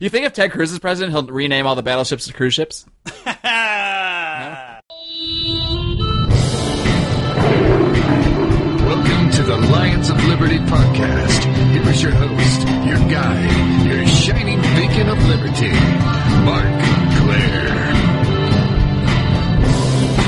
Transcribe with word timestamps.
You 0.00 0.08
think 0.08 0.24
if 0.24 0.32
Ted 0.32 0.50
Cruz 0.50 0.72
is 0.72 0.78
president, 0.78 1.12
he'll 1.12 1.26
rename 1.26 1.66
all 1.66 1.74
the 1.74 1.82
battleships 1.82 2.26
to 2.26 2.32
cruise 2.32 2.54
ships? 2.54 2.86
Welcome 8.86 9.30
to 9.30 9.42
the 9.42 9.58
Lions 9.70 10.08
of 10.08 10.24
Liberty 10.24 10.56
podcast. 10.60 11.44
Here 11.72 11.86
is 11.90 12.02
your 12.02 12.12
host, 12.12 12.66
your 12.88 12.98
guide, 13.10 13.86
your 13.86 14.06
shining 14.06 14.62
beacon 14.74 15.10
of 15.10 15.22
liberty, 15.28 15.68
Marc 16.46 16.82
Clair. 17.18 17.89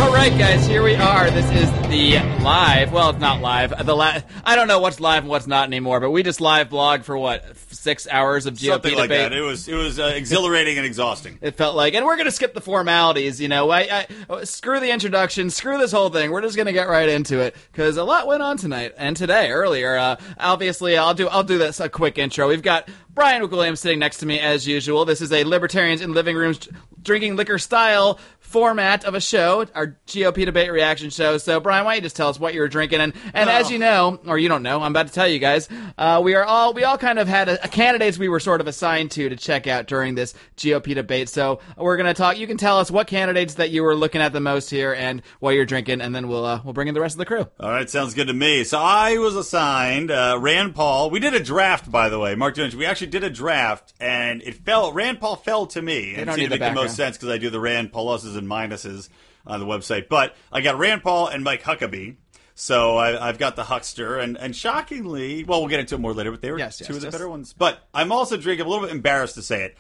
All 0.00 0.12
right, 0.12 0.36
guys, 0.36 0.66
here 0.66 0.82
we 0.82 0.95
are. 0.96 1.30
This 1.30 1.48
is 1.52 1.70
the 1.88 2.18
live. 2.42 2.92
Well, 2.92 3.11
it's 3.11 3.20
not 3.20 3.41
live. 3.41 3.86
The 3.86 3.95
la- 3.95 4.18
I 4.45 4.56
don't 4.56 4.66
know 4.66 4.80
what's 4.80 4.98
live 5.00 5.22
and 5.22 5.29
what's 5.29 5.46
not 5.46 5.68
anymore, 5.68 6.00
but 6.00 6.11
we 6.11 6.22
just 6.24 6.41
live 6.41 6.70
blog 6.70 7.02
for 7.02 7.16
what 7.16 7.56
six 7.70 8.09
hours 8.10 8.46
of 8.46 8.55
GOP 8.55 8.66
Something 8.66 8.95
like 8.96 9.02
debate. 9.10 9.30
that. 9.30 9.32
It 9.32 9.42
was 9.42 9.68
it 9.68 9.74
was 9.74 10.00
uh, 10.00 10.12
exhilarating 10.14 10.77
and 10.77 10.86
exhausting. 10.86 11.38
It 11.41 11.56
felt 11.56 11.77
like, 11.77 11.95
and 11.95 12.05
we're 12.05 12.16
gonna 12.16 12.30
skip 12.33 12.52
the 12.52 12.60
formalities. 12.60 13.41
You 13.41 13.48
know, 13.48 13.70
I, 13.70 14.06
I 14.28 14.45
screw 14.45 14.80
the 14.80 14.91
introduction, 14.91 15.50
screw 15.50 15.78
this 15.78 15.92
whole 15.92 16.11
thing. 16.11 16.30
We're 16.33 16.42
just 16.42 16.56
gonna 16.56 16.72
get 16.72 16.88
right 16.88 17.09
into 17.09 17.38
it 17.38 17.55
because 17.70 17.97
a 17.97 18.05
lot 18.05 18.27
went 18.27 18.42
on 18.42 18.56
tonight 18.56 18.95
and 18.98 19.16
today 19.16 19.50
earlier. 19.50 19.97
Uh, 19.97 20.16
obviously, 20.38 20.97
I'll 20.97 21.14
do 21.14 21.28
I'll 21.28 21.45
do 21.45 21.59
this 21.59 21.78
a 21.80 21.88
quick 21.88 22.19
intro. 22.19 22.48
We've 22.48 22.62
got 22.62 22.88
Brian 23.14 23.42
McWilliams 23.42 23.78
sitting 23.78 24.00
next 24.00 24.19
to 24.19 24.27
me 24.27 24.41
as 24.41 24.66
usual. 24.66 25.05
This 25.05 25.20
is 25.20 25.33
a 25.33 25.45
libertarians 25.45 26.00
in 26.00 26.12
living 26.12 26.34
rooms 26.36 26.69
drinking 27.02 27.36
liquor 27.36 27.59
style 27.59 28.19
format 28.52 29.05
of 29.05 29.15
a 29.15 29.20
show, 29.20 29.66
our 29.74 29.97
GOP 30.06 30.45
debate 30.45 30.70
reaction 30.70 31.11
show. 31.11 31.38
So, 31.38 31.59
Brian, 31.59 31.84
why 31.84 31.92
don't 31.92 31.97
you 31.97 32.02
just 32.02 32.16
tell 32.16 32.29
us 32.29 32.38
what 32.38 32.55
you 32.55 32.61
were 32.61 32.69
drinking? 32.69 33.01
And 33.01 33.15
and 33.34 33.48
as 33.48 33.70
you 33.70 33.78
know, 33.78 34.20
or 34.27 34.38
you 34.38 34.48
don't 34.48 34.62
know, 34.62 34.83
I'm 34.83 34.92
about 34.92 35.09
to 35.09 35.12
tell 35.12 35.27
you 35.27 35.38
guys. 35.38 35.69
Uh, 35.97 36.20
we 36.23 36.34
are 36.34 36.45
all 36.45 36.75
we 36.75 36.84
all 36.84 36.98
kind 36.98 37.19
of 37.19 37.27
had 37.28 37.48
a, 37.48 37.65
a 37.65 37.69
candidates 37.69 38.19
we 38.19 38.28
were 38.28 38.41
sort 38.41 38.61
of 38.61 38.66
assigned 38.66 39.11
to 39.12 39.28
to 39.28 39.37
check 39.37 39.66
out 39.66 39.87
during 39.87 40.15
this 40.15 40.34
GOP 40.56 40.95
debate. 40.95 41.28
So 41.28 41.61
we're 41.77 41.97
gonna 41.97 42.15
talk. 42.15 42.38
You 42.38 42.47
can 42.47 42.59
tell 42.59 42.78
us 42.78 42.91
what 42.91 43.06
candidates 43.06 43.55
that 43.55 43.70
you 43.70 43.83
were 43.83 43.95
looking 43.95 44.20
at 44.20 44.33
the 44.33 44.41
most 44.41 44.70
here 44.70 44.92
and 44.92 45.23
what 45.41 45.55
you're 45.55 45.64
drinking, 45.67 46.00
and 46.00 46.14
then 46.14 46.28
we'll 46.28 46.45
uh, 46.45 46.61
we'll 46.62 46.75
bring 46.75 46.89
in 46.89 46.95
the 46.95 47.00
rest 47.00 47.14
of 47.14 47.19
the 47.19 47.27
crew. 47.27 47.47
All 47.58 47.70
right, 47.70 47.89
sounds 47.89 48.14
good 48.14 48.27
to 48.27 48.34
me. 48.34 48.64
So 48.64 48.78
I 48.78 49.19
was 49.19 49.34
assigned 49.34 50.11
uh, 50.11 50.36
Rand 50.41 50.75
Paul. 50.75 51.11
We 51.11 51.20
did 51.20 51.34
a 51.34 51.41
draft, 51.41 51.91
by 51.91 52.08
the 52.08 52.19
way, 52.19 52.34
Mark 52.34 52.56
Jones. 52.56 52.77
We 52.77 52.86
actually 52.86 53.08
did 53.08 53.25
a 53.25 53.30
draft, 53.30 53.95
and 53.98 54.42
it 54.42 54.55
fell. 54.55 54.92
Rand 54.92 55.20
Paul 55.20 55.36
fell 55.36 55.67
to 55.69 55.80
me. 55.80 56.11
It 56.14 56.28
seemed 56.28 56.50
to 56.53 56.58
make 56.58 56.61
the 56.61 56.73
most 56.73 56.97
sense 56.97 57.17
because 57.17 57.30
I 57.30 57.39
do 57.39 57.50
the 57.50 57.61
Rand 57.61 57.92
pluses 57.92 58.36
and 58.43 58.51
minuses 58.51 59.09
on 59.47 59.61
the 59.61 59.67
website. 59.67 60.09
But 60.09 60.35
I 60.53 60.61
got 60.61 60.79
Rand 60.79 61.03
Paul 61.03 61.29
and 61.29 61.43
Mike 61.45 61.62
Huckabee. 61.62 62.17
So 62.55 62.98
I, 62.98 63.29
I've 63.29 63.39
got 63.39 63.57
the 63.57 63.65
Huckster, 63.65 64.19
and, 64.19 64.37
and 64.37 64.55
shockingly, 64.55 65.43
well, 65.43 65.61
we'll 65.61 65.71
get 65.71 65.81
into 65.81 65.95
it 65.95 65.98
more 66.03 66.12
later, 66.12 66.31
but 66.31 66.43
they 66.43 66.51
were 66.51 66.59
Yes, 66.59 66.77
two 66.77 66.85
yes, 66.85 66.91
of 66.91 66.95
the 66.97 67.01
just- 67.07 67.13
better 67.13 67.29
ones. 67.29 67.55
But 67.57 67.79
I'm 67.95 68.13
also 68.13 68.37
drinking. 68.37 68.63
I'm 68.63 68.67
a 68.67 68.70
little 68.70 68.87
bit 68.87 68.95
embarrassed 68.95 69.37
to 69.37 69.43
say 69.43 69.63
it. 69.65 69.77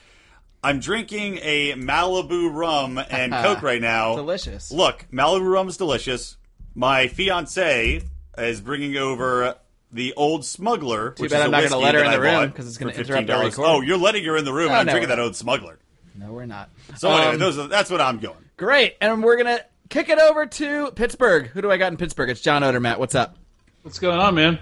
I'm 0.64 0.80
drinking 0.80 1.38
a 1.42 1.74
Malibu 1.74 2.52
rum 2.52 2.98
and 3.10 3.32
Coke 3.44 3.62
right 3.62 3.80
now. 3.80 4.16
Delicious. 4.16 4.72
Look, 4.72 5.04
Malibu 5.12 5.52
rum 5.52 5.68
is 5.68 5.76
delicious. 5.76 6.38
My 6.74 7.08
fiance 7.08 8.00
is 8.38 8.60
bringing 8.62 8.96
over 8.96 9.56
the 9.92 10.14
Old 10.14 10.44
Smuggler. 10.46 11.10
Too 11.10 11.24
which 11.24 11.32
bad 11.32 11.40
is 11.40 11.44
I'm 11.44 11.48
a 11.54 11.60
not 11.60 11.68
gonna 11.68 11.82
let 11.82 11.94
her 11.94 12.00
in 12.04 12.06
the 12.10 12.16
I 12.16 12.20
room, 12.20 12.34
bought 12.48 12.54
'cause 12.56 12.66
it's 12.68 12.78
gonna 12.78 12.92
interrupt 12.92 13.28
our 13.28 13.44
recording. 13.44 13.74
Oh, 13.74 13.80
you're 13.82 13.98
letting 13.98 14.24
her 14.24 14.36
in 14.38 14.46
the 14.46 14.52
room. 14.52 14.68
Oh, 14.70 14.72
and 14.72 14.80
I'm 14.80 14.86
no, 14.86 14.92
drinking 14.92 15.10
that 15.10 15.18
Old 15.18 15.36
Smuggler. 15.36 15.78
No, 16.14 16.32
we're 16.32 16.46
not. 16.46 16.70
So 16.96 17.10
anyway, 17.10 17.34
Um, 17.34 17.38
those 17.38 17.58
are, 17.58 17.68
that's 17.68 17.90
what 17.90 18.00
I'm 18.00 18.18
going. 18.18 18.36
Great, 18.62 18.94
and 19.00 19.24
we're 19.24 19.36
gonna 19.36 19.58
kick 19.88 20.08
it 20.08 20.20
over 20.20 20.46
to 20.46 20.92
Pittsburgh. 20.92 21.48
Who 21.48 21.62
do 21.62 21.72
I 21.72 21.78
got 21.78 21.90
in 21.90 21.96
Pittsburgh? 21.96 22.30
It's 22.30 22.40
John 22.40 22.62
Odermatt. 22.62 22.96
What's 22.98 23.16
up? 23.16 23.34
What's 23.82 23.98
going 23.98 24.20
on, 24.20 24.36
man? 24.36 24.60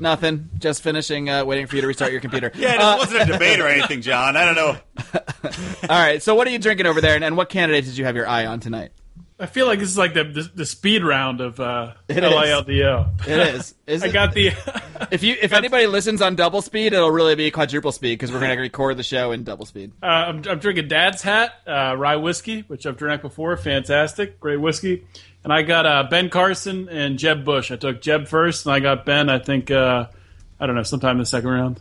Nothing. 0.00 0.48
Just 0.58 0.82
finishing, 0.82 1.28
uh, 1.28 1.44
waiting 1.44 1.66
for 1.66 1.76
you 1.76 1.82
to 1.82 1.86
restart 1.88 2.12
your 2.12 2.22
computer. 2.22 2.50
Yeah, 2.56 2.76
it 2.76 2.80
Uh, 2.80 2.96
wasn't 2.96 3.28
a 3.28 3.32
debate 3.34 3.60
or 3.60 3.68
anything, 3.68 4.00
John. 4.00 4.38
I 4.38 4.46
don't 4.46 4.54
know. 4.54 4.76
all 5.90 6.00
right. 6.00 6.22
So, 6.22 6.34
what 6.34 6.46
are 6.46 6.50
you 6.50 6.58
drinking 6.58 6.86
over 6.86 7.02
there, 7.02 7.14
and, 7.14 7.22
and 7.22 7.36
what 7.36 7.50
candidate 7.50 7.84
did 7.84 7.98
you 7.98 8.06
have 8.06 8.16
your 8.16 8.26
eye 8.26 8.46
on 8.46 8.58
tonight? 8.58 8.92
I 9.42 9.46
feel 9.46 9.66
like 9.66 9.80
this 9.80 9.88
is 9.90 9.98
like 9.98 10.14
the 10.14 10.22
the, 10.24 10.50
the 10.54 10.64
speed 10.66 11.04
round 11.04 11.40
of 11.40 11.58
uh, 11.58 11.94
It 12.08 12.22
is. 12.22 12.32
LILDO. 12.32 13.26
It 13.26 13.54
is. 13.54 13.74
Is 13.86 14.02
I 14.04 14.06
it? 14.06 14.12
got 14.12 14.32
the. 14.34 14.52
If 15.10 15.22
you 15.24 15.36
if 15.42 15.52
anybody 15.52 15.86
listens 15.88 16.22
on 16.22 16.36
double 16.36 16.62
speed, 16.62 16.92
it'll 16.92 17.10
really 17.10 17.34
be 17.34 17.50
quadruple 17.50 17.90
speed 17.92 18.14
because 18.14 18.30
we're 18.32 18.40
gonna 18.40 18.56
record 18.60 18.96
the 18.96 19.02
show 19.02 19.32
in 19.32 19.42
double 19.44 19.66
speed. 19.66 19.92
uh, 20.02 20.06
I'm, 20.06 20.42
I'm 20.48 20.58
drinking 20.60 20.86
Dad's 20.88 21.22
Hat 21.22 21.52
uh, 21.66 21.94
rye 21.98 22.16
whiskey, 22.16 22.60
which 22.68 22.86
I've 22.86 22.96
drank 22.96 23.20
before. 23.22 23.56
Fantastic, 23.56 24.38
great 24.38 24.58
whiskey. 24.60 25.06
And 25.44 25.52
I 25.52 25.62
got 25.62 25.86
uh, 25.86 26.04
Ben 26.08 26.30
Carson 26.30 26.88
and 26.88 27.18
Jeb 27.18 27.44
Bush. 27.44 27.72
I 27.72 27.76
took 27.76 28.00
Jeb 28.00 28.28
first, 28.28 28.64
and 28.64 28.72
I 28.74 28.78
got 28.78 29.04
Ben. 29.04 29.28
I 29.28 29.40
think 29.40 29.72
uh, 29.72 30.06
I 30.60 30.66
don't 30.66 30.76
know, 30.76 30.84
sometime 30.84 31.16
in 31.16 31.18
the 31.18 31.26
second 31.26 31.50
round. 31.50 31.80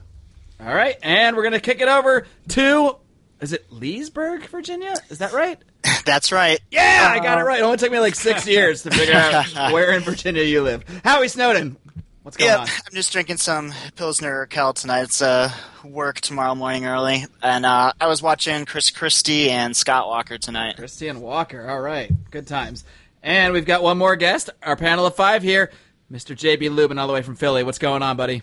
All 0.59 0.73
right, 0.73 0.97
and 1.03 1.35
we're 1.35 1.43
gonna 1.43 1.59
kick 1.59 1.79
it 1.79 1.87
over 1.87 2.25
to 2.49 2.95
is 3.41 3.53
it 3.53 3.71
Leesburg, 3.71 4.45
Virginia? 4.47 4.93
Is 5.09 5.17
that 5.19 5.33
right? 5.33 5.57
That's 6.05 6.31
right. 6.31 6.59
Yeah, 6.71 7.07
I 7.11 7.19
got 7.19 7.39
it 7.39 7.43
right. 7.43 7.59
It 7.59 7.63
only 7.63 7.77
took 7.77 7.91
me 7.91 7.99
like 7.99 8.15
six 8.15 8.47
years 8.47 8.83
to 8.83 8.91
figure 8.91 9.15
out 9.15 9.71
where 9.73 9.91
in 9.93 10.01
Virginia 10.03 10.43
you 10.43 10.61
live. 10.61 10.83
Howie 11.03 11.27
Snowden, 11.27 11.75
what's 12.23 12.37
going 12.37 12.49
Yeah, 12.49 12.57
on? 12.59 12.67
I'm 12.67 12.93
just 12.93 13.11
drinking 13.11 13.37
some 13.37 13.73
Pilsner 13.95 14.47
Urquell 14.47 14.73
tonight. 14.75 15.03
It's 15.03 15.21
uh, 15.21 15.51
work 15.83 16.21
tomorrow 16.21 16.53
morning 16.55 16.85
early. 16.85 17.25
And 17.41 17.65
uh, 17.65 17.93
I 17.99 18.07
was 18.07 18.21
watching 18.21 18.65
Chris 18.65 18.89
Christie 18.91 19.49
and 19.49 19.75
Scott 19.75 20.07
Walker 20.07 20.37
tonight. 20.37 20.77
Christian 20.77 21.19
Walker. 21.21 21.67
All 21.69 21.81
right, 21.81 22.11
good 22.29 22.47
times. 22.47 22.83
And 23.23 23.53
we've 23.53 23.65
got 23.65 23.83
one 23.83 23.97
more 23.97 24.15
guest, 24.15 24.49
our 24.63 24.75
panel 24.75 25.05
of 25.05 25.15
five 25.15 25.43
here, 25.43 25.71
Mr. 26.11 26.35
JB 26.35 26.73
Lubin, 26.75 26.97
all 26.97 27.07
the 27.07 27.13
way 27.13 27.21
from 27.21 27.35
Philly. 27.35 27.63
What's 27.63 27.77
going 27.79 28.01
on, 28.01 28.17
buddy? 28.17 28.41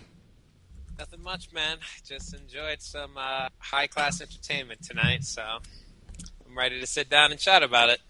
Nothing 0.99 1.23
much, 1.23 1.53
man. 1.53 1.77
Just 2.05 2.33
enjoyed 2.33 2.81
some 2.81 3.11
uh, 3.15 3.47
high 3.57 3.87
class 3.87 4.19
entertainment 4.19 4.83
tonight, 4.83 5.23
so 5.23 5.41
I'm 5.41 6.57
ready 6.57 6.81
to 6.81 6.85
sit 6.85 7.09
down 7.09 7.31
and 7.31 7.39
chat 7.39 7.63
about 7.63 7.89
it. 7.89 8.01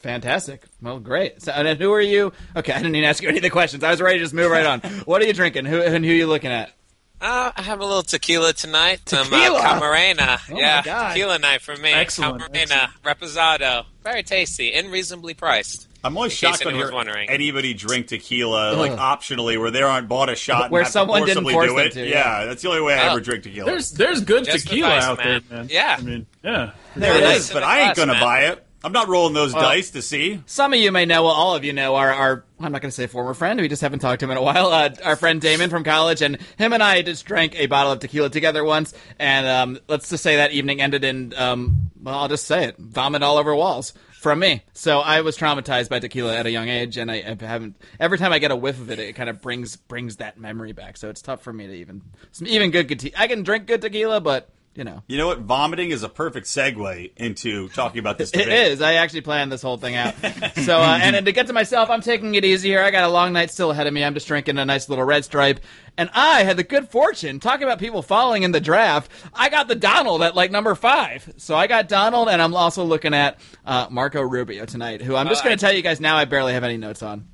Fantastic. 0.00 0.62
Well, 0.82 0.98
great. 0.98 1.40
So, 1.40 1.52
and 1.52 1.80
who 1.80 1.90
are 1.94 2.00
you? 2.02 2.34
Okay, 2.54 2.74
I 2.74 2.76
didn't 2.76 2.94
even 2.94 3.08
ask 3.08 3.22
you 3.22 3.30
any 3.30 3.38
of 3.38 3.42
the 3.42 3.48
questions. 3.48 3.82
I 3.82 3.90
was 3.90 4.02
ready 4.02 4.18
to 4.18 4.24
just 4.24 4.34
move 4.34 4.50
right 4.50 4.66
on. 4.66 4.80
What 5.06 5.22
are 5.22 5.24
you 5.24 5.32
drinking? 5.32 5.64
Who 5.64 5.80
and 5.80 6.04
who 6.04 6.10
are 6.10 6.14
you 6.14 6.26
looking 6.26 6.50
at? 6.50 6.72
Uh, 7.22 7.52
I 7.56 7.62
have 7.62 7.80
a 7.80 7.86
little 7.86 8.02
tequila 8.02 8.52
tonight. 8.52 9.00
Tequila? 9.06 9.26
Some 9.26 9.56
uh, 9.56 9.80
Camarena. 9.80 10.38
Oh 10.52 10.58
yeah, 10.58 10.82
tequila 10.82 11.38
night 11.38 11.62
for 11.62 11.74
me. 11.74 11.90
Excellent, 11.90 12.42
Camarena 12.42 12.90
Reposado. 13.02 13.86
Very 14.04 14.22
tasty 14.22 14.74
and 14.74 14.92
reasonably 14.92 15.32
priced. 15.32 15.88
I'm 16.06 16.16
always 16.16 16.32
In 16.32 16.36
case 16.48 16.56
shocked 16.58 16.64
when 16.64 16.74
anyone's 16.74 16.90
hear 16.90 16.96
wondering. 16.96 17.28
anybody 17.30 17.74
drink 17.74 18.06
tequila 18.06 18.74
like 18.74 18.92
optionally, 18.92 19.58
where 19.60 19.70
they 19.70 19.82
aren't 19.82 20.08
bought 20.08 20.28
a 20.30 20.34
shot 20.36 20.64
and 20.64 20.72
Where 20.72 20.82
have 20.82 20.88
to 20.88 20.92
someone 20.92 21.24
didn't 21.26 21.42
forcibly 21.44 21.52
force 21.54 21.68
do 21.68 21.76
them 21.76 21.86
it. 21.86 21.92
to, 21.92 22.06
yeah. 22.08 22.40
yeah. 22.40 22.44
that's 22.46 22.62
the 22.62 22.68
only 22.68 22.80
way 22.82 22.94
I 22.94 23.08
Oh. 23.08 23.10
ever 23.12 23.20
drink 23.20 23.42
tequila. 23.44 23.66
There's 23.70 23.90
there's 23.92 24.20
good 24.22 24.44
Just 24.44 24.66
tequila 24.68 24.88
advice, 24.96 25.04
out 25.04 25.18
man. 25.18 25.44
there, 25.48 25.58
man. 25.58 25.68
Yeah. 25.70 25.96
I 25.98 26.02
mean, 26.02 26.26
yeah. 26.42 26.70
there 26.96 27.12
There 27.12 27.16
it 27.16 27.22
it 27.30 27.36
is, 27.36 27.44
is. 27.48 27.52
but 27.52 27.62
I 27.62 27.80
ain't 27.80 27.94
Glass, 27.94 27.96
gonna 28.06 28.12
man. 28.14 28.22
buy 28.22 28.40
it. 28.46 28.65
I'm 28.86 28.92
not 28.92 29.08
rolling 29.08 29.34
those 29.34 29.52
dice 29.52 29.90
to 29.90 30.00
see. 30.00 30.40
Some 30.46 30.72
of 30.72 30.78
you 30.78 30.92
may 30.92 31.06
know, 31.06 31.24
well, 31.24 31.32
all 31.32 31.56
of 31.56 31.64
you 31.64 31.72
know, 31.72 31.96
our, 31.96 32.12
our 32.12 32.44
I'm 32.60 32.70
not 32.70 32.82
going 32.82 32.90
to 32.90 32.94
say 32.94 33.08
former 33.08 33.34
friend, 33.34 33.60
we 33.60 33.66
just 33.66 33.82
haven't 33.82 33.98
talked 33.98 34.20
to 34.20 34.26
him 34.26 34.30
in 34.30 34.36
a 34.36 34.42
while, 34.42 34.68
uh, 34.68 34.90
our 35.04 35.16
friend 35.16 35.40
Damon 35.40 35.70
from 35.70 35.82
college, 35.82 36.22
and 36.22 36.38
him 36.56 36.72
and 36.72 36.80
I 36.80 37.02
just 37.02 37.26
drank 37.26 37.56
a 37.56 37.66
bottle 37.66 37.90
of 37.90 37.98
tequila 37.98 38.30
together 38.30 38.62
once, 38.62 38.94
and 39.18 39.44
um, 39.44 39.78
let's 39.88 40.08
just 40.08 40.22
say 40.22 40.36
that 40.36 40.52
evening 40.52 40.80
ended 40.80 41.02
in, 41.02 41.34
um, 41.36 41.90
well, 42.00 42.16
I'll 42.16 42.28
just 42.28 42.46
say 42.46 42.66
it, 42.66 42.78
vomit 42.78 43.24
all 43.24 43.38
over 43.38 43.56
walls 43.56 43.92
from 44.12 44.38
me. 44.38 44.62
So 44.72 45.00
I 45.00 45.22
was 45.22 45.36
traumatized 45.36 45.88
by 45.88 45.98
tequila 45.98 46.36
at 46.36 46.46
a 46.46 46.50
young 46.52 46.68
age, 46.68 46.96
and 46.96 47.10
I, 47.10 47.16
I 47.16 47.44
haven't. 47.44 47.74
Every 47.98 48.18
time 48.18 48.32
I 48.32 48.38
get 48.38 48.52
a 48.52 48.56
whiff 48.56 48.80
of 48.80 48.90
it, 48.92 49.00
it 49.00 49.14
kind 49.14 49.28
of 49.28 49.42
brings 49.42 49.74
brings 49.74 50.16
that 50.16 50.38
memory 50.38 50.72
back. 50.72 50.96
So 50.96 51.10
it's 51.10 51.22
tough 51.22 51.42
for 51.42 51.52
me 51.52 51.66
to 51.66 51.72
even 51.72 52.02
even 52.40 52.70
good, 52.70 52.86
good 52.86 53.00
te- 53.00 53.14
I 53.16 53.26
can 53.26 53.42
drink 53.42 53.66
good 53.66 53.82
tequila, 53.82 54.20
but 54.20 54.48
you 54.76 54.84
know. 54.84 55.02
You 55.08 55.18
know 55.18 55.26
what? 55.26 55.40
Vomiting 55.40 55.90
is 55.90 56.02
a 56.02 56.08
perfect 56.08 56.46
segue 56.46 57.12
into 57.16 57.68
talking 57.70 57.98
about 57.98 58.18
this 58.18 58.30
It 58.34 58.38
debate. 58.44 58.72
is. 58.72 58.82
I 58.82 58.94
actually 58.94 59.22
planned 59.22 59.50
this 59.50 59.62
whole 59.62 59.76
thing 59.76 59.94
out. 59.96 60.14
so, 60.64 60.78
uh, 60.80 60.98
and, 61.02 61.16
and 61.16 61.26
to 61.26 61.32
get 61.32 61.46
to 61.46 61.52
myself, 61.52 61.90
I'm 61.90 62.00
taking 62.00 62.34
it 62.34 62.44
easy 62.44 62.68
here. 62.68 62.82
I 62.82 62.90
got 62.90 63.04
a 63.04 63.08
long 63.08 63.32
night 63.32 63.50
still 63.50 63.70
ahead 63.70 63.86
of 63.86 63.92
me. 63.94 64.04
I'm 64.04 64.14
just 64.14 64.26
drinking 64.26 64.58
a 64.58 64.64
nice 64.64 64.88
little 64.88 65.04
red 65.04 65.24
stripe. 65.24 65.60
And 65.98 66.10
I 66.12 66.42
had 66.44 66.58
the 66.58 66.62
good 66.64 66.88
fortune, 66.90 67.40
talking 67.40 67.64
about 67.64 67.78
people 67.78 68.02
falling 68.02 68.42
in 68.42 68.52
the 68.52 68.60
draft, 68.60 69.10
I 69.32 69.48
got 69.48 69.66
the 69.66 69.74
Donald 69.74 70.22
at 70.22 70.34
like 70.34 70.50
number 70.50 70.74
five. 70.74 71.32
So 71.38 71.56
I 71.56 71.66
got 71.66 71.88
Donald, 71.88 72.28
and 72.28 72.42
I'm 72.42 72.54
also 72.54 72.84
looking 72.84 73.14
at 73.14 73.40
uh, 73.64 73.86
Marco 73.90 74.20
Rubio 74.20 74.66
tonight, 74.66 75.00
who 75.00 75.16
I'm 75.16 75.26
just 75.28 75.40
Oh, 75.40 75.44
going 75.44 75.56
to 75.56 75.60
tell 75.64 75.72
you 75.74 75.80
guys 75.82 75.98
now 76.00 76.16
I 76.16 76.26
barely 76.26 76.52
have 76.52 76.64
any 76.64 76.76
notes 76.76 77.02
on. 77.02 77.28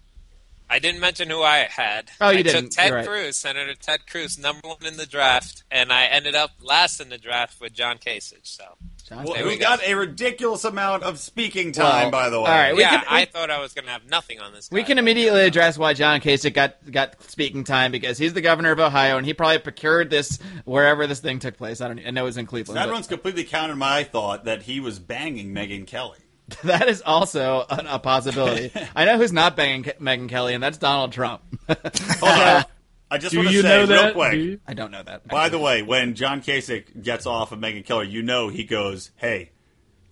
I 0.73 0.79
didn't 0.79 1.01
mention 1.03 1.29
who 1.29 1.43
I 1.43 1.69
had. 1.71 2.11
Oh, 2.19 2.31
you 2.31 2.39
I 2.39 2.43
didn't. 2.43 2.63
took 2.63 2.71
Ted 2.73 2.93
right. 2.93 3.07
Cruz, 3.07 3.37
Senator 3.37 3.75
Ted 3.75 4.07
Cruz, 4.07 4.39
number 4.39 4.67
one 4.67 4.79
in 4.87 4.97
the 4.97 5.05
draft, 5.05 5.65
and 5.71 5.93
I 5.93 6.07
ended 6.07 6.35
up 6.35 6.53
last 6.63 6.99
in 6.99 7.11
the 7.11 7.19
draft 7.19 7.61
with 7.61 7.75
John 7.75 7.99
Kasich. 7.99 8.47
So 8.47 8.65
John? 9.07 9.25
Well, 9.25 9.35
we 9.43 9.49
we 9.51 9.57
go. 9.57 9.65
got 9.67 9.83
a 9.87 9.95
ridiculous 9.95 10.65
amount 10.65 11.03
of 11.03 11.19
speaking 11.19 11.73
time, 11.73 12.05
Well, 12.05 12.11
by 12.11 12.31
the 12.31 12.41
way. 12.41 12.47
all 12.51 12.57
right, 12.57 12.75
we 12.75 12.81
yeah, 12.81 13.01
can- 13.01 13.05
I 13.07 13.27
thought 13.27 13.51
I 13.51 13.61
was 13.61 13.75
going 13.75 13.85
to 13.85 13.91
have 13.91 14.09
nothing 14.09 14.41
on 14.41 14.55
this. 14.55 14.71
We 14.73 14.83
can 14.83 14.97
immediately 14.97 15.43
address 15.43 15.77
why 15.77 15.93
John 15.93 16.21
Kasich 16.21 16.55
got 16.55 16.77
got 16.91 17.23
speaking 17.25 17.65
time 17.65 17.93
because 17.93 18.17
he's 18.17 18.33
the 18.33 18.41
governor 18.41 18.71
of 18.73 18.81
Ohio 18.81 19.19
and 19.19 19.27
he 19.27 19.35
probably 19.35 19.59
procured 19.59 20.09
this 20.09 20.39
wherever 20.65 21.07
this 21.07 21.21
thing 21.21 21.39
took 21.39 21.59
place. 21.59 21.83
I 21.83 21.89
don't. 21.89 22.01
I 22.01 22.11
know 22.13 22.23
it 22.23 22.25
was 22.25 22.39
in 22.39 22.47
Cleveland. 22.47 22.79
That 22.79 22.87
but- 22.87 22.93
runs 22.93 23.07
completely 23.09 23.45
counter 23.45 23.77
my 23.77 24.05
thought 24.05 24.47
that 24.47 24.63
he 24.63 24.81
was 24.81 24.99
banging 24.99 25.53
Megyn 25.53 25.87
Kelly. 25.87 26.17
That 26.65 26.89
is 26.89 27.03
also 27.05 27.65
a, 27.69 27.85
a 27.91 27.99
possibility. 27.99 28.71
I 28.97 29.05
know 29.05 29.17
who's 29.19 29.33
not 29.33 29.57
banging 29.57 29.83
Ke- 29.85 29.99
Megyn 29.99 30.29
Kelly, 30.29 30.55
and 30.55 30.63
that's 30.63 30.79
Donald 30.79 31.13
Trump. 31.13 31.43
Hold. 31.69 32.65
I 33.11 33.19
just 33.19 33.33
Do 33.33 33.39
want 33.39 33.49
to 33.51 33.55
you 33.55 33.63
say 33.63 33.69
know 33.69 33.81
real 33.81 33.89
that? 34.03 34.15
quick. 34.15 34.33
Do 34.33 34.39
you? 34.39 34.61
I 34.67 34.75
don't 34.75 34.91
know 34.91 35.03
that. 35.03 35.29
By 35.29 35.49
the 35.51 35.59
way, 35.59 35.83
when 35.83 36.15
John 36.15 36.41
Kasich 36.41 37.03
gets 37.03 37.27
off 37.27 37.53
of 37.53 37.59
Megan 37.59 37.83
Keller, 37.83 38.05
you 38.05 38.23
know 38.23 38.49
he 38.49 38.65
goes, 38.65 39.11
"Hey, 39.17 39.51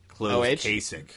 close 0.09 0.33
OH? 0.35 0.69
Kasich." 0.69 1.11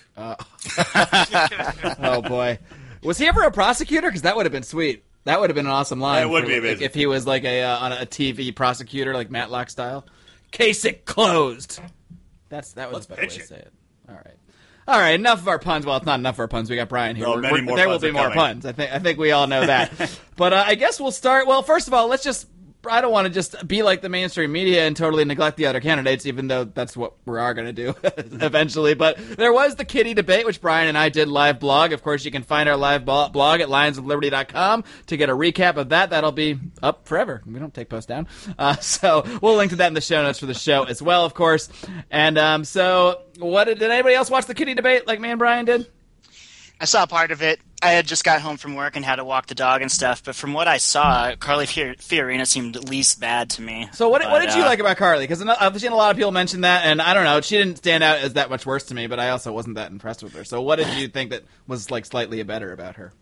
oh 2.00 2.22
boy, 2.22 2.60
was 3.04 3.18
he 3.18 3.28
ever 3.28 3.42
a 3.44 3.52
prosecutor? 3.52 4.08
Because 4.08 4.22
that 4.24 4.36
would 4.36 4.46
have 4.46 4.54
been 4.54 4.64
sweet. 4.64 5.04
That 5.26 5.40
would 5.40 5.50
have 5.50 5.56
been 5.56 5.66
an 5.66 5.72
awesome 5.72 6.00
line. 6.00 6.22
That 6.22 6.30
would 6.30 6.44
for, 6.44 6.48
be 6.50 6.54
like, 6.56 6.62
amazing. 6.64 6.86
if 6.86 6.94
he 6.94 7.06
was 7.06 7.26
like 7.28 7.44
a 7.44 7.64
uh, 7.64 7.78
on 7.80 7.92
a 7.92 8.06
TV 8.06 8.56
prosecutor, 8.56 9.14
like 9.14 9.30
Matlock 9.32 9.70
style. 9.70 10.06
Kasich 10.52 11.04
closed. 11.06 11.80
That's 12.50 12.74
that 12.74 12.90
was 12.92 12.96
Let's 12.96 13.06
a 13.06 13.10
better 13.10 13.22
way 13.24 13.28
pitch 13.28 13.36
to 13.38 13.42
it. 13.44 13.48
say 13.48 13.56
it. 13.58 13.74
All 14.08 14.16
right. 14.16 14.36
All 14.88 15.00
right, 15.00 15.12
enough 15.16 15.40
of 15.40 15.48
our 15.48 15.60
puns. 15.60 15.86
Well, 15.86 15.96
it's 15.98 16.06
not 16.06 16.20
enough 16.20 16.36
of 16.36 16.40
our 16.42 16.48
puns. 16.48 16.70
We 16.70 16.76
got 16.76 16.90
Brian 16.90 17.16
here. 17.16 17.26
No, 17.26 17.38
many 17.38 17.62
more 17.62 17.78
there 17.78 17.88
will 17.88 18.00
be 18.00 18.12
more 18.12 18.24
coming. 18.24 18.38
puns. 18.38 18.66
I 18.66 18.74
think. 18.74 18.92
I 18.92 19.00
think 19.00 19.18
we 19.18 19.32
all 19.32 19.48
know 19.48 19.66
that. 19.66 20.20
but 20.36 20.52
uh, 20.52 20.64
I 20.68 20.76
guess 20.76 21.00
we'll 21.00 21.12
start. 21.12 21.48
Well, 21.48 21.64
first 21.64 21.88
of 21.88 21.94
all, 21.94 22.08
let's 22.08 22.24
just. 22.24 22.48
I 22.90 23.02
don't 23.02 23.12
want 23.12 23.28
to 23.28 23.34
just 23.34 23.68
be 23.68 23.84
like 23.84 24.02
the 24.02 24.10
mainstream 24.10 24.52
media 24.52 24.86
and 24.86 24.96
totally 24.96 25.26
neglect 25.26 25.58
the 25.58 25.68
other 25.68 25.80
candidates, 25.80 26.26
even 26.26 26.48
though 26.48 26.64
that's 26.66 26.98
what 26.98 27.14
we 27.26 27.38
are 27.38 27.54
going 27.54 27.68
to 27.68 27.74
do 27.74 27.96
eventually. 28.04 28.94
But 28.94 29.18
there 29.38 29.54
was 29.54 29.76
the 29.76 29.86
kitty 29.86 30.14
debate, 30.14 30.46
which 30.46 30.62
Brian 30.62 30.88
and 30.88 30.98
I 30.98 31.10
did 31.10 31.28
live 31.28 31.60
blog. 31.60 31.94
Of 31.94 32.04
course, 32.04 32.26
you 32.26 32.32
can 32.32 32.44
find 32.44 32.68
our 32.68 32.78
live 32.78 33.06
blog 33.06 33.36
at 33.62 33.70
lionsofliberty.com 33.70 34.84
to 35.08 35.18
get 35.18 35.30
a 35.30 35.34
recap 35.36 35.78
of 35.78 35.90
that. 35.90 36.10
That'll 36.10 36.32
be 36.32 36.60
up 36.82 37.08
forever. 37.08 37.42
We 37.46 37.60
don't 37.60 37.74
take 37.74 37.90
posts 37.90 38.08
down. 38.08 38.28
Uh, 38.64 38.76
so 38.76 39.26
we'll 39.42 39.56
link 39.56 39.72
to 39.72 39.78
that 39.78 39.88
in 39.88 39.94
the 39.94 40.00
show 40.02 40.22
notes 40.22 40.40
for 40.40 40.46
the 40.46 40.54
show 40.54 40.84
as 40.84 41.02
well, 41.02 41.26
of 41.26 41.34
course. 41.34 41.70
And 42.12 42.38
um, 42.38 42.64
so, 42.64 43.24
what 43.40 43.66
did, 43.66 43.80
did 43.80 43.90
anybody 43.90 44.16
else 44.16 44.30
watch 44.30 44.46
the 44.46 44.54
kitty 44.54 44.74
debate 44.74 45.08
like 45.08 45.20
me 45.20 45.30
and 45.30 45.40
Brian 45.40 45.66
did? 45.66 45.88
I 46.84 46.86
saw 46.86 47.06
part 47.06 47.32
of 47.32 47.42
it. 47.42 47.62
I 47.82 47.92
had 47.92 48.06
just 48.06 48.26
got 48.26 48.42
home 48.42 48.58
from 48.58 48.76
work 48.76 48.98
and 48.98 49.06
had 49.06 49.16
to 49.16 49.24
walk 49.24 49.48
the 49.48 49.56
dog 49.56 49.82
and 49.82 49.90
stuff. 49.90 50.22
But 50.22 50.36
from 50.36 50.52
what 50.52 50.68
I 50.68 50.80
saw, 50.80 51.34
Carly 51.38 51.66
Fior- 51.66 51.96
Fiorina 51.96 52.46
seemed 52.46 52.90
least 52.90 53.22
bad 53.22 53.52
to 53.52 53.62
me. 53.62 53.88
So 53.94 54.10
what, 54.10 54.22
what 54.22 54.42
But, 54.42 54.48
did 54.48 54.56
you 54.56 54.64
uh, 54.64 54.66
like 54.66 54.80
about 54.80 54.98
Carly? 54.98 55.24
Because 55.24 55.42
I've 55.42 55.80
seen 55.80 55.94
a 55.94 55.96
lot 55.96 56.12
of 56.12 56.18
people 56.18 56.34
mention 56.34 56.60
that, 56.62 56.86
and 56.86 57.02
I 57.02 57.14
don't 57.14 57.24
know, 57.24 57.40
she 57.40 57.58
didn't 57.58 57.78
stand 57.78 58.04
out 58.04 58.18
as 58.18 58.34
that 58.34 58.50
much 58.50 58.66
worse 58.66 58.84
to 58.88 58.96
me, 58.96 59.08
but 59.08 59.18
I 59.18 59.30
also 59.30 59.54
wasn't 59.54 59.76
that 59.76 59.92
impressed 59.92 60.24
with 60.24 60.34
her. 60.34 60.44
So 60.44 60.62
what 60.62 60.76
did 60.76 60.90
you 60.98 61.08
think 61.08 61.32
that 61.32 61.44
was 61.68 61.90
like 61.90 62.06
slightly 62.06 62.44
better 62.44 62.74
about 62.74 62.98
her? 62.98 63.14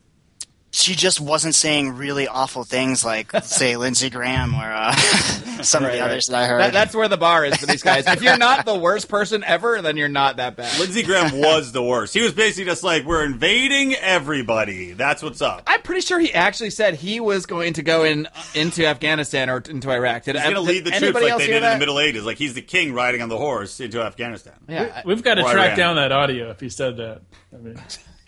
She 0.73 0.95
just 0.95 1.19
wasn't 1.19 1.53
saying 1.53 1.97
really 1.97 2.27
awful 2.29 2.63
things 2.63 3.03
like, 3.03 3.31
say, 3.43 3.75
Lindsey 3.75 4.09
Graham 4.09 4.55
or 4.55 4.71
uh, 4.71 4.95
some 5.61 5.83
of 5.83 5.91
the 5.91 5.99
right. 5.99 6.05
others 6.09 6.27
that 6.27 6.37
I 6.41 6.47
heard. 6.47 6.61
That, 6.61 6.73
that's 6.73 6.95
where 6.95 7.09
the 7.09 7.17
bar 7.17 7.43
is 7.45 7.57
for 7.57 7.65
these 7.65 7.83
guys. 7.83 8.07
if 8.07 8.21
you're 8.21 8.37
not 8.37 8.65
the 8.65 8.75
worst 8.75 9.09
person 9.09 9.43
ever, 9.43 9.81
then 9.81 9.97
you're 9.97 10.07
not 10.07 10.37
that 10.37 10.55
bad. 10.55 10.79
Lindsey 10.79 11.03
Graham 11.03 11.37
was 11.39 11.73
the 11.73 11.83
worst. 11.83 12.13
He 12.13 12.21
was 12.21 12.31
basically 12.33 12.65
just 12.71 12.83
like, 12.83 13.03
"We're 13.05 13.25
invading 13.25 13.95
everybody." 13.95 14.93
That's 14.93 15.21
what's 15.21 15.41
up. 15.41 15.63
I'm 15.67 15.81
pretty 15.81 16.01
sure 16.01 16.19
he 16.19 16.33
actually 16.33 16.69
said 16.69 16.95
he 16.95 17.19
was 17.19 17.45
going 17.45 17.73
to 17.73 17.83
go 17.83 18.03
in 18.05 18.27
into 18.55 18.85
Afghanistan 18.85 19.49
or 19.49 19.57
into 19.69 19.91
Iraq. 19.91 20.23
Did, 20.23 20.35
He's 20.35 20.43
going 20.43 20.55
to 20.55 20.61
lead 20.61 20.85
the 20.85 20.91
troops 20.91 21.21
like 21.21 21.37
they 21.37 21.45
hear 21.47 21.59
did 21.59 21.63
in 21.63 21.73
the 21.73 21.79
Middle 21.79 21.99
Ages. 21.99 22.25
Like 22.25 22.37
he's 22.37 22.53
the 22.53 22.61
king 22.61 22.93
riding 22.93 23.21
on 23.21 23.27
the 23.29 23.37
horse 23.37 23.79
into 23.81 24.01
Afghanistan. 24.01 24.53
Yeah, 24.69 25.01
We've 25.05 25.21
got 25.21 25.35
to 25.35 25.43
Or 25.43 25.51
track 25.51 25.67
Iran. 25.71 25.77
down 25.77 25.95
that 25.97 26.11
audio 26.13 26.49
if 26.49 26.59
he 26.61 26.69
said 26.69 26.95
that. 26.97 27.21
I 27.53 27.57
mean, 27.57 27.75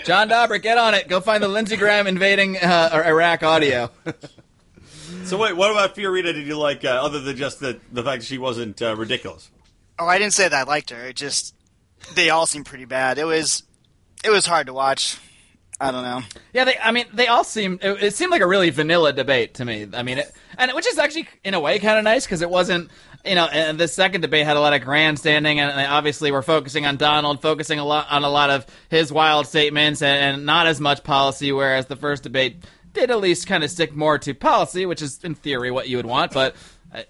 John 0.04 0.30
Dobrik, 0.30 0.62
get 0.62 0.78
on 0.78 0.94
it. 0.94 1.08
Go 1.08 1.20
find 1.22 1.42
the 1.44 1.48
Lindsey 1.48 1.78
Graham 1.78 2.08
invading 2.08 2.58
uh, 2.58 3.04
Iraq 3.06 3.44
audio. 3.44 3.90
So 5.26 5.38
wait, 5.38 5.56
what 5.56 5.72
about 5.72 5.96
Fiorina? 5.96 6.34
Did 6.34 6.48
you 6.48 6.58
like 6.58 6.84
uh, 6.84 6.90
other 6.90 7.22
than 7.22 7.38
just 7.38 7.62
the 7.62 7.80
the 7.94 8.04
fact 8.04 8.22
that 8.22 8.28
she 8.28 8.38
wasn't 8.38 8.82
uh, 8.82 8.96
ridiculous? 8.96 9.50
oh, 9.98 10.06
I 10.06 10.18
didn't 10.18 10.34
say 10.34 10.48
that 10.50 10.68
I 10.68 10.70
liked 10.70 10.90
her. 10.90 11.02
It 11.06 11.16
just 11.16 11.56
they 12.14 12.30
all 12.30 12.46
seemed 12.46 12.66
pretty 12.66 12.86
bad. 12.86 13.18
It 13.18 13.24
was 13.24 13.64
it 14.24 14.32
was 14.32 14.46
hard 14.46 14.68
to 14.68 14.74
watch. 14.74 15.18
I 15.80 15.92
don't 15.92 16.04
know. 16.04 16.22
Yeah, 16.54 16.66
they. 16.66 16.78
I 16.78 16.92
mean, 16.92 17.06
they 17.14 17.28
all 17.28 17.44
seemed. 17.44 17.84
It, 17.84 18.04
it 18.04 18.16
seemed 18.16 18.32
like 18.32 18.42
a 18.42 18.48
really 18.48 18.70
vanilla 18.70 19.14
debate 19.14 19.56
to 19.56 19.66
me. 19.66 19.88
I 19.94 20.04
mean, 20.04 20.18
it, 20.20 20.32
and 20.58 20.72
which 20.74 20.88
is 20.88 20.98
actually 20.98 21.28
in 21.44 21.54
a 21.54 21.60
way 21.60 21.80
kind 21.80 21.98
of 21.98 22.04
nice 22.04 22.26
because 22.26 22.42
it 22.42 22.50
wasn't. 22.50 22.92
You 23.26 23.36
know, 23.36 23.46
and 23.46 23.80
the 23.80 23.88
second 23.88 24.20
debate 24.20 24.46
had 24.46 24.58
a 24.58 24.60
lot 24.60 24.74
of 24.74 24.82
grandstanding, 24.82 25.60
and 25.60 25.72
obviously 25.88 26.32
were 26.32 26.42
focusing 26.42 26.86
on 26.86 26.98
Donald, 26.98 27.42
focusing 27.42 27.80
a 27.80 27.86
lot 27.86 28.08
on 28.12 28.24
a 28.26 28.30
lot 28.30 28.50
of 28.50 28.66
his 28.90 29.14
wild 29.14 29.48
statements, 29.48 30.02
and, 30.02 30.36
and 30.36 30.46
not 30.46 30.68
as 30.68 30.82
much 30.82 31.04
policy. 31.04 31.52
Whereas 31.54 31.86
the 31.86 31.96
first 31.96 32.24
debate 32.24 32.66
did 32.94 33.10
at 33.10 33.20
least 33.20 33.48
kind 33.48 33.64
of 33.64 33.72
stick 33.72 33.96
more 33.96 34.18
to 34.20 34.34
policy, 34.34 34.86
which 34.86 35.02
is 35.02 35.24
in 35.24 35.36
theory 35.36 35.72
what 35.72 35.88
you 35.88 35.98
would 35.98 36.06
want, 36.06 36.32
but 36.34 36.56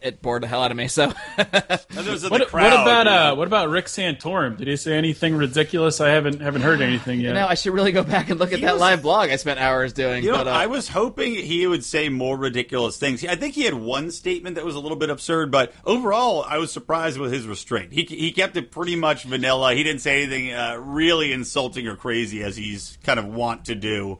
it 0.02 0.22
bored 0.22 0.44
the 0.44 0.48
hell 0.48 0.64
out 0.64 0.72
of 0.72 0.78
me. 0.78 0.88
So. 0.88 1.12
And 1.38 1.48
there 1.90 2.12
was 2.12 2.24
in 2.24 2.30
what, 2.30 2.52
what 2.54 2.74
about 2.74 3.08
uh, 3.08 3.36
what 3.36 3.48
about 3.48 3.70
Rick 3.70 3.86
Santorum? 3.86 4.58
Did 4.58 4.68
he 4.68 4.76
say 4.78 4.96
anything 4.98 5.36
ridiculous? 5.36 6.00
I 6.02 6.10
haven't 6.10 6.42
haven't 6.42 6.62
heard 6.62 6.82
anything 6.82 7.20
yet. 7.20 7.30
You 7.30 7.34
know, 7.36 7.48
I 7.48 7.54
should 7.56 7.74
really 7.74 7.92
go 7.92 8.04
back 8.04 8.30
and 8.30 8.40
look 8.40 8.52
at 8.54 8.60
He 8.60 8.66
that 8.66 8.74
was- 8.74 8.82
live 8.82 9.02
blog 9.02 9.30
I 9.30 9.36
spent 9.36 9.60
hours 9.60 9.94
doing. 9.94 10.24
You 10.24 10.32
know, 10.32 10.38
but, 10.38 10.48
uh, 10.48 10.52
I 10.52 10.68
was 10.68 10.88
hoping 10.88 11.34
he 11.34 11.66
would 11.68 11.84
say 11.84 12.10
more 12.10 12.38
ridiculous 12.38 12.98
things. 12.98 13.26
I 13.26 13.36
think 13.36 13.56
he 13.56 13.64
had 13.64 13.74
one 13.74 14.12
statement 14.12 14.56
that 14.56 14.66
was 14.66 14.76
a 14.76 14.80
little 14.80 14.98
bit 14.98 15.10
absurd, 15.10 15.52
but 15.52 15.74
overall, 15.86 16.44
I 16.48 16.58
was 16.58 16.72
surprised 16.72 17.18
with 17.20 17.32
his 17.34 17.46
restraint. 17.48 17.94
He 17.94 18.04
he 18.04 18.32
kept 18.32 18.56
it 18.58 18.72
pretty 18.72 18.96
much 18.96 19.24
vanilla. 19.24 19.74
He 19.74 19.84
didn't 19.84 20.02
say 20.02 20.24
anything 20.24 20.54
uh, 20.54 20.76
really 20.78 21.32
insulting 21.34 21.88
or 21.88 21.96
crazy 21.96 22.44
as 22.44 22.56
he's 22.56 22.98
kind 23.04 23.20
of 23.20 23.26
want 23.26 23.66
to 23.66 23.76
do. 23.76 24.20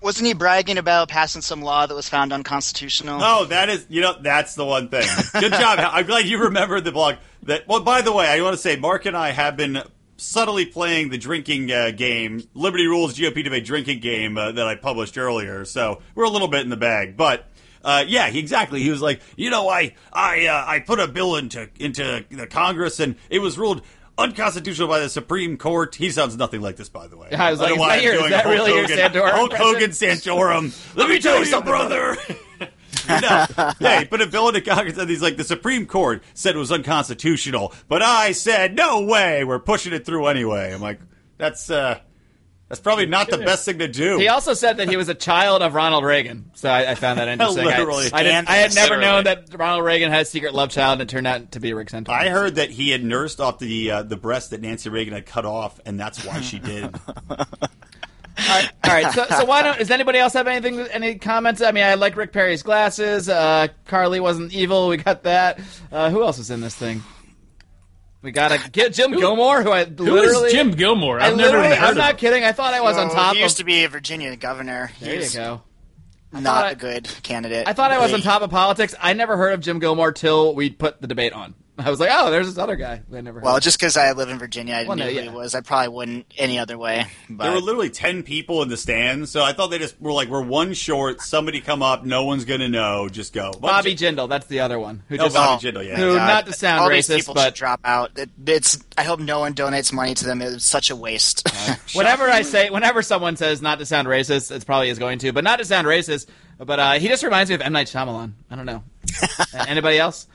Wasn't 0.00 0.26
he 0.26 0.32
bragging 0.32 0.78
about 0.78 1.08
passing 1.08 1.42
some 1.42 1.60
law 1.60 1.86
that 1.86 1.94
was 1.94 2.08
found 2.08 2.32
unconstitutional? 2.32 3.20
Oh, 3.22 3.46
that 3.46 3.68
is, 3.68 3.86
you 3.88 4.00
know, 4.00 4.14
that's 4.20 4.54
the 4.54 4.64
one 4.64 4.88
thing. 4.88 5.06
Good 5.40 5.52
job. 5.52 5.80
I'm 5.80 6.06
glad 6.06 6.26
you 6.26 6.38
remembered 6.38 6.84
the 6.84 6.92
blog. 6.92 7.16
That. 7.44 7.66
Well, 7.66 7.80
by 7.80 8.02
the 8.02 8.12
way, 8.12 8.26
I 8.26 8.40
want 8.42 8.54
to 8.54 8.62
say 8.62 8.76
Mark 8.76 9.06
and 9.06 9.16
I 9.16 9.30
have 9.30 9.56
been 9.56 9.82
subtly 10.16 10.66
playing 10.66 11.08
the 11.08 11.18
drinking 11.18 11.72
uh, 11.72 11.90
game, 11.90 12.46
Liberty 12.54 12.86
Rules 12.86 13.18
GOP 13.18 13.42
debate 13.42 13.64
drinking 13.64 14.00
game 14.00 14.36
uh, 14.36 14.52
that 14.52 14.66
I 14.66 14.76
published 14.76 15.18
earlier. 15.18 15.64
So 15.64 16.02
we're 16.14 16.24
a 16.24 16.30
little 16.30 16.48
bit 16.48 16.60
in 16.60 16.70
the 16.70 16.76
bag, 16.76 17.16
but. 17.16 17.46
Uh, 17.84 18.04
yeah, 18.06 18.26
exactly. 18.26 18.82
He 18.82 18.90
was 18.90 19.00
like, 19.00 19.20
you 19.36 19.50
know, 19.50 19.68
I 19.68 19.94
I 20.12 20.46
uh, 20.46 20.64
I 20.66 20.80
put 20.80 20.98
a 20.98 21.06
bill 21.06 21.36
into 21.36 21.70
into 21.78 22.24
the 22.28 22.48
Congress 22.48 22.98
and 22.98 23.14
it 23.30 23.38
was 23.38 23.56
ruled 23.56 23.82
unconstitutional 24.18 24.88
by 24.88 25.00
the 25.00 25.08
Supreme 25.08 25.56
Court. 25.56 25.94
He 25.94 26.10
sounds 26.10 26.36
nothing 26.36 26.60
like 26.60 26.76
this, 26.76 26.88
by 26.88 27.06
the 27.06 27.16
way. 27.16 27.30
I 27.32 27.50
was 27.50 27.60
like, 27.60 27.72
is 27.72 27.78
that 27.78 28.02
your- 28.02 28.14
is 28.24 28.30
that 28.30 28.44
a 28.44 28.48
Hulk 28.48 28.52
really 28.52 28.72
your 28.72 28.82
Hogan- 28.82 28.98
Santorum 28.98 29.30
Hulk? 29.30 29.52
Hogan 29.54 29.90
Santorum. 29.90 30.96
Let 30.96 31.08
me 31.08 31.18
tell 31.20 31.38
you 31.38 31.44
something, 31.46 31.70
brother. 31.70 32.16
no, 33.08 33.46
yeah, 33.80 34.00
he 34.00 34.04
put 34.06 34.20
a 34.20 34.26
bill 34.26 34.48
Congress 34.60 34.98
and 34.98 35.08
he's 35.08 35.22
like, 35.22 35.36
the 35.36 35.44
Supreme 35.44 35.86
Court 35.86 36.22
said 36.34 36.54
it 36.54 36.58
was 36.58 36.72
unconstitutional, 36.72 37.72
but 37.88 38.02
I 38.02 38.32
said, 38.32 38.74
no 38.74 39.02
way, 39.02 39.44
we're 39.44 39.58
pushing 39.60 39.92
it 39.92 40.04
through 40.04 40.26
anyway. 40.26 40.72
I'm 40.74 40.80
like, 40.82 41.00
that's, 41.38 41.70
uh, 41.70 42.00
that's 42.68 42.80
probably 42.80 43.06
not 43.06 43.30
the 43.30 43.38
best 43.38 43.64
thing 43.64 43.78
to 43.78 43.88
do. 43.88 44.18
He 44.18 44.28
also 44.28 44.52
said 44.54 44.76
that 44.76 44.88
he 44.88 44.96
was 44.96 45.08
a 45.08 45.14
child 45.14 45.62
of 45.62 45.74
Ronald 45.74 46.04
Reagan, 46.04 46.50
so 46.54 46.68
I, 46.68 46.90
I 46.90 46.94
found 46.94 47.18
that 47.18 47.28
interesting. 47.28 47.64
I- 47.66 47.78
Literally. 47.78 48.10
I, 48.12 48.22
didn't, 48.22 48.48
I 48.50 48.56
had 48.56 48.74
never 48.74 48.98
known 48.98 49.24
that 49.24 49.46
Ronald 49.54 49.84
Reagan 49.84 50.10
had 50.10 50.22
a 50.22 50.24
secret 50.24 50.54
love 50.54 50.70
child, 50.70 51.00
and 51.00 51.08
it 51.08 51.12
turned 51.12 51.26
out 51.26 51.52
to 51.52 51.60
be 51.60 51.72
Rick 51.72 51.88
Santorum. 51.88 52.10
I 52.10 52.28
heard 52.28 52.56
that 52.56 52.70
he 52.70 52.90
had 52.90 53.02
nursed 53.04 53.40
off 53.40 53.58
the 53.58 53.90
uh, 53.90 54.02
the 54.02 54.16
breast 54.16 54.50
that 54.50 54.60
Nancy 54.60 54.90
Reagan 54.90 55.14
had 55.14 55.26
cut 55.26 55.44
off, 55.46 55.80
and 55.86 55.98
that's 55.98 56.24
why 56.24 56.40
she 56.40 56.58
did. 56.58 56.94
All 58.40 58.54
right, 58.54 58.70
all 58.84 58.92
right. 58.92 59.12
So, 59.12 59.26
so 59.26 59.44
why 59.46 59.62
don't? 59.62 59.78
Does 59.78 59.90
anybody 59.90 60.20
else 60.20 60.32
have 60.34 60.46
anything? 60.46 60.78
Any 60.78 61.16
comments? 61.16 61.60
I 61.60 61.72
mean, 61.72 61.82
I 61.82 61.94
like 61.94 62.14
Rick 62.14 62.32
Perry's 62.32 62.62
glasses. 62.62 63.28
Uh, 63.28 63.66
Carly 63.86 64.20
wasn't 64.20 64.52
evil. 64.54 64.86
We 64.86 64.96
got 64.96 65.24
that. 65.24 65.58
Uh, 65.90 66.08
who 66.10 66.22
else 66.22 66.38
is 66.38 66.48
in 66.52 66.60
this 66.60 66.76
thing? 66.76 67.02
We 68.22 68.32
got 68.32 68.50
to 68.50 68.70
get 68.70 68.92
Jim 68.94 69.12
Gilmore, 69.12 69.62
who 69.62 69.70
I 69.70 69.84
literally. 69.84 70.48
is 70.48 70.52
Jim 70.52 70.72
Gilmore? 70.72 71.20
I 71.20 71.28
I've 71.28 71.36
never 71.36 71.50
literally. 71.58 71.66
even 71.68 71.78
heard 71.78 71.84
I'm 71.84 71.90
of 71.92 71.96
not 71.98 72.10
him. 72.12 72.16
kidding. 72.16 72.44
I 72.44 72.52
thought 72.52 72.74
I 72.74 72.80
was 72.80 72.96
on 72.96 73.10
top 73.10 73.34
he 73.36 73.42
used 73.42 73.54
of. 73.54 73.58
to 73.58 73.64
be 73.64 73.84
a 73.84 73.88
Virginia 73.88 74.34
governor. 74.36 74.90
there 75.00 75.14
you 75.14 75.20
He's 75.20 75.34
go. 75.36 75.62
not 76.32 76.42
thought 76.42 76.64
I- 76.64 76.70
a 76.72 76.74
good 76.74 77.08
candidate. 77.22 77.68
I 77.68 77.72
thought 77.74 77.92
I 77.92 77.98
was 78.00 78.12
on 78.12 78.20
top 78.22 78.42
of 78.42 78.50
politics. 78.50 78.94
I 79.00 79.12
never 79.12 79.36
heard 79.36 79.52
of 79.54 79.60
Jim 79.60 79.78
Gilmore 79.78 80.10
till 80.12 80.54
we 80.54 80.68
put 80.70 81.00
the 81.00 81.06
debate 81.06 81.32
on. 81.32 81.54
I 81.84 81.90
was 81.90 82.00
like, 82.00 82.10
oh, 82.12 82.30
there's 82.30 82.46
this 82.48 82.58
other 82.58 82.76
guy. 82.76 83.02
who 83.08 83.16
I 83.16 83.20
never 83.20 83.38
heard. 83.38 83.44
Well, 83.44 83.56
of. 83.56 83.62
just 83.62 83.78
because 83.78 83.96
I 83.96 84.12
live 84.12 84.28
in 84.28 84.38
Virginia, 84.38 84.74
I 84.74 84.84
Well, 84.84 84.96
knew 84.96 85.04
no, 85.04 85.10
who 85.10 85.16
yeah. 85.16 85.22
he 85.22 85.28
was. 85.28 85.54
I 85.54 85.60
probably 85.60 85.88
wouldn't 85.88 86.26
any 86.36 86.58
other 86.58 86.76
way. 86.76 87.06
But 87.30 87.44
There 87.44 87.52
were 87.54 87.60
literally 87.60 87.90
ten 87.90 88.22
people 88.22 88.62
in 88.62 88.68
the 88.68 88.76
stands, 88.76 89.30
so 89.30 89.42
I 89.44 89.52
thought 89.52 89.68
they 89.68 89.78
just 89.78 90.00
were 90.00 90.12
like, 90.12 90.28
"We're 90.28 90.42
one 90.42 90.72
short. 90.74 91.20
Somebody 91.20 91.60
come 91.60 91.82
up. 91.82 92.04
No 92.04 92.24
one's 92.24 92.44
gonna 92.44 92.68
know. 92.68 93.08
Just 93.08 93.32
go." 93.32 93.52
Bobby 93.52 93.94
Jindal. 93.94 94.28
That's 94.28 94.46
the 94.46 94.60
other 94.60 94.78
one. 94.78 95.02
Who 95.08 95.14
Oh, 95.16 95.24
just 95.24 95.34
Bobby 95.36 95.66
Jindal, 95.66 95.86
yeah. 95.86 95.96
who 95.96 96.16
God, 96.16 96.26
not 96.26 96.46
to 96.46 96.52
sound 96.52 96.80
all 96.80 96.90
these 96.90 97.08
racist, 97.08 97.16
people 97.16 97.34
but 97.34 97.44
should 97.44 97.54
drop 97.54 97.80
out. 97.84 98.18
It, 98.18 98.30
it's. 98.46 98.82
I 98.96 99.04
hope 99.04 99.20
no 99.20 99.40
one 99.40 99.54
donates 99.54 99.92
money 99.92 100.14
to 100.14 100.24
them. 100.24 100.42
It's 100.42 100.64
such 100.64 100.90
a 100.90 100.96
waste. 100.96 101.48
whenever 101.94 102.28
I 102.28 102.42
say, 102.42 102.70
whenever 102.70 103.02
someone 103.02 103.36
says 103.36 103.62
not 103.62 103.78
to 103.78 103.86
sound 103.86 104.08
racist, 104.08 104.50
it's 104.50 104.64
probably 104.64 104.88
is 104.88 104.98
going 104.98 105.18
to, 105.20 105.32
but 105.32 105.44
not 105.44 105.58
to 105.58 105.64
sound 105.64 105.86
racist. 105.86 106.26
But 106.58 106.80
uh, 106.80 106.92
he 106.94 107.06
just 107.06 107.22
reminds 107.22 107.50
me 107.50 107.54
of 107.54 107.60
M 107.60 107.72
Night 107.72 107.86
Shyamalan. 107.86 108.32
I 108.50 108.56
don't 108.56 108.66
know. 108.66 108.82
Uh, 109.22 109.44
Anybody 109.68 109.98
else? 109.98 110.26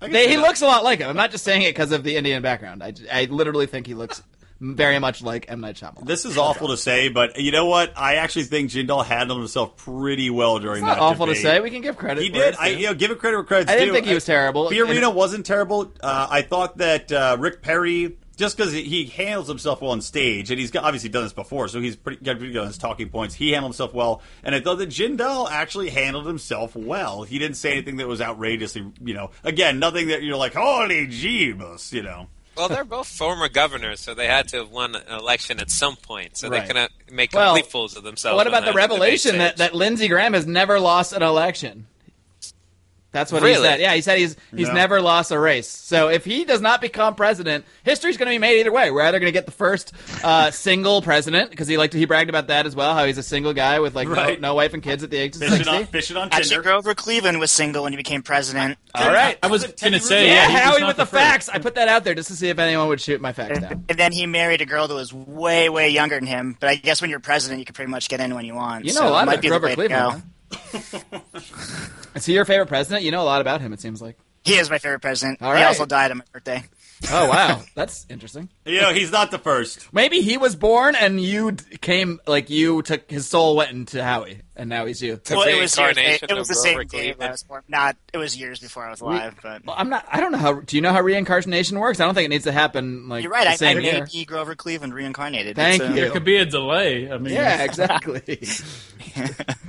I 0.00 0.06
can 0.06 0.12
They, 0.12 0.28
he 0.28 0.36
that. 0.36 0.42
looks 0.42 0.62
a 0.62 0.66
lot 0.66 0.84
like 0.84 0.98
him. 1.00 1.08
I'm 1.08 1.16
not 1.16 1.30
just 1.30 1.44
saying 1.44 1.62
it 1.62 1.70
because 1.70 1.92
of 1.92 2.04
the 2.04 2.16
Indian 2.16 2.42
background. 2.42 2.82
I, 2.82 2.92
I 3.12 3.24
literally 3.26 3.66
think 3.66 3.86
he 3.86 3.94
looks 3.94 4.22
very 4.60 4.98
much 4.98 5.22
like 5.22 5.46
M 5.48 5.60
Night 5.60 5.76
Shyamalan. 5.76 6.06
This 6.06 6.24
is 6.24 6.38
awful 6.38 6.68
to 6.68 6.76
say, 6.78 7.08
but 7.10 7.38
you 7.38 7.50
know 7.52 7.66
what? 7.66 7.92
I 7.96 8.14
actually 8.16 8.44
think 8.44 8.70
Jindal 8.70 9.04
handled 9.04 9.38
himself 9.40 9.76
pretty 9.76 10.30
well 10.30 10.58
during 10.58 10.78
It's 10.78 10.86
not 10.86 10.94
that. 10.96 11.02
awful 11.02 11.26
debate. 11.26 11.42
to 11.42 11.48
say. 11.48 11.60
We 11.60 11.70
can 11.70 11.82
give 11.82 11.96
credit. 11.98 12.22
He 12.24 12.30
where 12.30 12.40
did. 12.44 12.48
it's 12.54 12.58
I 12.58 12.68
you 12.68 12.86
know 12.86 12.94
give 12.94 13.10
it 13.10 13.18
credit 13.18 13.36
where 13.36 13.44
credit's 13.44 13.70
due. 13.70 13.74
I 13.76 13.78
didn't 13.78 13.88
due. 13.88 13.94
think 13.94 14.06
he 14.06 14.14
was 14.14 14.24
terrible. 14.24 14.70
Fiorina 14.70 15.06
And- 15.08 15.14
wasn't 15.14 15.44
terrible. 15.46 15.92
Uh, 16.02 16.26
I 16.30 16.40
thought 16.42 16.78
that 16.78 17.12
uh, 17.12 17.36
Rick 17.38 17.60
Perry 17.62 18.16
just 18.36 18.56
because 18.56 18.72
he 18.72 19.06
handles 19.06 19.48
himself 19.48 19.80
well 19.80 19.90
on 19.92 20.00
stage, 20.00 20.50
and 20.50 20.60
he's 20.60 20.74
obviously 20.76 21.08
done 21.08 21.24
this 21.24 21.32
before, 21.32 21.68
so 21.68 21.80
he's 21.80 21.96
pretty 21.96 22.22
got 22.24 22.36
pretty 22.38 22.52
good 22.52 22.60
on 22.62 22.66
his 22.68 22.78
talking 22.78 23.08
points. 23.08 23.34
He 23.34 23.52
handled 23.52 23.72
himself 23.72 23.94
well, 23.94 24.22
and 24.44 24.54
I 24.54 24.60
thought 24.60 24.78
that 24.78 24.90
Jindal 24.90 25.50
actually 25.50 25.90
handled 25.90 26.26
himself 26.26 26.76
well. 26.76 27.22
He 27.22 27.38
didn't 27.38 27.56
say 27.56 27.72
anything 27.72 27.96
that 27.96 28.06
was 28.08 28.20
outrageously, 28.20 28.92
you 29.02 29.14
know, 29.14 29.30
again, 29.42 29.78
nothing 29.78 30.08
that 30.08 30.22
you're 30.22 30.36
like, 30.36 30.54
holy 30.54 31.06
jeebus, 31.06 31.92
you 31.92 32.02
know. 32.02 32.28
Well, 32.56 32.68
they're 32.68 32.84
both 32.84 33.06
former 33.08 33.50
governors, 33.50 34.00
so 34.00 34.14
they 34.14 34.26
had 34.28 34.48
to 34.48 34.58
have 34.58 34.70
won 34.70 34.94
an 34.94 35.02
election 35.18 35.60
at 35.60 35.70
some 35.70 35.94
point. 35.96 36.38
So 36.38 36.48
Right. 36.48 36.62
they 36.62 36.66
cannot 36.66 36.90
make 37.10 37.34
Well, 37.34 37.54
complete 37.54 37.70
fools 37.70 37.96
of 37.98 38.02
themselves. 38.02 38.34
what 38.36 38.46
about 38.46 38.64
the 38.64 38.70
the 38.72 38.76
revelation 38.76 39.36
that, 39.38 39.58
that 39.58 39.74
Lindsey 39.74 40.08
Graham 40.08 40.32
has 40.32 40.46
never 40.46 40.80
lost 40.80 41.12
an 41.12 41.22
election? 41.22 41.86
That's 43.16 43.32
what 43.32 43.42
he 43.42 43.54
said. 43.54 43.80
Yeah, 43.80 43.94
he 43.94 44.02
said 44.02 44.18
he's 44.18 44.36
he's 44.54 44.68
No. 44.68 44.74
never 44.74 45.00
lost 45.00 45.30
a 45.30 45.38
race. 45.38 45.66
So 45.68 46.08
if 46.08 46.24
he 46.24 46.44
does 46.44 46.60
not 46.60 46.82
become 46.82 47.14
president, 47.14 47.64
history's 47.82 48.18
going 48.18 48.26
to 48.26 48.34
be 48.34 48.38
made 48.38 48.60
either 48.60 48.70
way. 48.72 48.90
We're 48.90 49.00
either 49.02 49.18
going 49.18 49.28
to 49.28 49.32
get 49.32 49.46
the 49.46 49.52
first 49.52 49.92
uh, 50.22 50.50
single 50.50 51.00
president 51.00 51.48
because 51.50 51.66
he 51.66 51.78
liked 51.78 51.92
to, 51.92 51.98
he 51.98 52.04
bragged 52.04 52.28
about 52.28 52.48
that 52.48 52.66
as 52.66 52.76
well, 52.76 52.94
how 52.94 53.06
he's 53.06 53.16
a 53.16 53.22
single 53.22 53.54
guy 53.54 53.80
with 53.80 53.94
like 53.94 54.06
Right. 54.08 54.38
no, 54.38 54.48
no 54.50 54.54
wife 54.54 54.74
and 54.74 54.82
kids 54.82 55.02
at 55.02 55.10
the 55.10 55.16
age 55.16 55.34
of 55.36 55.40
Fishing 55.40 55.56
sixty. 55.56 55.74
on, 55.76 55.86
fishing 55.86 56.16
on 56.18 56.28
Actually, 56.30 56.62
Grover 56.62 56.94
Cleveland 56.94 57.40
was 57.40 57.50
single 57.50 57.84
when 57.84 57.92
he 57.94 57.96
became 57.96 58.22
president. 58.22 58.76
All 58.94 59.08
right. 59.10 59.38
I 59.42 59.46
was 59.46 59.62
Was 59.62 59.72
going 59.80 59.94
to 59.94 60.00
say, 60.00 60.26
yeah, 60.26 60.48
yeah, 60.50 60.58
Howie 60.60 60.84
with 60.84 60.96
the, 60.96 61.06
first. 61.06 61.22
facts. 61.22 61.48
I 61.48 61.58
put 61.58 61.76
that 61.76 61.88
out 61.88 62.04
there 62.04 62.14
just 62.14 62.28
to 62.28 62.36
see 62.36 62.48
if 62.50 62.58
anyone 62.58 62.88
would 62.88 63.00
shoot 63.00 63.20
my 63.22 63.32
facts 63.32 63.60
down. 63.60 63.84
And 63.88 63.98
then 63.98 64.12
he 64.12 64.26
married 64.26 64.60
a 64.60 64.66
girl 64.66 64.88
that 64.88 64.94
was 64.94 65.12
way, 65.14 65.68
way 65.70 65.88
younger 65.88 66.16
than 66.16 66.26
him. 66.26 66.56
But 66.60 66.68
I 66.68 66.74
guess 66.74 67.00
when 67.00 67.08
you're 67.08 67.20
president, 67.20 67.60
you 67.60 67.64
can 67.64 67.74
pretty 67.74 67.90
much 67.90 68.08
get 68.10 68.20
in 68.20 68.34
when 68.34 68.44
you 68.44 68.54
want. 68.54 68.84
You 68.84 68.92
know 68.92 69.00
so 69.00 69.08
a 69.08 69.10
lot 69.10 69.22
it 69.22 69.26
might 69.26 69.32
about 69.34 69.42
be 69.42 69.48
the 69.48 69.58
Grover 69.58 69.76
way 69.80 69.88
to 69.88 70.22
Cleveland. 70.98 71.92
Is 72.16 72.24
he 72.26 72.32
your 72.34 72.44
favorite 72.44 72.66
president? 72.66 73.04
You 73.04 73.10
know 73.10 73.22
a 73.22 73.24
lot 73.24 73.40
about 73.40 73.60
him. 73.60 73.72
It 73.72 73.80
seems 73.80 74.00
like. 74.00 74.16
He 74.42 74.54
is 74.54 74.70
my 74.70 74.78
favorite 74.78 75.00
president. 75.00 75.42
All 75.42 75.54
He 75.54 75.62
also 75.62 75.86
died 75.86 76.10
on 76.10 76.18
my 76.18 76.24
birthday. 76.32 76.64
Oh 77.12 77.28
wow, 77.28 77.62
that's 77.74 78.06
interesting. 78.08 78.48
You 78.66 78.80
know, 78.80 78.92
he's 78.92 79.12
not 79.12 79.30
the 79.30 79.38
first. 79.38 79.92
Maybe 79.92 80.20
he 80.22 80.36
was 80.36 80.56
born 80.56 80.96
and 80.96 81.20
you 81.20 81.52
d- 81.52 81.76
came 81.78 82.18
like 82.26 82.50
you 82.50 82.82
took 82.82 83.08
his 83.10 83.26
soul 83.26 83.54
went 83.56 83.70
into 83.70 84.02
Howie 84.02 84.40
and 84.56 84.68
now 84.68 84.86
he's 84.86 85.00
you. 85.00 85.20
Well, 85.30 85.42
it 85.42 85.54
was 85.60 85.76
years, 85.78 85.78
reincarnation 85.96 86.30
it 86.30 86.34
was 86.36 86.48
the 86.48 86.54
of 86.54 86.58
same 86.58 86.74
Grover 86.74 86.84
day 86.88 86.98
that 86.98 87.04
I 87.04 87.10
Cleveland. 87.12 87.30
was 87.32 87.42
born. 87.44 87.62
Not, 87.68 87.96
it 88.12 88.16
was 88.18 88.36
years 88.36 88.58
before 88.58 88.84
I 88.84 88.90
was 88.90 89.00
alive. 89.00 89.36
But 89.40 89.64
Well, 89.64 89.76
I'm 89.78 89.88
not. 89.88 90.04
I 90.10 90.18
don't 90.20 90.32
know 90.32 90.38
how. 90.38 90.54
Do 90.60 90.74
you 90.76 90.82
know 90.82 90.92
how 90.92 91.00
reincarnation 91.00 91.78
works? 91.78 92.00
I 92.00 92.06
don't 92.06 92.14
think 92.14 92.26
it 92.26 92.30
needs 92.30 92.44
to 92.44 92.52
happen 92.52 93.08
like 93.08 93.22
you're 93.22 93.30
right. 93.30 93.44
the 93.44 93.50
I, 93.50 93.52
I 93.52 93.56
same 93.56 93.78
may 93.78 93.84
year. 93.92 94.06
be 94.12 94.24
Grover 94.24 94.54
Cleveland 94.56 94.94
reincarnated. 94.94 95.54
Thank 95.54 95.82
It's, 95.82 95.90
you. 95.90 95.94
There 96.00 96.10
could 96.10 96.24
be 96.24 96.36
a 96.38 96.44
delay. 96.46 97.08
I 97.10 97.18
mean, 97.18 97.34
Yeah, 97.34 97.62
exactly. 97.62 98.22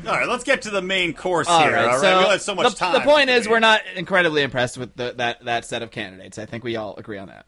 All 0.08 0.14
right, 0.14 0.28
let's 0.28 0.44
get 0.44 0.64
to 0.64 0.70
the 0.70 0.82
main 0.82 1.14
course 1.14 1.48
all 1.48 1.62
here. 1.64 1.74
right. 1.74 1.84
all 1.86 1.92
right, 1.92 2.00
So, 2.02 2.20
we 2.20 2.26
have 2.30 2.42
so 2.42 2.56
much 2.56 2.70
the, 2.74 2.76
time. 2.78 2.94
the 2.94 3.02
point 3.02 3.30
is, 3.30 3.44
debate. 3.44 3.52
we're 3.52 3.60
not 3.60 3.82
incredibly 3.96 4.42
impressed 4.42 4.78
with 4.78 4.96
the, 4.96 5.14
that 5.18 5.44
that 5.46 5.66
set 5.66 5.84
of 5.84 5.92
candidates. 5.92 6.38
I 6.40 6.46
think 6.46 6.64
we 6.64 6.76
all 6.78 6.96
agree 6.98 7.18
on 7.18 7.28
that. 7.28 7.46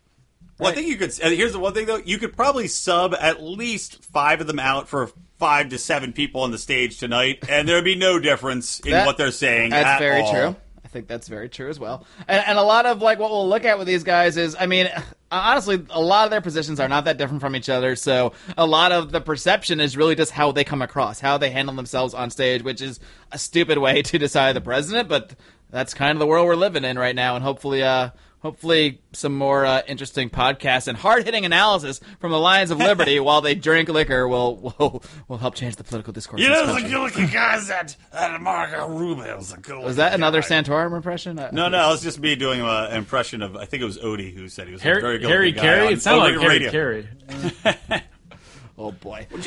Well, 0.59 0.71
I 0.71 0.75
think 0.75 0.87
you 0.87 0.97
could. 0.97 1.13
Here's 1.13 1.53
the 1.53 1.59
one 1.59 1.73
thing 1.73 1.85
though: 1.85 1.97
you 1.97 2.17
could 2.17 2.35
probably 2.35 2.67
sub 2.67 3.13
at 3.19 3.41
least 3.41 4.03
five 4.03 4.41
of 4.41 4.47
them 4.47 4.59
out 4.59 4.87
for 4.89 5.09
five 5.37 5.69
to 5.69 5.77
seven 5.77 6.11
people 6.13 6.41
on 6.41 6.51
the 6.51 6.57
stage 6.57 6.97
tonight, 6.99 7.45
and 7.49 7.67
there'd 7.67 7.83
be 7.85 7.95
no 7.95 8.19
difference 8.19 8.79
in 8.81 8.91
That- 8.91 9.05
what 9.07 9.17
they're 9.17 9.31
saying. 9.31 9.69
That's 9.71 9.85
at 9.87 9.99
very 9.99 10.21
all. 10.21 10.31
true. 10.31 10.55
I 10.83 10.87
think 10.91 11.07
that's 11.07 11.27
very 11.27 11.49
true 11.49 11.69
as 11.69 11.79
well. 11.79 12.05
And, 12.27 12.43
and 12.47 12.57
a 12.57 12.63
lot 12.63 12.87
of 12.87 12.99
like 13.01 13.19
what 13.19 13.29
we'll 13.29 13.47
look 13.47 13.63
at 13.63 13.77
with 13.77 13.85
these 13.87 14.03
guys 14.03 14.37
is, 14.37 14.55
I 14.59 14.65
mean, 14.65 14.89
honestly, 15.31 15.85
a 15.91 16.01
lot 16.01 16.25
of 16.25 16.31
their 16.31 16.41
positions 16.41 16.79
are 16.79 16.89
not 16.89 17.05
that 17.05 17.17
different 17.17 17.41
from 17.41 17.55
each 17.55 17.69
other. 17.69 17.95
So 17.95 18.33
a 18.57 18.65
lot 18.65 18.91
of 18.91 19.11
the 19.11 19.21
perception 19.21 19.79
is 19.79 19.95
really 19.95 20.15
just 20.15 20.31
how 20.31 20.51
they 20.51 20.63
come 20.63 20.81
across, 20.81 21.19
how 21.19 21.37
they 21.37 21.51
handle 21.51 21.75
themselves 21.75 22.15
on 22.15 22.31
stage, 22.31 22.63
which 22.63 22.81
is 22.81 22.99
a 23.31 23.37
stupid 23.37 23.77
way 23.77 24.01
to 24.03 24.17
decide 24.17 24.55
the 24.55 24.61
president. 24.61 25.07
But 25.09 25.35
that's 25.69 25.93
kind 25.93 26.13
of 26.13 26.19
the 26.19 26.25
world 26.25 26.47
we're 26.47 26.55
living 26.55 26.83
in 26.83 26.97
right 26.97 27.15
now, 27.15 27.35
and 27.35 27.43
hopefully, 27.43 27.83
uh, 27.83 28.09
hopefully, 28.41 29.01
some 29.13 29.35
more 29.37 29.65
uh, 29.65 29.81
interesting 29.87 30.29
podcasts 30.29 30.87
and 30.87 30.97
hard 30.97 31.25
hitting 31.25 31.45
analysis 31.45 31.99
from 32.19 32.31
the 32.31 32.39
Lions 32.39 32.71
of 32.71 32.77
Liberty 32.77 33.19
while 33.19 33.41
they 33.41 33.55
drink 33.55 33.89
liquor 33.89 34.27
will 34.27 34.57
will 34.57 35.03
will 35.27 35.37
help 35.37 35.55
change 35.55 35.75
the 35.75 35.83
political 35.83 36.13
discourse. 36.13 36.41
You 36.41 36.49
know, 36.49 36.73
the 36.73 36.81
good-looking 36.81 37.27
guys 37.27 37.67
that 37.67 37.95
that 38.11 38.39
Marco 38.41 38.87
Rubio's 38.87 39.53
a 39.53 39.57
good. 39.57 39.83
Was 39.83 39.97
that 39.97 40.13
another 40.13 40.41
Santorum 40.41 40.95
impression? 40.95 41.39
Uh, 41.39 41.49
No, 41.51 41.69
no, 41.69 41.87
it 41.89 41.91
was 41.91 42.01
just 42.01 42.19
me 42.19 42.35
doing 42.35 42.61
uh, 42.61 42.87
an 42.91 42.97
impression 42.97 43.41
of. 43.41 43.55
I 43.55 43.65
think 43.65 43.81
it 43.81 43.85
was 43.85 43.97
Odie 43.97 44.33
who 44.33 44.47
said 44.49 44.67
he 44.67 44.73
was 44.73 44.81
a 44.81 44.83
Harry, 44.83 45.01
very 45.01 45.17
good 45.19 45.29
Harry 45.29 45.51
guy 45.51 45.61
Caray. 45.61 45.87
on 45.87 45.93
It 45.93 46.01
sounded 46.01 46.39
like 46.39 46.71
Harry. 46.71 47.07
Caray. 47.63 48.03
Oh 48.79 48.93
boy. 48.93 49.27
All 49.33 49.39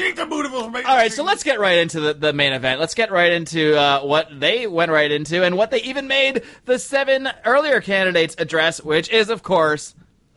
All 0.87 0.95
right, 0.95 1.11
so 1.11 1.25
let's 1.25 1.43
get 1.43 1.59
right 1.59 1.79
into 1.79 2.01
the, 2.01 2.13
the 2.13 2.33
main 2.35 2.53
event. 2.53 2.79
Let's 2.79 2.93
get 2.93 3.11
right 3.11 3.33
into 3.33 3.75
uh, 3.79 4.03
what 4.03 4.29
they 4.39 4.67
went 4.67 4.93
right 4.93 5.11
into 5.11 5.43
and 5.43 5.57
what 5.57 5.71
they 5.71 5.81
even 5.81 6.07
made 6.07 6.43
the 6.67 6.79
seven 6.79 7.31
earlier 7.47 7.81
candidates 7.81 8.35
address, 8.37 8.83
which 8.83 9.09
is, 9.09 9.31
of 9.31 9.43
course, 9.43 9.95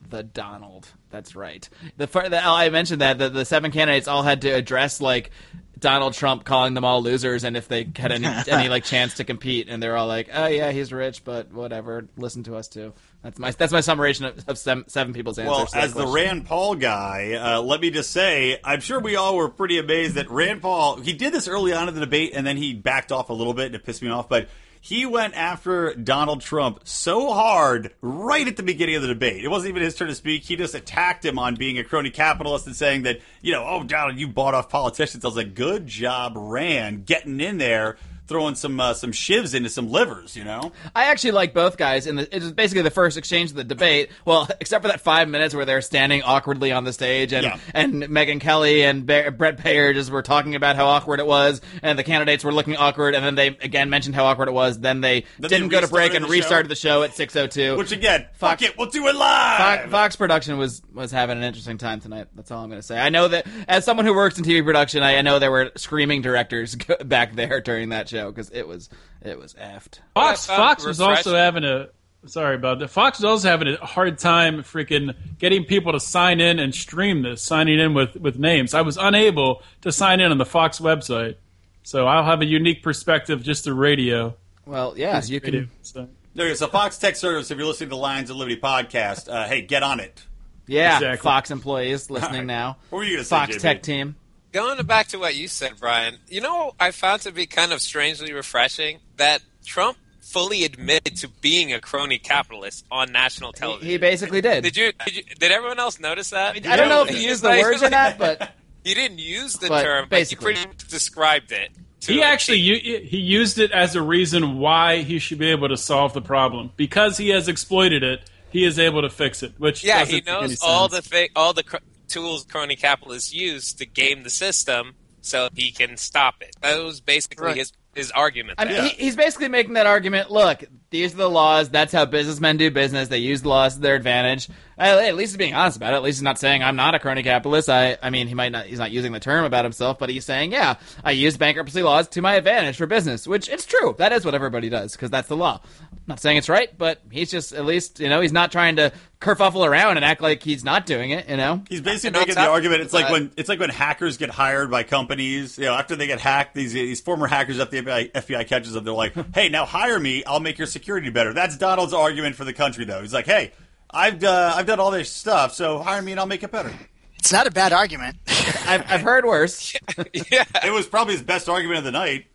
the 0.10 0.24
Donald. 0.24 0.88
That's 1.10 1.36
right. 1.36 1.68
The, 1.98 2.06
the 2.06 2.42
I 2.42 2.70
mentioned 2.70 3.02
that 3.02 3.18
the, 3.18 3.30
the 3.30 3.44
seven 3.44 3.72
candidates 3.72 4.08
all 4.08 4.24
had 4.24 4.42
to 4.44 4.50
address 4.50 5.02
like 5.02 5.32
Donald 5.78 6.14
Trump 6.14 6.46
calling 6.46 6.74
them 6.74 6.86
all 6.86 7.02
losers 7.02 7.44
and 7.44 7.58
if 7.58 7.68
they 7.68 7.88
had 7.96 8.12
any 8.14 8.28
any 8.48 8.70
like 8.70 8.86
chance 8.86 9.16
to 9.16 9.24
compete, 9.24 9.68
and 9.70 9.84
they're 9.84 9.98
all 9.98 10.08
like, 10.08 10.30
"Oh 10.34 10.48
yeah, 10.48 10.72
he's 10.72 10.94
rich, 10.94 11.24
but 11.24 11.52
whatever. 11.52 12.08
Listen 12.18 12.44
to 12.44 12.56
us 12.56 12.68
too." 12.68 12.94
That's 13.26 13.40
my 13.40 13.50
that's 13.50 13.74
my 13.74 13.82
summation 13.82 14.26
of, 14.26 14.48
of 14.48 14.58
seven, 14.60 14.88
seven 14.88 15.12
people's 15.12 15.40
answers. 15.40 15.74
Well, 15.74 15.84
as 15.84 15.96
the. 15.96 16.06
Rand 16.06 16.46
Paul 16.46 16.76
guy, 16.76 17.34
uh, 17.34 17.60
let 17.60 17.82
me 17.82 17.90
just 17.90 18.12
say, 18.12 18.60
I'm 18.64 18.82
sure 18.82 19.00
we 19.00 19.16
all 19.16 19.36
were 19.36 19.50
pretty 19.50 19.80
amazed 19.80 20.14
that 20.14 20.30
Rand 20.30 20.62
Paul, 20.62 20.98
he 20.98 21.12
did 21.14 21.34
this 21.34 21.48
early 21.48 21.74
on 21.74 21.88
in 21.88 21.96
the 21.96 22.02
debate 22.02 22.34
and 22.36 22.46
then 22.46 22.56
he 22.56 22.76
backed 22.76 23.12
off 23.12 23.32
a 23.32 23.34
little 23.34 23.56
bit 23.56 23.66
and 23.66 23.76
it 23.76 23.84
pissed 23.84 24.04
me 24.04 24.10
off, 24.10 24.30
but 24.30 24.48
he 24.80 25.08
went 25.08 25.34
after 25.34 25.96
Donald 25.96 26.42
Trump 26.42 26.82
so 26.84 27.34
hard 27.34 27.96
right 28.02 28.48
at 28.48 28.58
the 28.58 28.64
beginning 28.64 28.94
of 28.94 29.02
the 29.02 29.08
debate. 29.08 29.44
It 29.44 29.48
wasn't 29.48 29.70
even 29.70 29.82
his 29.82 29.96
turn 29.96 30.10
to 30.10 30.16
speak. 30.16 30.44
He 30.44 30.56
just 30.56 30.76
attacked 30.76 31.26
him 31.26 31.40
on 31.40 31.56
being 31.56 31.80
a 31.80 31.84
crony 31.84 32.12
capitalist 32.12 32.68
and 32.68 32.76
saying 32.76 33.02
that, 33.04 33.22
you 33.42 33.54
know, 33.54 33.66
oh, 33.68 33.84
Donald, 33.84 34.20
you 34.20 34.28
bought 34.28 34.54
off 34.54 34.70
politicians. 34.70 35.26
I 35.26 35.28
was 35.28 35.36
like, 35.36 35.56
good 35.56 35.88
job, 35.88 36.34
Rand, 36.36 37.08
getting 37.08 37.42
in 37.42 37.58
there. 37.58 37.98
Throwing 38.28 38.56
some 38.56 38.80
uh, 38.80 38.96
some 38.96 39.12
shivs 39.12 39.54
into 39.54 39.70
some 39.70 39.88
livers, 39.92 40.36
you 40.36 40.44
know. 40.44 40.72
I 40.96 41.12
actually 41.12 41.32
like 41.32 41.54
both 41.54 41.78
guys. 41.78 42.08
In 42.08 42.18
it 42.18 42.34
was 42.34 42.52
basically 42.54 42.82
the 42.82 42.90
first 42.90 43.18
exchange 43.18 43.52
of 43.52 43.56
the 43.56 43.64
debate. 43.64 44.10
Well, 44.26 44.48
except 44.60 44.82
for 44.82 44.88
that 44.88 45.00
five 45.00 45.30
minutes 45.30 45.54
where 45.54 45.64
they're 45.64 45.82
standing 45.82 46.24
awkwardly 46.24 46.72
on 46.72 46.86
the 46.86 46.92
stage, 46.94 47.34
and 47.34 47.44
Yeah. 47.44 47.60
and 47.76 48.02
Megyn 48.06 48.42
Kelly 48.42 48.82
and 48.84 49.06
Be- 49.06 49.30
Bret 49.30 49.58
Baier 49.60 49.94
just 49.94 50.10
were 50.10 50.24
talking 50.24 50.56
about 50.56 50.76
how 50.76 50.88
awkward 50.88 51.20
it 51.20 51.28
was, 51.28 51.62
and 51.84 52.00
the 52.00 52.04
candidates 52.04 52.44
were 52.44 52.52
looking 52.52 52.76
awkward, 52.76 53.14
and 53.14 53.24
then 53.24 53.36
they 53.36 53.50
again 53.50 53.92
mentioned 53.92 54.16
how 54.16 54.26
awkward 54.26 54.48
it 54.48 54.54
was. 54.54 54.80
Then 54.80 55.02
they 55.02 55.26
Then 55.38 55.50
didn't 55.52 55.70
they 55.70 55.76
go 55.76 55.82
to 55.82 55.88
break 55.88 56.16
and 56.16 56.24
the 56.26 56.28
show? 56.28 56.32
restarted 56.34 56.72
the 56.72 56.76
show 56.76 57.04
at 57.04 57.14
six 57.14 57.36
oh 57.36 57.46
two. 57.46 57.78
Which 57.78 57.92
again, 57.92 58.26
Fox- 58.34 58.64
fuck 58.64 58.72
it, 58.72 58.76
we'll 58.76 58.90
do 58.90 59.06
it 59.08 59.16
live. 59.16 59.58
Fox, 59.82 59.92
Fox 59.92 60.16
production 60.16 60.58
was 60.58 60.82
was 60.96 61.12
having 61.12 61.38
an 61.38 61.44
interesting 61.44 61.78
time 61.78 62.00
tonight. 62.00 62.28
That's 62.36 62.50
all 62.50 62.64
I'm 62.64 62.70
going 62.70 62.82
to 62.82 62.88
say. 62.88 62.98
I 63.00 63.10
know 63.10 63.28
that 63.28 63.46
as 63.68 63.86
someone 63.86 64.08
who 64.08 64.16
works 64.16 64.40
in 64.40 64.46
TV 64.46 64.64
production, 64.66 65.04
I, 65.04 65.18
I 65.18 65.22
know 65.22 65.38
there 65.38 65.52
were 65.52 65.72
screaming 65.76 66.24
directors 66.24 66.76
back 67.06 67.36
there 67.36 67.62
during 67.62 67.90
that 67.90 68.10
show 68.10 68.15
because 68.28 68.50
it 68.50 68.68
was 68.68 68.90
it 69.22 69.38
was 69.38 69.54
effed. 69.56 70.00
Fox 70.14 70.14
What 70.14 70.26
I 70.26 70.36
found 70.36 70.58
Fox 70.58 70.86
was 70.86 71.02
also 71.02 71.36
having 71.36 71.64
a 71.64 71.90
sorry 72.26 72.56
about 72.56 72.80
that. 72.80 72.90
Fox 72.90 73.20
was 73.20 73.26
also 73.26 73.50
having 73.50 73.68
a 73.70 73.86
hard 73.86 74.18
time 74.18 74.64
freaking 74.64 75.16
getting 75.38 75.66
people 75.66 75.92
to 75.94 76.00
sign 76.00 76.40
in 76.40 76.60
and 76.60 76.74
stream 76.74 77.22
this, 77.22 77.42
signing 77.42 77.80
in 77.80 77.94
with 77.94 78.16
with 78.16 78.38
names. 78.38 78.74
I 78.74 78.82
was 78.82 78.98
unable 78.98 79.64
to 79.82 79.92
sign 79.92 80.20
in 80.20 80.32
on 80.32 80.38
the 80.38 80.46
Fox 80.46 80.80
website, 80.80 81.36
so 81.84 82.08
I'll 82.08 82.26
have 82.26 82.42
a 82.42 82.46
unique 82.46 82.84
perspective 82.84 83.44
just 83.44 83.64
through 83.64 83.76
radio. 83.76 84.36
Well, 84.66 84.96
yeah, 84.98 85.22
you 85.24 85.40
Radio, 85.44 85.62
can. 85.62 85.72
so. 85.82 86.10
There 86.34 86.48
you 86.48 86.52
go. 86.52 86.56
So 86.58 86.68
Fox 86.68 86.98
Tech 86.98 87.16
Service, 87.16 87.50
if 87.50 87.58
you're 87.58 87.68
listening 87.68 87.90
to 87.90 87.96
the 87.96 88.02
Lions 88.02 88.30
of 88.30 88.36
Liberty 88.36 88.60
podcast, 88.60 89.32
uh, 89.32 89.48
hey, 89.48 89.62
get 89.62 89.84
on 89.84 90.02
it. 90.02 90.26
Yeah, 90.68 90.96
Exactly. 90.96 91.24
Fox 91.24 91.52
employees 91.52 92.10
listening 92.10 92.46
now. 92.46 92.78
What 92.90 93.00
were 93.00 93.04
you 93.06 93.18
gonna 93.18 93.24
say, 93.24 93.36
Fox 93.36 93.56
JB? 93.56 93.62
Tech 93.62 93.84
team. 93.84 94.16
Going 94.56 94.82
back 94.86 95.08
to 95.08 95.20
what 95.20 95.36
you 95.36 95.50
said, 95.50 95.74
Brian, 95.82 96.16
you 96.30 96.40
know, 96.40 96.76
I 96.80 96.92
found 96.92 97.24
to 97.24 97.34
be 97.34 97.46
kind 97.46 97.74
of 97.74 97.82
strangely 97.82 98.32
refreshing 98.32 99.00
that 99.18 99.42
Trump 99.66 99.98
fully 100.22 100.64
admitted 100.64 101.18
to 101.18 101.28
being 101.28 101.74
a 101.74 101.82
crony 101.82 102.18
capitalist 102.18 102.86
on 102.90 103.12
national 103.12 103.52
television. 103.52 103.90
He 103.90 103.98
basically 103.98 104.40
did. 104.40 104.64
did 104.64 104.78
you, 104.78 104.94
did 105.04 105.14
you? 105.18 105.24
Did 105.38 105.52
everyone 105.52 105.78
else 105.78 106.00
notice 106.00 106.30
that? 106.30 106.56
I 106.66 106.78
don't 106.78 106.88
know 106.88 107.02
if 107.04 107.10
he 107.10 107.26
used 107.28 107.44
the 107.44 107.50
like- 107.50 107.64
words 107.64 107.84
or 107.84 107.90
not, 107.90 108.18
but 108.18 108.50
he 108.86 108.94
didn't 108.94 109.20
use 109.20 109.56
the 109.58 109.68
But 109.68 109.84
term, 109.84 110.08
basically. 110.08 110.54
but 110.54 110.58
he 110.60 110.64
pretty 110.66 110.70
much 110.78 110.88
described 110.88 111.52
it. 111.52 111.72
to 112.02 112.14
He 112.14 112.24
actually 112.24 112.60
T. 112.60 112.64
u- 112.94 113.00
he 113.04 113.18
used 113.18 113.60
it 113.60 113.72
as 113.74 113.94
a 113.98 114.02
reason 114.02 114.58
why 114.60 115.02
he 115.02 115.20
should 115.20 115.38
be 115.38 115.52
able 115.52 115.68
to 115.68 115.76
solve 115.76 116.14
the 116.14 116.22
problem 116.22 116.72
because 116.78 117.18
he 117.18 117.28
has 117.32 117.50
exploited 117.50 118.04
it. 118.04 118.22
He 118.52 118.64
is 118.64 118.80
able 118.80 119.02
to 119.02 119.10
fix 119.10 119.44
it, 119.44 119.52
which 119.58 119.84
yeah, 119.84 120.00
doesn't 120.00 120.16
he 120.16 120.22
make 120.22 120.30
any 120.30 120.42
knows 120.48 120.60
all 120.64 120.88
the 120.88 121.02
sense. 121.02 121.30
all 121.36 121.52
the 121.52 121.64
cr- 121.64 121.76
tools 122.08 122.46
crony 122.46 122.76
capitalists 122.76 123.34
use 123.34 123.74
to 123.74 123.86
game 123.86 124.24
the 124.24 124.30
system, 124.30 124.94
so 125.22 125.50
he 125.54 125.72
can 125.72 125.98
stop 125.98 126.36
it. 126.42 126.56
That 126.62 126.84
was 126.84 127.02
basically 127.02 127.46
Right. 127.48 127.58
his 127.58 127.72
his 127.94 128.12
argument. 128.12 128.60
I 128.60 128.66
mean, 128.66 128.84
he, 128.84 128.90
he's 128.90 129.16
basically 129.16 129.48
making 129.48 129.74
that 129.74 129.86
argument. 129.86 130.30
Look, 130.30 130.66
these 130.96 131.14
are 131.14 131.18
the 131.18 131.30
laws. 131.30 131.70
That's 131.70 131.92
how 131.92 132.06
businessmen 132.06 132.58
do 132.58 132.72
business. 132.72 133.10
They 133.10 133.18
use 133.18 133.42
the 133.42 133.50
laws 133.50 133.76
to 133.76 133.82
their 133.82 133.96
advantage. 133.96 134.50
At 134.78 135.16
least 135.16 135.32
he's 135.32 135.38
being 135.38 135.54
honest 135.54 135.78
about 135.78 135.94
it. 135.94 135.98
At 135.98 136.04
least 136.04 136.18
he's 136.18 136.24
not 136.24 136.38
saying 136.38 136.62
I'm 136.62 136.76
not 136.76 136.96
a 136.96 137.00
crony 137.00 137.24
capitalist. 137.24 137.70
I, 137.70 137.98
I 138.02 138.10
mean, 138.10 138.28
he 138.28 138.34
might 138.34 138.52
not. 138.52 138.66
He's 138.66 138.80
not 138.80 138.92
using 138.92 139.14
the 139.14 139.22
term 139.22 139.46
about 139.46 139.64
himself, 139.64 140.00
but 140.00 140.10
he's 140.10 140.26
saying, 140.26 140.52
yeah, 140.52 140.76
I 141.04 141.12
use 141.12 141.38
bankruptcy 141.38 141.82
laws 141.82 142.10
to 142.10 142.22
my 142.22 142.36
advantage 142.36 142.78
for 142.78 142.86
business, 142.86 143.26
which 143.26 143.48
it's 143.48 143.66
true. 143.66 143.96
That 143.98 144.12
is 144.12 144.26
what 144.26 144.36
everybody 144.36 144.70
does 144.70 144.92
because 144.92 145.10
that's 145.10 145.30
the 145.30 145.38
law. 145.38 145.62
I'm 145.92 146.00
not 146.08 146.20
saying 146.20 146.38
it's 146.38 146.50
right, 146.50 146.76
but 146.78 147.02
he's 147.10 147.32
just 147.32 147.54
at 147.54 147.66
least 147.66 148.00
you 148.00 148.10
know 148.10 148.22
he's 148.22 148.34
not 148.34 148.52
trying 148.52 148.76
to 148.76 148.92
kerfuffle 149.22 149.66
around 149.66 149.96
and 149.96 150.06
act 150.06 150.22
like 150.22 150.44
he's 150.44 150.64
not 150.64 150.86
doing 150.86 151.12
it. 151.12 151.28
You 151.30 151.38
know, 151.38 151.64
He's 151.70 151.82
basically 151.82 152.20
making 152.20 152.36
the 152.36 152.42
argument. 152.42 152.82
It's 152.82 152.94
like 152.94 153.10
when 153.10 153.32
it's 153.38 153.50
like 153.50 153.60
when 153.60 153.70
hackers 153.70 154.18
get 154.18 154.30
hired 154.30 154.70
by 154.70 154.84
companies. 154.84 155.58
You 155.58 155.66
know, 155.66 155.74
after 155.74 155.96
they 155.96 156.08
get 156.08 156.20
hacked, 156.20 156.54
these 156.54 156.74
these 156.74 157.02
former 157.02 157.28
hackers 157.28 157.58
that 157.58 157.72
the 157.72 157.82
FBI, 157.82 158.12
FBI 158.12 158.48
catches 158.48 158.74
them. 158.74 158.84
They're 158.84 158.94
like, 158.94 159.14
"Hey, 159.34 159.50
now 159.50 159.66
hire 159.66 160.00
me. 160.00 160.24
I'll 160.26 160.40
make 160.40 160.58
your 160.58 160.68
security 160.68 160.85
better." 161.12 161.34
That's 161.34 161.58
Donald's 161.58 161.94
argument 161.94 162.36
for 162.36 162.46
the 162.46 162.54
country, 162.54 162.86
though. 162.86 163.02
He's 163.02 163.14
like, 163.14 163.26
"Hey, 163.26 163.52
I've 163.92 164.24
uh, 164.24 164.54
I've 164.56 164.66
done 164.66 164.80
all 164.80 164.92
this 164.92 165.10
stuff, 165.12 165.54
so 165.54 165.80
hire 165.80 166.02
me 166.02 166.12
and 166.12 166.20
I'll 166.20 166.28
make 166.28 166.44
it 166.44 166.52
better." 166.52 166.72
It's 167.20 167.32
not 167.32 167.48
a 167.48 167.52
bad 167.52 167.74
argument. 167.74 168.18
I've, 168.68 168.84
I've 168.92 169.02
heard 169.02 169.26
worse. 169.26 169.74
yeah. 170.32 170.44
It 170.64 170.72
was 170.72 170.86
probably 170.86 171.16
his 171.16 171.24
best 171.24 171.50
argument 171.50 171.80
of 171.80 171.84
the 171.84 171.92
night. 171.92 172.26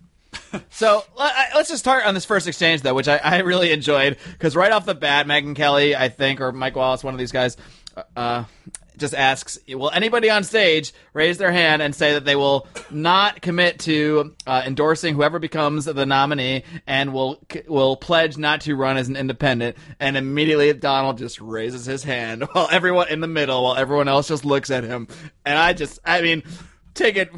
So 0.71 1.05
let- 1.17 1.33
I- 1.35 1.49
let's 1.57 1.69
just 1.69 1.79
start 1.81 2.05
on 2.07 2.15
this 2.15 2.25
first 2.25 2.49
exchange, 2.49 2.83
though, 2.83 2.95
which 2.95 3.07
I, 3.09 3.19
I 3.19 3.39
really 3.39 3.71
enjoyed 3.73 4.17
because 4.33 4.57
right 4.57 4.73
off 4.73 4.85
the 4.85 4.95
bat, 4.97 5.27
Megan 5.29 5.55
Kelly, 5.55 5.95
I 5.95 6.09
think, 6.09 6.41
or 6.41 6.51
Mike 6.53 6.75
Wallace, 6.77 7.05
one 7.05 7.15
of 7.15 7.19
these 7.19 7.31
guys, 7.33 7.57
uh, 8.17 8.45
just 9.01 9.15
asks, 9.15 9.59
"Will 9.69 9.91
anybody 9.91 10.31
on 10.31 10.45
stage 10.45 10.93
raise 11.13 11.39
their 11.39 11.51
hand 11.51 11.83
and 11.83 11.95
say 11.95 12.13
that 12.13 12.25
they 12.25 12.37
will 12.37 12.69
not 12.91 13.43
commit 13.43 13.81
to 13.81 14.37
uh, 14.47 14.63
endorsing 14.65 15.15
whoever 15.15 15.39
becomes 15.39 15.87
the 15.87 16.07
nominee 16.07 16.63
and 16.87 17.13
will 17.13 17.43
will 17.67 17.97
pledge 17.97 18.37
not 18.37 18.61
to 18.63 18.77
run 18.77 18.97
as 18.97 19.09
an 19.09 19.17
independent?" 19.17 19.77
And 19.99 20.17
immediately 20.17 20.73
Donald 20.73 21.19
just 21.19 21.41
raises 21.41 21.87
his 21.87 22.05
hand 22.05 22.45
while 22.53 22.69
everyone 22.71 23.09
in 23.09 23.21
the 23.21 23.27
middle, 23.27 23.65
while 23.65 23.77
everyone 23.77 24.09
else 24.09 24.29
just 24.29 24.45
looks 24.45 24.71
at 24.71 24.85
him, 24.85 25.09
and 25.45 25.59
I 25.59 25.73
just, 25.73 25.99
I 26.05 26.21
mean, 26.21 26.43
take 26.95 27.17
it 27.17 27.31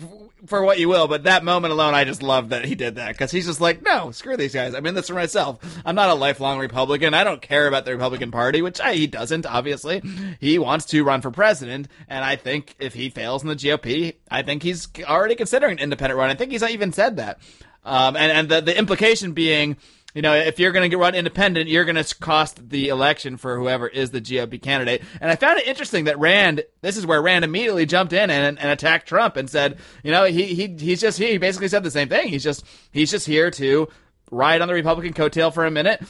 for 0.47 0.63
what 0.65 0.79
you 0.79 0.89
will, 0.89 1.07
but 1.07 1.25
that 1.25 1.45
moment 1.45 1.73
alone, 1.73 1.95
I 1.95 2.05
just 2.05 2.23
love 2.23 2.49
that 2.49 2.65
he 2.65 2.75
did 2.75 2.97
that 2.97 3.13
because 3.13 3.31
he's 3.31 3.47
just 3.47 3.61
like, 3.61 3.83
no, 3.83 4.11
screw 4.11 4.37
these 4.37 4.55
guys. 4.55 4.75
I'm 4.75 4.85
in 4.87 4.95
this 4.95 5.09
for 5.09 5.15
myself. 5.15 5.59
I'm 5.85 5.95
not 5.95 6.11
a 6.11 6.15
lifelong 6.15 6.59
Republican. 6.59 7.15
I 7.15 7.25
don't 7.25 7.41
care 7.41 7.69
about 7.69 7.85
the 7.85 7.93
Republican 7.93 8.31
Party, 8.31 8.63
which 8.63 8.81
I, 8.81 8.95
he 8.95 9.07
doesn't. 9.07 9.47
Obviously, 9.47 10.03
he 10.41 10.59
wants 10.59 10.87
to 10.87 11.05
run 11.05 11.21
for 11.21 11.31
president, 11.31 11.89
and 12.09 12.25
I 12.25 12.37
think 12.37 12.75
if 12.79 12.95
he 12.95 13.11
fails 13.11 13.43
in 13.43 13.49
the 13.49 13.57
GOP, 13.57 14.17
I 14.31 14.43
think 14.43 14.63
he's 14.63 14.89
already 15.05 15.35
considering 15.35 15.73
an 15.73 15.79
independent 15.79 16.19
run. 16.19 16.31
I 16.31 16.35
think 16.35 16.53
he's 16.53 16.63
even 16.63 16.93
said 16.93 17.17
that, 17.17 17.39
um, 17.85 18.17
and 18.17 18.33
and 18.33 18.49
the 18.49 18.61
the 18.61 18.77
implication 18.77 19.33
being. 19.33 19.77
You 20.15 20.21
know, 20.23 20.35
if 20.35 20.59
you're 20.59 20.73
going 20.73 20.91
to 20.91 20.97
run 20.97 21.15
independent, 21.15 21.71
you're 21.71 21.85
going 21.85 22.03
to 22.03 22.15
cost 22.17 22.69
the 22.69 22.89
election 22.89 23.37
for 23.37 23.57
whoever 23.57 23.89
is 23.89 24.11
the 24.11 24.21
GOP 24.21 24.61
candidate. 24.61 25.03
And 25.21 25.31
I 25.31 25.37
found 25.37 25.59
it 25.59 25.67
interesting 25.67 26.05
that 26.05 26.19
Rand, 26.19 26.65
this 26.83 26.97
is 26.97 27.07
where 27.07 27.23
Rand 27.23 27.45
immediately 27.45 27.87
jumped 27.87 28.13
in 28.13 28.31
and, 28.31 28.59
and 28.59 28.71
attacked 28.71 29.09
Trump 29.09 29.37
and 29.37 29.49
said, 29.49 29.79
you 30.03 30.11
know, 30.11 30.25
he, 30.25 30.55
he 30.55 30.77
he's 30.79 31.01
just 31.01 31.19
he 31.19 31.39
basically 31.39 31.69
said 31.69 31.83
the 31.83 31.91
same 31.91 32.09
thing. 32.09 32.29
He's 32.29 32.45
just 32.45 32.65
he's 32.91 33.11
just 33.11 33.27
here 33.27 33.51
to 33.53 33.89
ride 34.31 34.61
on 34.61 34.69
the 34.69 34.75
Republican 34.75 35.13
coattail 35.13 35.53
for 35.53 35.65
a 35.65 35.71
minute. 35.71 36.03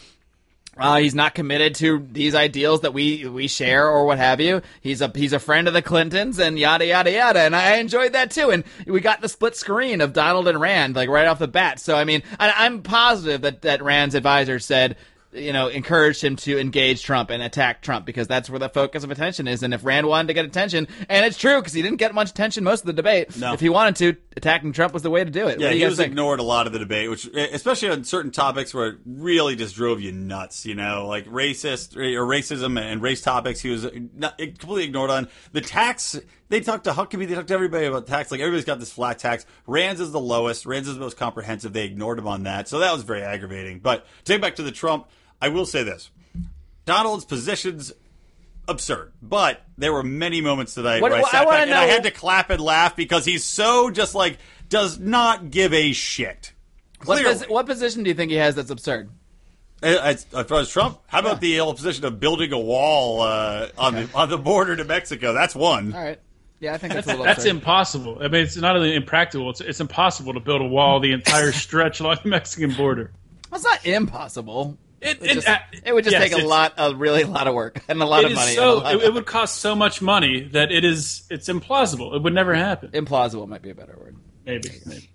Uh, 0.76 0.96
he's 0.96 1.14
not 1.14 1.34
committed 1.34 1.74
to 1.74 2.06
these 2.12 2.34
ideals 2.34 2.80
that 2.80 2.94
we 2.94 3.26
we 3.26 3.46
share 3.46 3.86
or 3.88 4.06
what 4.06 4.16
have 4.16 4.40
you. 4.40 4.62
He's 4.80 5.02
a 5.02 5.12
he's 5.14 5.34
a 5.34 5.38
friend 5.38 5.68
of 5.68 5.74
the 5.74 5.82
Clintons 5.82 6.38
and 6.38 6.58
yada 6.58 6.86
yada 6.86 7.10
yada. 7.10 7.40
And 7.40 7.54
I 7.54 7.76
enjoyed 7.76 8.14
that 8.14 8.30
too. 8.30 8.50
And 8.50 8.64
we 8.86 9.00
got 9.00 9.20
the 9.20 9.28
split 9.28 9.54
screen 9.54 10.00
of 10.00 10.14
Donald 10.14 10.48
and 10.48 10.58
Rand 10.58 10.96
like 10.96 11.10
right 11.10 11.26
off 11.26 11.38
the 11.38 11.48
bat. 11.48 11.78
So 11.78 11.94
I 11.94 12.04
mean, 12.04 12.22
I, 12.40 12.54
I'm 12.56 12.82
positive 12.82 13.42
that 13.42 13.62
that 13.62 13.82
Rand's 13.82 14.14
advisor 14.14 14.58
said. 14.58 14.96
You 15.34 15.54
know, 15.54 15.68
encouraged 15.68 16.22
him 16.22 16.36
to 16.36 16.58
engage 16.58 17.02
Trump 17.02 17.30
and 17.30 17.42
attack 17.42 17.80
Trump 17.80 18.04
because 18.04 18.28
that's 18.28 18.50
where 18.50 18.58
the 18.58 18.68
focus 18.68 19.02
of 19.02 19.10
attention 19.10 19.48
is. 19.48 19.62
And 19.62 19.72
if 19.72 19.82
Rand 19.82 20.06
wanted 20.06 20.28
to 20.28 20.34
get 20.34 20.44
attention, 20.44 20.86
and 21.08 21.24
it's 21.24 21.38
true 21.38 21.58
because 21.58 21.72
he 21.72 21.80
didn't 21.80 21.96
get 21.96 22.14
much 22.14 22.30
attention 22.30 22.64
most 22.64 22.80
of 22.80 22.86
the 22.86 22.92
debate. 22.92 23.34
No. 23.38 23.54
If 23.54 23.60
he 23.60 23.70
wanted 23.70 23.96
to, 23.96 24.16
attacking 24.36 24.72
Trump 24.74 24.92
was 24.92 25.02
the 25.02 25.10
way 25.10 25.24
to 25.24 25.30
do 25.30 25.48
it. 25.48 25.58
Yeah, 25.58 25.70
do 25.70 25.78
he 25.78 25.84
was 25.86 25.96
think? 25.96 26.08
ignored 26.08 26.40
a 26.40 26.42
lot 26.42 26.66
of 26.66 26.74
the 26.74 26.78
debate, 26.78 27.08
which 27.08 27.26
especially 27.34 27.88
on 27.88 28.04
certain 28.04 28.30
topics 28.30 28.74
where 28.74 28.88
it 28.88 28.96
really 29.06 29.56
just 29.56 29.74
drove 29.74 30.02
you 30.02 30.12
nuts. 30.12 30.66
You 30.66 30.74
know, 30.74 31.06
like 31.06 31.24
racist 31.26 31.96
or 31.96 32.26
racism 32.26 32.78
and 32.78 33.00
race 33.00 33.22
topics. 33.22 33.60
He 33.60 33.70
was 33.70 33.86
not, 34.14 34.36
completely 34.36 34.84
ignored 34.84 35.10
on 35.10 35.28
the 35.52 35.62
tax. 35.62 36.20
They 36.50 36.60
talked 36.60 36.84
to 36.84 36.92
Huckabee. 36.92 37.26
They 37.26 37.34
talked 37.34 37.48
to 37.48 37.54
everybody 37.54 37.86
about 37.86 38.06
tax. 38.06 38.30
Like 38.30 38.40
everybody's 38.40 38.66
got 38.66 38.78
this 38.78 38.92
flat 38.92 39.18
tax. 39.18 39.46
Rand's 39.66 40.02
is 40.02 40.12
the 40.12 40.20
lowest. 40.20 40.66
Rand's 40.66 40.88
is 40.88 40.94
the 40.94 41.00
most 41.00 41.16
comprehensive. 41.16 41.72
They 41.72 41.86
ignored 41.86 42.18
him 42.18 42.28
on 42.28 42.42
that, 42.42 42.68
so 42.68 42.80
that 42.80 42.92
was 42.92 43.02
very 43.02 43.22
aggravating. 43.22 43.78
But 43.78 44.06
take 44.24 44.42
back 44.42 44.56
to 44.56 44.62
the 44.62 44.72
Trump, 44.72 45.06
I 45.42 45.48
will 45.48 45.66
say 45.66 45.82
this: 45.82 46.10
Donald's 46.86 47.24
positions 47.26 47.92
absurd. 48.68 49.12
But 49.20 49.60
there 49.76 49.92
were 49.92 50.02
many 50.04 50.40
moments 50.40 50.74
tonight 50.74 51.02
What- 51.02 51.10
where 51.10 51.18
I 51.18 51.22
what- 51.22 51.34
I 51.34 51.38
sat 51.38 51.46
wanna 51.46 51.58
back 51.58 51.66
and 51.66 51.74
I 51.74 51.84
had 51.86 52.04
to 52.04 52.10
clap 52.10 52.50
and 52.50 52.60
laugh 52.60 52.96
because 52.96 53.24
he's 53.24 53.44
so 53.44 53.90
just 53.90 54.14
like 54.14 54.38
does 54.68 54.98
not 54.98 55.50
give 55.50 55.74
a 55.74 55.92
shit. 55.92 56.52
What, 57.04 57.22
pos- 57.22 57.48
what 57.48 57.66
position 57.66 58.04
do 58.04 58.08
you 58.10 58.14
think 58.14 58.30
he 58.30 58.36
has 58.38 58.54
that's 58.54 58.70
absurd? 58.70 59.10
As, 59.82 60.24
as 60.32 60.46
far 60.46 60.60
as 60.60 60.70
Trump, 60.70 61.00
how 61.08 61.18
about 61.18 61.40
the 61.40 61.56
whole 61.56 61.74
position 61.74 62.04
of 62.04 62.20
building 62.20 62.52
a 62.52 62.58
wall 62.58 63.20
uh, 63.22 63.66
on 63.76 63.94
the 63.94 64.08
on 64.14 64.30
the 64.30 64.38
border 64.38 64.76
to 64.76 64.84
Mexico? 64.84 65.32
That's 65.32 65.56
one. 65.56 65.92
All 65.92 66.00
right. 66.00 66.20
Yeah, 66.60 66.74
I 66.74 66.78
think 66.78 66.92
that's 66.92 67.08
a 67.08 67.10
little 67.10 67.24
That's 67.24 67.44
impossible. 67.44 68.18
I 68.20 68.28
mean, 68.28 68.44
it's 68.44 68.56
not 68.56 68.76
only 68.76 68.94
impractical; 68.94 69.50
it's, 69.50 69.60
it's 69.60 69.80
impossible 69.80 70.34
to 70.34 70.40
build 70.40 70.60
a 70.60 70.66
wall 70.66 71.00
the 71.00 71.10
entire 71.10 71.50
stretch 71.64 71.98
along 71.98 72.18
the 72.22 72.28
Mexican 72.28 72.72
border. 72.74 73.10
Well, 73.50 73.56
it's 73.58 73.64
not 73.64 73.84
impossible. 73.84 74.78
It, 75.02 75.18
It, 75.22 75.32
just, 75.34 75.48
uh, 75.48 75.58
it 75.84 75.92
would 75.92 76.04
just 76.04 76.12
yes, 76.14 76.30
take 76.30 76.40
a 76.42 76.46
lot, 76.46 76.74
a 76.78 76.94
really 76.94 77.24
lot 77.24 77.48
of 77.48 77.54
work 77.54 77.82
and 77.88 78.00
a 78.00 78.06
lot 78.06 78.24
of 78.24 78.32
money. 78.32 78.54
so. 78.54 78.78
lot 78.78 78.94
It, 78.94 79.02
it 79.02 79.14
would 79.14 79.26
cost 79.26 79.56
so 79.58 79.74
much 79.74 80.00
money 80.00 80.42
that 80.52 80.70
it 80.70 80.84
is. 80.84 81.24
It's 81.28 81.48
implausible. 81.48 82.14
It 82.14 82.22
would 82.22 82.32
never 82.34 82.54
happen. 82.54 82.90
implausible 82.92 83.48
might 83.48 83.62
be 83.62 83.70
a 83.70 83.74
better 83.74 83.96
word. 83.98 84.16
Maybe. 84.46 84.70
maybe. 84.86 85.08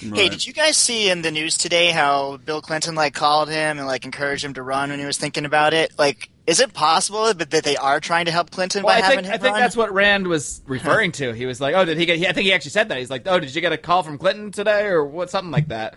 Hey, 0.00 0.28
did 0.30 0.44
you 0.46 0.52
guys 0.52 0.76
see 0.76 1.10
in 1.10 1.22
the 1.22 1.30
news 1.30 1.56
today 1.56 1.90
how 1.90 2.38
Bill 2.38 2.60
Clinton 2.62 2.94
like 2.94 3.14
called 3.14 3.48
him 3.48 3.78
and 3.78 3.86
like 3.86 4.04
encouraged 4.04 4.44
him 4.44 4.54
to 4.54 4.62
run 4.62 4.90
when 4.90 4.98
he 4.98 5.04
was 5.04 5.18
thinking 5.18 5.44
about 5.44 5.74
it? 5.74 5.96
Like, 5.98 6.28
is 6.46 6.58
it 6.58 6.72
possible 6.72 7.32
that 7.32 7.50
that 7.50 7.62
they 7.62 7.76
are 7.76 8.00
trying 8.00 8.24
to 8.24 8.32
help 8.32 8.50
Clinton 8.50 8.82
Well, 8.82 8.94
by 8.94 8.98
I 8.98 9.02
having 9.02 9.18
think 9.18 9.26
him 9.26 9.34
I 9.34 9.36
think 9.38 9.52
run? 9.52 9.60
that's 9.60 9.76
what 9.76 9.92
Rand 9.92 10.26
was 10.26 10.60
referring 10.66 11.12
to. 11.12 11.32
He 11.32 11.46
was 11.46 11.60
like, 11.60 11.74
"Oh, 11.76 11.84
did 11.84 11.98
he 11.98 12.06
get?" 12.06 12.16
He, 12.18 12.26
I 12.26 12.32
think 12.32 12.46
he 12.46 12.52
actually 12.52 12.70
said 12.72 12.88
that. 12.88 12.98
He's 12.98 13.10
like, 13.10 13.22
"Oh, 13.26 13.38
did 13.38 13.54
you 13.54 13.60
get 13.60 13.72
a 13.72 13.78
call 13.78 14.02
from 14.02 14.16
Clinton 14.18 14.50
today, 14.50 14.86
or 14.86 15.04
what? 15.04 15.30
Something 15.30 15.52
like 15.52 15.68
that." 15.68 15.94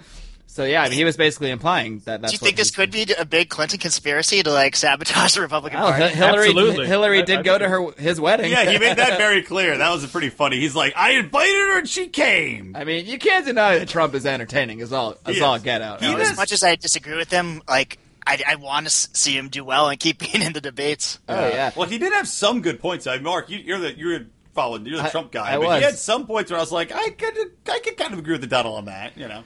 So 0.56 0.63
yeah, 0.63 0.84
I 0.84 0.88
mean, 0.88 0.98
he 0.98 1.04
was 1.04 1.18
basically 1.18 1.52
implying 1.52 2.00
that. 2.06 2.22
That's 2.22 2.32
Do 2.32 2.36
you 2.36 2.38
think 2.39 2.56
this 2.56 2.70
he- 2.70 2.76
could 2.78 2.89
be 2.89 3.06
a 3.20 3.26
big 3.26 3.50
Clinton 3.50 3.78
conspiracy 3.78 4.41
to 4.41 4.50
like 4.54 4.78
sabotage 4.78 5.34
the 5.36 5.41
Republican 5.41 5.80
Oh, 5.82 5.91
Party? 5.91 6.15
Hillary, 6.15 6.48
Absolutely. 6.48 6.88
Hillary 6.88 7.24
did 7.24 7.39
I 7.39 7.41
go 7.41 7.58
to 7.58 7.68
her 7.68 7.91
his 7.98 8.22
wedding. 8.22 8.50
Yeah, 8.54 8.72
he 8.72 8.78
made 8.80 8.96
that 8.96 9.18
very 9.18 9.44
clear. 9.44 9.78
That 9.78 9.91
was 9.91 10.06
pretty 10.06 10.30
funny. 10.30 10.58
He's 10.62 10.74
like, 10.74 10.94
I 10.96 11.12
invited 11.18 11.52
her 11.56 11.80
and 11.80 11.89
she 11.89 12.08
came. 12.08 12.74
I 12.74 12.86
mean, 12.86 13.06
you 13.06 13.18
can't 13.20 13.46
deny 13.46 13.80
that 13.80 13.89
Trump 13.89 14.13
is 14.15 14.26
entertaining. 14.26 14.80
Is 14.80 14.94
all. 14.94 15.15
Is 15.28 15.41
all 15.41 15.60
get 15.60 15.82
out. 15.82 16.00
He 16.00 16.08
You 16.10 16.13
know, 16.13 16.20
as 16.24 16.38
much 16.38 16.54
as 16.54 16.63
I 16.63 16.78
disagree 16.78 17.18
with 17.18 17.30
him, 17.30 17.62
like 17.68 18.00
I, 18.26 18.41
I 18.48 18.56
want 18.56 18.86
to 18.88 18.89
see 18.91 19.38
him 19.38 19.50
do 19.50 19.65
well 19.65 19.89
and 19.89 20.00
keep 20.00 20.20
being 20.32 20.41
in 20.41 20.54
the 20.54 20.62
debates. 20.62 21.20
Oh 21.28 21.50
yeah. 21.50 21.72
Well, 21.76 21.89
he 21.89 21.98
did 21.98 22.13
have 22.13 22.30
some 22.30 22.62
good 22.62 22.80
points. 22.80 23.08
I 23.08 23.15
mean, 23.15 23.24
Mark, 23.24 23.50
you, 23.50 23.58
you're 23.58 23.80
the 23.80 23.98
you're 23.98 24.22
following. 24.54 24.86
You're 24.86 25.00
the 25.00 25.08
I- 25.08 25.10
Trump 25.10 25.34
guy. 25.34 25.54
I 25.56 25.58
but 25.58 25.65
was. 25.68 25.78
he 25.80 25.84
had 25.84 25.96
some 25.98 26.26
points 26.26 26.50
where 26.50 26.60
I 26.60 26.63
was 26.63 26.72
like, 26.72 26.94
I 26.94 27.10
could 27.10 27.38
I 27.70 27.80
could 27.80 27.98
kind 27.98 28.13
of 28.13 28.20
agree 28.20 28.36
with 28.36 28.41
the 28.41 28.48
Donald 28.48 28.78
on 28.78 28.86
that. 28.86 29.18
You 29.18 29.28
know. 29.28 29.44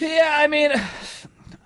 Yeah, 0.00 0.36
I 0.38 0.46
mean, 0.46 0.72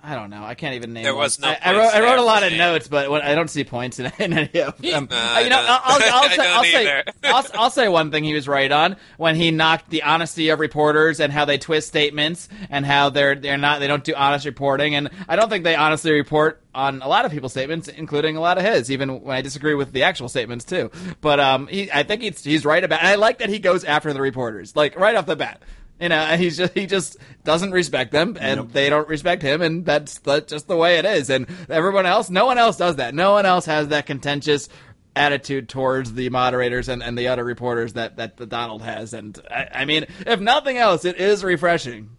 I 0.01 0.15
don't 0.15 0.29
know. 0.29 0.43
I 0.43 0.55
can't 0.55 0.75
even 0.75 0.93
name. 0.93 1.03
There 1.03 1.13
one. 1.13 1.23
was 1.23 1.39
no 1.39 1.49
I, 1.49 1.57
I 1.61 1.73
wrote. 1.75 1.93
I 1.93 2.01
wrote 2.01 2.19
a 2.19 2.23
lot 2.23 2.43
of 2.43 2.53
notes, 2.53 2.87
but 2.87 3.09
what, 3.09 3.21
I 3.21 3.35
don't 3.35 3.49
see 3.49 3.63
points 3.65 3.99
in, 3.99 4.11
in 4.17 4.33
any 4.37 4.61
of 4.61 4.77
them. 4.77 5.07
Nah, 5.11 5.35
Uh, 5.35 5.39
you 5.39 5.49
know, 5.49 5.57
I'll, 5.59 5.81
I'll, 5.83 6.13
I'll, 6.23 6.29
say, 6.35 6.47
I'll, 6.47 6.63
say. 6.63 7.03
I'll, 7.25 7.45
I'll 7.55 7.69
say 7.69 7.87
one 7.89 8.09
thing 8.09 8.23
he 8.23 8.33
was 8.33 8.47
right 8.47 8.71
on 8.71 8.95
when 9.17 9.35
he 9.35 9.51
knocked 9.51 9.89
the 9.89 10.03
honesty 10.03 10.49
of 10.49 10.59
reporters 10.59 11.19
and 11.19 11.33
how 11.33 11.43
they 11.45 11.57
twist 11.57 11.89
statements 11.89 12.47
and 12.69 12.85
how 12.85 13.09
they're 13.09 13.35
they're 13.35 13.57
not 13.57 13.81
they 13.81 13.87
don't 13.87 14.03
do 14.03 14.13
honest 14.15 14.45
reporting. 14.45 14.95
And 14.95 15.09
I 15.27 15.35
don't 15.35 15.49
think 15.49 15.63
they 15.65 15.75
honestly 15.75 16.11
report 16.11 16.61
on 16.73 17.01
a 17.01 17.07
lot 17.07 17.25
of 17.25 17.31
people's 17.31 17.51
statements, 17.51 17.89
including 17.89 18.37
a 18.37 18.41
lot 18.41 18.57
of 18.57 18.63
his, 18.63 18.89
even 18.89 19.21
when 19.21 19.35
I 19.35 19.41
disagree 19.41 19.73
with 19.73 19.91
the 19.91 20.03
actual 20.03 20.29
statements 20.29 20.63
too. 20.63 20.91
But 21.19 21.39
um, 21.41 21.67
he, 21.67 21.91
I 21.91 22.03
think 22.03 22.21
he's 22.21 22.41
he's 22.43 22.63
right 22.65 22.83
about. 22.83 22.99
And 22.99 23.07
I 23.09 23.15
like 23.15 23.39
that 23.39 23.49
he 23.49 23.59
goes 23.59 23.83
after 23.83 24.13
the 24.13 24.21
reporters, 24.21 24.75
like 24.77 24.97
right 24.97 25.15
off 25.15 25.25
the 25.25 25.35
bat. 25.35 25.61
You 25.99 26.07
know, 26.09 26.15
and 26.15 26.41
he's 26.41 26.55
just 26.57 26.73
he 26.73 26.85
just 26.85 27.17
doesn't 27.43 27.71
respect 27.71 28.11
them, 28.13 28.37
and 28.39 28.71
they 28.71 28.89
don't 28.89 29.07
respect 29.09 29.41
him, 29.41 29.61
and 29.61 29.85
that's, 29.85 30.19
that's 30.19 30.49
just 30.49 30.67
the 30.69 30.77
way 30.77 30.97
it 30.97 31.03
is. 31.05 31.29
And 31.29 31.45
everyone 31.69 32.05
else, 32.05 32.29
no 32.29 32.45
one 32.45 32.57
else 32.57 32.77
does 32.77 32.95
that. 32.97 33.13
No 33.13 33.33
one 33.33 33.45
else 33.45 33.65
has 33.65 33.89
that 33.89 34.05
contentious 34.05 34.69
attitude 35.15 35.67
towards 35.67 36.13
the 36.13 36.29
moderators 36.29 36.87
and, 36.87 37.03
and 37.03 37.17
the 37.17 37.27
other 37.27 37.43
reporters 37.43 37.93
that 37.93 38.15
that 38.15 38.37
the 38.37 38.45
Donald 38.45 38.81
has. 38.81 39.13
And 39.13 39.37
I, 39.51 39.67
I 39.73 39.85
mean, 39.85 40.05
if 40.25 40.39
nothing 40.39 40.77
else, 40.77 41.03
it 41.03 41.17
is 41.17 41.43
refreshing. 41.43 42.11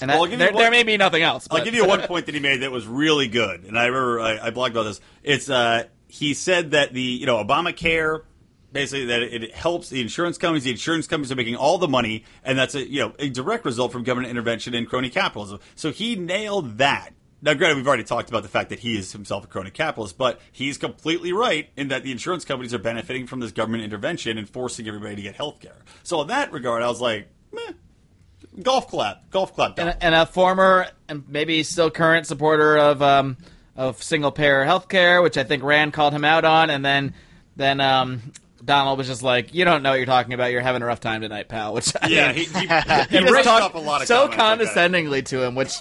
And 0.00 0.10
Well, 0.10 0.18
that- 0.20 0.24
I'll 0.24 0.24
give 0.24 0.32
you 0.32 0.38
there, 0.38 0.52
one- 0.52 0.62
there 0.62 0.70
may 0.70 0.82
be 0.82 0.96
nothing 0.96 1.22
else. 1.22 1.48
I'll 1.50 1.64
give 1.64 1.74
you 1.74 1.86
one 1.86 2.00
point 2.06 2.24
that 2.26 2.34
he 2.34 2.40
made 2.40 2.62
that 2.62 2.70
was 2.70 2.86
really 2.86 3.28
good, 3.28 3.64
and 3.64 3.78
I 3.78 3.86
remember 3.86 4.20
I, 4.20 4.46
I 4.46 4.50
blogged 4.50 4.70
about 4.70 4.84
this. 4.84 5.00
It's 5.22 5.50
uh, 5.50 5.84
he 6.08 6.32
said 6.32 6.70
that 6.70 6.94
the 6.94 7.02
you 7.02 7.26
know 7.26 7.42
Obamacare 7.44 8.22
basically 8.76 9.06
that 9.06 9.22
it 9.22 9.54
helps 9.54 9.88
the 9.88 10.00
insurance 10.00 10.36
companies. 10.36 10.64
The 10.64 10.70
insurance 10.70 11.06
companies 11.06 11.32
are 11.32 11.36
making 11.36 11.56
all 11.56 11.78
the 11.78 11.88
money, 11.88 12.24
and 12.44 12.58
that's 12.58 12.74
a 12.74 12.88
you 12.88 13.00
know 13.00 13.14
a 13.18 13.30
direct 13.30 13.64
result 13.64 13.90
from 13.90 14.02
government 14.02 14.30
intervention 14.30 14.74
and 14.74 14.88
crony 14.88 15.08
capitalism. 15.08 15.60
So 15.74 15.90
he 15.90 16.14
nailed 16.14 16.78
that. 16.78 17.10
Now, 17.42 17.54
granted, 17.54 17.76
we've 17.76 17.86
already 17.86 18.04
talked 18.04 18.28
about 18.28 18.42
the 18.42 18.48
fact 18.48 18.70
that 18.70 18.80
he 18.80 18.98
is 18.98 19.12
himself 19.12 19.44
a 19.44 19.46
crony 19.46 19.70
capitalist, 19.70 20.18
but 20.18 20.40
he's 20.52 20.78
completely 20.78 21.32
right 21.32 21.68
in 21.76 21.88
that 21.88 22.02
the 22.02 22.10
insurance 22.10 22.44
companies 22.44 22.74
are 22.74 22.78
benefiting 22.78 23.26
from 23.26 23.40
this 23.40 23.52
government 23.52 23.84
intervention 23.84 24.38
and 24.38 24.48
forcing 24.48 24.88
everybody 24.88 25.16
to 25.16 25.22
get 25.22 25.36
health 25.36 25.60
care. 25.60 25.76
So, 26.02 26.20
in 26.22 26.28
that 26.28 26.52
regard, 26.52 26.82
I 26.82 26.88
was 26.88 27.00
like, 27.00 27.28
meh, 27.52 27.72
golf 28.62 28.88
clap, 28.88 29.30
golf 29.30 29.54
clap. 29.54 29.78
and, 29.78 29.88
a, 29.90 30.04
and 30.04 30.14
a 30.14 30.26
former 30.26 30.88
and 31.08 31.28
maybe 31.28 31.62
still 31.62 31.90
current 31.90 32.26
supporter 32.26 32.76
of 32.76 33.00
um, 33.00 33.38
of 33.74 34.02
single 34.02 34.32
payer 34.32 34.64
health 34.64 34.88
care, 34.88 35.22
which 35.22 35.38
I 35.38 35.44
think 35.44 35.62
Rand 35.62 35.92
called 35.92 36.12
him 36.12 36.24
out 36.24 36.44
on, 36.44 36.68
and 36.68 36.84
then 36.84 37.14
then 37.56 37.80
um, 37.80 38.20
Donald 38.64 38.98
was 38.98 39.06
just 39.06 39.22
like, 39.22 39.54
"You 39.54 39.64
don't 39.64 39.82
know 39.82 39.90
what 39.90 39.96
you're 39.96 40.06
talking 40.06 40.32
about. 40.32 40.50
You're 40.50 40.60
having 40.60 40.82
a 40.82 40.86
rough 40.86 41.00
time 41.00 41.20
tonight, 41.20 41.48
pal." 41.48 41.74
Which 41.74 41.92
I 42.00 42.08
yeah, 42.08 42.32
mean, 42.32 42.36
he, 42.36 42.44
he, 42.44 42.60
he 42.60 42.66
just 43.26 43.44
talked 43.44 43.64
up 43.64 43.74
a 43.74 43.78
lot 43.78 44.02
of 44.02 44.08
so 44.08 44.28
comments 44.28 44.36
like 44.38 44.38
condescendingly 44.38 45.22
to 45.22 45.42
him, 45.42 45.54
which 45.54 45.74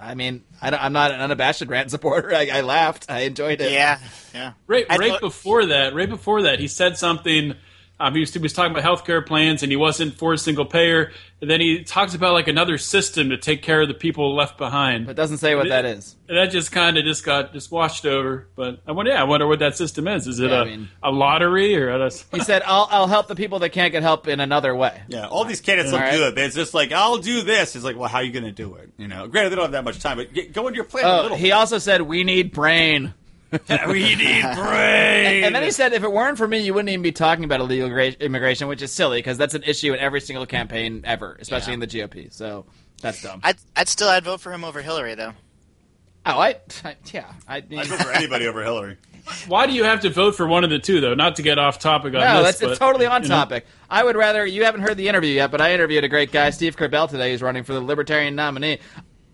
I 0.00 0.14
mean, 0.14 0.44
I 0.60 0.86
am 0.86 0.92
not 0.92 1.12
an 1.12 1.20
unabashed 1.20 1.64
Rand 1.66 1.90
supporter. 1.90 2.34
I, 2.34 2.48
I 2.52 2.60
laughed. 2.60 3.06
I 3.08 3.20
enjoyed 3.20 3.60
it. 3.60 3.72
Yeah, 3.72 3.98
yeah. 4.34 4.52
Right, 4.66 4.86
I 4.88 4.96
right 4.96 5.10
thought- 5.12 5.20
before 5.20 5.66
that, 5.66 5.94
right 5.94 6.08
before 6.08 6.42
that, 6.42 6.60
he 6.60 6.68
said 6.68 6.96
something. 6.96 7.54
Um, 8.00 8.14
he, 8.14 8.20
was, 8.20 8.32
he 8.32 8.38
was 8.38 8.52
talking 8.52 8.70
about 8.76 8.84
healthcare 8.84 9.26
plans, 9.26 9.62
and 9.64 9.72
he 9.72 9.76
wasn't 9.76 10.14
for 10.14 10.36
single 10.36 10.64
payer. 10.64 11.10
And 11.40 11.50
then 11.50 11.60
he 11.60 11.82
talks 11.84 12.14
about 12.14 12.32
like 12.32 12.46
another 12.48 12.78
system 12.78 13.30
to 13.30 13.36
take 13.36 13.62
care 13.62 13.82
of 13.82 13.88
the 13.88 13.94
people 13.94 14.34
left 14.36 14.56
behind. 14.58 15.06
But 15.06 15.12
it 15.12 15.14
doesn't 15.16 15.38
say 15.38 15.54
what 15.54 15.68
that 15.68 15.84
is. 15.84 16.16
And 16.28 16.36
that 16.36 16.50
just 16.50 16.70
kind 16.72 16.96
of 16.98 17.04
just 17.04 17.24
got 17.24 17.52
just 17.52 17.70
washed 17.70 18.04
over. 18.06 18.46
But 18.56 18.80
I 18.86 18.92
wonder, 18.92 19.12
yeah, 19.12 19.20
I 19.20 19.24
wonder 19.24 19.46
what 19.46 19.60
that 19.60 19.76
system 19.76 20.06
is. 20.08 20.26
Is 20.26 20.40
it 20.40 20.50
Yeah, 20.50 20.58
a, 20.58 20.62
I 20.62 20.64
mean- 20.64 20.88
a 21.02 21.10
lottery 21.10 21.76
or 21.76 21.90
a, 21.90 22.10
He 22.32 22.40
said, 22.40 22.62
"I'll 22.66 22.88
I'll 22.90 23.06
help 23.06 23.28
the 23.28 23.34
people 23.36 23.60
that 23.60 23.70
can't 23.70 23.92
get 23.92 24.02
help 24.02 24.26
in 24.28 24.40
another 24.40 24.74
way." 24.74 25.00
Yeah, 25.08 25.26
all 25.28 25.44
these 25.44 25.60
candidates 25.60 25.92
look 25.92 26.00
All 26.00 26.06
right. 26.08 26.16
good. 26.16 26.38
It's 26.38 26.54
just 26.56 26.74
like, 26.74 26.92
I'll 26.92 27.18
do 27.18 27.42
this. 27.42 27.74
It's 27.76 27.84
like, 27.84 27.96
well, 27.96 28.08
how 28.08 28.18
are 28.18 28.24
you 28.24 28.32
going 28.32 28.44
to 28.44 28.52
do 28.52 28.74
it? 28.76 28.90
You 28.96 29.08
know, 29.08 29.26
granted, 29.28 29.50
they 29.50 29.56
don't 29.56 29.64
have 29.66 29.72
that 29.72 29.84
much 29.84 30.00
time, 30.00 30.16
but 30.18 30.32
get, 30.32 30.52
go 30.52 30.66
into 30.68 30.76
your 30.76 30.84
plan 30.84 31.04
a 31.04 31.08
Oh, 31.08 31.22
little. 31.22 31.36
he 31.36 31.52
also 31.52 31.78
said, 31.78 32.02
"We 32.02 32.24
need 32.24 32.52
brain." 32.52 33.14
We 33.50 34.14
need 34.14 34.42
brain. 34.54 35.44
And 35.44 35.54
then 35.54 35.62
he 35.62 35.70
said, 35.70 35.92
if 35.92 36.02
it 36.02 36.12
weren't 36.12 36.36
for 36.38 36.46
me, 36.46 36.58
you 36.58 36.74
wouldn't 36.74 36.90
even 36.90 37.02
be 37.02 37.12
talking 37.12 37.44
about 37.44 37.60
illegal 37.60 37.88
gra- 37.88 38.08
immigration, 38.20 38.68
which 38.68 38.82
is 38.82 38.92
silly 38.92 39.18
because 39.18 39.38
that's 39.38 39.54
an 39.54 39.62
issue 39.62 39.92
in 39.94 40.00
every 40.00 40.20
single 40.20 40.44
campaign 40.46 41.02
ever, 41.04 41.36
especially 41.40 41.72
Yeah. 41.72 41.74
in 41.74 41.80
the 41.80 41.86
GOP. 41.86 42.32
So 42.32 42.66
that's 43.00 43.22
dumb. 43.22 43.40
I'd, 43.42 43.56
I'd 43.76 43.88
still 43.88 44.08
I'd 44.08 44.24
vote 44.24 44.40
for 44.40 44.52
him 44.52 44.64
over 44.64 44.82
Hillary 44.82 45.14
though. 45.14 45.32
oh, 46.26 46.38
I, 46.38 46.56
I 46.84 46.96
yeah, 47.12 47.32
I 47.46 47.62
mean, 47.62 47.78
I'd 47.78 47.88
go 47.88 47.96
for 47.96 48.12
anybody 48.12 48.46
over 48.46 48.62
Hillary. 48.62 48.96
Why 49.46 49.66
do 49.66 49.72
you 49.72 49.84
have 49.84 50.00
to 50.00 50.10
vote 50.10 50.36
for 50.36 50.46
one 50.46 50.64
of 50.64 50.70
the 50.70 50.78
two, 50.78 51.00
though? 51.00 51.14
Not 51.14 51.36
to 51.36 51.42
get 51.42 51.58
off 51.58 51.78
topic 51.78 52.14
on 52.14 52.20
no, 52.20 52.42
this. 52.42 52.58
that's 52.58 52.62
it's 52.62 52.78
but, 52.78 52.84
totally 52.86 53.04
on 53.06 53.22
you 53.22 53.28
know, 53.28 53.34
topic. 53.34 53.66
I 53.90 54.02
would 54.02 54.16
rather 54.16 54.46
you 54.46 54.64
haven't 54.64 54.82
heard 54.82 54.96
the 54.96 55.08
interview 55.08 55.34
yet, 55.34 55.50
but 55.50 55.60
I 55.60 55.74
interviewed 55.74 56.04
a 56.04 56.08
great 56.08 56.32
guy, 56.32 56.48
Steve 56.50 56.76
Kerbel, 56.76 57.08
today. 57.10 57.32
Who's 57.32 57.42
running 57.42 57.64
for 57.64 57.74
the 57.74 57.80
Libertarian 57.80 58.34
nominee 58.34 58.78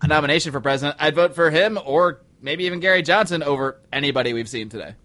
a 0.01 0.07
nomination 0.07 0.51
for 0.51 0.59
president. 0.59 0.97
I'd 0.99 1.15
vote 1.15 1.33
for 1.35 1.49
him 1.49 1.79
or 1.83 2.21
maybe 2.41 2.65
even 2.65 2.79
Gary 2.79 3.01
Johnson 3.01 3.43
over 3.43 3.79
anybody 3.91 4.33
we've 4.33 4.49
seen 4.49 4.69
today, 4.69 4.95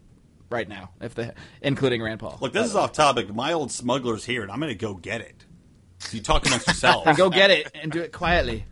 right 0.51 0.69
now, 0.69 0.91
if 1.01 1.15
they, 1.15 1.31
including 1.63 2.03
Rand 2.03 2.21
Paul. 2.21 2.39
Look, 2.41 2.53
this 2.53 2.67
is 2.67 2.77
off 2.77 2.93
topic. 2.93 3.35
My 3.35 3.53
old 3.53 3.71
smuggler's 3.73 4.25
here, 4.25 4.43
and 4.43 4.51
I'm 4.51 4.61
going 4.61 4.73
to 4.73 4.79
go 4.79 4.95
get 4.95 5.21
it. 5.21 5.45
So 6.01 6.17
you 6.17 6.23
talk 6.23 6.47
amongst 6.47 6.67
yourselves. 6.67 7.17
Go 7.17 7.31
get 7.31 7.51
it 7.51 7.71
and 7.75 7.93
do 7.93 8.01
it 8.01 8.13
quietly. 8.13 8.65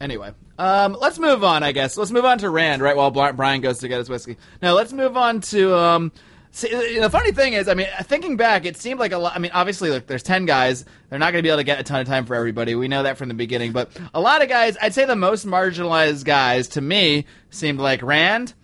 Anyway, 0.00 0.32
um, 0.58 0.96
let's 1.00 1.18
move 1.18 1.44
on. 1.44 1.62
I 1.62 1.72
guess 1.72 1.96
let's 1.96 2.10
move 2.10 2.24
on 2.24 2.38
to 2.38 2.50
Rand 2.50 2.82
right 2.82 2.96
while 2.96 3.10
Brian 3.10 3.60
goes 3.60 3.78
to 3.78 3.88
get 3.88 3.98
his 3.98 4.08
whiskey. 4.08 4.36
Now 4.60 4.74
let's 4.74 4.92
move 4.92 5.16
on 5.16 5.40
to. 5.42 5.76
Um, 5.76 6.12
see, 6.52 6.98
the 6.98 7.10
funny 7.10 7.32
thing 7.32 7.54
is, 7.54 7.66
I 7.66 7.74
mean, 7.74 7.88
thinking 8.04 8.36
back, 8.36 8.64
it 8.64 8.76
seemed 8.76 9.00
like 9.00 9.12
a 9.12 9.18
lot. 9.18 9.34
I 9.34 9.38
mean, 9.38 9.50
obviously, 9.52 9.90
look, 9.90 10.06
there's 10.06 10.22
ten 10.22 10.46
guys. 10.46 10.84
They're 11.10 11.18
not 11.18 11.32
going 11.32 11.40
to 11.40 11.42
be 11.42 11.48
able 11.48 11.58
to 11.58 11.64
get 11.64 11.80
a 11.80 11.82
ton 11.82 12.00
of 12.00 12.06
time 12.06 12.24
for 12.24 12.34
everybody. 12.34 12.74
We 12.74 12.88
know 12.88 13.02
that 13.02 13.18
from 13.18 13.28
the 13.28 13.34
beginning. 13.34 13.72
But 13.72 13.90
a 14.14 14.20
lot 14.20 14.42
of 14.42 14.48
guys, 14.48 14.76
I'd 14.80 14.94
say 14.94 15.04
the 15.04 15.16
most 15.16 15.46
marginalized 15.46 16.24
guys 16.24 16.68
to 16.68 16.80
me 16.80 17.26
seemed 17.50 17.80
like 17.80 18.02
Rand. 18.02 18.54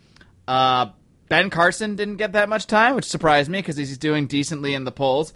Uh, 0.47 0.91
ben 1.29 1.51
Carson 1.51 1.97
didn't 1.97 2.17
get 2.17 2.33
that 2.33 2.49
much 2.49 2.67
time, 2.67 2.95
which 2.95 3.05
surprised 3.05 3.51
me 3.51 3.59
because 3.59 3.77
he's 3.77 3.99
doing 3.99 4.27
decently 4.27 4.75
in 4.75 4.85
the 4.85 4.93
polls. 4.93 5.35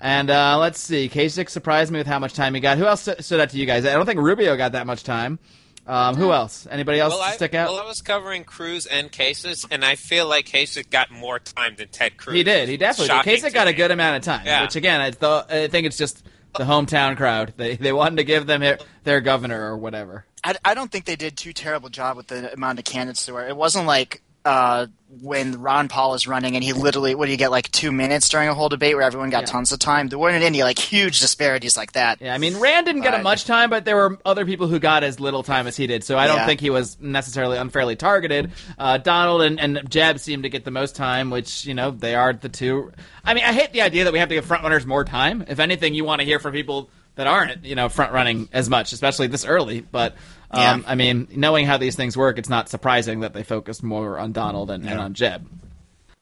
And 0.00 0.30
uh, 0.30 0.58
let's 0.58 0.78
see, 0.78 1.08
Kasich 1.08 1.48
surprised 1.48 1.90
me 1.90 1.98
with 1.98 2.06
how 2.06 2.18
much 2.18 2.34
time 2.34 2.54
he 2.54 2.60
got. 2.60 2.78
Who 2.78 2.86
else 2.86 3.08
stood 3.20 3.40
out 3.40 3.50
to 3.50 3.58
you 3.58 3.66
guys? 3.66 3.84
I 3.84 3.94
don't 3.94 4.06
think 4.06 4.20
Rubio 4.20 4.56
got 4.56 4.72
that 4.72 4.86
much 4.86 5.02
time. 5.02 5.38
Um, 5.88 6.16
who 6.16 6.32
else? 6.32 6.66
Anybody 6.70 7.00
else 7.00 7.14
Well, 7.14 7.22
I, 7.22 7.32
stick 7.32 7.54
out? 7.54 7.70
well, 7.70 7.80
I 7.80 7.86
was 7.86 8.02
covering 8.02 8.44
Cruz 8.44 8.84
and 8.86 9.10
Kasich, 9.10 9.64
and 9.70 9.82
I 9.84 9.94
feel 9.94 10.28
like 10.28 10.44
Kasich 10.46 10.90
got 10.90 11.10
more 11.10 11.38
time 11.38 11.76
than 11.76 11.88
Ted 11.88 12.18
Cruz. 12.18 12.36
he 12.36 12.42
did. 12.44 12.68
He 12.68 12.76
definitely 12.76 13.16
did. 13.24 13.40
Kasich 13.42 13.48
to 13.48 13.54
got 13.54 13.68
a 13.68 13.72
good 13.72 13.90
amount 13.90 14.16
of 14.18 14.22
time, 14.22 14.44
Yeah. 14.44 14.62
which 14.62 14.76
again, 14.76 15.00
I, 15.00 15.10
th- 15.10 15.44
I 15.48 15.66
think 15.68 15.86
it's 15.86 15.96
just 15.96 16.22
the 16.58 16.64
hometown 16.64 17.16
crowd. 17.16 17.54
They 17.56 17.76
they 17.76 17.92
wanted 17.92 18.16
to 18.16 18.24
give 18.24 18.46
them 18.46 18.60
hi- 18.62 18.78
their 19.04 19.20
governor 19.22 19.70
or 19.72 19.76
whatever. 19.78 20.26
I, 20.44 20.56
I 20.64 20.74
don't 20.74 20.90
think 20.92 21.06
they 21.06 21.16
did 21.16 21.36
too 21.36 21.52
terrible 21.54 21.88
job 21.88 22.16
with 22.18 22.26
the 22.28 22.52
amount 22.52 22.78
of 22.78 22.84
candidates 22.84 23.24
there 23.26 23.34
were. 23.34 23.46
It 23.48 23.56
wasn't 23.56 23.86
like 23.86 24.20
uh, 24.44 24.86
when 25.10 25.62
Ron 25.62 25.88
Paul 25.88 26.14
is 26.14 26.26
running 26.26 26.54
and 26.54 26.62
he 26.62 26.74
literally, 26.74 27.14
what 27.14 27.26
do 27.26 27.30
you 27.32 27.38
get, 27.38 27.50
like 27.50 27.70
two 27.72 27.90
minutes 27.90 28.28
during 28.28 28.48
a 28.48 28.54
whole 28.54 28.68
debate 28.68 28.94
where 28.94 29.04
everyone 29.04 29.30
got 29.30 29.44
Yeah. 29.44 29.46
tons 29.46 29.72
of 29.72 29.78
time? 29.78 30.08
There 30.08 30.18
weren't 30.18 30.42
any 30.44 30.62
like 30.62 30.78
huge 30.78 31.20
disparities 31.20 31.76
like 31.78 31.92
that. 31.92 32.18
Yeah, 32.20 32.34
I 32.34 32.38
mean, 32.38 32.58
Rand 32.58 32.84
didn't 32.86 33.00
get 33.02 33.14
Right. 33.14 33.22
much 33.22 33.44
time, 33.46 33.70
but 33.70 33.86
there 33.86 33.96
were 33.96 34.18
other 34.26 34.44
people 34.44 34.66
who 34.66 34.78
got 34.78 35.04
as 35.04 35.18
little 35.18 35.42
time 35.42 35.66
as 35.66 35.76
he 35.76 35.86
did. 35.86 36.04
So 36.04 36.18
I 36.18 36.26
don't 36.26 36.36
Yeah. 36.36 36.46
think 36.46 36.60
he 36.60 36.68
was 36.70 36.98
necessarily 37.00 37.56
unfairly 37.56 37.96
targeted. 37.96 38.52
Uh, 38.78 38.98
Donald 38.98 39.40
and, 39.42 39.58
and 39.58 39.80
Jeb 39.90 40.18
seemed 40.18 40.42
to 40.42 40.50
get 40.50 40.64
the 40.66 40.70
most 40.70 40.94
time, 40.94 41.30
which 41.30 41.64
you 41.64 41.72
know 41.74 41.90
they 41.90 42.14
are 42.14 42.34
the 42.34 42.50
two. 42.50 42.92
I 43.24 43.32
mean, 43.34 43.44
I 43.44 43.52
hate 43.54 43.72
the 43.72 43.82
idea 43.82 44.04
that 44.04 44.12
we 44.12 44.18
have 44.18 44.28
to 44.28 44.34
give 44.34 44.44
front 44.44 44.62
runners 44.62 44.84
more 44.86 45.04
time. 45.04 45.44
If 45.48 45.58
anything, 45.58 45.94
you 45.94 46.04
want 46.04 46.20
to 46.20 46.26
hear 46.26 46.38
from 46.38 46.52
people 46.52 46.90
that 47.18 47.26
aren't, 47.26 47.64
you 47.64 47.74
know, 47.74 47.88
front 47.88 48.12
running 48.12 48.48
as 48.52 48.70
much, 48.70 48.92
especially 48.92 49.26
this 49.26 49.44
early. 49.44 49.80
But 49.80 50.12
um, 50.52 50.60
Yeah. 50.60 50.80
I 50.86 50.94
mean, 50.94 51.26
knowing 51.34 51.66
how 51.66 51.76
these 51.76 51.96
things 51.96 52.16
work, 52.16 52.38
it's 52.38 52.48
not 52.48 52.68
surprising 52.68 53.20
that 53.20 53.34
they 53.34 53.42
focused 53.42 53.82
more 53.82 54.20
on 54.20 54.30
Donald 54.30 54.70
and, 54.70 54.88
and 54.88 55.00
on 55.00 55.14
Jeb. 55.14 55.44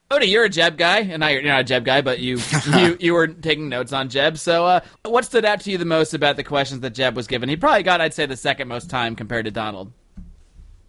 Odie, 0.09 0.27
you're 0.27 0.45
a 0.45 0.49
Jeb 0.49 0.75
guy, 0.75 1.01
and 1.01 1.21
you're 1.23 1.43
not 1.43 1.59
a 1.61 1.63
Jeb 1.63 1.85
guy, 1.85 2.01
but 2.01 2.17
you 2.17 2.39
you 2.75 2.97
you 2.99 3.13
were 3.13 3.27
taking 3.27 3.69
notes 3.69 3.93
on 3.93 4.09
Jeb. 4.09 4.39
So, 4.39 4.65
uh, 4.65 4.79
what 5.05 5.23
stood 5.23 5.45
out 5.45 5.59
to 5.61 5.71
you 5.71 5.77
the 5.77 5.85
most 5.85 6.15
about 6.15 6.35
the 6.35 6.43
questions 6.43 6.81
that 6.81 6.95
Jeb 6.95 7.15
was 7.15 7.27
given? 7.27 7.47
He 7.47 7.57
probably 7.57 7.83
got, 7.83 8.01
I'd 8.01 8.15
say, 8.15 8.25
the 8.25 8.35
second 8.35 8.67
most 8.67 8.89
time 8.89 9.15
compared 9.15 9.45
to 9.45 9.51
Donald. 9.51 9.91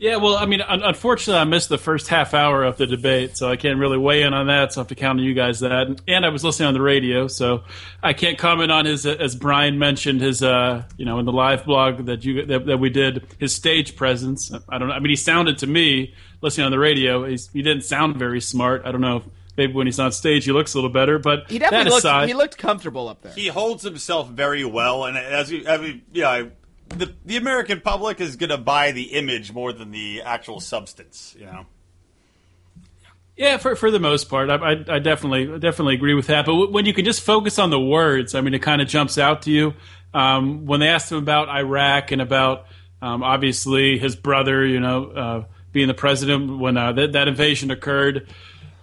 Yeah, 0.00 0.16
well, 0.16 0.37
I 0.37 0.46
mean, 0.46 0.61
un- 0.61 0.82
unfortunately, 0.84 1.40
I 1.40 1.44
missed 1.44 1.68
the 1.68 1.76
first 1.76 2.06
half 2.06 2.32
hour 2.32 2.62
of 2.62 2.76
the 2.76 2.87
debate, 2.87 3.37
so 3.37 3.50
I 3.50 3.56
can't 3.56 3.80
really 3.80 3.98
weigh 3.98 4.22
in 4.22 4.32
on 4.32 4.46
that. 4.46 4.72
So 4.72 4.80
I 4.80 4.82
have 4.82 4.88
to 4.88 4.94
count 4.94 5.18
on 5.18 5.24
you 5.24 5.34
guys 5.34 5.58
that. 5.61 6.00
And 6.06 6.24
I 6.24 6.28
was 6.28 6.44
listening 6.44 6.68
on 6.68 6.74
the 6.74 6.80
radio, 6.80 7.26
so 7.26 7.64
I 8.00 8.12
can't 8.12 8.38
comment 8.38 8.70
on 8.70 8.84
his, 8.87 9.04
as 9.06 9.34
Brian 9.34 9.76
mentioned, 9.80 10.20
his, 10.20 10.40
uh, 10.40 10.84
you 10.96 11.04
know, 11.04 11.18
in 11.18 11.24
the 11.26 11.32
live 11.32 11.64
blog 11.64 12.06
that 12.06 12.24
you 12.24 12.46
that, 12.46 12.66
that 12.66 12.78
we 12.78 12.90
did, 12.90 13.26
his 13.40 13.52
stage 13.52 13.96
presence. 13.96 14.52
I 14.68 14.78
don't 14.78 14.87
know. 14.87 14.94
I 14.94 15.00
mean, 15.00 15.11
he 15.11 15.16
sounded 15.16 15.58
to 15.58 15.66
me 15.66 16.14
listening 16.42 16.66
on 16.66 16.70
the 16.70 16.78
radio. 16.78 17.24
He's, 17.24 17.48
he 17.52 17.62
didn't 17.62 17.82
sound 17.82 18.16
very 18.18 18.40
smart. 18.40 18.82
I 18.84 18.92
don't 18.92 19.00
know. 19.00 19.16
If 19.16 19.22
maybe 19.56 19.72
when 19.72 19.88
he's 19.88 19.98
on 19.98 20.12
stage, 20.12 20.44
he 20.44 20.52
looks 20.52 20.74
a 20.74 20.76
little 20.76 20.90
better. 20.90 21.18
But 21.18 21.50
He 21.50 21.58
definitely 21.58 21.84
that 21.87 21.90
looked 21.90 22.04
aside, 22.04 22.28
he 22.28 22.34
looked 22.34 22.56
comfortable 22.56 23.08
up 23.08 23.22
there. 23.22 23.32
he 23.32 23.48
holds 23.48 23.82
himself 23.82 24.28
very 24.28 24.64
well, 24.64 25.06
and 25.06 25.18
as 25.18 25.50
you, 25.50 25.64
I 25.68 25.76
mean, 25.78 26.02
yeah, 26.12 26.28
I- 26.28 26.50
the 26.90 27.14
the 27.24 27.37
American 27.37 27.81
public 27.81 28.20
is 28.20 28.37
going 28.37 28.51
to 28.51 28.59
buy 28.59 28.92
the 28.92 29.14
image 29.14 29.53
more 29.53 29.72
than 29.72 29.90
the 29.90 30.22
actual 30.22 30.61
substance. 30.61 31.35
You 31.38 31.46
know, 31.46 31.66
Yeah, 33.37 33.57
for 33.59 33.77
for 33.77 33.90
the 33.90 34.01
most 34.01 34.29
part, 34.29 34.51
I, 34.51 34.57
I, 34.57 34.70
I 34.88 34.98
definitely 34.98 35.59
definitely 35.59 35.94
agree 35.94 36.14
with 36.14 36.27
that. 36.29 36.46
But 36.46 36.72
when 36.72 36.87
you 36.87 36.94
can 36.94 37.05
just 37.05 37.22
focus 37.22 37.59
on 37.59 37.70
the 37.70 37.81
words, 37.81 38.35
I 38.35 38.40
mean, 38.40 38.55
it 38.55 38.62
kind 38.62 38.83
of 38.83 38.88
jumps 38.88 39.18
out 39.18 39.42
to 39.42 39.51
you. 39.51 39.74
Um, 40.14 40.66
when 40.66 40.81
they 40.81 40.88
asked 40.88 41.12
him 41.12 41.18
about 41.18 41.48
Iraq 41.48 42.12
and 42.12 42.22
about 42.22 42.66
um, 43.03 43.22
obviously 43.22 43.98
his 43.98 44.16
brother, 44.16 44.64
you 44.64 44.81
know, 44.81 45.05
uh, 45.05 45.44
being 45.72 45.88
the 45.88 45.94
president 45.94 46.59
when 46.59 46.77
uh, 46.77 46.92
that 46.92 47.12
that 47.12 47.29
invasion 47.29 47.70
occurred, 47.70 48.29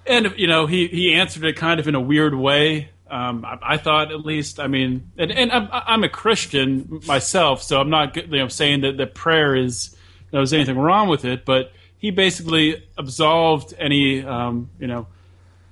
and 0.06 0.34
you 0.38 0.48
know 0.48 0.68
he 0.68 0.88
he 0.88 1.14
answered 1.14 1.44
it 1.44 1.58
kind 1.58 1.80
of 1.80 1.88
in 1.88 1.96
a 1.96 2.02
weird 2.02 2.36
way. 2.36 2.90
Um, 3.10 3.46
I, 3.46 3.58
I 3.62 3.78
thought 3.78 4.12
at 4.12 4.26
least. 4.26 4.60
I 4.60 4.68
mean, 4.68 5.12
and, 5.18 5.32
and 5.32 5.52
I'm, 5.52 5.70
I'm 5.72 6.04
a 6.04 6.10
Christian 6.10 7.02
myself, 7.06 7.62
so 7.62 7.80
I'm 7.80 7.90
not 7.90 8.16
you 8.16 8.28
know 8.28 8.48
saying 8.48 8.82
that 8.82 8.98
that 8.98 9.14
prayer 9.14 9.56
is 9.56 9.92
you 9.94 10.28
know, 10.34 10.40
there's 10.40 10.54
anything 10.54 10.78
wrong 10.78 11.08
with 11.08 11.26
it, 11.26 11.46
but 11.46 11.72
he 11.98 12.12
basically 12.12 12.84
absolved 12.98 13.74
any 13.78 14.24
um, 14.24 14.70
you 14.80 14.88
know 14.88 15.08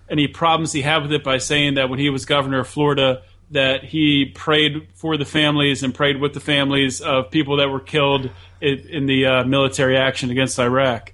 any 0.10 0.28
problems 0.28 0.72
he 0.72 0.82
had 0.82 1.02
with 1.02 1.12
it 1.12 1.24
by 1.24 1.38
saying 1.38 1.76
that 1.76 1.90
when 1.90 2.00
he 2.00 2.10
was 2.10 2.26
governor 2.26 2.60
of 2.60 2.68
Florida 2.68 3.24
that 3.52 3.84
he 3.84 4.26
prayed 4.26 4.88
for 4.96 5.16
the 5.16 5.26
families 5.26 5.84
and 5.84 5.94
prayed 5.94 6.20
with 6.20 6.34
the 6.34 6.40
families 6.40 7.02
of 7.02 7.30
people 7.30 7.58
that 7.58 7.70
were 7.70 7.80
killed 7.80 8.30
in, 8.62 8.80
in 8.90 9.06
the 9.06 9.26
uh, 9.26 9.44
military 9.44 9.98
action 9.98 10.32
against 10.32 10.58
Iraq. 10.60 11.14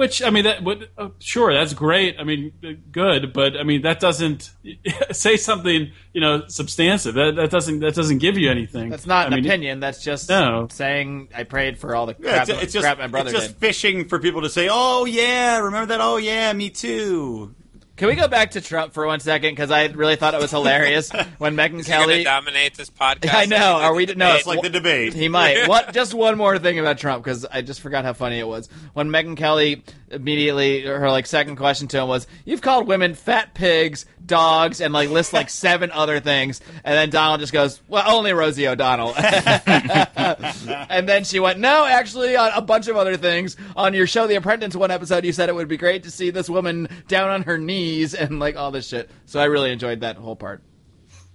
Which 0.00 0.22
I 0.22 0.30
mean, 0.30 0.44
that 0.44 0.64
would 0.64 0.88
uh, 0.96 1.10
sure 1.18 1.52
that's 1.52 1.74
great. 1.74 2.16
I 2.18 2.24
mean, 2.24 2.52
uh, 2.64 2.70
good, 2.90 3.34
but 3.34 3.54
I 3.54 3.64
mean 3.64 3.82
that 3.82 4.00
doesn't 4.00 4.50
say 5.12 5.36
something 5.36 5.92
you 6.14 6.22
know 6.22 6.44
substantive. 6.48 7.12
That, 7.16 7.36
that 7.36 7.50
doesn't 7.50 7.80
that 7.80 7.94
doesn't 7.94 8.16
give 8.16 8.38
you 8.38 8.50
anything. 8.50 8.88
That's 8.88 9.04
not 9.04 9.26
an 9.26 9.34
mean, 9.34 9.44
opinion. 9.44 9.78
That's 9.80 10.02
just 10.02 10.30
No. 10.30 10.68
saying 10.70 11.28
I 11.34 11.42
prayed 11.42 11.76
for 11.78 11.94
all 11.94 12.06
the 12.06 12.16
yeah, 12.18 12.32
crap, 12.44 12.48
it's, 12.48 12.62
it's 12.62 12.72
just 12.72 12.98
my 12.98 13.08
brother 13.08 13.28
it's 13.28 13.38
just 13.38 13.48
did. 13.50 13.60
fishing 13.60 14.08
for 14.08 14.18
people 14.18 14.40
to 14.40 14.48
say, 14.48 14.70
"Oh 14.72 15.04
yeah, 15.04 15.58
remember 15.58 15.88
that? 15.92 16.00
Oh 16.00 16.16
yeah, 16.16 16.50
me 16.54 16.70
too." 16.70 17.54
Can 18.00 18.08
we 18.08 18.14
go 18.14 18.28
back 18.28 18.52
to 18.52 18.62
Trump 18.62 18.94
for 18.94 19.06
one 19.06 19.20
second? 19.20 19.50
Because 19.50 19.70
I 19.70 19.84
really 19.88 20.16
thought 20.16 20.32
it 20.32 20.40
was 20.40 20.50
hilarious 20.50 21.10
when 21.38 21.54
Megyn 21.54 21.80
Is 21.80 21.86
he 21.86 21.92
going 21.92 22.04
Kelly. 22.04 22.16
to 22.20 22.24
dominate 22.24 22.74
this 22.74 22.88
podcast? 22.88 23.34
I 23.34 23.44
know. 23.44 23.76
Are 23.76 23.92
we? 23.92 24.06
No, 24.06 24.36
It's 24.36 24.46
like 24.46 24.62
the 24.62 24.70
debate. 24.70 25.12
He 25.20 25.28
might. 25.28 25.68
What? 25.68 25.92
Just 25.92 26.14
one 26.14 26.38
more 26.38 26.58
thing 26.58 26.78
about 26.78 26.96
Trump 26.96 27.22
because 27.22 27.44
I 27.44 27.60
just 27.60 27.82
forgot 27.82 28.06
how 28.06 28.14
funny 28.14 28.38
it 28.38 28.48
was 28.48 28.70
when 28.94 29.10
Megyn 29.10 29.36
Kelly 29.36 29.84
immediately 30.10 30.80
her 30.80 31.10
like 31.10 31.26
second 31.26 31.56
question 31.56 31.88
to 31.88 32.00
him 32.00 32.08
was, 32.08 32.26
"You've 32.46 32.62
called 32.62 32.88
women 32.88 33.12
fat 33.14 33.52
pigs, 33.52 34.06
dogs, 34.24 34.80
and 34.80 34.92
like 34.92 35.10
lists 35.10 35.32
like 35.32 35.50
seven 35.50 35.90
other 35.90 36.20
things," 36.20 36.60
and 36.84 36.94
then 36.94 37.10
Donald 37.10 37.40
just 37.40 37.52
goes, 37.52 37.80
"Well, 37.88 38.04
only 38.06 38.32
Rosie 38.32 38.66
O'Donnell." 38.68 39.14
and 39.16 41.08
then 41.08 41.24
she 41.24 41.40
went, 41.40 41.58
"No, 41.58 41.84
actually, 41.84 42.36
on 42.36 42.50
a 42.54 42.62
bunch 42.62 42.88
of 42.88 42.96
other 42.96 43.16
things 43.16 43.56
on 43.76 43.94
your 43.94 44.06
show, 44.06 44.26
The 44.26 44.36
Apprentice, 44.36 44.74
one 44.76 44.90
episode, 44.90 45.24
you 45.24 45.32
said 45.32 45.48
it 45.48 45.54
would 45.54 45.68
be 45.68 45.76
great 45.76 46.02
to 46.04 46.10
see 46.10 46.30
this 46.30 46.48
woman 46.48 46.88
down 47.08 47.30
on 47.30 47.42
her 47.42 47.58
knees 47.58 48.14
and 48.14 48.38
like 48.38 48.56
all 48.56 48.70
this 48.70 48.88
shit." 48.88 49.10
So 49.26 49.40
I 49.40 49.44
really 49.44 49.72
enjoyed 49.72 50.00
that 50.00 50.16
whole 50.16 50.36
part. 50.36 50.62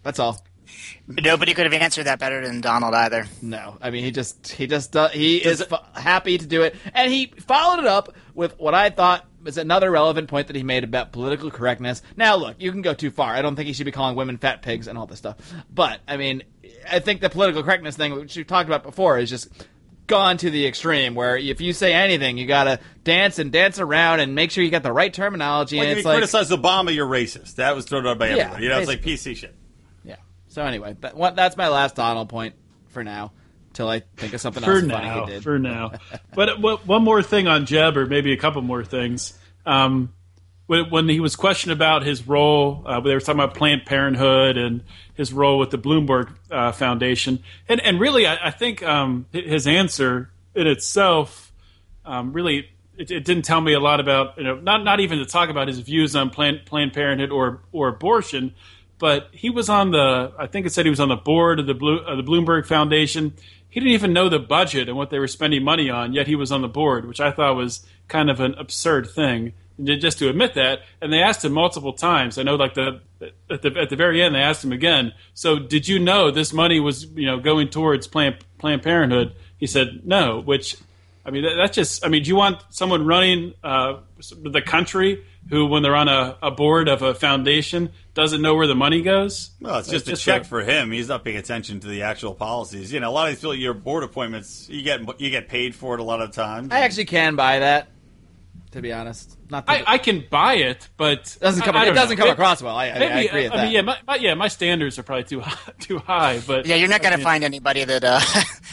That's 0.03 0.19
all. 0.19 0.43
Nobody 1.07 1.53
could 1.53 1.65
have 1.65 1.73
answered 1.73 2.05
that 2.05 2.19
better 2.19 2.45
than 2.45 2.61
Donald 2.61 2.93
either. 2.93 3.25
No, 3.41 3.77
I 3.81 3.91
mean 3.91 4.03
he 4.03 4.11
just 4.11 4.47
he 4.51 4.67
just 4.67 4.91
does, 4.91 5.11
he 5.11 5.37
is 5.37 5.61
f- 5.61 5.95
happy 5.95 6.37
to 6.37 6.45
do 6.45 6.63
it, 6.63 6.75
and 6.93 7.11
he 7.11 7.27
followed 7.47 7.79
it 7.79 7.87
up 7.87 8.15
with 8.33 8.57
what 8.59 8.73
I 8.73 8.89
thought 8.89 9.25
was 9.45 9.57
another 9.57 9.89
relevant 9.89 10.27
point 10.27 10.47
that 10.47 10.55
he 10.55 10.63
made 10.63 10.83
about 10.83 11.13
political 11.13 11.49
correctness. 11.49 12.01
Now, 12.17 12.35
look, 12.35 12.57
you 12.59 12.71
can 12.71 12.81
go 12.81 12.93
too 12.93 13.11
far. 13.11 13.33
I 13.33 13.41
don't 13.41 13.55
think 13.55 13.67
he 13.67 13.73
should 13.73 13.85
be 13.85 13.91
calling 13.91 14.15
women 14.17 14.37
fat 14.37 14.61
pigs 14.61 14.87
and 14.87 14.97
all 14.97 15.05
this 15.05 15.19
stuff, 15.19 15.37
but 15.73 16.01
I 16.07 16.17
mean, 16.17 16.43
I 16.91 16.99
think 16.99 17.21
the 17.21 17.29
political 17.29 17.63
correctness 17.63 17.95
thing, 17.95 18.13
which 18.15 18.35
we've 18.35 18.45
talked 18.45 18.67
about 18.67 18.83
before, 18.83 19.17
is 19.17 19.29
just 19.29 19.47
gone 20.07 20.37
to 20.37 20.49
the 20.51 20.67
extreme 20.67 21.15
where 21.15 21.35
if 21.37 21.61
you 21.61 21.73
say 21.73 21.93
anything, 21.93 22.37
you 22.37 22.45
gotta 22.45 22.79
dance 23.03 23.39
and 23.39 23.51
dance 23.51 23.79
around 23.79 24.19
and 24.19 24.35
make 24.35 24.51
sure 24.51 24.63
you 24.63 24.69
got 24.69 24.83
the 24.83 24.93
right 24.93 25.13
terminology. 25.13 25.77
Like 25.77 25.87
and 25.87 25.97
if 25.97 26.03
you 26.03 26.09
like, 26.09 26.17
criticize 26.17 26.49
Obama, 26.51 26.93
you're 26.93 27.07
racist. 27.07 27.55
That 27.55 27.75
was 27.75 27.85
thrown 27.85 28.05
out 28.05 28.19
by 28.19 28.27
Yeah, 28.27 28.43
everybody. 28.43 28.63
You 28.63 28.69
know, 28.69 28.79
it's 28.79 28.87
like 28.87 29.01
PC 29.01 29.35
shit. 29.35 29.55
yeah. 30.03 30.17
So 30.47 30.63
anyway, 30.63 30.95
that, 31.01 31.15
what, 31.15 31.35
that's 31.35 31.57
my 31.57 31.69
last 31.69 31.95
Donald 31.95 32.29
point 32.29 32.55
for 32.87 33.03
now. 33.03 33.31
Till 33.75 33.87
I 33.87 33.99
think 34.17 34.33
of 34.33 34.41
something 34.41 34.63
for 34.63 34.77
else 34.77 34.83
now. 34.83 35.25
he 35.25 35.33
did. 35.33 35.43
For 35.43 35.59
now. 35.59 35.91
but 36.33 36.59
one 36.59 37.03
more 37.03 37.21
thing 37.21 37.47
on 37.47 37.65
Jeb, 37.65 37.97
or 37.97 38.05
maybe 38.07 38.33
a 38.33 38.37
couple 38.37 38.61
more 38.61 38.83
things. 38.83 39.37
Um, 39.65 40.13
when, 40.65 40.89
when 40.89 41.09
he 41.09 41.19
was 41.19 41.35
questioned 41.35 41.73
about 41.73 42.03
his 42.03 42.27
role, 42.27 42.83
uh, 42.85 42.99
they 43.01 43.13
were 43.13 43.19
talking 43.19 43.39
about 43.39 43.53
Planned 43.53 43.85
Parenthood 43.85 44.57
and 44.57 44.83
his 45.13 45.31
role 45.31 45.59
with 45.59 45.69
the 45.69 45.77
Bloomberg 45.77 46.33
uh, 46.49 46.71
Foundation, 46.71 47.43
and 47.69 47.79
and 47.81 47.99
really, 47.99 48.25
I, 48.25 48.47
I 48.47 48.51
think 48.51 48.81
um, 48.81 49.27
his 49.31 49.67
answer 49.67 50.31
in 50.55 50.65
itself 50.65 51.51
um, 52.05 52.33
really 52.33 52.69
it, 52.97 53.11
it 53.11 53.25
didn't 53.25 53.43
tell 53.43 53.61
me 53.61 53.73
a 53.73 53.79
lot 53.79 53.99
about 53.99 54.37
you 54.37 54.43
know 54.43 54.55
not 54.55 54.83
not 54.83 54.99
even 54.99 55.19
to 55.19 55.25
talk 55.25 55.49
about 55.49 55.67
his 55.67 55.79
views 55.79 56.15
on 56.15 56.29
Planned 56.29 56.65
Planned 56.65 56.93
Parenthood 56.93 57.31
or 57.31 57.61
or 57.71 57.89
abortion, 57.89 58.53
but 58.99 59.29
he 59.31 59.49
was 59.49 59.69
on 59.69 59.91
the 59.91 60.33
I 60.37 60.47
think 60.47 60.65
it 60.65 60.73
said 60.73 60.85
he 60.85 60.89
was 60.89 60.99
on 60.99 61.09
the 61.09 61.15
board 61.15 61.59
of 61.59 61.67
the 61.67 61.73
Blue, 61.73 61.97
of 61.97 62.17
the 62.17 62.23
Bloomberg 62.23 62.65
Foundation. 62.65 63.33
He 63.75 63.81
didn't 63.81 63.91
even 63.91 64.13
know 64.13 64.29
the 64.29 64.39
budget 64.39 64.87
and 64.87 64.95
what 64.95 65.09
they 65.09 65.19
were 65.19 65.27
spending 65.27 65.61
money 65.61 65.89
on, 65.89 66.13
yet 66.13 66.27
he 66.27 66.35
was 66.35 66.49
on 66.49 66.61
the 66.61 66.69
board, 66.69 67.05
which 67.05 67.19
I 67.19 67.29
thought 67.29 67.57
was 67.57 67.85
kind 68.07 68.29
of 68.29 68.39
an 68.39 68.55
absurd 68.57 69.09
thing 69.09 69.51
just 69.83 70.17
to 70.19 70.29
admit 70.29 70.53
that. 70.53 70.79
And 71.01 71.11
they 71.11 71.21
asked 71.21 71.43
him 71.43 71.51
multiple 71.51 71.91
times. 71.91 72.37
I 72.37 72.43
know, 72.43 72.55
like 72.55 72.75
the 72.75 73.01
at 73.49 73.63
the 73.63 73.77
at 73.77 73.89
the 73.89 73.97
very 73.97 74.23
end, 74.23 74.33
they 74.33 74.39
asked 74.39 74.63
him 74.63 74.71
again. 74.71 75.11
So, 75.33 75.59
did 75.59 75.89
you 75.89 75.99
know 75.99 76.31
this 76.31 76.53
money 76.53 76.79
was 76.79 77.03
you 77.15 77.25
know 77.25 77.37
going 77.37 77.67
towards 77.67 78.07
Planned 78.07 78.37
Planned 78.59 78.81
Parenthood? 78.81 79.35
He 79.57 79.67
said 79.67 80.03
no, 80.05 80.39
which 80.39 80.77
I 81.25 81.31
mean, 81.31 81.43
that, 81.43 81.55
that's 81.57 81.75
just. 81.75 82.05
I 82.05 82.07
mean, 82.07 82.23
do 82.23 82.29
you 82.29 82.37
want 82.37 82.63
someone 82.69 83.05
running 83.05 83.55
uh, 83.61 83.97
the 84.31 84.61
country 84.61 85.25
who, 85.49 85.67
when 85.67 85.83
they're 85.83 85.95
on 85.95 86.07
a, 86.07 86.37
a 86.41 86.51
board 86.51 86.87
of 86.87 87.01
a 87.01 87.13
foundation, 87.13 87.91
doesn't 88.13 88.41
know 88.41 88.55
where 88.55 88.67
the 88.67 88.75
money 88.75 89.01
goes? 89.01 89.51
Well, 89.61 89.77
it's 89.79 89.89
just 89.89 90.07
a 90.09 90.15
check 90.15 90.41
a- 90.41 90.45
for 90.45 90.61
him. 90.63 90.91
He's 90.91 91.07
not 91.09 91.23
paying 91.23 91.37
attention 91.37 91.79
to 91.81 91.87
the 91.87 92.01
actual 92.03 92.33
policies. 92.33 92.91
You 92.91 92.99
know, 92.99 93.09
a 93.09 93.11
lot 93.11 93.27
of 93.27 93.33
these 93.35 93.39
people, 93.41 93.55
your 93.55 93.73
board 93.73 94.03
appointments, 94.03 94.67
you 94.69 94.81
get 94.81 95.01
you 95.21 95.29
get 95.29 95.47
paid 95.47 95.75
for 95.75 95.93
it 95.95 95.99
a 95.99 96.03
lot 96.03 96.21
of 96.21 96.31
times. 96.31 96.69
I 96.71 96.79
actually 96.79 97.05
can 97.05 97.35
buy 97.35 97.59
that. 97.59 97.89
To 98.71 98.81
be 98.81 98.91
honest, 98.91 99.37
not 99.49 99.65
that 99.67 99.87
I, 99.87 99.93
I 99.93 99.97
can 99.99 100.25
buy 100.29 100.55
it, 100.55 100.89
but 100.97 101.37
doesn't 101.39 101.63
come. 101.63 101.77
I, 101.77 101.85
I 101.85 101.89
it 101.91 101.93
doesn't 101.93 102.17
know. 102.17 102.23
come 102.23 102.27
Maybe- 102.27 102.33
across 102.33 102.61
well. 102.61 102.75
I, 102.75 102.87
I, 102.89 102.99
Maybe, 102.99 103.05
I 103.13 103.21
agree 103.21 103.43
with 103.43 103.51
I 103.53 103.55
that. 103.55 103.63
mean, 103.63 103.71
yeah, 103.71 103.81
my, 103.81 103.97
my, 104.05 104.15
yeah, 104.17 104.33
my 104.33 104.47
standards 104.49 104.99
are 104.99 105.03
probably 105.03 105.23
too 105.23 105.39
high, 105.45 105.71
too 105.79 105.97
high. 105.99 106.41
But 106.45 106.65
Yeah, 106.65 106.75
you're 106.75 106.89
not 106.89 107.01
going 107.01 107.15
to 107.17 107.23
find 107.23 107.45
anybody 107.45 107.85
that. 107.85 108.03
Uh, 108.03 108.19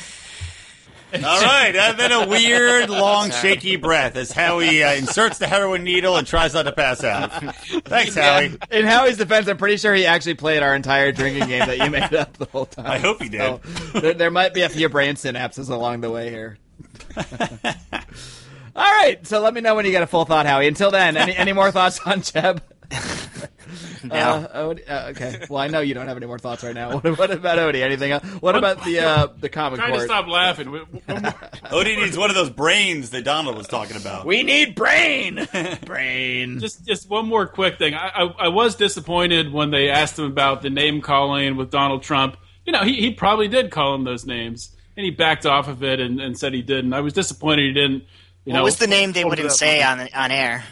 All 1.25 1.43
right, 1.43 1.77
and 1.77 1.99
then 1.99 2.11
a 2.11 2.27
weird, 2.27 2.89
long, 2.89 3.31
shaky 3.31 3.77
breath 3.77 4.17
as 4.17 4.33
Howie 4.33 4.83
uh, 4.83 4.95
inserts 4.95 5.37
the 5.37 5.47
heroin 5.47 5.85
needle 5.85 6.17
and 6.17 6.27
tries 6.27 6.55
not 6.55 6.63
to 6.63 6.73
pass 6.73 7.05
out. 7.05 7.31
Thanks, 7.85 8.15
Howie. 8.15 8.57
In 8.71 8.87
Howie's 8.87 9.19
defense, 9.19 9.47
I'm 9.47 9.59
pretty 9.59 9.77
sure 9.77 9.95
he 9.95 10.07
actually 10.07 10.35
played 10.35 10.63
our 10.63 10.75
entire 10.75 11.13
drinking 11.13 11.49
game 11.49 11.67
that 11.67 11.79
you 11.79 11.91
made 11.91 12.15
up 12.15 12.39
the 12.39 12.47
whole 12.47 12.65
time. 12.65 12.87
I 12.87 12.99
hope 12.99 13.21
he 13.21 13.29
did. 13.29 13.39
So, 13.93 14.01
there, 14.01 14.15
there 14.15 14.31
might 14.31 14.55
be 14.55 14.63
a 14.63 14.71
few 14.71 14.89
brain 14.89 15.17
synapses 15.17 15.69
along 15.69 16.01
the 16.01 16.11
way 16.11 16.31
here. 16.31 16.57
All 18.75 18.91
right, 18.91 19.19
so 19.27 19.41
let 19.41 19.53
me 19.53 19.61
know 19.61 19.75
when 19.75 19.85
you 19.85 19.91
get 19.91 20.03
a 20.03 20.07
full 20.07 20.25
thought, 20.25 20.47
Howie. 20.47 20.67
Until 20.67 20.91
then, 20.91 21.19
any, 21.19 21.37
any 21.37 21.53
more 21.53 21.71
thoughts 21.71 22.01
on 22.07 22.23
Jeb? 22.23 22.63
Uh, 24.11 24.49
Odie, 24.49 24.91
uh, 24.91 25.11
okay. 25.11 25.47
Well, 25.49 25.63
I 25.63 25.69
know 25.69 25.81
you 25.81 25.95
don't 25.95 26.09
have 26.09 26.17
any 26.17 26.27
more 26.27 26.39
thoughts 26.39 26.63
right 26.65 26.75
now. 26.75 26.99
What, 26.99 27.05
what 27.19 27.31
about 27.31 27.59
Odie? 27.59 27.83
Anything 27.83 28.13
else? 28.13 28.25
What 28.41 28.57
about 28.57 28.85
the 28.85 28.99
uh, 28.99 29.29
the 29.39 29.49
comic 29.49 29.79
trying 29.79 29.93
to 29.93 29.99
court? 29.99 30.09
stop 30.09 30.27
laughing. 30.27 30.67
Odie 31.09 31.97
needs 31.97 32.19
one 32.19 32.29
of 32.29 32.37
those 32.37 32.51
brains 32.51 33.11
that 33.11 33.25
Donald 33.25 33.57
was 33.57 33.69
talking 33.69 33.97
about. 33.97 34.27
We 34.27 34.43
need 34.43 34.75
brain, 34.75 35.47
brain. 35.87 36.59
just 36.59 36.85
just 36.85 37.09
one 37.09 37.27
more 37.27 37.47
quick 37.47 37.79
thing. 37.79 37.95
I, 37.95 38.09
I, 38.09 38.23
I 38.41 38.49
was 38.49 38.75
disappointed 38.75 39.53
when 39.53 39.71
they 39.71 39.89
asked 39.89 40.19
him 40.19 40.27
about 40.27 40.63
the 40.63 40.71
name 40.71 41.01
calling 41.01 41.57
with 41.57 41.71
Donald 41.71 42.03
Trump. 42.03 42.37
You 42.67 42.73
know, 42.73 42.83
he, 42.83 42.95
he 42.97 43.13
probably 43.13 43.49
did 43.49 43.71
call 43.71 43.95
him 43.95 44.05
those 44.05 44.27
names, 44.27 44.77
and 44.97 45.05
he 45.05 45.11
backed 45.11 45.47
off 45.47 45.69
of 45.69 45.83
it 45.83 46.01
and, 46.01 46.21
and 46.21 46.39
said 46.39 46.53
he 46.53 46.63
didn't. 46.63 46.93
I 46.93 47.01
was 47.01 47.13
disappointed 47.13 47.69
he 47.69 47.73
didn't. 47.73 48.05
You 48.45 48.53
what 48.53 48.59
know, 48.59 48.65
was 48.65 48.77
the 48.77 48.89
name 48.89 49.13
they 49.13 49.25
wouldn't 49.25 49.53
say 49.53 49.83
on 49.83 50.01
on 50.15 50.31
air? 50.33 50.65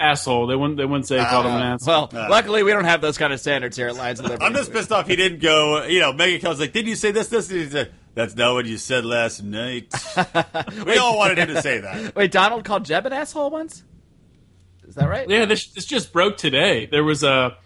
Asshole. 0.00 0.46
They 0.46 0.56
wouldn't. 0.56 0.76
They 0.76 0.84
wouldn't 0.84 1.06
say 1.06 1.18
he 1.18 1.24
called 1.24 1.46
him 1.46 1.52
an 1.52 1.62
uh, 1.62 1.74
asshole. 1.74 2.08
well, 2.12 2.26
uh, 2.26 2.28
luckily 2.30 2.62
we 2.62 2.72
don't 2.72 2.84
have 2.84 3.00
those 3.00 3.18
kind 3.18 3.32
of 3.32 3.40
standards 3.40 3.76
here 3.76 3.88
at 3.88 3.96
Lions 3.96 4.20
of 4.20 4.26
Liberty. 4.30 4.44
I'm 4.44 4.54
just 4.54 4.72
pissed 4.72 4.92
off 4.92 5.06
he 5.06 5.16
didn't 5.16 5.40
go, 5.40 5.84
you 5.84 6.00
know, 6.00 6.12
Megyn 6.12 6.40
Kelly's 6.40 6.60
like, 6.60 6.72
didn't 6.72 6.88
you 6.88 6.96
say 6.96 7.10
this, 7.10 7.28
this? 7.28 7.50
And 7.50 7.60
he 7.60 7.68
said, 7.68 7.92
that's 8.18 8.34
not 8.34 8.54
what 8.54 8.66
you 8.66 8.78
said 8.78 9.04
last 9.04 9.44
night. 9.44 9.94
we 10.84 10.98
all 10.98 11.16
wanted 11.16 11.38
him 11.38 11.48
to 11.54 11.62
say 11.62 11.78
that. 11.78 12.14
Wait, 12.16 12.32
Donald 12.32 12.64
called 12.64 12.84
Jeb 12.84 13.06
an 13.06 13.12
asshole 13.12 13.48
once? 13.50 13.84
Is 14.88 14.96
that 14.96 15.08
right? 15.08 15.28
Yeah, 15.30 15.44
this 15.44 15.68
this 15.68 15.84
just 15.84 16.12
broke 16.12 16.36
today. 16.36 16.86
There 16.86 17.04
was 17.04 17.22
a, 17.22 17.56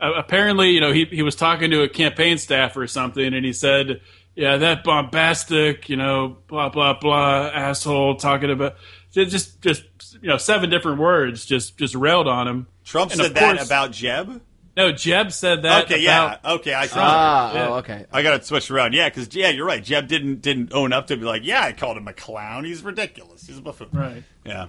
a 0.00 0.10
apparently, 0.12 0.70
you 0.70 0.80
know, 0.80 0.90
he 0.90 1.04
he 1.04 1.20
was 1.20 1.36
talking 1.36 1.70
to 1.72 1.82
a 1.82 1.88
campaign 1.88 2.38
staff 2.38 2.78
or 2.78 2.86
something, 2.86 3.34
and 3.34 3.44
he 3.44 3.52
said, 3.52 4.00
"Yeah, 4.34 4.56
that 4.56 4.84
bombastic, 4.84 5.90
you 5.90 5.96
know, 5.96 6.38
blah 6.46 6.70
blah 6.70 6.98
blah, 6.98 7.50
asshole," 7.52 8.16
talking 8.16 8.50
about 8.50 8.76
just 9.10 9.60
just 9.60 9.82
you 10.20 10.28
know 10.28 10.36
seven 10.36 10.70
different 10.70 10.98
words, 10.98 11.44
just 11.46 11.76
just 11.78 11.94
railed 11.94 12.28
on 12.28 12.46
him. 12.48 12.66
Trump 12.84 13.12
And 13.12 13.20
of 13.20 13.26
said 13.28 13.34
that 13.36 13.56
course- 13.56 13.66
about 13.66 13.92
Jeb? 13.92 14.40
No, 14.76 14.92
Jeb 14.92 15.32
said 15.32 15.62
that. 15.62 15.84
Okay, 15.84 16.04
about, 16.04 16.40
yeah. 16.44 16.52
Okay, 16.52 16.72
I 16.72 16.86
saw 16.86 17.00
Ah, 17.02 17.52
Yeah. 17.54 17.68
oh, 17.68 17.72
okay. 17.78 18.06
I 18.12 18.22
got 18.22 18.38
to 18.40 18.44
switch 18.46 18.70
around. 18.70 18.94
Yeah, 18.94 19.08
because, 19.08 19.34
yeah, 19.34 19.48
you're 19.50 19.66
right. 19.66 19.82
Jeb 19.82 20.06
didn't 20.06 20.42
didn't 20.42 20.72
own 20.72 20.92
up 20.92 21.08
to 21.08 21.16
be 21.16 21.24
like, 21.24 21.42
yeah, 21.44 21.62
I 21.64 21.72
called 21.72 21.96
him 21.96 22.06
a 22.08 22.12
clown. 22.12 22.64
He's 22.64 22.82
ridiculous. 22.82 23.46
He's 23.46 23.58
a 23.58 23.62
buffoon. 23.62 23.88
Right. 23.92 24.22
Yeah. 24.44 24.66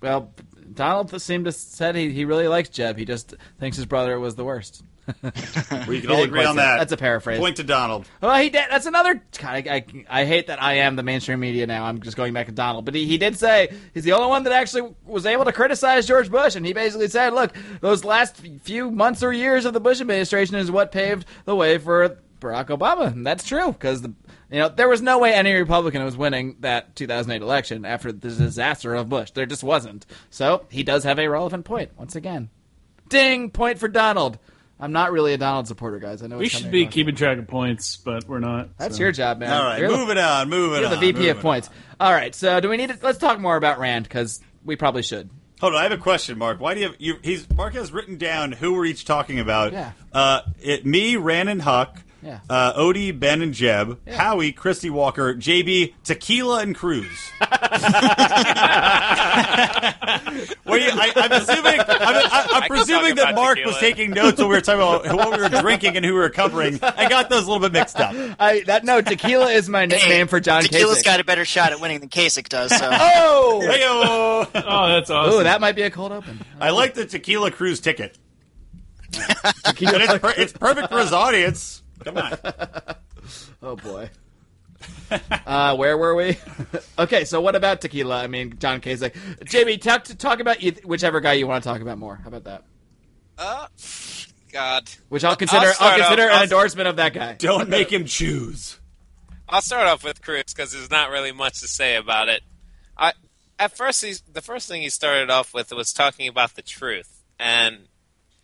Well, 0.00 0.32
Donald 0.74 1.20
seemed 1.20 1.46
to 1.46 1.52
said 1.52 1.94
he, 1.94 2.10
he 2.10 2.24
really 2.24 2.48
likes 2.48 2.68
Jeb. 2.68 2.96
He 2.96 3.04
just 3.04 3.34
thinks 3.58 3.76
his 3.76 3.86
brother 3.86 4.18
was 4.18 4.34
the 4.34 4.44
worst. 4.44 4.82
We 5.88 6.00
can 6.02 6.10
all 6.10 6.22
agree 6.22 6.44
on 6.44 6.56
that. 6.56 6.78
that's 6.78 6.92
a 6.92 6.96
paraphrase. 6.96 7.38
Point 7.38 7.56
to 7.56 7.64
Donald. 7.64 8.06
Well, 8.20 8.36
he 8.36 8.50
did. 8.50 8.66
That's 8.70 8.84
another. 8.86 9.22
God, 9.38 9.66
I, 9.66 9.74
I, 9.76 9.84
I 10.10 10.24
hate 10.26 10.48
that 10.48 10.62
I 10.62 10.74
am 10.74 10.96
the 10.96 11.02
mainstream 11.02 11.40
media 11.40 11.66
now. 11.66 11.84
I'm 11.84 12.02
just 12.02 12.16
going 12.16 12.34
back 12.34 12.46
to 12.46 12.52
Donald, 12.52 12.84
but 12.84 12.94
he, 12.94 13.06
he 13.06 13.16
did 13.16 13.36
say 13.38 13.72
he's 13.94 14.04
the 14.04 14.12
only 14.12 14.28
one 14.28 14.42
that 14.44 14.52
actually 14.52 14.94
was 15.06 15.24
able 15.24 15.46
to 15.46 15.52
criticize 15.52 16.06
George 16.06 16.30
Bush, 16.30 16.56
and 16.56 16.66
he 16.66 16.72
basically 16.74 17.08
said, 17.08 17.32
"Look, 17.32 17.52
those 17.80 18.04
last 18.04 18.36
few 18.36 18.90
months 18.90 19.22
or 19.22 19.32
years 19.32 19.64
of 19.64 19.72
the 19.72 19.80
Bush 19.80 20.00
administration 20.00 20.56
is 20.56 20.70
what 20.70 20.92
paved 20.92 21.26
the 21.46 21.56
way 21.56 21.78
for 21.78 22.18
Barack 22.40 22.66
Obama." 22.66 23.06
And 23.12 23.26
that's 23.26 23.44
true 23.44 23.72
because 23.72 24.02
the 24.02 24.12
you 24.50 24.58
know 24.58 24.68
there 24.68 24.88
was 24.88 25.02
no 25.02 25.18
way 25.18 25.32
any 25.34 25.52
Republican 25.54 26.04
was 26.04 26.16
winning 26.16 26.56
that 26.60 26.96
2008 26.96 27.42
election 27.42 27.84
after 27.84 28.12
the 28.12 28.28
disaster 28.28 28.94
of 28.94 29.08
Bush. 29.08 29.30
There 29.32 29.46
just 29.46 29.62
wasn't. 29.62 30.06
So 30.30 30.64
he 30.70 30.82
does 30.82 31.04
have 31.04 31.18
a 31.18 31.28
relevant 31.28 31.64
point 31.64 31.90
once 31.98 32.16
again. 32.16 32.50
Ding! 33.08 33.50
Point 33.50 33.78
for 33.78 33.88
Donald. 33.88 34.38
I'm 34.80 34.92
not 34.92 35.10
really 35.10 35.32
a 35.32 35.38
Donald 35.38 35.66
supporter, 35.66 35.98
guys. 35.98 36.22
I 36.22 36.28
know 36.28 36.38
We 36.38 36.46
it's 36.46 36.56
should 36.56 36.70
be 36.70 36.82
across. 36.82 36.94
keeping 36.94 37.16
track 37.16 37.38
of 37.38 37.48
points, 37.48 37.96
but 37.96 38.28
we're 38.28 38.38
not. 38.38 38.76
That's 38.78 38.96
so. 38.96 39.02
your 39.02 39.12
job, 39.12 39.38
man. 39.38 39.50
All 39.52 39.64
right, 39.64 39.80
You're 39.80 39.90
the- 39.90 39.96
moving 39.96 40.18
on, 40.18 40.48
moving 40.48 40.80
you're 40.82 40.86
on. 40.88 41.00
the 41.00 41.12
VP 41.12 41.28
of 41.30 41.40
points. 41.40 41.68
on. 41.68 41.74
All 42.06 42.12
right, 42.12 42.32
so 42.34 42.60
do 42.60 42.68
we 42.68 42.76
need 42.76 42.90
to? 42.90 42.98
Let's 43.02 43.18
talk 43.18 43.40
more 43.40 43.56
about 43.56 43.78
Rand 43.80 44.04
because 44.04 44.40
we 44.64 44.76
probably 44.76 45.02
should. 45.02 45.30
Hold 45.60 45.72
on, 45.74 45.80
I 45.80 45.82
have 45.82 45.90
a 45.92 45.96
question, 45.96 46.38
Mark. 46.38 46.60
Why 46.60 46.74
do 46.74 46.80
you 46.80 46.86
have 46.86 46.96
you? 47.00 47.16
He's 47.24 47.50
Mark 47.50 47.74
has 47.74 47.90
written 47.90 48.18
down 48.18 48.52
who 48.52 48.74
we're 48.74 48.84
each 48.84 49.04
talking 49.04 49.40
about. 49.40 49.72
Yeah. 49.72 49.90
Uh, 50.12 50.42
it 50.62 50.86
me, 50.86 51.16
Rand, 51.16 51.48
and 51.48 51.60
Huck. 51.62 51.98
Yeah. 52.22 52.40
Uh, 52.50 52.72
Odie, 52.74 53.16
Ben, 53.16 53.42
and 53.42 53.54
Jeb, 53.54 54.00
Howie, 54.08 54.50
Christy 54.52 54.90
Walker, 54.90 55.34
JB, 55.34 55.94
Tequila, 56.04 56.60
and 56.62 56.74
Cruz. 56.74 57.06
Well, 60.64 60.78
you, 60.78 60.90
I, 60.92 61.12
I'm 61.16 61.32
assuming, 61.32 61.80
I'm, 61.80 61.86
I, 61.88 62.46
I'm 62.52 62.62
I 62.64 62.68
presuming 62.68 63.14
that 63.16 63.34
Mark 63.34 63.56
tequila. 63.56 63.72
was 63.72 63.80
taking 63.80 64.10
notes 64.10 64.38
when 64.38 64.48
we 64.48 64.54
were 64.54 64.60
talking 64.60 64.80
about 64.80 65.16
what 65.16 65.32
we 65.36 65.42
were 65.42 65.48
drinking 65.62 65.96
and 65.96 66.04
who 66.04 66.12
we 66.12 66.18
were 66.20 66.28
covering. 66.30 66.78
I 66.82 67.08
got 67.08 67.30
those 67.30 67.44
a 67.44 67.50
little 67.50 67.66
bit 67.66 67.72
mixed 67.72 67.98
up. 67.98 68.14
I 68.38 68.60
that 68.66 68.84
no 68.84 69.00
tequila 69.00 69.50
is 69.50 69.68
my 69.68 69.86
nickname 69.86 70.28
for 70.28 70.40
John 70.40 70.62
Tequila's 70.62 70.98
Kasich. 71.00 71.04
got 71.04 71.20
a 71.20 71.24
better 71.24 71.44
shot 71.46 71.72
at 71.72 71.80
winning 71.80 72.00
than 72.00 72.08
Kasich 72.10 72.48
does. 72.48 72.70
So 72.76 72.88
oh, 72.92 73.60
Heyo! 73.64 74.62
Oh, 74.66 74.88
that's 74.88 75.08
awesome. 75.10 75.40
Ooh, 75.40 75.42
that 75.44 75.60
might 75.60 75.74
be 75.74 75.82
a 75.82 75.90
cold 75.90 76.12
open. 76.12 76.38
I 76.60 76.70
like 76.70 76.94
the 76.94 77.06
Tequila 77.06 77.50
Cruz 77.50 77.80
ticket. 77.80 78.18
Tequila- 79.64 80.00
it's, 80.00 80.18
per- 80.18 80.34
it's 80.36 80.52
perfect 80.52 80.90
for 80.90 80.98
his 80.98 81.12
audience. 81.12 81.82
Come 82.04 82.16
on. 82.18 82.38
Oh 83.62 83.76
boy. 83.76 84.08
uh, 85.46 85.76
where 85.76 85.98
were 85.98 86.14
we? 86.14 86.38
okay, 86.98 87.24
so 87.24 87.40
what 87.40 87.54
about 87.56 87.80
tequila? 87.80 88.22
I 88.22 88.26
mean, 88.26 88.56
John 88.58 88.80
Kasich. 88.80 89.12
JB, 89.40 89.82
talk 89.82 90.04
to 90.04 90.14
talk 90.16 90.40
about 90.40 90.62
you, 90.62 90.72
whichever 90.84 91.20
guy 91.20 91.34
you 91.34 91.46
want 91.46 91.62
to 91.64 91.68
talk 91.68 91.80
about 91.82 91.98
more. 91.98 92.16
How 92.16 92.28
about 92.28 92.44
that? 92.44 92.62
Uh, 93.36 93.66
God. 94.52 94.88
Which 95.08 95.24
I'll 95.24 95.36
consider. 95.36 95.66
I'll, 95.66 95.74
start 95.74 95.98
consider 96.00 96.22
off- 96.22 96.28
an 96.30 96.36
I'll- 96.36 96.42
endorsement 96.44 96.88
of 96.88 96.96
that 96.96 97.12
guy. 97.12 97.34
Don't 97.34 97.68
make 97.68 97.92
him 97.92 98.04
choose. 98.06 98.78
I'll 99.48 99.60
start 99.62 99.86
off 99.86 100.04
with 100.04 100.22
Cruz 100.22 100.44
because 100.54 100.72
there's 100.72 100.90
not 100.90 101.10
really 101.10 101.32
much 101.32 101.60
to 101.60 101.68
say 101.68 101.96
about 101.96 102.28
it. 102.28 102.42
I 102.96 103.12
at 103.58 103.76
first 103.76 104.02
he's 104.04 104.20
the 104.22 104.40
first 104.42 104.68
thing 104.68 104.80
he 104.82 104.88
started 104.90 105.28
off 105.30 105.52
with 105.52 105.72
was 105.72 105.92
talking 105.92 106.28
about 106.28 106.54
the 106.54 106.62
truth, 106.62 107.24
and 107.38 107.87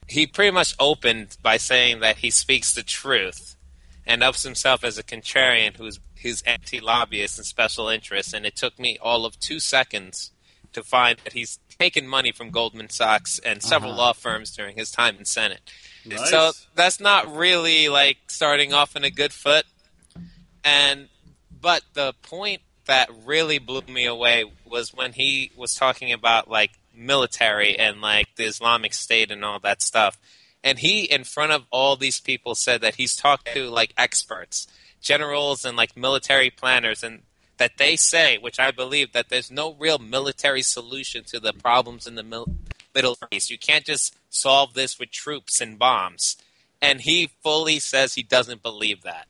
he 0.07 0.27
pretty 0.27 0.51
much 0.51 0.75
opened 0.79 1.37
by 1.43 1.57
saying 1.57 2.01
that 2.01 2.19
he 2.19 2.31
speaks 2.31 2.75
the 2.75 2.83
truth 2.83 3.57
and 4.07 4.23
ups 4.23 4.43
himself 4.43 4.85
as 4.85 4.99
a 4.99 5.03
contrarian 5.03 5.77
who's 5.77 5.99
who's 6.23 6.43
anti-lobbyist 6.43 7.39
and 7.39 7.47
special 7.47 7.89
interests. 7.89 8.33
And 8.33 8.47
it 8.47 8.57
took 8.57 8.79
me 8.79 8.99
all 9.01 9.27
of 9.27 9.39
two 9.39 9.61
seconds 9.61 10.31
to 10.73 10.83
find 10.83 11.19
that 11.25 11.35
he's 11.35 11.59
taken 11.79 12.07
money 12.07 12.33
from 12.33 12.51
Goldman 12.51 12.89
Sachs 12.89 13.39
and 13.39 13.63
several 13.63 13.93
uh-huh. 13.93 14.01
law 14.01 14.13
firms 14.13 14.55
during 14.55 14.77
his 14.77 14.91
time 14.91 15.17
in 15.19 15.25
Senate. 15.25 15.61
Nice. 16.07 16.31
So 16.31 16.53
that's 16.75 17.01
not 17.01 17.35
really 17.35 17.89
like 17.89 18.19
starting 18.29 18.73
off 18.73 18.97
in 18.97 19.05
a 19.05 19.11
good 19.11 19.33
foot. 19.33 19.65
And 20.63 21.09
but 21.61 21.83
the 21.95 22.15
point 22.23 22.63
that 22.87 23.09
really 23.25 23.59
blew 23.59 23.83
me 23.89 24.07
away 24.07 24.45
was 24.67 24.93
when 24.93 25.13
he 25.13 25.51
was 25.57 25.75
talking 25.75 26.13
about 26.13 26.51
like 26.51 26.73
military 26.97 27.79
and 27.79 28.01
like 28.01 28.35
the 28.37 28.45
Islamic 28.45 28.95
State 28.95 29.31
and 29.31 29.45
all 29.45 29.59
that 29.61 29.83
stuff. 29.83 30.19
And 30.63 30.79
he, 30.79 31.05
in 31.05 31.25
front 31.25 31.53
of 31.53 31.67
all 31.71 31.97
these 31.97 32.21
people, 32.21 32.55
said 32.55 32.81
that 32.81 32.95
he's 32.95 33.17
talked 33.17 33.53
to 33.53 33.69
like 33.69 33.93
experts, 33.99 34.67
generals, 35.01 35.65
and 35.65 35.77
like 35.77 35.97
military 35.97 36.51
planners, 36.51 37.03
and 37.03 37.23
that 37.59 37.77
they 37.77 37.97
say, 37.97 38.39
which 38.39 38.59
I 38.59 38.71
believe, 38.71 39.13
that 39.13 39.29
there's 39.29 39.51
no 39.51 39.75
real 39.75 39.99
military 39.99 40.63
solution 40.63 41.23
to 41.25 41.39
the 41.39 41.53
problems 41.53 42.07
in 42.07 42.15
the 42.15 42.23
mil- 42.23 42.57
Middle 42.95 43.19
East. 43.31 43.51
You 43.51 43.59
can't 43.59 43.85
just 43.85 44.17
solve 44.31 44.75
this 44.75 44.99
with 44.99 45.11
troops 45.11 45.61
and 45.61 45.79
bombs. 45.79 46.37
And 46.81 47.01
he 47.01 47.31
fully 47.43 47.79
says 47.79 48.15
he 48.15 48.23
doesn't 48.23 48.63
believe 48.63 49.03
that. 49.03 49.27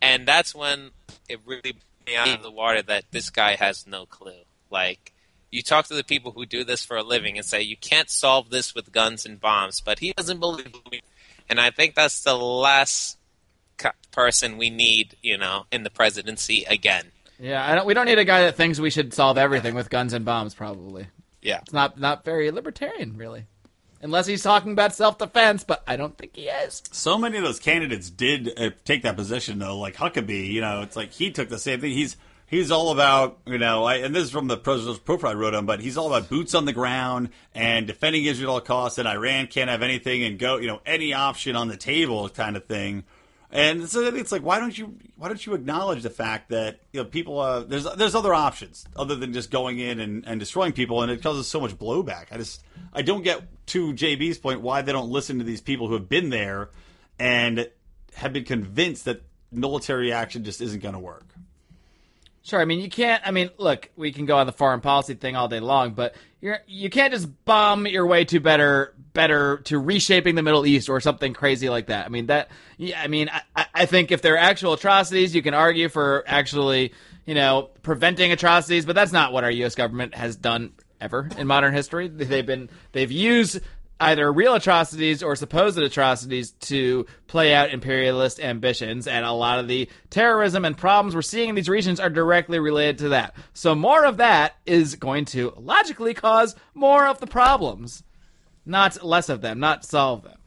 And 0.00 0.26
that's 0.28 0.54
when 0.54 0.90
it 1.28 1.40
really 1.46 1.76
me 2.06 2.16
out 2.16 2.28
of 2.28 2.42
the 2.42 2.50
water 2.50 2.82
that 2.82 3.04
this 3.10 3.30
guy 3.30 3.56
has 3.56 3.86
no 3.86 4.06
clue. 4.06 4.44
Like, 4.70 5.13
you 5.54 5.62
talk 5.62 5.86
to 5.86 5.94
the 5.94 6.02
people 6.04 6.32
who 6.32 6.44
do 6.46 6.64
this 6.64 6.84
for 6.84 6.96
a 6.96 7.02
living 7.02 7.36
and 7.38 7.46
say, 7.46 7.62
you 7.62 7.76
can't 7.76 8.10
solve 8.10 8.50
this 8.50 8.74
with 8.74 8.90
guns 8.90 9.24
and 9.24 9.40
bombs, 9.40 9.80
but 9.80 10.00
he 10.00 10.12
doesn't 10.12 10.40
believe 10.40 10.74
me. 10.90 11.00
And 11.48 11.60
I 11.60 11.70
think 11.70 11.94
that's 11.94 12.22
the 12.22 12.34
last 12.36 13.18
co- 13.76 13.90
person 14.10 14.56
we 14.58 14.70
need, 14.70 15.16
you 15.22 15.38
know, 15.38 15.66
in 15.70 15.84
the 15.84 15.90
presidency 15.90 16.64
again. 16.68 17.04
Yeah, 17.38 17.64
I 17.64 17.74
don't, 17.74 17.86
we 17.86 17.94
don't 17.94 18.06
need 18.06 18.18
a 18.18 18.24
guy 18.24 18.42
that 18.42 18.56
thinks 18.56 18.80
we 18.80 18.90
should 18.90 19.12
solve 19.14 19.38
everything 19.38 19.74
with 19.74 19.90
guns 19.90 20.12
and 20.12 20.24
bombs. 20.24 20.54
Probably 20.54 21.06
Yeah. 21.42 21.60
it's 21.62 21.72
not 21.72 21.98
not 22.00 22.24
very 22.24 22.50
libertarian, 22.50 23.16
really, 23.16 23.44
unless 24.02 24.26
he's 24.26 24.42
talking 24.42 24.72
about 24.72 24.94
self 24.94 25.18
defense. 25.18 25.64
But 25.64 25.82
I 25.86 25.96
don't 25.96 26.16
think 26.16 26.36
he 26.36 26.48
is. 26.48 26.82
So 26.92 27.18
many 27.18 27.36
of 27.36 27.44
those 27.44 27.58
candidates 27.58 28.08
did 28.10 28.52
uh, 28.58 28.70
take 28.84 29.02
that 29.02 29.16
position, 29.16 29.58
though. 29.58 29.78
Like 29.78 29.96
Huckabee, 29.96 30.46
you 30.52 30.60
know, 30.60 30.82
it's 30.82 30.96
like 30.96 31.12
he 31.12 31.30
took 31.32 31.48
the 31.48 31.58
same 31.58 31.80
thing. 31.80 31.92
He's 31.92 32.16
he's 32.54 32.70
all 32.70 32.90
about, 32.90 33.40
you 33.46 33.58
know, 33.58 33.84
I, 33.84 33.96
and 33.96 34.14
this 34.14 34.24
is 34.24 34.30
from 34.30 34.46
the 34.46 34.56
president's 34.56 35.00
profile 35.00 35.32
I 35.32 35.34
wrote 35.34 35.54
him, 35.54 35.66
but 35.66 35.80
he's 35.80 35.96
all 35.96 36.06
about 36.12 36.28
boots 36.28 36.54
on 36.54 36.64
the 36.64 36.72
ground 36.72 37.30
and 37.54 37.86
defending 37.86 38.24
Israel 38.24 38.52
at 38.52 38.54
all 38.54 38.60
costs, 38.60 38.98
and 38.98 39.08
Iran 39.08 39.48
can't 39.48 39.68
have 39.68 39.82
anything 39.82 40.22
and 40.22 40.38
go, 40.38 40.58
you 40.58 40.68
know, 40.68 40.80
any 40.86 41.12
option 41.12 41.56
on 41.56 41.68
the 41.68 41.76
table 41.76 42.28
kind 42.28 42.56
of 42.56 42.64
thing. 42.66 43.04
And 43.50 43.88
so 43.88 44.02
it's 44.02 44.32
like, 44.32 44.42
why 44.42 44.58
don't 44.58 44.76
you 44.76 44.96
why 45.16 45.28
don't 45.28 45.44
you 45.46 45.54
acknowledge 45.54 46.02
the 46.02 46.10
fact 46.10 46.48
that 46.48 46.80
you 46.92 47.00
know 47.00 47.04
people 47.08 47.38
uh, 47.38 47.60
there's 47.60 47.84
there's 47.94 48.16
other 48.16 48.34
options 48.34 48.84
other 48.96 49.14
than 49.14 49.32
just 49.32 49.52
going 49.52 49.78
in 49.78 50.00
and, 50.00 50.26
and 50.26 50.40
destroying 50.40 50.72
people, 50.72 51.02
and 51.02 51.12
it 51.12 51.22
causes 51.22 51.46
so 51.46 51.60
much 51.60 51.78
blowback. 51.78 52.26
I 52.32 52.38
just 52.38 52.64
I 52.92 53.02
don't 53.02 53.22
get 53.22 53.42
to 53.66 53.92
JB's 53.92 54.38
point 54.38 54.60
why 54.60 54.82
they 54.82 54.90
don't 54.90 55.08
listen 55.08 55.38
to 55.38 55.44
these 55.44 55.60
people 55.60 55.86
who 55.86 55.94
have 55.94 56.08
been 56.08 56.30
there 56.30 56.70
and 57.16 57.70
have 58.14 58.32
been 58.32 58.44
convinced 58.44 59.04
that 59.04 59.22
military 59.52 60.12
action 60.12 60.42
just 60.42 60.60
isn't 60.60 60.82
going 60.82 60.94
to 60.94 61.00
work. 61.00 61.33
Sure. 62.44 62.60
I 62.60 62.66
mean, 62.66 62.80
you 62.80 62.90
can't. 62.90 63.22
I 63.26 63.30
mean, 63.30 63.48
look, 63.56 63.88
we 63.96 64.12
can 64.12 64.26
go 64.26 64.36
on 64.36 64.44
the 64.44 64.52
foreign 64.52 64.82
policy 64.82 65.14
thing 65.14 65.34
all 65.34 65.48
day 65.48 65.60
long, 65.60 65.94
but 65.94 66.14
you're 66.42 66.58
you 66.66 66.90
can't 66.90 67.10
just 67.10 67.26
bomb 67.46 67.86
your 67.86 68.06
way 68.06 68.26
to 68.26 68.38
better 68.38 68.94
better 69.14 69.58
to 69.64 69.78
reshaping 69.78 70.34
the 70.34 70.42
Middle 70.42 70.66
East 70.66 70.90
or 70.90 71.00
something 71.00 71.32
crazy 71.32 71.70
like 71.70 71.86
that. 71.86 72.04
I 72.04 72.10
mean 72.10 72.26
that. 72.26 72.50
Yeah. 72.76 73.00
I 73.00 73.08
mean, 73.08 73.30
I- 73.56 73.66
I, 73.74 73.86
think 73.86 74.12
if 74.12 74.20
there 74.20 74.34
are 74.34 74.38
actual 74.38 74.74
atrocities, 74.74 75.34
you 75.34 75.40
can 75.40 75.54
argue 75.54 75.88
for 75.88 76.22
actually, 76.26 76.92
you 77.24 77.34
know, 77.34 77.70
preventing 77.82 78.30
atrocities, 78.30 78.84
but 78.84 78.94
that's 78.94 79.12
not 79.12 79.32
what 79.32 79.42
our 79.42 79.50
U.S. 79.50 79.74
government 79.74 80.14
has 80.14 80.36
done 80.36 80.72
ever 81.00 81.28
in 81.38 81.46
modern 81.46 81.72
history. 81.72 82.08
They've 82.08 82.44
been 82.44 82.68
they've 82.92 83.10
used 83.10 83.60
either 84.00 84.30
real 84.32 84.54
atrocities 84.54 85.22
or 85.22 85.36
supposed 85.36 85.78
atrocities 85.78 86.50
to 86.52 87.06
play 87.26 87.54
out 87.54 87.70
imperialist 87.70 88.40
ambitions, 88.40 89.06
and 89.06 89.24
a 89.24 89.32
lot 89.32 89.58
of 89.58 89.68
the 89.68 89.88
terrorism 90.10 90.64
and 90.64 90.76
problems 90.76 91.14
we're 91.14 91.22
seeing 91.22 91.50
in 91.50 91.54
these 91.54 91.68
regions 91.68 92.00
are 92.00 92.10
directly 92.10 92.58
related 92.58 92.98
to 92.98 93.08
that. 93.10 93.34
So 93.52 93.74
more 93.74 94.04
of 94.04 94.16
that 94.18 94.56
is 94.66 94.96
going 94.96 95.26
to 95.26 95.52
logically 95.56 96.14
cause 96.14 96.54
more 96.74 97.06
of 97.06 97.20
the 97.20 97.26
problems, 97.26 98.02
not 98.66 99.02
less 99.04 99.28
of 99.28 99.40
them, 99.40 99.60
not 99.60 99.84
solve 99.84 100.22
them. 100.24 100.38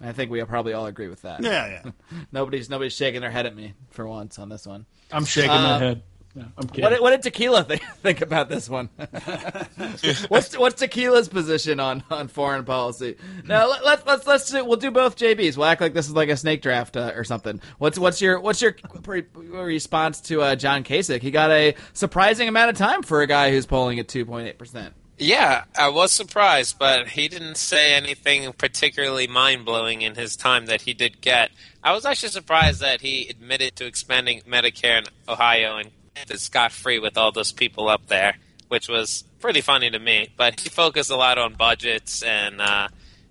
I 0.00 0.12
think 0.12 0.30
we 0.30 0.42
probably 0.44 0.74
all 0.74 0.86
agree 0.86 1.08
with 1.08 1.22
that. 1.22 1.42
Yeah, 1.42 1.82
yeah. 1.84 1.90
Nobody's 2.32 2.68
nobody's 2.68 2.92
shaking 2.92 3.22
their 3.22 3.30
head 3.30 3.46
at 3.46 3.56
me 3.56 3.72
for 3.90 4.06
once 4.06 4.38
on 4.38 4.48
this 4.50 4.66
one. 4.66 4.84
I'm 5.10 5.24
shaking 5.24 5.50
Uh, 5.50 5.54
my 5.62 5.78
head. 5.78 6.02
No, 6.36 6.44
I'm 6.58 6.68
kidding. 6.68 6.82
What 6.82 6.90
did, 6.90 7.00
what 7.00 7.10
did 7.12 7.22
Tequila 7.22 7.64
think, 7.64 7.82
think 8.02 8.20
about 8.20 8.50
this 8.50 8.68
one? 8.68 8.90
what's 10.28 10.56
what's 10.58 10.78
Tequila's 10.78 11.30
position 11.30 11.80
on, 11.80 12.04
on 12.10 12.28
foreign 12.28 12.66
policy? 12.66 13.16
Now 13.46 13.70
let, 13.70 13.82
let's 13.86 14.06
let's 14.06 14.26
let's 14.26 14.50
do, 14.50 14.62
we'll 14.62 14.76
do 14.76 14.90
both 14.90 15.16
JBs. 15.16 15.56
We'll 15.56 15.64
act 15.64 15.80
like 15.80 15.94
this 15.94 16.06
is 16.06 16.12
like 16.12 16.28
a 16.28 16.36
snake 16.36 16.60
draft 16.60 16.94
uh, 16.98 17.12
or 17.16 17.24
something. 17.24 17.62
What's 17.78 17.98
what's 17.98 18.20
your 18.20 18.38
what's 18.38 18.60
your 18.60 18.76
pre- 19.02 19.24
response 19.32 20.20
to 20.22 20.42
uh, 20.42 20.56
John 20.56 20.84
Kasich? 20.84 21.22
He 21.22 21.30
got 21.30 21.50
a 21.50 21.74
surprising 21.94 22.48
amount 22.48 22.68
of 22.68 22.76
time 22.76 23.02
for 23.02 23.22
a 23.22 23.26
guy 23.26 23.50
who's 23.50 23.64
polling 23.64 23.98
at 23.98 24.06
two 24.06 24.26
point 24.26 24.46
eight 24.46 24.58
percent. 24.58 24.92
Yeah, 25.18 25.64
I 25.74 25.88
was 25.88 26.12
surprised, 26.12 26.78
but 26.78 27.08
he 27.08 27.28
didn't 27.28 27.56
say 27.56 27.94
anything 27.94 28.52
particularly 28.52 29.26
mind 29.26 29.64
blowing 29.64 30.02
in 30.02 30.14
his 30.14 30.36
time 30.36 30.66
that 30.66 30.82
he 30.82 30.92
did 30.92 31.22
get. 31.22 31.50
I 31.82 31.92
was 31.92 32.04
actually 32.04 32.28
surprised 32.28 32.80
that 32.80 33.00
he 33.00 33.26
admitted 33.30 33.76
to 33.76 33.86
expanding 33.86 34.42
Medicare 34.42 34.98
in 34.98 35.04
Ohio 35.26 35.78
and 35.78 35.86
is 35.86 36.05
scot 36.36 36.72
free 36.72 36.98
with 36.98 37.16
all 37.16 37.32
those 37.32 37.52
people 37.52 37.88
up 37.88 38.06
there, 38.08 38.36
which 38.68 38.88
was 38.88 39.24
pretty 39.40 39.60
funny 39.60 39.90
to 39.90 39.98
me. 39.98 40.28
But 40.36 40.60
he 40.60 40.68
focused 40.68 41.10
a 41.10 41.16
lot 41.16 41.38
on 41.38 41.54
budgets 41.54 42.22
and 42.22 42.60
uh, 42.60 42.88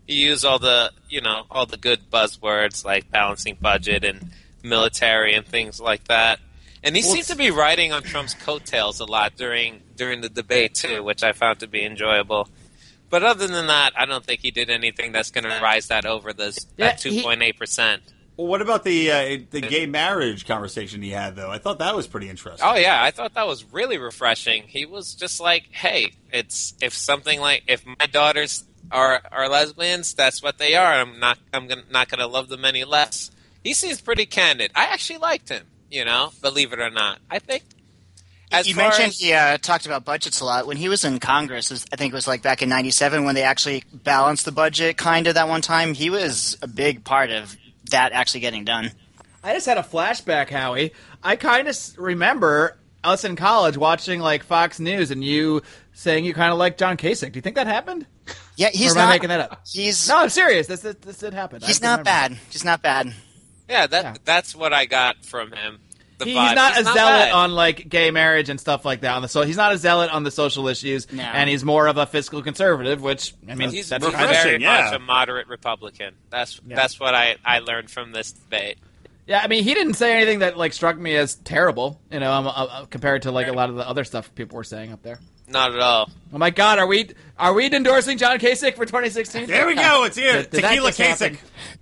he 0.07 0.15
used 0.15 0.45
all 0.45 0.59
the 0.59 0.91
you 1.09 1.21
know 1.21 1.43
all 1.49 1.65
the 1.65 1.77
good 1.77 2.11
buzzwords 2.11 2.85
like 2.85 3.11
balancing 3.11 3.57
budget 3.59 4.03
and 4.03 4.31
military 4.63 5.33
and 5.33 5.45
things 5.45 5.79
like 5.79 6.05
that. 6.05 6.39
And 6.83 6.95
he 6.95 7.01
seemed 7.01 7.25
to 7.25 7.35
be 7.35 7.49
riding 7.49 7.91
on 7.91 8.03
Trump's 8.03 8.35
coattails 8.35 8.99
a 8.99 9.05
lot 9.05 9.35
during 9.35 9.81
during 9.95 10.21
the 10.21 10.29
debate 10.29 10.75
too, 10.75 11.03
which 11.03 11.23
I 11.23 11.31
found 11.31 11.59
to 11.61 11.67
be 11.67 11.83
enjoyable. 11.83 12.47
But 13.09 13.23
other 13.23 13.47
than 13.47 13.67
that, 13.67 13.93
I 13.97 14.05
don't 14.05 14.23
think 14.23 14.41
he 14.41 14.51
did 14.51 14.69
anything 14.69 15.11
that's 15.11 15.31
going 15.31 15.45
to 15.45 15.59
rise 15.61 15.87
that 15.87 16.05
over 16.05 16.33
the 16.33 16.57
Yeah, 16.77 16.87
that 16.87 16.99
two 16.99 17.21
point 17.21 17.41
eight 17.41 17.57
percent. 17.57 18.01
Well, 18.37 18.47
what 18.47 18.61
about 18.61 18.83
the 18.83 19.11
uh, 19.11 19.37
the 19.49 19.61
gay 19.61 19.85
marriage 19.85 20.45
conversation 20.45 21.01
he 21.01 21.11
had 21.11 21.35
though? 21.35 21.49
I 21.49 21.57
thought 21.57 21.79
that 21.79 21.95
was 21.95 22.05
pretty 22.05 22.29
interesting. 22.29 22.67
Oh 22.69 22.75
yeah, 22.75 23.01
I 23.01 23.11
thought 23.11 23.33
that 23.35 23.47
was 23.47 23.63
really 23.71 23.97
refreshing. 23.97 24.63
He 24.63 24.85
was 24.85 25.15
just 25.15 25.39
like, 25.39 25.67
"Hey, 25.71 26.11
it's 26.33 26.73
if 26.81 26.93
something 26.93 27.39
like 27.39 27.63
if 27.67 27.85
my 27.85 28.07
daughters 28.07 28.65
are 28.91 29.21
are 29.31 29.47
lesbians, 29.47 30.13
that's 30.13 30.43
what 30.43 30.57
they 30.57 30.75
are. 30.75 30.93
I'm 30.95 31.17
not 31.19 31.39
I'm 31.53 31.67
gonna, 31.67 31.83
not 31.89 32.09
going 32.09 32.19
to 32.19 32.27
love 32.27 32.49
them 32.49 32.65
any 32.65 32.83
less." 32.83 33.31
He 33.63 33.73
seems 33.73 34.01
pretty 34.01 34.25
candid. 34.25 34.71
I 34.75 34.85
actually 34.85 35.19
liked 35.19 35.47
him. 35.49 35.63
You 35.89 36.03
know, 36.03 36.31
believe 36.41 36.73
it 36.73 36.79
or 36.79 36.89
not, 36.89 37.19
I 37.31 37.39
think. 37.39 37.63
As 38.51 38.67
you 38.67 38.75
mentioned 38.75 39.07
as- 39.09 39.17
he 39.17 39.31
uh, 39.33 39.57
talked 39.57 39.85
about 39.85 40.03
budgets 40.03 40.41
a 40.41 40.45
lot 40.45 40.67
when 40.67 40.77
he 40.77 40.89
was 40.89 41.03
in 41.05 41.19
Congress. 41.19 41.71
was- 41.71 41.85
I 41.91 41.95
think 41.95 42.11
it 42.11 42.15
was 42.15 42.27
like 42.27 42.41
back 42.41 42.61
in 42.61 42.67
'97 42.67 43.23
when 43.23 43.33
they 43.35 43.43
actually 43.43 43.85
balanced 43.93 44.43
the 44.43 44.51
budget, 44.51 44.97
kind 44.97 45.25
of 45.27 45.35
that 45.35 45.47
one 45.47 45.61
time. 45.61 45.93
He 45.93 46.09
was 46.09 46.57
a 46.61 46.67
big 46.67 47.05
part 47.05 47.29
of 47.31 47.55
that 47.91 48.11
actually 48.13 48.41
getting 48.41 48.65
done. 48.65 48.91
I 49.43 49.53
just 49.53 49.65
had 49.65 49.77
a 49.77 49.83
flashback, 49.83 50.49
Howie. 50.49 50.93
I 51.23 51.35
kind 51.35 51.67
of 51.67 51.77
remember 51.97 52.77
us 53.03 53.23
in 53.23 53.35
college 53.35 53.77
watching 53.77 54.19
like 54.19 54.43
Fox 54.43 54.79
News 54.79 55.11
and 55.11 55.23
you 55.23 55.61
saying 55.93 56.25
you 56.25 56.33
kind 56.33 56.51
of 56.51 56.57
like 56.57 56.77
John 56.77 56.97
Kasich. 56.97 57.31
Do 57.31 57.37
you 57.37 57.41
think 57.41 57.55
that 57.55 57.67
happened? 57.67 58.07
Yeah, 58.55 58.69
he's 58.69 58.95
or 58.95 58.99
am 58.99 59.05
not 59.05 59.09
I 59.09 59.15
making 59.15 59.29
that 59.29 59.39
up? 59.39 59.61
He's 59.71 60.07
No, 60.09 60.17
I'm 60.17 60.29
serious. 60.29 60.65
This 60.67 60.81
this, 60.81 60.95
this 60.95 61.17
did 61.19 61.33
happen. 61.33 61.61
He's 61.61 61.81
not 61.81 61.99
remember. 61.99 62.03
bad. 62.05 62.31
He's 62.49 62.65
not 62.65 62.81
bad. 62.81 63.13
Yeah, 63.69 63.85
that 63.87 64.03
Yeah. 64.03 64.15
that's 64.25 64.55
what 64.55 64.73
I 64.73 64.85
got 64.85 65.23
from 65.25 65.51
him. 65.51 65.79
The 66.17 66.25
He- 66.25 66.33
vibe. 66.35 66.47
he's 66.47 66.55
not 66.55 66.71
a 66.79 66.83
zealot 66.83 66.95
bad. 66.95 67.31
on 67.33 67.51
like 67.51 67.89
gay 67.89 68.09
marriage 68.11 68.49
and 68.49 68.59
stuff 68.59 68.85
like 68.85 69.01
that. 69.01 69.15
On 69.15 69.21
the 69.21 69.27
so 69.27 69.41
he's 69.41 69.57
not 69.57 69.73
a 69.73 69.77
zealot 69.77 70.11
on 70.11 70.23
the 70.23 70.31
social 70.31 70.67
issues, 70.69 71.11
No. 71.11 71.23
and 71.23 71.49
he's 71.49 71.63
more 71.65 71.87
of 71.87 71.97
a 71.97 72.05
fiscal 72.05 72.41
conservative. 72.41 73.01
Which 73.01 73.33
I 73.49 73.55
mean, 73.55 73.69
He's, 73.71 73.89
that's 73.89 74.05
he's 74.05 74.13
kind 74.13 74.23
of 74.25 74.29
refreshing, 74.31 74.61
very 74.61 74.63
yeah. 74.63 74.85
much 74.85 74.93
a 74.93 74.99
moderate 74.99 75.47
Republican. 75.47 76.13
That's 76.29 76.61
Yeah. 76.65 76.75
that's 76.77 76.99
what 76.99 77.13
I, 77.15 77.35
I 77.43 77.59
learned 77.59 77.89
from 77.91 78.11
this 78.13 78.31
debate. 78.31 78.77
yeah. 79.27 79.41
I 79.43 79.47
mean, 79.47 79.63
he 79.63 79.73
didn't 79.73 79.95
say 79.95 80.15
anything 80.15 80.39
that 80.39 80.57
like 80.57 80.71
struck 80.73 80.97
me 80.97 81.15
as 81.17 81.35
terrible. 81.35 81.99
You 82.11 82.19
know, 82.21 82.31
um, 82.31 82.47
uh, 82.47 82.51
uh, 82.51 82.85
compared 82.85 83.23
to 83.23 83.31
like 83.31 83.47
a 83.47 83.53
lot 83.53 83.69
of 83.69 83.75
the 83.75 83.87
other 83.87 84.03
stuff 84.05 84.33
people 84.35 84.55
were 84.57 84.63
saying 84.63 84.93
up 84.93 85.03
there. 85.03 85.19
Not 85.47 85.73
at 85.75 85.79
all. 85.79 86.09
Oh 86.33 86.37
my 86.39 86.49
God, 86.49 86.79
are 86.79 86.87
we 86.87 87.09
are 87.37 87.53
we 87.53 87.65
endorsing 87.71 88.17
John 88.17 88.39
Kasich 88.39 88.75
for 88.75 88.85
2016? 88.85 89.45
There 89.47 89.67
we 89.67 89.75
go. 89.75 90.05
It's 90.05 90.15
here. 90.17 90.41
Did- 90.43 90.49
did 90.49 90.61
Tequila? 90.61 90.91
Kasich. 90.91 91.37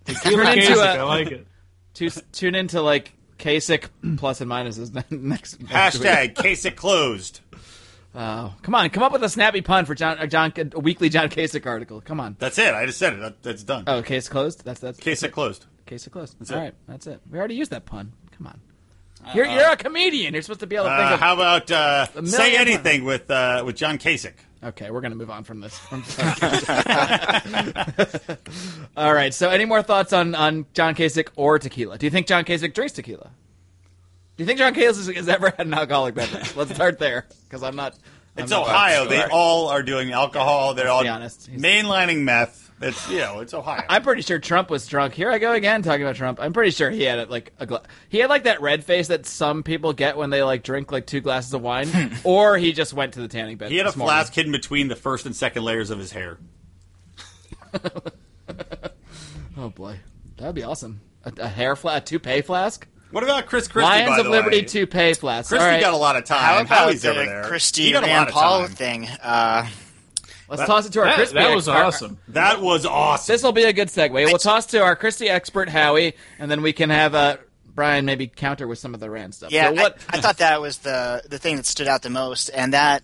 Tequila 0.05 0.43
Kasich, 0.45 0.75
a- 0.75 0.99
I 0.99 1.03
like 1.03 1.31
it. 1.31 1.47
Tu- 1.93 2.09
tune 2.31 2.55
into 2.55 2.81
like 2.81 3.13
Kasich 3.39 3.85
plus 4.17 4.41
and 4.41 4.49
minuses 4.51 4.93
next. 5.11 5.11
next 5.11 5.59
week. 5.59 5.69
Hashtag 5.69 6.33
Kasich 6.35 6.75
closed. 6.75 7.39
Oh, 8.15 8.53
come 8.61 8.75
on, 8.75 8.89
come 8.91 9.01
up 9.01 9.11
with 9.11 9.23
a 9.23 9.29
snappy 9.29 9.61
pun 9.61 9.85
for 9.85 9.95
John, 9.95 10.19
uh, 10.19 10.27
John 10.27 10.53
a 10.75 10.79
weekly 10.79 11.09
John 11.09 11.29
Kasich 11.29 11.65
article. 11.65 11.99
Come 11.99 12.19
on. 12.19 12.35
That's 12.37 12.59
it. 12.59 12.73
I 12.73 12.85
just 12.85 12.99
said 12.99 13.13
it. 13.13 13.19
That, 13.21 13.41
that's 13.41 13.63
done. 13.63 13.85
Oh, 13.87 14.03
case 14.03 14.29
closed. 14.29 14.63
That's 14.63 14.79
that's 14.79 14.99
Kasich 14.99 15.31
closed. 15.31 15.65
Case 15.87 16.07
closed. 16.07 16.37
That's 16.39 16.51
All 16.51 16.59
it. 16.59 16.61
right, 16.61 16.73
that's 16.87 17.07
it. 17.07 17.19
We 17.29 17.39
already 17.39 17.55
used 17.55 17.71
that 17.71 17.85
pun. 17.85 18.13
Come 18.37 18.47
on. 18.47 18.59
You're, 19.33 19.45
you're 19.45 19.69
a 19.71 19.77
comedian. 19.77 20.33
You're 20.33 20.43
supposed 20.43 20.59
to 20.59 20.67
be 20.67 20.75
able 20.75 20.89
to 20.89 20.97
think 20.97 21.11
Uh, 21.11 21.13
of. 21.13 21.19
how 21.21 21.33
about 21.33 21.71
uh, 21.71 22.05
say 22.25 22.57
anything 22.57 23.03
with 23.05 23.31
uh, 23.31 23.63
with 23.65 23.75
John 23.77 23.97
Kasich? 23.97 24.33
Okay, 24.63 24.91
we're 24.91 25.01
gonna 25.01 25.15
move 25.15 25.29
on 25.29 25.43
from 25.43 25.59
this. 25.59 25.77
From- 25.77 26.03
All 28.97 29.13
right. 29.13 29.33
So, 29.33 29.49
any 29.49 29.65
more 29.65 29.81
thoughts 29.81 30.13
on 30.13 30.35
on 30.35 30.65
John 30.73 30.95
Kasich 30.95 31.27
or 31.35 31.59
tequila? 31.59 31.97
Do 31.97 32.05
you 32.05 32.09
think 32.09 32.27
John 32.27 32.45
Kasich 32.45 32.73
drinks 32.73 32.93
tequila? 32.93 33.31
Do 34.37 34.43
you 34.43 34.47
think 34.47 34.59
John 34.59 34.73
Kasich 34.73 35.13
has 35.15 35.27
ever 35.29 35.49
had 35.49 35.67
an 35.67 35.73
alcoholic 35.73 36.15
beverage? 36.15 36.55
Let's 36.55 36.73
start 36.73 36.99
there, 36.99 37.25
because 37.49 37.63
I'm 37.63 37.75
not. 37.75 37.93
I'm 38.37 38.43
It's 38.43 38.51
not 38.51 38.63
Ohio. 38.67 39.07
They 39.07 39.21
all 39.23 39.67
are 39.67 39.83
doing 39.83 40.11
alcohol. 40.11 40.73
They're 40.73 40.89
all 40.89 41.03
be 41.03 41.09
honest. 41.09 41.47
He's- 41.47 41.61
mainlining 41.61 42.21
meth. 42.21 42.62
It's 42.83 43.09
you 43.09 43.19
know, 43.19 43.39
it's 43.39 43.53
Ohio. 43.53 43.83
I'm 43.89 44.03
pretty 44.03 44.21
sure 44.21 44.39
Trump 44.39 44.69
was 44.69 44.85
drunk. 44.87 45.13
Here 45.13 45.31
I 45.31 45.37
go 45.39 45.53
again 45.53 45.81
talking 45.81 46.01
about 46.03 46.15
Trump. 46.15 46.39
I'm 46.41 46.53
pretty 46.53 46.71
sure 46.71 46.89
he 46.89 47.03
had 47.03 47.19
it 47.19 47.29
like 47.29 47.53
a 47.59 47.65
gla- 47.65 47.83
he 48.09 48.19
had 48.19 48.29
like 48.29 48.43
that 48.43 48.61
red 48.61 48.83
face 48.83 49.07
that 49.07 49.25
some 49.25 49.63
people 49.63 49.93
get 49.93 50.17
when 50.17 50.29
they 50.29 50.43
like 50.43 50.63
drink 50.63 50.91
like 50.91 51.07
two 51.07 51.21
glasses 51.21 51.53
of 51.53 51.61
wine, 51.61 51.89
or 52.23 52.57
he 52.57 52.73
just 52.73 52.93
went 52.93 53.13
to 53.13 53.21
the 53.21 53.27
tanning 53.27 53.57
bed. 53.57 53.71
he 53.71 53.77
had 53.77 53.87
a 53.87 53.97
morning. 53.97 54.07
flask 54.13 54.33
hidden 54.33 54.51
between 54.51 54.87
the 54.89 54.95
first 54.95 55.25
and 55.25 55.35
second 55.35 55.63
layers 55.63 55.89
of 55.89 55.97
his 55.99 56.11
hair. 56.11 56.37
Oh 59.55 59.69
boy, 59.69 59.99
that 60.37 60.47
would 60.47 60.55
be 60.55 60.63
awesome. 60.63 60.99
A, 61.25 61.31
a 61.37 61.47
hair 61.47 61.75
flask, 61.75 62.03
a 62.03 62.05
toupee 62.05 62.41
flask. 62.41 62.87
What 63.11 63.23
about 63.23 63.45
Chris 63.45 63.67
Christie? 63.67 63.87
Lions 63.87 64.09
by 64.09 64.17
of 64.19 64.25
the 64.25 64.31
Liberty 64.31 64.57
way? 64.57 64.63
toupee 64.65 65.13
flask. 65.13 65.49
Christie 65.49 65.63
All 65.63 65.71
right, 65.71 65.79
got 65.79 65.93
a 65.93 65.97
lot 65.97 66.15
of 66.15 66.25
time. 66.25 66.39
How 66.39 66.61
about 66.61 66.67
Howie's 66.85 67.05
over 67.05 67.19
the 67.19 67.25
there. 67.25 67.43
Christie 67.43 67.91
got 67.91 68.03
Rand 68.03 68.29
Paul 68.29 68.65
thing? 68.67 69.07
Uh, 69.21 69.67
let's 70.57 70.69
toss 70.69 70.85
it 70.85 70.93
to 70.93 70.99
our 70.99 71.05
That, 71.05 71.15
Christie. 71.15 71.35
that 71.35 71.55
was 71.55 71.67
our- 71.67 71.83
awesome. 71.85 72.17
That 72.29 72.61
was 72.61 72.85
awesome. 72.85 73.33
This 73.33 73.43
will 73.43 73.51
be 73.51 73.63
a 73.63 73.73
good 73.73 73.87
segue. 73.89 74.11
We'll 74.13 74.37
toss 74.37 74.65
to 74.67 74.79
our 74.81 74.95
Christie 74.95 75.29
expert 75.29 75.69
Howie, 75.69 76.13
and 76.39 76.49
then 76.49 76.61
we 76.61 76.73
can 76.73 76.89
have 76.89 77.13
uh, 77.15 77.37
Brian 77.75 78.05
maybe 78.05 78.27
counter 78.27 78.67
with 78.67 78.79
some 78.79 78.93
of 78.93 78.99
the 78.99 79.09
Rand 79.09 79.33
stuff. 79.35 79.51
yeah, 79.51 79.69
So 79.69 79.73
what? 79.81 79.97
I, 80.09 80.17
I 80.17 80.21
thought 80.21 80.37
that 80.37 80.61
was 80.61 80.79
the 80.79 81.23
the 81.29 81.39
thing 81.39 81.55
that 81.57 81.65
stood 81.65 81.87
out 81.87 82.01
the 82.01 82.09
most, 82.09 82.49
and 82.49 82.73
that 82.73 83.03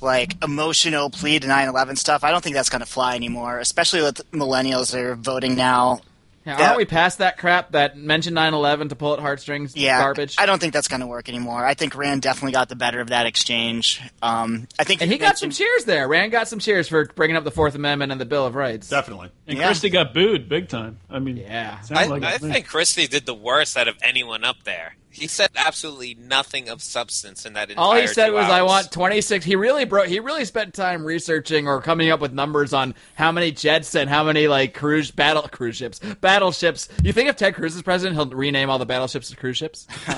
like 0.00 0.42
emotional 0.42 1.10
plea 1.10 1.38
to 1.38 1.46
9/11 1.46 1.96
stuff. 1.96 2.24
I 2.24 2.30
don't 2.30 2.42
think 2.42 2.54
that's 2.56 2.68
going 2.70 2.80
to 2.80 2.86
fly 2.86 3.14
anymore, 3.14 3.58
especially 3.60 4.02
with 4.02 4.20
millennials 4.32 4.92
that 4.92 5.00
are 5.00 5.14
voting 5.14 5.54
now. 5.54 6.00
Yeah, 6.44 6.60
aren't 6.60 6.76
we 6.78 6.84
past 6.84 7.18
that 7.18 7.38
crap 7.38 7.72
that 7.72 7.96
mentioned 7.96 8.36
9/11 8.36 8.88
to 8.88 8.96
pull 8.96 9.12
at 9.14 9.20
heartstrings? 9.20 9.76
Yeah, 9.76 10.00
garbage. 10.00 10.36
I 10.38 10.46
don't 10.46 10.60
think 10.60 10.72
that's 10.72 10.88
going 10.88 11.00
to 11.00 11.06
work 11.06 11.28
anymore. 11.28 11.64
I 11.64 11.74
think 11.74 11.94
Rand 11.94 12.22
definitely 12.22 12.52
got 12.52 12.68
the 12.68 12.74
better 12.76 13.00
of 13.00 13.08
that 13.10 13.26
exchange. 13.26 14.00
Um, 14.22 14.66
I 14.78 14.84
think 14.84 15.02
And 15.02 15.10
he 15.10 15.18
got 15.18 15.38
some 15.38 15.50
cheers 15.50 15.84
there. 15.84 16.08
Rand 16.08 16.32
got 16.32 16.48
some 16.48 16.58
cheers 16.58 16.88
for 16.88 17.04
bringing 17.14 17.36
up 17.36 17.44
the 17.44 17.50
Fourth 17.52 17.74
Amendment 17.74 18.10
and 18.12 18.20
the 18.20 18.24
Bill 18.24 18.44
of 18.46 18.54
Rights. 18.56 18.88
Definitely. 18.88 19.30
And 19.46 19.58
Yeah. 19.58 19.66
Christie 19.66 19.90
got 19.90 20.12
booed 20.14 20.48
big 20.48 20.68
time. 20.68 20.98
I 21.08 21.18
mean, 21.20 21.36
Yeah. 21.36 21.78
I, 21.90 22.06
like 22.06 22.22
I 22.24 22.34
it 22.34 22.38
to 22.40 22.46
me. 22.46 22.52
think 22.54 22.66
Christie 22.66 23.06
did 23.06 23.24
the 23.26 23.34
worst 23.34 23.76
out 23.76 23.86
of 23.88 23.96
anyone 24.02 24.42
up 24.44 24.64
there. 24.64 24.96
He 25.12 25.26
said 25.26 25.50
absolutely 25.54 26.14
nothing 26.18 26.68
of 26.70 26.82
substance 26.82 27.44
in 27.44 27.52
that 27.52 27.68
entire 27.70 27.84
All 27.84 27.94
he 27.94 28.06
said 28.06 28.28
two 28.28 28.32
was, 28.32 28.46
"I 28.46 28.60
hours. 28.60 28.66
want 28.68 28.92
26." 28.92 29.44
He 29.44 29.56
really 29.56 29.84
broke. 29.84 30.06
He 30.08 30.20
really 30.20 30.44
spent 30.46 30.72
time 30.74 31.04
researching 31.04 31.68
or 31.68 31.80
coming 31.82 32.10
up 32.10 32.18
with 32.20 32.32
numbers 32.32 32.72
on 32.72 32.94
how 33.14 33.30
many 33.30 33.52
jets 33.52 33.94
and 33.94 34.08
how 34.08 34.24
many 34.24 34.48
like 34.48 34.72
cruise 34.74 35.10
battle 35.10 35.42
cruise 35.42 35.76
ships, 35.76 35.98
battleships. 36.20 36.88
You 37.02 37.12
think 37.12 37.28
if 37.28 37.36
Ted 37.36 37.54
Cruz 37.54 37.76
is 37.76 37.82
president, 37.82 38.16
he'll 38.16 38.26
rename 38.26 38.70
all 38.70 38.78
the 38.78 38.86
battleships 38.86 39.28
to 39.30 39.36
cruise 39.36 39.58
ships? 39.58 39.86
Ooh, 40.08 40.12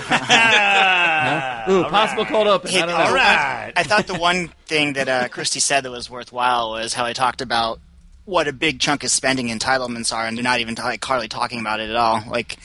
all 1.83 1.91
possible 1.91 2.25
right. 2.25 2.33
cold 2.33 2.47
open. 2.47 2.71
Hey, 2.71 2.81
I 2.83 2.87
don't 2.87 2.99
know. 2.99 3.05
All 3.05 3.15
right. 3.15 3.73
I 3.77 3.83
thought 3.83 4.07
the 4.07 4.15
one 4.15 4.49
thing 4.67 4.93
that 4.95 5.09
uh, 5.09 5.29
Christie 5.29 5.61
said 5.61 5.81
that 5.85 5.91
was 5.91 6.09
worthwhile 6.09 6.71
was 6.73 6.95
how 6.95 7.07
he 7.07 7.15
talked 7.15 7.41
about 7.41 7.81
what 8.27 8.49
a 8.49 8.53
big 8.53 8.81
chunk 8.81 9.05
of 9.05 9.11
spending 9.11 9.49
entitlements 9.49 10.15
are, 10.15 10.27
and 10.27 10.37
they're 10.37 10.43
not 10.45 10.61
even 10.61 10.75
like 10.77 11.05
hardly 11.05 11.29
talking 11.29 11.61
about 11.61 11.81
it 11.81 11.91
at 11.91 11.97
all. 11.97 12.23
Like 12.29 12.59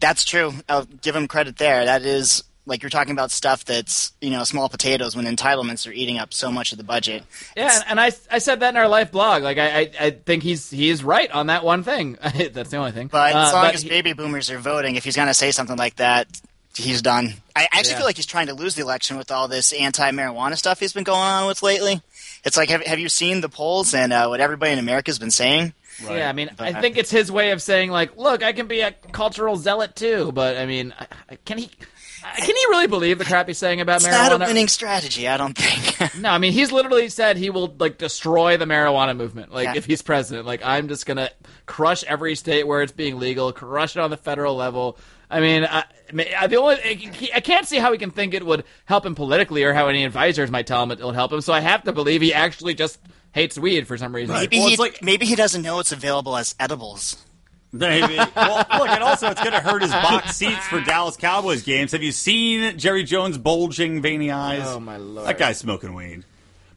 that's 0.00 0.24
true. 0.24 0.52
I'll 0.68 0.84
give 0.84 1.14
him 1.16 1.28
credit 1.28 1.56
there. 1.56 1.84
That 1.84 2.02
is 2.02 2.42
like 2.68 2.82
you're 2.82 2.90
talking 2.90 3.12
about 3.12 3.30
stuff 3.30 3.64
that's 3.64 4.12
you 4.20 4.30
know 4.30 4.42
small 4.44 4.68
potatoes 4.68 5.14
when 5.14 5.24
entitlements 5.24 5.88
are 5.88 5.92
eating 5.92 6.18
up 6.18 6.34
so 6.34 6.50
much 6.50 6.72
of 6.72 6.78
the 6.78 6.84
budget. 6.84 7.22
Yeah, 7.56 7.74
and, 7.74 7.84
and 7.90 8.00
I, 8.00 8.10
I 8.30 8.38
said 8.38 8.60
that 8.60 8.70
in 8.70 8.76
our 8.76 8.88
life 8.88 9.12
blog. 9.12 9.42
Like 9.42 9.58
I, 9.58 9.80
I, 9.80 9.90
I 10.00 10.10
think 10.10 10.42
he's 10.42 10.70
he's 10.70 11.04
right 11.04 11.30
on 11.30 11.46
that 11.46 11.64
one 11.64 11.82
thing. 11.84 12.18
That's 12.52 12.70
the 12.70 12.76
only 12.76 12.92
thing. 12.92 13.06
But 13.08 13.34
Uh, 13.34 13.38
as 13.46 13.52
long 13.52 13.64
but 13.66 13.74
as 13.74 13.82
he- 13.82 13.88
baby 13.88 14.12
boomers 14.12 14.50
are 14.50 14.58
voting, 14.58 14.96
if 14.96 15.04
he's 15.04 15.16
going 15.16 15.28
to 15.28 15.34
say 15.34 15.50
something 15.52 15.76
like 15.76 15.96
that, 15.96 16.26
he's 16.74 17.02
done. 17.02 17.34
I 17.54 17.64
actually 17.72 17.90
Yeah. 17.92 17.96
feel 17.98 18.06
like 18.06 18.16
he's 18.16 18.26
trying 18.26 18.48
to 18.48 18.54
lose 18.54 18.74
the 18.74 18.82
election 18.82 19.16
with 19.16 19.30
all 19.30 19.48
this 19.48 19.72
anti-marijuana 19.72 20.56
stuff 20.58 20.80
he's 20.80 20.92
been 20.92 21.04
going 21.04 21.20
on 21.20 21.46
with 21.46 21.62
lately. 21.62 22.02
It's 22.44 22.56
like, 22.56 22.68
have, 22.68 22.82
have 22.84 22.98
you 22.98 23.08
seen 23.08 23.40
the 23.40 23.48
polls 23.48 23.94
and 23.94 24.12
uh, 24.12 24.26
what 24.26 24.40
everybody 24.40 24.72
in 24.72 24.78
America's 24.78 25.18
been 25.18 25.30
saying? 25.30 25.72
Yeah, 26.04 26.28
I 26.28 26.32
mean, 26.32 26.50
I 26.58 26.72
But- 26.72 26.80
think 26.82 26.96
it's 26.96 27.10
his 27.10 27.30
way 27.32 27.50
of 27.52 27.62
saying 27.62 27.90
like, 27.90 28.16
look, 28.16 28.42
I 28.42 28.52
can 28.52 28.66
be 28.66 28.80
a 28.80 28.92
cultural 29.12 29.56
zealot 29.56 29.96
too. 29.96 30.30
But 30.32 30.56
I 30.56 30.66
mean, 30.66 30.94
I- 30.98 31.06
I- 31.30 31.36
can 31.44 31.58
he? 31.58 31.70
Can 32.38 32.46
he 32.56 32.66
really 32.70 32.88
believe 32.88 33.18
the 33.18 33.24
crap 33.24 33.46
he's 33.46 33.58
saying 33.58 33.80
about 33.80 33.96
It's 33.96 34.06
marijuana? 34.06 34.38
not 34.38 34.42
a 34.42 34.46
winning 34.46 34.66
strategy, 34.66 35.28
I 35.28 35.36
don't 35.36 35.56
think. 35.56 36.14
No, 36.20 36.30
I 36.30 36.38
mean 36.38 36.52
he's 36.52 36.72
literally 36.72 37.08
said 37.08 37.36
he 37.36 37.50
will 37.50 37.74
like 37.78 37.98
destroy 37.98 38.56
the 38.56 38.64
marijuana 38.64 39.16
movement. 39.16 39.52
Like 39.52 39.66
Yeah. 39.66 39.76
if 39.76 39.84
he's 39.84 40.02
president, 40.02 40.44
like 40.46 40.60
I'm 40.64 40.88
just 40.88 41.06
gonna 41.06 41.30
crush 41.66 42.02
every 42.04 42.34
state 42.34 42.66
where 42.66 42.82
it's 42.82 42.90
being 42.92 43.18
legal, 43.20 43.52
crush 43.52 43.94
it 43.96 44.00
on 44.00 44.10
the 44.10 44.16
federal 44.16 44.56
level. 44.56 44.98
I 45.30 45.40
mean, 45.40 45.64
I, 45.64 45.84
I 46.38 46.46
the 46.48 46.56
only 46.56 46.76
I 47.34 47.40
can't 47.40 47.66
see 47.66 47.78
how 47.78 47.92
he 47.92 47.98
can 47.98 48.10
think 48.10 48.34
it 48.34 48.44
would 48.44 48.64
help 48.86 49.06
him 49.06 49.14
politically, 49.14 49.62
or 49.62 49.72
how 49.72 49.86
any 49.88 50.04
advisors 50.04 50.50
might 50.50 50.66
tell 50.66 50.82
him 50.82 50.90
it 50.90 50.98
will 51.00 51.12
help 51.12 51.32
him. 51.32 51.40
So 51.40 51.52
I 51.52 51.60
have 51.60 51.84
to 51.84 51.92
believe 51.92 52.22
he 52.22 52.32
actually 52.34 52.74
just 52.74 52.98
hates 53.36 53.56
weed 53.58 53.86
for 53.86 53.96
some 53.96 54.12
reason. 54.14 54.34
maybe, 54.34 54.58
Well, 54.58 54.66
he, 54.66 54.72
it's 54.72 54.80
like- 54.80 55.02
maybe 55.02 55.26
he 55.26 55.36
doesn't 55.36 55.62
know 55.62 55.78
it's 55.78 55.92
available 55.92 56.36
as 56.36 56.56
edibles. 56.58 57.22
Maybe. 57.72 58.16
well, 58.36 58.66
look, 58.78 58.88
and 58.88 59.02
also 59.04 59.28
it's 59.30 59.40
going 59.40 59.52
to 59.52 59.60
hurt 59.60 59.82
his 59.82 59.90
box 59.92 60.36
seats 60.36 60.66
for 60.68 60.80
Dallas 60.80 61.16
Cowboys 61.16 61.62
games. 61.62 61.92
Have 61.92 62.02
you 62.02 62.12
seen 62.12 62.78
Jerry 62.78 63.04
Jones' 63.04 63.36
bulging, 63.38 64.00
veiny 64.00 64.30
eyes? 64.30 64.62
Oh, 64.64 64.80
my 64.80 64.96
Lord. 64.96 65.28
That 65.28 65.36
guy's 65.38 65.58
smoking 65.58 65.92
weed. 65.94 66.24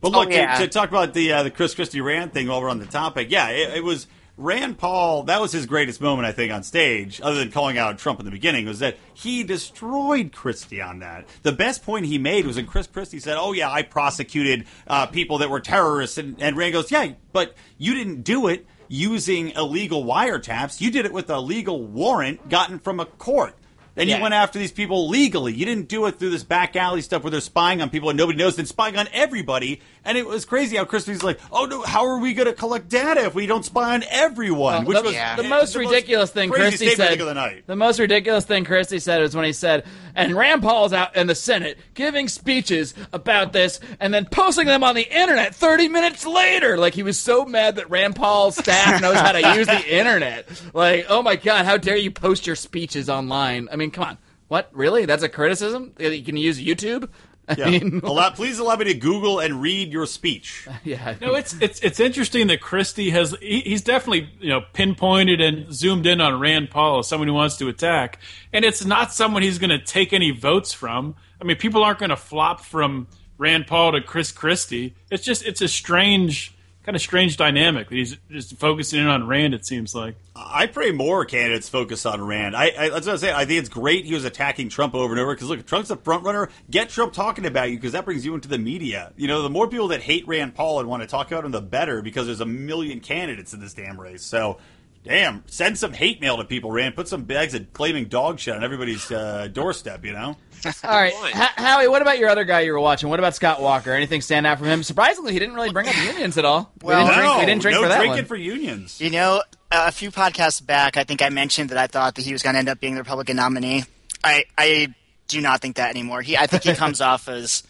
But 0.01 0.11
look, 0.11 0.27
Oh, 0.27 0.31
yeah. 0.31 0.57
to, 0.57 0.65
to 0.65 0.67
talk 0.67 0.89
about 0.89 1.13
the 1.13 1.31
uh, 1.33 1.43
the 1.43 1.51
Chris 1.51 1.73
Christie 1.75 2.01
Rand 2.01 2.33
thing 2.33 2.47
while 2.47 2.61
we're 2.61 2.69
on 2.69 2.79
the 2.79 2.85
topic, 2.85 3.27
yeah, 3.31 3.49
it, 3.49 3.77
it 3.77 3.83
was 3.83 4.07
Rand 4.39 4.77
Paul. 4.77 5.23
That 5.23 5.41
was 5.41 5.51
his 5.51 5.65
greatest 5.65 5.99
moment, 5.99 6.25
I 6.25 6.31
think, 6.31 6.51
on 6.51 6.63
stage, 6.63 7.19
other 7.21 7.37
than 7.39 7.51
calling 7.51 7.77
out 7.77 7.97
Trump 7.97 8.19
in 8.19 8.25
the 8.25 8.31
beginning, 8.31 8.65
was 8.65 8.79
that 8.79 8.97
he 9.13 9.43
destroyed 9.43 10.31
Christie 10.31 10.81
on 10.81 10.99
that. 10.99 11.27
The 11.43 11.51
best 11.51 11.83
point 11.83 12.05
he 12.05 12.17
made 12.17 12.47
was 12.47 12.55
when 12.55 12.65
Chris 12.65 12.87
Christie 12.87 13.19
said, 13.19 13.37
"Oh 13.37 13.51
yeah, 13.51 13.69
I 13.69 13.81
prosecuted 13.81 14.65
uh, 14.87 15.07
people 15.07 15.39
that 15.39 15.49
were 15.49 15.59
terrorists," 15.59 16.17
and, 16.17 16.41
and 16.41 16.55
Rand 16.55 16.73
goes, 16.73 16.89
"Yeah, 16.89 17.11
but 17.33 17.55
you 17.77 17.93
didn't 17.93 18.21
do 18.23 18.47
it." 18.47 18.65
Using 18.91 19.49
illegal 19.51 20.03
wiretaps, 20.03 20.81
you 20.81 20.89
did 20.89 21.05
it 21.05 21.13
with 21.13 21.29
a 21.29 21.39
legal 21.39 21.83
warrant 21.85 22.49
gotten 22.49 22.79
from 22.79 22.99
a 22.99 23.05
court. 23.05 23.53
And 23.95 24.09
Yeah. 24.09 24.15
you 24.17 24.21
went 24.23 24.33
after 24.33 24.57
these 24.57 24.71
people 24.71 25.09
legally. 25.09 25.53
You 25.53 25.63
didn't 25.65 25.89
do 25.89 26.05
it 26.07 26.17
through 26.17 26.29
this 26.31 26.43
back 26.43 26.75
alley 26.75 27.01
stuff 27.03 27.21
where 27.21 27.29
they're 27.29 27.39
spying 27.41 27.81
on 27.83 27.89
people 27.91 28.09
and 28.09 28.17
nobody 28.17 28.39
knows. 28.39 28.55
They're 28.55 28.65
spying 28.65 28.97
on 28.97 29.07
everybody. 29.13 29.81
And 30.05 30.17
it 30.17 30.25
was 30.25 30.45
crazy 30.45 30.77
how 30.77 30.85
Christie's 30.85 31.23
like, 31.23 31.39
"Oh 31.51 31.65
no, 31.65 31.81
how 31.81 32.05
are 32.05 32.19
we 32.19 32.33
going 32.33 32.47
to 32.47 32.53
collect 32.53 32.89
data 32.89 33.25
if 33.25 33.35
we 33.35 33.45
don't 33.45 33.65
spy 33.65 33.93
on 33.95 34.03
everyone?" 34.09 34.85
Which 34.85 34.97
the, 34.97 35.03
was 35.03 35.13
Yeah. 35.13 35.35
the 35.35 35.43
most 35.43 35.75
ridiculous 35.75 36.31
thing 36.31 36.49
Christie 36.49 36.89
said. 36.95 37.19
the. 37.19 37.61
The 37.65 37.75
most 37.75 37.99
ridiculous 37.99 38.45
thing 38.45 38.63
Christie 38.65 38.99
said 38.99 39.21
was 39.21 39.35
when 39.35 39.45
he 39.45 39.53
said, 39.53 39.85
and 40.15 40.35
Rand 40.35 40.63
Paul's 40.63 40.93
out 40.93 41.15
in 41.15 41.27
the 41.27 41.35
Senate 41.35 41.77
giving 41.93 42.27
speeches 42.27 42.93
about 43.13 43.53
this 43.53 43.79
and 43.99 44.13
then 44.13 44.25
posting 44.25 44.67
them 44.67 44.83
on 44.83 44.95
the 44.95 45.03
internet 45.03 45.53
30 45.55 45.87
minutes 45.89 46.25
later. 46.25 46.77
Like 46.77 46.93
he 46.93 47.03
was 47.03 47.19
so 47.19 47.45
mad 47.45 47.75
that 47.75 47.89
Rand 47.89 48.15
Paul's 48.15 48.57
staff 48.57 49.01
knows 49.01 49.17
how 49.17 49.31
to 49.33 49.55
use 49.55 49.67
the 49.67 49.97
internet. 49.97 50.47
Like, 50.73 51.05
oh 51.09 51.21
my 51.21 51.35
god, 51.35 51.65
how 51.65 51.77
dare 51.77 51.97
you 51.97 52.11
post 52.11 52.47
your 52.47 52.55
speeches 52.55 53.09
online? 53.09 53.67
I 53.71 53.75
mean, 53.75 53.91
come 53.91 54.03
on. 54.05 54.17
What? 54.47 54.69
Really? 54.73 55.05
That's 55.05 55.21
a 55.21 55.29
criticism? 55.29 55.93
You 55.99 56.23
can 56.23 56.35
use 56.35 56.59
YouTube? 56.59 57.09
I 57.53 57.55
Yeah. 57.57 57.69
mean, 57.69 58.01
allow, 58.03 58.29
please 58.29 58.59
allow 58.59 58.75
me 58.75 58.85
to 58.85 58.93
Google 58.93 59.39
and 59.39 59.61
read 59.61 59.91
your 59.91 60.05
speech. 60.05 60.67
yeah. 60.83 61.15
No, 61.19 61.33
it's 61.35 61.53
it's 61.61 61.79
it's 61.81 61.99
interesting 61.99 62.47
that 62.47 62.61
Christie 62.61 63.09
has 63.09 63.35
he, 63.41 63.61
he's 63.61 63.81
definitely 63.81 64.29
you 64.39 64.49
know 64.49 64.61
pinpointed 64.73 65.41
and 65.41 65.73
zoomed 65.73 66.05
in 66.05 66.21
on 66.21 66.39
Rand 66.39 66.69
Paul 66.69 66.99
as 66.99 67.07
someone 67.07 67.27
who 67.27 67.33
wants 67.33 67.57
to 67.57 67.67
attack, 67.67 68.19
and 68.53 68.63
it's 68.63 68.85
not 68.85 69.11
someone 69.11 69.41
he's 69.41 69.57
going 69.59 69.71
to 69.71 69.79
take 69.79 70.13
any 70.13 70.31
votes 70.31 70.73
from. 70.73 71.15
I 71.41 71.43
mean, 71.45 71.57
people 71.57 71.83
aren't 71.83 71.99
going 71.99 72.09
to 72.09 72.15
flop 72.17 72.61
from 72.61 73.07
Rand 73.37 73.67
Paul 73.67 73.93
to 73.93 74.01
Chris 74.01 74.31
Christie. 74.31 74.95
It's 75.09 75.23
just 75.23 75.45
it's 75.45 75.61
a 75.61 75.67
strange 75.67 76.53
kind 76.89 76.95
of 76.95 77.03
strange 77.03 77.37
dynamic 77.37 77.87
he's 77.91 78.17
just 78.31 78.57
focusing 78.57 78.99
in 78.99 79.05
on 79.05 79.27
Rand. 79.27 79.53
It 79.53 79.63
seems 79.63 79.93
like. 79.93 80.15
I 80.35 80.65
pray 80.65 80.91
more 80.91 81.23
candidates 81.23 81.69
focus 81.69 82.03
on 82.03 82.19
Rand. 82.19 82.55
I, 82.55 82.71
I 82.75 82.89
that's 82.89 83.05
what 83.05 83.13
I 83.13 83.17
say. 83.17 83.31
I 83.31 83.45
think 83.45 83.59
it's 83.59 83.69
great 83.69 84.05
he 84.05 84.15
was 84.15 84.25
attacking 84.25 84.69
Trump 84.69 84.95
over 84.95 85.13
and 85.13 85.19
over 85.19 85.35
because 85.35 85.49
look, 85.49 85.63
Trump's 85.67 85.91
a 85.91 85.97
front 85.97 86.23
runner. 86.23 86.49
Get 86.71 86.89
Trump 86.89 87.13
talking 87.13 87.45
about 87.45 87.69
you 87.69 87.75
because 87.75 87.91
that 87.91 88.05
brings 88.05 88.25
you 88.25 88.33
into 88.33 88.47
the 88.47 88.57
media. 88.57 89.13
You 89.17 89.27
know, 89.27 89.43
the 89.43 89.51
more 89.51 89.67
people 89.67 89.89
that 89.89 90.01
hate 90.01 90.27
Rand 90.27 90.55
Paul 90.55 90.79
and 90.79 90.89
want 90.89 91.03
to 91.03 91.07
talk 91.07 91.31
about 91.31 91.45
him, 91.45 91.51
the 91.51 91.61
better 91.61 92.01
because 92.01 92.25
there's 92.25 92.41
a 92.41 92.45
million 92.47 93.01
candidates 93.01 93.53
in 93.53 93.59
this 93.59 93.75
damn 93.75 94.01
race. 94.01 94.23
So. 94.23 94.57
Damn, 95.03 95.43
send 95.47 95.77
some 95.77 95.93
hate 95.93 96.19
mail 96.21 96.37
to 96.37 96.43
people, 96.45 96.71
Rand. 96.71 96.95
Put 96.95 97.07
some 97.07 97.23
bags 97.23 97.53
of 97.53 97.65
flaming 97.73 98.05
dog 98.05 98.39
shit 98.39 98.53
on 98.55 98.63
everybody's 98.63 99.09
uh, 99.11 99.47
doorstep, 99.51 100.03
you 100.05 100.11
know? 100.11 100.35
All 100.83 100.89
right, 100.91 101.13
point. 101.13 101.33
Ho- 101.33 101.63
Howie. 101.63 101.87
What 101.87 102.01
about 102.01 102.19
your 102.19 102.27
other 102.29 102.43
guy 102.43 102.61
you 102.61 102.73
were 102.73 102.79
watching? 102.81 103.07
What 103.09 103.17
about 103.17 103.33
Scott 103.33 103.61
Walker? 103.61 103.93
Anything 103.93 104.19
stand 104.21 104.45
out 104.45 104.57
from 104.59 104.67
him? 104.67 104.83
Surprisingly, 104.83 105.31
he 105.31 105.39
didn't 105.39 105.55
really 105.55 105.71
bring 105.71 105.87
up 105.87 105.95
unions 106.05 106.37
at 106.37 106.43
all. 106.45 106.71
We 106.81 106.87
Well- 106.87 107.05
didn't 107.05 107.13
drink, 107.15 107.23
no, 107.33 107.39
we 107.39 107.45
didn't 107.45 107.61
drink 107.61 107.75
no 107.77 107.81
for 107.83 107.87
that 107.87 107.97
drinking 107.99 108.17
one. 108.17 108.25
for 108.25 108.35
unions. 108.35 108.99
You 108.99 109.09
know, 109.09 109.41
a 109.71 109.91
few 109.93 110.11
podcasts 110.11 110.63
back, 110.63 110.97
I 110.97 111.05
think 111.05 111.21
I 111.21 111.29
mentioned 111.29 111.69
that 111.69 111.77
I 111.77 111.87
thought 111.87 112.15
that 112.15 112.25
he 112.25 112.33
was 112.33 112.43
going 112.43 112.53
to 112.53 112.59
end 112.59 112.67
up 112.69 112.79
being 112.81 112.95
the 112.95 113.01
Republican 113.01 113.37
nominee. 113.37 113.85
I 114.21 114.43
I 114.57 114.93
do 115.29 115.39
not 115.39 115.61
think 115.61 115.77
that 115.77 115.91
anymore. 115.91 116.21
He 116.21 116.35
I 116.37 116.45
think 116.47 116.63
he 116.63 116.73
comes 116.75 116.99
off 116.99 117.29
as 117.29 117.63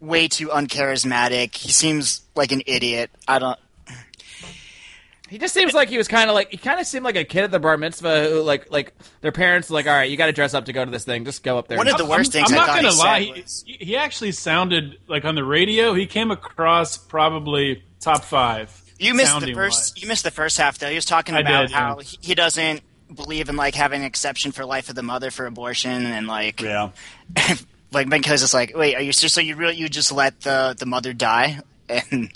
way 0.00 0.26
too 0.26 0.48
uncharismatic. 0.48 1.54
He 1.54 1.70
seems 1.70 2.22
like 2.34 2.50
an 2.52 2.62
idiot. 2.66 3.10
I 3.28 3.38
don't. 3.38 3.58
He 5.28 5.38
just 5.38 5.52
seems 5.54 5.74
like 5.74 5.88
he 5.88 5.98
was 5.98 6.06
kind 6.08 6.30
of 6.30 6.34
like 6.34 6.50
he 6.52 6.56
kind 6.56 6.78
of 6.78 6.86
seemed 6.86 7.04
like 7.04 7.16
a 7.16 7.24
kid 7.24 7.44
at 7.44 7.50
the 7.50 7.58
bar 7.58 7.76
mitzvah 7.76 8.28
who 8.28 8.42
like 8.42 8.70
like 8.70 8.94
their 9.22 9.32
parents 9.32 9.70
like, 9.70 9.86
all 9.86 9.92
right, 9.92 10.08
you 10.10 10.16
got 10.16 10.26
to 10.26 10.32
dress 10.32 10.54
up 10.54 10.66
to 10.66 10.72
go 10.72 10.84
to 10.84 10.90
this 10.90 11.04
thing. 11.04 11.24
Just 11.24 11.42
go 11.42 11.58
up 11.58 11.66
there. 11.68 11.78
One 11.78 11.88
of 11.88 11.96
the 11.98 12.04
worst 12.06 12.32
things 12.32 12.50
I'm 12.52 12.54
I 12.54 12.58
not 12.60 12.66
thought 12.68 12.76
gonna 12.82 12.92
he 12.92 12.98
lie. 12.98 13.18
said 13.24 13.34
He, 13.34 13.40
was- 13.42 13.64
he 13.66 13.96
actually 13.96 14.32
sounded 14.32 14.98
like 15.08 15.24
on 15.24 15.34
the 15.34 15.44
radio. 15.44 15.94
He 15.94 16.06
came 16.06 16.30
across 16.30 16.96
probably 16.96 17.82
top 18.00 18.24
five. 18.24 18.82
You 18.98 19.14
missed 19.14 19.38
the 19.40 19.52
first. 19.52 19.94
wise. 19.96 20.02
You 20.02 20.08
missed 20.08 20.24
the 20.24 20.30
first 20.30 20.56
half 20.58 20.78
though. 20.78 20.88
He 20.88 20.94
was 20.94 21.04
talking 21.04 21.34
about 21.34 21.62
did, 21.62 21.70
yeah. 21.70 21.76
how 21.78 21.98
he, 21.98 22.18
he 22.20 22.34
doesn't 22.34 22.80
believe 23.14 23.48
in 23.48 23.56
like 23.56 23.74
having 23.74 24.00
an 24.00 24.06
exception 24.06 24.52
for 24.52 24.64
life 24.64 24.88
of 24.88 24.94
the 24.94 25.02
mother 25.02 25.30
for 25.30 25.46
abortion 25.46 26.06
and 26.06 26.26
like 26.26 26.60
Yeah. 26.60 26.90
like 27.92 28.08
because 28.08 28.42
it's 28.42 28.54
like 28.54 28.76
wait 28.76 28.94
are 28.96 29.00
you 29.02 29.12
so 29.12 29.40
you 29.40 29.54
really 29.56 29.76
you 29.76 29.88
just 29.88 30.10
let 30.12 30.40
the 30.40 30.74
the 30.78 30.86
mother 30.86 31.12
die 31.12 31.60
and 31.88 32.32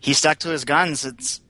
he 0.00 0.12
stuck 0.12 0.38
to 0.40 0.48
his 0.50 0.64
guns. 0.64 1.04
It's 1.04 1.40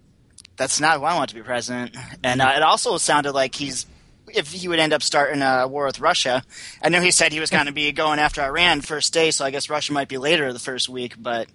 that's 0.57 0.81
not 0.81 0.99
who 0.99 1.05
I 1.05 1.15
want 1.15 1.31
to 1.31 1.35
be 1.35 1.43
president. 1.43 1.97
And 2.23 2.41
uh, 2.41 2.53
it 2.57 2.63
also 2.63 2.97
sounded 2.99 3.33
like 3.33 3.55
he's 3.55 3.87
if 4.29 4.51
he 4.53 4.69
would 4.69 4.79
end 4.79 4.93
up 4.93 5.03
starting 5.03 5.43
a 5.43 5.69
war 5.69 5.87
with 5.87 6.01
Russia. 6.01 6.43
I 6.83 6.89
know 6.89 7.01
he 7.01 7.11
said 7.11 7.33
he 7.33 7.41
was 7.41 7.51
going 7.51 7.67
to 7.67 7.73
be 7.73 7.93
going 7.93 8.19
after 8.19 8.43
Iran 8.43 8.81
first 8.81 9.13
day, 9.13 9.31
so 9.31 9.45
I 9.45 9.51
guess 9.51 9.71
Russia 9.71 9.93
might 9.93 10.09
be 10.09 10.19
later 10.19 10.53
the 10.53 10.59
first 10.59 10.89
week. 10.89 11.15
But 11.19 11.47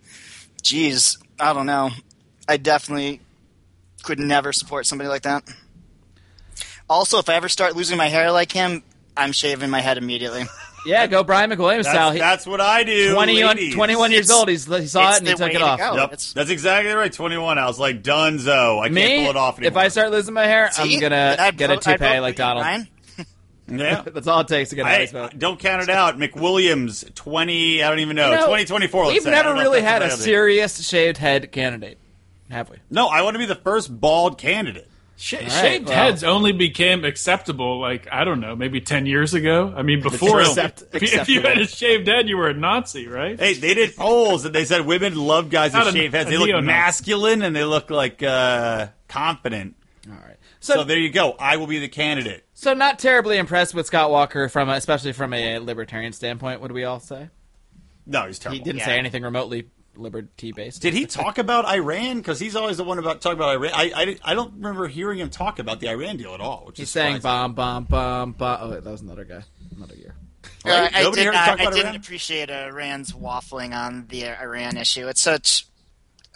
geez, 0.62 1.18
I 1.40 1.54
don't 1.54 1.66
know. 1.66 1.90
I 2.48 2.58
definitely 2.58 3.22
could 4.04 4.20
never 4.20 4.54
support 4.54 4.86
somebody 4.86 5.10
like 5.10 5.24
that. 5.24 5.44
Also, 6.90 7.20
if 7.20 7.30
I 7.30 7.36
ever 7.36 7.50
start 7.50 7.76
losing 7.76 7.98
my 7.98 8.08
hair 8.08 8.32
like 8.32 8.52
him, 8.52 8.84
I'm 9.16 9.32
shaving 9.32 9.70
my 9.70 9.82
head 9.82 9.98
immediately. 9.98 10.44
Yeah, 10.86 11.08
go 11.08 11.24
Brian 11.24 11.50
McWilliams 11.52 11.84
That's, 11.84 11.90
style. 11.90 12.12
He, 12.12 12.20
that's 12.20 12.46
what 12.48 12.62
I 12.62 12.84
do. 12.84 13.14
20 13.14 13.72
21 13.72 14.12
years 14.12 14.26
It's- 14.26 14.38
old. 14.38 14.50
He's, 14.50 14.66
he 14.66 14.88
saw 14.88 15.14
it 15.14 15.20
and 15.20 15.28
he 15.28 15.34
took 15.36 15.54
it 15.54 15.62
off. 15.62 15.80
go. 15.80 15.96
Yep, 15.96 16.10
that's 16.36 16.50
exactly 16.50 16.92
right. 16.94 17.12
21. 17.12 17.58
I 17.58 17.66
was 17.68 17.80
like, 17.80 18.02
Dunzo. 18.04 18.80
I 18.82 18.90
can't 18.90 19.22
pull 19.24 19.30
it 19.32 19.36
off 19.38 19.58
anymore. 19.60 19.72
if 19.72 19.78
I 19.78 19.88
start 19.90 20.12
losing 20.12 20.34
my 20.34 20.46
hair, 20.46 20.72
See? 20.72 20.96
I'm 20.96 21.00
gonna 21.02 21.52
get 21.56 21.70
a 21.72 21.78
toupee 21.78 22.20
like 22.20 22.36
Donald. 22.36 22.64
Brian. 22.64 22.88
yeah. 23.68 24.02
That's 24.06 24.28
all 24.28 24.40
it 24.42 24.48
takes 24.48 24.72
to 24.72 24.76
get 24.76 24.86
a 24.86 24.90
I, 24.90 24.98
nice 25.00 25.12
vote. 25.12 25.38
don't 25.38 25.60
count 25.60 25.84
it 25.84 25.90
out. 25.90 26.18
McWilliams, 26.18 27.14
20, 27.14 27.84
I 27.84 27.90
don't 27.90 28.00
even 28.00 28.16
know, 28.16 28.30
You 28.32 28.36
know, 28.38 28.46
2024. 28.46 29.04
let's 29.06 29.14
We've 29.14 29.24
say. 29.24 29.30
Never 29.32 29.44
don't 29.50 29.56
know 29.56 29.62
if 29.62 29.66
really 29.68 29.82
had 29.82 30.02
a 30.02 30.10
serious 30.12 30.88
shaved 30.88 31.18
head 31.18 31.52
candidate, 31.52 32.00
have 32.50 32.70
we? 32.70 32.78
No, 32.90 33.08
I 33.08 33.22
want 33.22 33.36
to 33.36 33.40
be 33.40 33.46
the 33.46 33.56
first 33.56 33.90
bald 34.00 34.38
candidate. 34.40 34.89
Sh- 35.22 35.34
right, 35.34 35.52
shaved 35.52 35.88
well. 35.90 35.96
heads 35.98 36.24
only 36.24 36.54
became 36.54 37.04
acceptable, 37.04 37.80
like 37.82 38.08
I 38.10 38.24
don't 38.24 38.40
know, 38.40 38.56
maybe 38.56 38.80
ten 38.80 39.06
years 39.06 39.34
ago. 39.34 39.74
I 39.76 39.82
mean, 39.82 40.02
before 40.02 40.30
true. 40.30 40.40
Accept- 40.50 40.84
if, 40.94 41.02
you- 41.02 41.20
if 41.20 41.28
you 41.30 41.42
had 41.42 41.58
a 41.58 41.68
shaved 41.68 42.08
head, 42.08 42.30
you 42.30 42.38
were 42.38 42.48
a 42.48 42.54
Nazi, 42.54 43.08
right? 43.08 43.38
Hey, 43.38 43.54
they 43.56 43.74
did 43.74 43.96
polls 43.98 44.46
and 44.46 44.56
they 44.56 44.64
said 44.64 44.86
women 44.86 45.16
love 45.16 45.50
guys 45.50 45.74
with 45.74 45.80
Not 45.84 45.88
a- 45.88 45.92
shaved 45.92 46.14
heads. 46.14 46.30
They 46.30 46.38
look 46.38 46.48
neo-Nazi. 46.48 46.68
masculine 46.68 47.42
and 47.42 47.54
they 47.56 47.66
look 47.66 47.90
like 47.90 48.24
uh, 48.24 48.88
confident. 49.10 49.76
All 50.10 50.16
right. 50.16 50.38
So, 50.62 50.76
So, 50.76 50.84
there 50.86 50.98
you 50.98 51.10
go. 51.10 51.36
I 51.40 51.58
will 51.58 51.68
be 51.68 51.80
the 51.80 51.88
candidate. 51.90 52.46
so 52.54 52.74
not 52.74 52.98
terribly 53.00 53.38
impressed 53.38 53.74
with 53.74 53.86
Scott 53.88 54.12
Walker 54.12 54.48
from, 54.50 54.70
a, 54.70 54.74
especially 54.74 55.12
from 55.14 55.34
a 55.34 55.60
libertarian 55.60 56.14
standpoint. 56.14 56.62
Would 56.62 56.72
we 56.72 56.84
all 56.86 57.00
say 57.02 57.30
No, 58.06 58.26
he's 58.28 58.40
terrible. 58.40 58.58
he 58.58 58.64
didn't 58.64 58.80
Yeah. 58.80 58.86
say 58.86 58.98
anything 58.98 59.24
remotely 59.24 59.68
liberty 59.96 60.52
based? 60.52 60.82
Did 60.82 60.94
he 60.94 61.06
talk 61.06 61.38
about 61.38 61.66
Iran? 61.66 62.18
Because 62.18 62.40
he's 62.40 62.56
always 62.56 62.78
the 62.78 62.84
one 62.84 63.00
about 63.00 63.22
talking 63.22 63.38
about 63.38 63.56
Iran. 63.56 63.72
I, 63.74 63.92
I, 64.24 64.32
I 64.32 64.34
don't 64.34 64.54
remember 64.56 64.88
hearing 64.88 65.20
him 65.20 65.30
talk 65.30 65.60
about 65.60 65.80
the 65.80 65.90
Iran 65.90 66.18
deal 66.18 66.34
at 66.34 66.42
all. 66.42 66.64
Which 66.68 66.78
He's 66.78 66.88
is 66.88 66.92
saying 66.92 67.18
surprising. 67.18 67.54
bomb, 67.56 67.84
bomb, 67.84 67.84
bomb, 67.86 68.32
bomb. 68.34 68.58
Oh, 68.62 68.72
wait, 68.72 68.84
that 68.84 68.90
was 68.92 69.02
another 69.02 69.26
guy, 69.26 69.44
another 69.76 69.96
year. 69.96 70.16
Uh, 70.66 70.70
Right? 70.70 70.92
I, 70.96 71.04
Nobody 71.04 71.24
did 71.24 71.26
heard 71.26 71.28
him 71.28 71.34
not, 71.34 71.46
talk 71.48 71.60
I 71.60 71.64
about 71.64 71.74
didn't 71.74 71.86
Iran? 71.88 71.96
appreciate 71.98 72.50
uh, 72.50 72.70
Rand's 72.74 73.14
waffling 73.14 73.74
on 73.76 74.08
the 74.08 74.28
Iran 74.28 74.78
issue. 74.78 75.08
It's 75.08 75.22
such. 75.22 75.66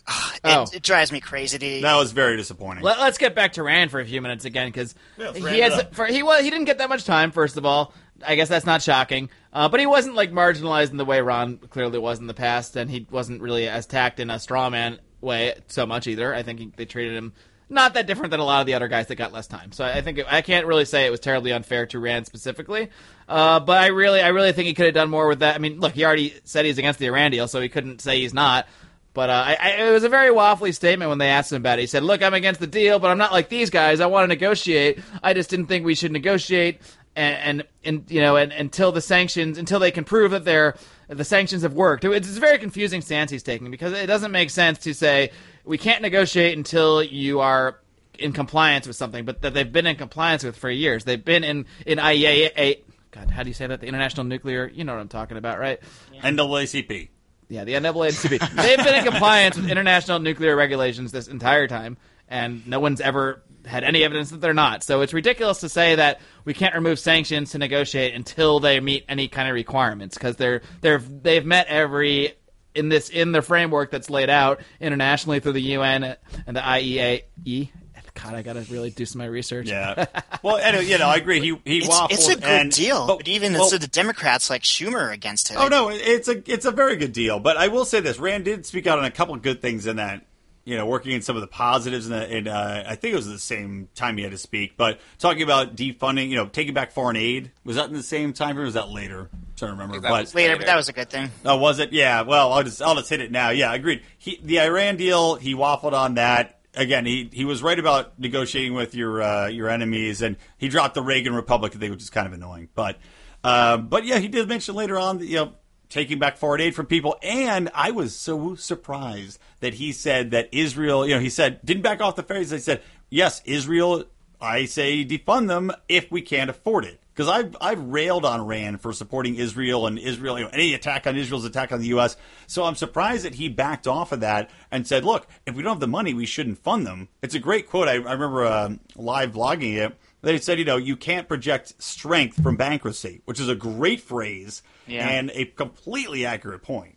it, 0.08 0.40
Oh. 0.44 0.66
it 0.74 0.82
drives 0.84 1.12
me 1.12 1.20
crazy. 1.22 1.58
To, 1.58 1.82
That 1.82 1.96
was 1.96 2.12
very 2.12 2.36
disappointing. 2.38 2.84
Let, 2.84 3.00
us 3.00 3.18
get 3.18 3.36
back 3.36 3.54
to 3.54 3.64
Rand 3.64 3.92
for 3.92 4.00
a 4.02 4.06
few 4.06 4.22
minutes 4.22 4.44
again 4.46 4.68
because 4.68 4.94
Yeah, 5.18 5.28
let's 5.28 5.38
he 5.38 5.44
Rand 5.46 5.58
it 5.58 5.64
has 5.64 5.74
up. 5.80 5.96
for, 5.96 6.06
he 6.06 6.22
was 6.24 6.44
he 6.44 6.50
didn't 6.50 6.66
get 6.66 6.78
that 6.80 6.90
much 6.90 7.06
time. 7.06 7.32
First 7.32 7.56
of 7.58 7.66
all, 7.66 7.94
I 8.26 8.36
guess 8.36 8.50
that's 8.50 8.66
not 8.66 8.82
shocking. 8.82 9.30
Uh, 9.54 9.70
but 9.70 9.80
he 9.80 9.86
wasn't 9.86 10.16
like 10.16 10.32
marginalized 10.32 10.92
in 10.92 10.98
the 10.98 11.06
way 11.06 11.22
Ron 11.22 11.58
clearly 11.58 12.00
was 12.00 12.20
in 12.20 12.28
the 12.28 12.34
past, 12.34 12.76
and 12.76 12.90
he 12.90 13.06
wasn't 13.12 13.42
really 13.42 13.70
as 13.70 13.86
tacked 13.86 14.20
in 14.20 14.30
a 14.30 14.40
straw 14.40 14.70
man 14.70 15.00
way 15.22 15.56
so 15.68 15.86
much 15.86 16.08
either. 16.08 16.34
I 16.34 16.44
think 16.44 16.60
he, 16.60 16.74
they 16.76 16.86
treated 16.86 17.16
him 17.16 17.34
not 17.70 17.94
that 17.96 18.08
different 18.08 18.32
than 18.32 18.40
a 18.40 18.46
lot 18.46 18.62
of 18.62 18.68
the 18.68 18.74
other 18.74 18.88
guys 18.88 19.08
that 19.08 19.16
got 19.16 19.32
less 19.32 19.48
time. 19.48 19.72
So 19.72 19.84
I 19.84 20.02
think 20.02 20.20
it, 20.20 20.26
I 20.30 20.42
can't 20.42 20.66
really 20.66 20.86
say 20.86 21.06
it 21.06 21.12
was 21.12 21.20
terribly 21.20 21.52
unfair 21.52 21.86
to 21.88 22.00
Rand 22.00 22.26
specifically. 22.26 22.90
Uh, 23.28 23.60
but 23.60 23.78
I 23.78 23.88
really 23.88 24.22
I 24.22 24.30
really 24.30 24.52
think 24.52 24.68
he 24.68 24.74
could 24.74 24.86
have 24.86 24.94
done 24.94 25.10
more 25.10 25.28
with 25.28 25.40
that. 25.40 25.56
I 25.56 25.60
mean, 25.60 25.80
look, 25.80 25.94
he 25.94 26.06
already 26.06 26.34
said 26.44 26.66
he's 26.66 26.78
against 26.78 27.00
the 27.00 27.08
Iran 27.08 27.32
deal, 27.32 27.48
so 27.48 27.62
he 27.62 27.70
couldn't 27.70 28.02
say 28.02 28.20
he's 28.20 28.34
not. 28.34 28.68
But 29.14 29.30
uh, 29.30 29.44
I, 29.46 29.58
I, 29.60 29.70
it 29.88 29.92
was 29.92 30.04
a 30.04 30.10
very 30.10 30.34
waffly 30.34 30.74
statement 30.74 31.10
when 31.10 31.20
they 31.20 31.30
asked 31.30 31.52
him 31.52 31.58
about 31.58 31.78
it. 31.78 31.84
He 31.84 31.88
said, 31.88 32.04
"Look, 32.04 32.24
I'm 32.24 32.34
against 32.34 32.60
the 32.60 32.68
deal, 32.68 32.98
but 32.98 33.12
I'm 33.12 33.20
not 33.20 33.32
like 33.32 33.48
these 33.48 33.70
guys. 33.70 34.00
I 34.00 34.08
want 34.08 34.24
to 34.24 34.28
negotiate. 34.28 35.00
I 35.22 35.34
just 35.34 35.52
didn't 35.52 35.68
think 35.68 35.86
we 35.86 35.94
should 35.94 36.12
negotiate, 36.12 36.82
and 37.16 37.60
and, 37.60 37.68
and 37.84 38.12
you 38.12 38.22
know, 38.22 38.36
and, 38.36 38.52
until 38.52 38.92
the 38.92 39.02
sanctions, 39.02 39.58
until 39.58 39.80
they 39.80 39.92
can 39.92 40.04
prove 40.04 40.32
that 40.32 40.46
they're 40.46 40.76
the 41.08 41.24
sanctions 41.26 41.64
have 41.64 41.74
worked. 41.74 42.06
It's 42.06 42.36
a 42.36 42.40
very 42.40 42.58
confusing 42.58 43.02
stance 43.02 43.32
he's 43.32 43.44
taking 43.44 43.70
because 43.70 43.94
it 43.94 44.08
doesn't 44.08 44.32
make 44.32 44.50
sense 44.50 44.80
to 44.80 44.94
say 44.94 45.32
we 45.66 45.78
can't 45.78 46.02
negotiate 46.02 46.58
until 46.58 47.04
you 47.04 47.40
are 47.40 47.80
in 48.20 48.32
compliance 48.32 48.88
with 48.88 48.96
something, 48.96 49.26
but 49.26 49.42
that 49.42 49.54
they've 49.54 49.72
been 49.72 49.88
in 49.88 49.96
compliance 49.96 50.44
with 50.44 50.56
for 50.56 50.70
years. 50.70 51.04
They've 51.04 51.24
been 51.24 51.44
in 51.44 51.66
in 51.86 51.98
IAEA. 51.98 52.82
God, 53.12 53.30
how 53.30 53.44
do 53.44 53.50
you 53.50 53.54
say 53.54 53.68
that? 53.68 53.80
The 53.80 53.88
International 53.88 54.24
Nuclear. 54.24 54.68
You 54.74 54.84
know 54.84 54.94
what 54.94 55.02
I'm 55.02 55.08
talking 55.08 55.38
about, 55.38 55.60
right? 55.60 55.80
NAACP. 56.24 57.10
Yeah, 57.50 57.64
the 57.64 57.74
NAACP. 57.74 58.56
They've 58.56 58.84
been 58.84 58.96
in 58.96 59.04
compliance 59.04 59.56
with 59.56 59.70
international 59.70 60.20
nuclear 60.20 60.56
regulations 60.56 61.12
this 61.12 61.28
entire 61.28 61.68
time, 61.68 61.98
and 62.28 62.66
no 62.66 62.80
one's 62.80 63.02
ever 63.02 63.44
had 63.66 63.84
any 63.84 64.04
evidence 64.04 64.30
that 64.32 64.42
they're 64.42 64.54
not. 64.54 64.84
So 64.84 65.02
it's 65.02 65.14
ridiculous 65.14 65.60
to 65.60 65.70
say 65.70 65.96
that 65.96 66.20
we 66.46 66.54
can't 66.54 66.76
remove 66.76 67.00
sanctions 67.00 67.52
to 67.52 67.58
negotiate 67.58 68.14
until 68.14 68.60
they 68.60 68.80
meet 68.80 69.06
any 69.08 69.28
kind 69.28 69.48
of 69.48 69.56
requirements 69.56 70.18
because 70.18 70.36
they're 70.36 70.62
they're 70.82 71.00
they've 71.00 71.46
met 71.46 71.68
every 71.68 72.34
in 72.76 72.90
this 72.90 73.10
in 73.10 73.32
the 73.32 73.42
framework 73.42 73.92
that's 73.92 74.10
laid 74.10 74.30
out 74.30 74.62
internationally 74.80 75.40
through 75.40 75.54
the 75.54 75.62
UN 75.62 76.16
and 76.48 76.58
the 76.58 76.62
IEAE. 76.62 77.72
God, 78.16 78.36
I 78.36 78.44
gotta 78.44 78.62
really 78.70 78.92
do 78.92 79.06
some 79.06 79.22
of 79.22 79.26
my 79.26 79.30
research. 79.30 79.68
Yeah. 79.70 80.06
Well, 80.44 80.58
anyway, 80.58 80.88
you 80.88 80.98
know, 80.98 81.08
I 81.08 81.16
agree. 81.16 81.40
He 81.40 81.58
he 81.64 81.78
it's, 81.78 81.88
waffled. 81.88 82.12
it's 82.12 82.28
a 82.28 82.36
good 82.36 82.44
and, 82.44 82.70
deal, 82.72 83.08
but- 83.08 83.20
but 83.20 83.28
even 83.30 83.54
well, 83.54 83.70
so 83.70 83.78
the 83.78 83.88
Democrats 83.88 84.50
like 84.50 84.64
Schumer 84.64 85.14
against 85.14 85.52
it. 85.52 85.58
Oh 85.58 85.70
no, 85.70 85.90
it's 85.90 86.28
a 86.28 86.52
it's 86.52 86.66
a 86.66 86.72
very 86.72 86.98
good 86.98 87.14
deal. 87.14 87.40
But 87.40 87.56
I 87.56 87.70
will 87.70 87.86
say 87.86 88.02
this: 88.02 88.20
Rand 88.20 88.44
did 88.44 88.66
speak 88.66 88.86
out 88.86 89.00
on 89.00 89.06
a 89.06 89.12
couple 89.12 89.36
of 89.36 89.42
good 89.42 89.62
things 89.62 89.88
in 89.88 89.96
that 89.96 90.26
you 90.66 90.78
know, 90.78 90.86
working 90.86 91.12
in 91.12 91.22
some 91.22 91.36
of 91.36 91.42
the 91.42 91.48
positives, 91.48 92.08
and 92.08 92.32
in, 92.32 92.48
uh, 92.48 92.84
I 92.88 92.96
think 92.96 93.14
it 93.14 93.18
was 93.18 93.28
the 93.28 93.38
same 93.38 93.90
time 93.96 94.16
he 94.18 94.24
had 94.24 94.32
to 94.32 94.38
speak, 94.38 94.78
but 94.78 95.00
talking 95.20 95.42
about 95.44 95.76
defunding, 95.76 96.30
you 96.30 96.36
know, 96.38 96.46
taking 96.48 96.74
back 96.74 96.92
foreign 96.94 97.18
aid. 97.18 97.52
Was 97.66 97.76
that 97.76 97.90
in 97.90 97.94
the 97.96 98.04
same 98.04 98.32
time, 98.34 98.58
or 98.58 98.64
was 98.64 98.76
that 98.76 98.90
later? 98.90 99.30
I'm 99.34 99.46
trying 99.58 99.72
to 99.72 99.74
remember. 99.74 100.00
But 100.00 100.34
Later, 100.34 100.50
Later. 100.50 100.58
but 100.58 100.66
that 100.68 100.76
was 100.78 100.88
a 100.90 100.94
good 100.94 101.10
thing. 101.10 101.30
Oh, 101.46 101.58
was 101.58 101.80
it? 101.80 101.92
Yeah. 101.92 102.22
Well, 102.22 102.54
I'll 102.54 102.64
just 102.64 102.82
I'll 102.82 102.96
just 102.96 103.10
hit 103.10 103.20
it 103.20 103.32
now. 103.32 103.50
Yeah, 103.50 103.74
agreed. 103.74 104.04
He, 104.18 104.40
the 104.42 104.62
Iran 104.62 104.96
deal, 104.96 105.36
he 105.36 105.54
waffled 105.54 105.94
on 105.94 106.14
that. 106.16 106.60
Again, 106.76 107.06
he, 107.06 107.30
he 107.32 107.46
was 107.46 107.62
right 107.62 107.78
about 107.78 108.18
negotiating 108.20 108.74
with 108.74 108.96
your 108.96 109.22
uh, 109.22 109.48
your 109.48 109.70
enemies, 109.70 110.22
and 110.22 110.38
he 110.58 110.70
dropped 110.70 110.96
the 110.96 111.04
Reagan 111.04 111.36
Republic 111.36 111.74
thing, 111.74 111.92
which 111.92 112.02
is 112.02 112.10
kind 112.10 112.26
of 112.26 112.34
annoying. 112.34 112.70
But 112.74 112.98
uh, 113.44 113.78
but 113.78 114.06
yeah, 114.06 114.18
he 114.20 114.28
did 114.30 114.48
mention 114.48 114.76
later 114.76 114.98
on 114.98 115.18
that 115.20 115.26
you 115.28 115.36
know 115.36 115.54
taking 115.90 116.18
back 116.18 116.38
foreign 116.38 116.60
aid 116.62 116.74
from 116.74 116.88
people, 116.88 117.16
and 117.22 117.70
I 117.76 117.92
was 117.92 118.16
so 118.16 118.56
surprised 118.56 119.38
that 119.64 119.74
he 119.74 119.92
said 119.92 120.32
that 120.32 120.50
Israel, 120.52 121.08
you 121.08 121.16
know, 121.16 121.20
he 121.22 121.30
said 121.30 121.60
didn't 121.66 121.84
back 121.84 122.00
off 122.02 122.16
the 122.16 122.24
phrase. 122.24 122.52
He 122.52 122.60
said 122.60 122.82
yes, 123.10 123.42
Israel. 123.46 124.06
I 124.40 124.66
say 124.66 125.06
defund 125.06 125.48
them 125.48 125.72
if 125.88 126.12
we 126.12 126.22
can't 126.22 126.50
afford 126.50 126.84
it 126.84 127.00
because 127.14 127.30
I've 127.30 127.56
I've 127.62 127.80
railed 127.80 128.26
on 128.26 128.46
Rand 128.46 128.82
for 128.82 128.92
supporting 128.92 129.36
Israel 129.36 129.88
and 129.88 129.98
Israel, 129.98 130.38
you 130.38 130.44
know, 130.44 130.52
any 130.52 130.74
attack 130.74 131.08
on 131.08 131.16
Israel's 131.16 131.46
attack 131.46 131.72
on 131.72 131.80
the 131.80 131.88
U.S. 131.88 132.18
So 132.48 132.66
I'm 132.66 132.76
surprised 132.76 133.24
that 133.24 133.36
he 133.36 133.48
backed 133.48 133.88
off 133.88 134.12
of 134.12 134.20
that 134.20 134.50
and 134.70 134.86
said, 134.86 135.06
"Look, 135.06 135.28
if 135.46 135.56
we 135.56 135.64
don't 135.64 135.72
have 135.74 135.80
the 135.80 135.88
money, 135.88 136.14
we 136.14 136.26
shouldn't 136.26 136.58
fund 136.60 136.86
them." 136.86 137.08
It's 137.22 137.36
a 137.36 137.40
great 137.40 137.70
quote. 137.70 137.88
I, 137.88 137.94
I 137.94 137.96
remember 137.96 138.46
um 138.46 138.82
live 138.98 139.32
blogging 139.32 139.78
it. 139.78 139.98
They 140.22 140.38
said, 140.40 140.58
you 140.60 140.64
know, 140.66 140.78
you 140.78 140.96
can't 140.96 141.28
project 141.28 141.82
strength 141.82 142.42
from 142.42 142.56
bankruptcy, 142.56 143.22
which 143.26 143.42
is 143.42 143.50
a 143.50 143.56
great 143.56 144.00
phrase 144.00 144.64
Yeah. 144.88 145.06
and 145.08 145.30
a 145.34 145.44
completely 145.46 146.26
accurate 146.26 146.64
point. 146.64 146.96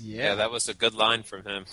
Yeah, 0.00 0.36
that 0.36 0.50
was 0.50 0.68
a 0.68 0.74
good 0.74 0.94
line 0.94 1.22
from 1.22 1.44
him. 1.44 1.64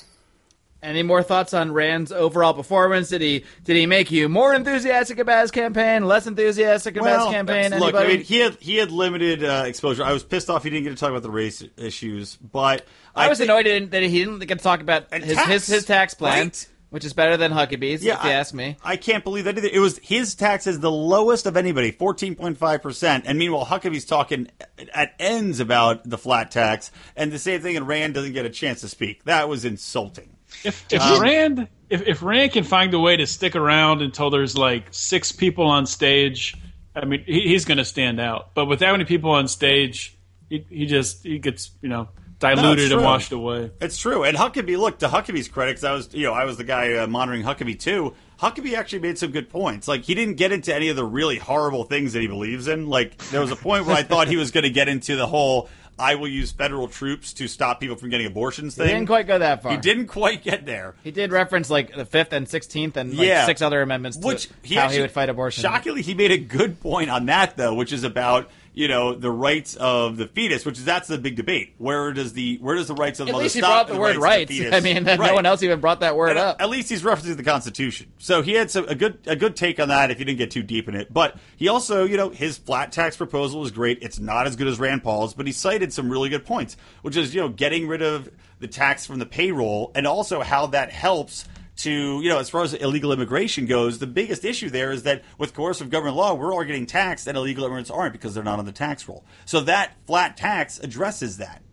Any 0.82 1.04
more 1.04 1.22
thoughts 1.24 1.54
on 1.54 1.74
Rand's 1.74 2.10
overall 2.14 2.54
performance? 2.54 3.10
Did 3.10 3.20
he 3.20 3.44
did 3.66 3.76
he 3.76 3.86
make 3.86 4.12
you 4.12 4.30
more 4.30 4.54
enthusiastic 4.54 5.20
about 5.20 5.42
his 5.42 5.52
campaign, 5.52 6.06
less 6.06 6.26
enthusiastic 6.26 6.96
about 6.96 7.26
his 7.26 7.34
campaign? 7.34 7.72
look, 7.72 7.94
Anybody? 7.94 8.06
I 8.06 8.08
mean, 8.08 8.24
he 8.24 8.40
had 8.40 8.56
he 8.62 8.78
had 8.78 8.90
limited 8.90 9.44
uh, 9.44 9.64
exposure. 9.66 10.04
I 10.06 10.14
was 10.14 10.24
pissed 10.24 10.50
off 10.50 10.64
he 10.64 10.70
didn't 10.70 10.86
get 10.86 10.92
to 10.92 10.96
talk 10.96 11.10
about 11.10 11.24
the 11.24 11.32
race 11.32 11.62
issues, 11.76 12.38
but 12.38 12.86
I 13.14 13.28
was 13.28 13.40
think- 13.40 13.50
annoyed 13.50 13.92
that 13.92 14.04
he 14.04 14.20
didn't 14.24 14.40
get 14.40 14.58
to 14.60 14.64
talk 14.64 14.80
about 14.80 15.14
his, 15.14 15.36
tax, 15.36 15.50
his 15.50 15.68
his 15.68 15.86
tax 15.86 16.14
plan, 16.14 16.46
right? 16.46 16.70
Which 16.90 17.06
is 17.06 17.14
better 17.14 17.38
than 17.38 17.52
Huckabee's, 17.52 18.02
if 18.02 18.06
you 18.06 18.12
I, 18.14 18.32
ask 18.32 18.54
me. 18.54 18.78
I 18.84 18.96
can't 18.98 19.24
believe 19.24 19.46
that 19.46 19.58
either. 19.58 19.70
It 19.72 19.80
was 19.80 19.98
his 20.00 20.36
tax 20.36 20.68
is 20.68 20.80
the 20.80 20.92
lowest 20.92 21.46
of 21.46 21.56
anybody, 21.58 21.92
fourteen 21.92 22.36
point 22.36 22.58
five 22.58 22.82
percent, 22.82 23.26
and 23.28 23.38
meanwhile 23.38 23.66
Huckabee's 23.66 24.06
talking 24.06 24.50
at 24.94 25.14
ends 25.20 25.60
about 25.60 26.10
the 26.10 26.18
flat 26.18 26.52
tax, 26.52 26.92
and 27.16 27.32
the 27.32 27.40
same 27.40 27.62
thing, 27.62 27.78
and 27.78 27.88
Rand 27.88 28.14
doesn't 28.14 28.34
get 28.34 28.46
a 28.46 28.50
chance 28.50 28.82
to 28.82 28.88
speak. 28.88 29.24
That 29.26 29.48
was 29.50 29.66
insulting. 29.66 30.36
If, 30.64 30.86
if 30.92 31.02
Um, 31.02 31.22
Rand 31.22 31.68
if, 31.90 32.08
if 32.08 32.24
Rand 32.24 32.54
can 32.54 32.64
find 32.64 32.94
a 32.94 33.00
way 33.00 33.18
to 33.18 33.28
stick 33.28 33.56
around 33.56 34.02
until 34.02 34.30
there's 34.30 34.58
like 34.58 34.88
six 34.92 35.32
people 35.32 35.66
on 35.66 35.86
stage, 35.86 36.56
I 36.96 37.06
mean 37.06 37.24
he, 37.26 37.42
he's 37.42 37.66
going 37.66 37.78
to 37.78 37.86
stand 37.86 38.20
out. 38.20 38.54
But 38.56 38.66
with 38.66 38.80
that 38.80 38.92
many 38.92 39.06
people 39.06 39.32
on 39.32 39.48
stage, 39.48 40.18
he, 40.50 40.66
he 40.70 40.86
just 40.88 41.24
he 41.24 41.38
gets 41.38 41.72
you 41.82 41.90
know 41.90 42.10
diluted 42.40 42.92
and 42.92 43.02
washed 43.04 43.32
away. 43.32 43.72
It's 43.82 43.98
true. 43.98 44.24
And 44.24 44.38
Huckabee, 44.38 44.78
look, 44.78 45.00
to 45.00 45.08
Huckabee's 45.08 45.48
credit, 45.48 45.76
'cause 45.76 45.84
I 45.84 45.92
was, 45.94 46.10
you 46.14 46.24
know, 46.24 46.34
I 46.34 46.46
was 46.46 46.58
the 46.58 46.64
guy 46.64 46.94
uh, 46.94 47.08
monitoring 47.08 47.44
Huckabee 47.44 47.80
too. 47.80 48.14
Huckabee 48.42 48.74
actually 48.74 49.00
made 49.00 49.18
some 49.18 49.32
good 49.32 49.50
points. 49.50 49.88
Like, 49.88 50.04
he 50.04 50.16
didn't 50.16 50.36
get 50.36 50.52
into 50.54 50.74
any 50.74 50.88
of 50.88 50.96
the 50.96 51.04
really 51.04 51.38
horrible 51.38 51.84
things 51.84 52.14
that 52.14 52.22
he 52.22 52.28
believes 52.28 52.68
in. 52.70 52.88
Like, 52.88 53.18
there 53.32 53.42
was 53.42 53.52
a 53.52 53.56
point 53.58 53.86
where 53.86 53.96
I 53.98 54.04
thought 54.04 54.30
he 54.30 54.38
was 54.38 54.52
going 54.52 54.64
to 54.64 54.70
get 54.70 54.88
into 54.88 55.18
the 55.18 55.28
whole 55.28 55.70
I 56.02 56.16
will 56.16 56.30
use 56.30 56.54
federal 56.54 56.88
troops 56.88 57.34
to 57.34 57.50
stop 57.50 57.82
people 57.82 57.98
from 57.98 58.10
getting 58.10 58.26
abortions 58.26 58.74
thing. 58.76 58.88
He 58.88 58.94
didn't 58.94 59.08
quite 59.08 59.28
go 59.28 59.38
that 59.38 59.62
far. 59.62 59.74
He 59.74 59.78
didn't 59.78 60.08
quite 60.08 60.42
get 60.42 60.66
there. 60.66 60.96
He 61.04 61.12
did 61.12 61.34
reference 61.34 61.70
like 61.70 61.94
the 61.94 62.06
fifth 62.06 62.32
and 62.32 62.48
sixteenth 62.48 62.96
and 62.96 63.18
like 63.18 63.28
Yeah. 63.28 63.46
six 63.46 63.62
other 63.62 63.82
amendments 63.82 64.18
to 64.18 64.26
Which 64.26 64.48
he 64.64 64.76
how 64.76 64.84
actually, 64.84 64.96
he 64.96 65.02
would 65.02 65.12
fight 65.12 65.28
abortion. 65.28 65.62
Shockingly, 65.62 66.02
he 66.02 66.14
made 66.14 66.32
a 66.32 66.38
good 66.38 66.80
point 66.80 67.10
on 67.10 67.26
that 67.26 67.58
though, 67.58 67.74
which 67.74 67.92
is 67.92 68.06
about 68.06 68.50
you 68.80 68.88
know 68.88 69.14
the 69.14 69.30
rights 69.30 69.76
of 69.76 70.16
the 70.16 70.26
fetus, 70.26 70.66
which 70.66 70.78
is 70.78 70.86
that's 70.86 71.10
the 71.10 71.18
big 71.18 71.36
debate. 71.36 71.74
Where 71.80 72.14
does 72.14 72.32
the 72.32 72.58
where 72.62 72.76
does 72.76 72.88
the 72.88 72.94
rights 72.94 73.20
of 73.20 73.26
the 73.26 73.32
At 73.32 73.34
mother 73.34 73.44
least 73.44 73.56
he 73.56 73.62
brought 73.62 73.90
the 73.90 73.98
word 73.98 74.16
rights 74.16 74.50
the? 74.50 74.74
I 74.74 74.80
mean, 74.80 75.04
no 75.04 75.34
one 75.34 75.46
else 75.46 75.62
even 75.64 75.82
brought 75.82 76.00
that 76.00 76.16
word 76.16 76.30
And, 76.30 76.40
uh, 76.40 76.44
up. 76.52 76.62
At 76.62 76.70
least 76.70 76.88
he's 76.88 77.04
referencing 77.04 77.36
the 77.36 77.44
Constitution, 77.44 78.14
so 78.20 78.42
he 78.42 78.54
had 78.54 78.72
some, 78.72 78.88
a 78.88 78.96
good 78.96 79.20
a 79.26 79.36
good 79.36 79.58
take 79.58 79.82
on 79.82 79.90
that. 79.90 80.12
If 80.12 80.20
you 80.20 80.26
didn't 80.26 80.38
get 80.38 80.52
too 80.52 80.64
deep 80.64 80.88
in 80.88 80.96
it, 80.96 81.14
but 81.14 81.36
he 81.58 81.68
also, 81.68 82.06
you 82.06 82.16
know, 82.16 82.30
his 82.30 82.58
flat 82.58 82.94
tax 82.94 83.18
proposal 83.18 83.60
was 83.60 83.72
great. 83.72 84.00
It's 84.02 84.18
not 84.18 84.48
as 84.48 84.56
good 84.56 84.68
as 84.68 84.80
Rand 84.80 85.04
Paul's, 85.04 85.34
but 85.34 85.46
he 85.46 85.52
cited 85.52 85.92
some 85.92 86.10
really 86.10 86.30
good 86.30 86.46
points, 86.46 86.78
which 87.02 87.18
is 87.18 87.36
you 87.36 87.42
know 87.42 87.50
getting 87.50 87.86
rid 87.86 88.02
of 88.02 88.30
the 88.60 88.68
tax 88.68 89.06
from 89.06 89.20
the 89.20 89.26
payroll, 89.26 89.92
and 89.94 90.08
also 90.08 90.40
how 90.40 90.68
that 90.68 90.90
helps. 90.90 91.44
To 91.80 92.22
you 92.22 92.28
know, 92.28 92.40
as 92.40 92.50
far 92.50 92.64
as 92.64 92.74
illegal 92.74 93.14
immigration 93.14 93.66
goes, 93.66 94.00
the 94.00 94.08
biggest 94.08 94.44
issue 94.44 94.70
there 94.70 94.92
is 94.92 95.04
that 95.04 95.24
with 95.38 95.54
coercive 95.54 95.90
government 95.90 96.18
law, 96.18 96.34
we're 96.34 96.54
all 96.54 96.64
getting 96.64 96.86
taxed, 96.86 97.26
and 97.26 97.38
illegal 97.38 97.64
immigrants 97.64 97.90
aren't 97.90 98.12
because 98.12 98.34
they're 98.34 98.44
not 98.44 98.60
on 98.60 98.66
the 98.66 98.74
tax 98.74 99.08
roll. 99.08 99.24
So 99.46 99.62
that 99.62 99.96
flat 100.06 100.36
tax 100.36 100.78
addresses 100.80 101.38
that. 101.38 101.64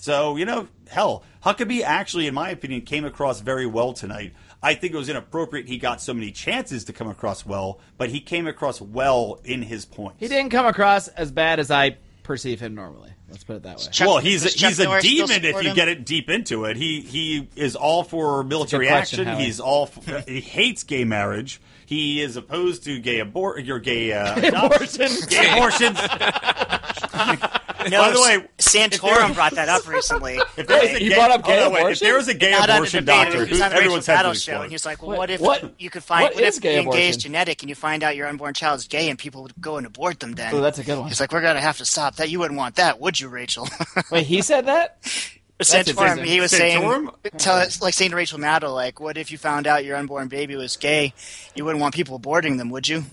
So, 0.00 0.36
you 0.36 0.46
know, 0.46 0.66
hell, 0.88 1.24
Huckabee 1.44 1.82
actually, 1.82 2.26
in 2.26 2.32
my 2.32 2.48
opinion, 2.48 2.82
came 2.82 3.04
across 3.04 3.40
very 3.40 3.66
well 3.66 3.92
tonight. 3.92 4.32
I 4.62 4.74
think 4.74 4.94
it 4.94 4.96
was 4.96 5.10
inappropriate 5.10 5.68
he 5.68 5.76
got 5.76 6.00
so 6.00 6.14
many 6.14 6.32
chances 6.32 6.84
to 6.84 6.94
come 6.94 7.08
across 7.08 7.44
well, 7.44 7.80
but 7.98 8.08
he 8.08 8.20
came 8.20 8.46
across 8.46 8.80
well 8.80 9.40
in 9.44 9.60
his 9.60 9.84
points. 9.84 10.16
He 10.18 10.28
didn't 10.28 10.50
come 10.50 10.64
across 10.64 11.08
as 11.08 11.30
bad 11.30 11.60
as 11.60 11.70
I 11.70 11.98
perceive 12.22 12.60
him 12.60 12.74
normally. 12.74 13.12
Let's 13.30 13.44
put 13.44 13.56
it 13.56 13.62
that 13.62 13.78
way. 13.78 13.84
Chuck- 13.92 14.08
well, 14.08 14.18
he's 14.18 14.44
a, 14.44 14.48
he's 14.48 14.80
a 14.80 14.84
Norris 14.84 15.04
demon 15.04 15.44
if 15.44 15.62
you 15.62 15.70
him? 15.70 15.76
get 15.76 15.88
it 15.88 16.04
deep 16.04 16.28
into 16.28 16.64
it. 16.64 16.76
He 16.76 17.00
he 17.00 17.48
is 17.56 17.76
all 17.76 18.02
for 18.02 18.42
military 18.42 18.88
question, 18.88 19.20
action. 19.20 19.34
Howie. 19.34 19.44
He's 19.44 19.60
all 19.60 19.86
for, 19.86 20.20
he 20.26 20.40
hates 20.40 20.82
gay 20.82 21.04
marriage. 21.04 21.60
He 21.86 22.20
is 22.20 22.36
opposed 22.36 22.84
to 22.84 22.98
gay 23.00 23.20
abort 23.20 23.64
your 23.64 23.78
gay 23.78 24.12
uh, 24.12 24.36
adoption. 24.38 25.02
Abortion. 25.02 25.28
gay 25.28 25.52
abortions. 25.52 25.98
No, 27.88 28.00
By 28.02 28.10
the 28.10 28.20
way, 28.20 28.48
Santorum 28.58 29.34
brought 29.34 29.54
that 29.54 29.68
up 29.68 29.86
recently. 29.88 30.38
If 30.56 30.66
there 30.66 30.80
was 30.80 30.90
a 30.90 30.98
gay, 30.98 31.14
brought 31.14 31.30
up 31.30 31.40
oh, 31.44 31.48
gay 31.48 31.56
no, 31.56 31.70
wait, 31.70 31.92
if 31.92 32.00
there 32.00 32.16
was 32.16 32.28
a 32.28 32.34
gay 32.34 32.50
Not 32.50 32.68
abortion 32.68 33.04
debate, 33.04 33.24
doctor, 33.24 33.44
he 33.46 33.56
who 33.56 33.62
on 33.62 33.70
the 33.70 33.76
everyone's 33.76 34.08
Rachel 34.08 34.28
head 34.28 34.36
show, 34.36 34.60
and 34.62 34.70
he 34.70 34.74
was 34.74 34.84
like, 34.84 35.00
"Well, 35.00 35.10
What- 35.10 35.18
what 35.18 35.30
if 35.30 35.40
what- 35.40 35.80
you 35.80 35.88
could 35.88 36.04
find 36.04 36.24
what, 36.24 36.34
what 36.34 36.44
is 36.44 36.56
if 36.56 36.62
gay 36.62 36.78
being 36.80 36.90
gay 36.90 37.08
is 37.08 37.16
genetic, 37.16 37.62
and 37.62 37.68
you 37.70 37.74
find 37.74 38.02
out 38.02 38.16
your 38.16 38.26
unborn 38.26 38.52
child 38.54 38.80
is 38.80 38.86
gay, 38.86 39.08
and 39.08 39.18
people 39.18 39.42
would 39.42 39.54
go 39.60 39.76
and 39.78 39.86
abort 39.86 40.20
them? 40.20 40.32
Then 40.32 40.54
Oh, 40.54 40.60
that's 40.60 40.78
a 40.78 40.84
good 40.84 40.98
one. 40.98 41.08
He's 41.08 41.20
like, 41.20 41.32
"We're 41.32 41.40
gonna 41.40 41.60
have 41.60 41.78
to 41.78 41.84
stop 41.84 42.16
that. 42.16 42.28
You 42.28 42.38
wouldn't 42.40 42.58
want 42.58 42.76
that, 42.76 43.00
would 43.00 43.18
you, 43.18 43.28
Rachel?" 43.28 43.68
Wait, 44.10 44.26
he 44.26 44.42
said 44.42 44.66
that? 44.66 45.00
Santorum, 45.60 45.88
interesting. 45.88 46.24
he 46.24 46.40
was 46.40 46.50
saying, 46.50 46.82
Santorum? 46.82 47.14
tell, 47.36 47.66
like 47.82 47.92
saying 47.94 48.10
to 48.12 48.16
Rachel 48.16 48.38
Maddow, 48.38 48.74
like, 48.74 48.98
"What 49.00 49.16
if 49.18 49.30
you 49.30 49.38
found 49.38 49.66
out 49.66 49.84
your 49.84 49.96
unborn 49.96 50.28
baby 50.28 50.56
was 50.56 50.76
gay? 50.76 51.12
You 51.54 51.64
wouldn't 51.64 51.80
want 51.82 51.94
people 51.94 52.18
aborting 52.18 52.56
them, 52.58 52.70
would 52.70 52.88
you?" 52.88 53.04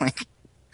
like, 0.00 0.26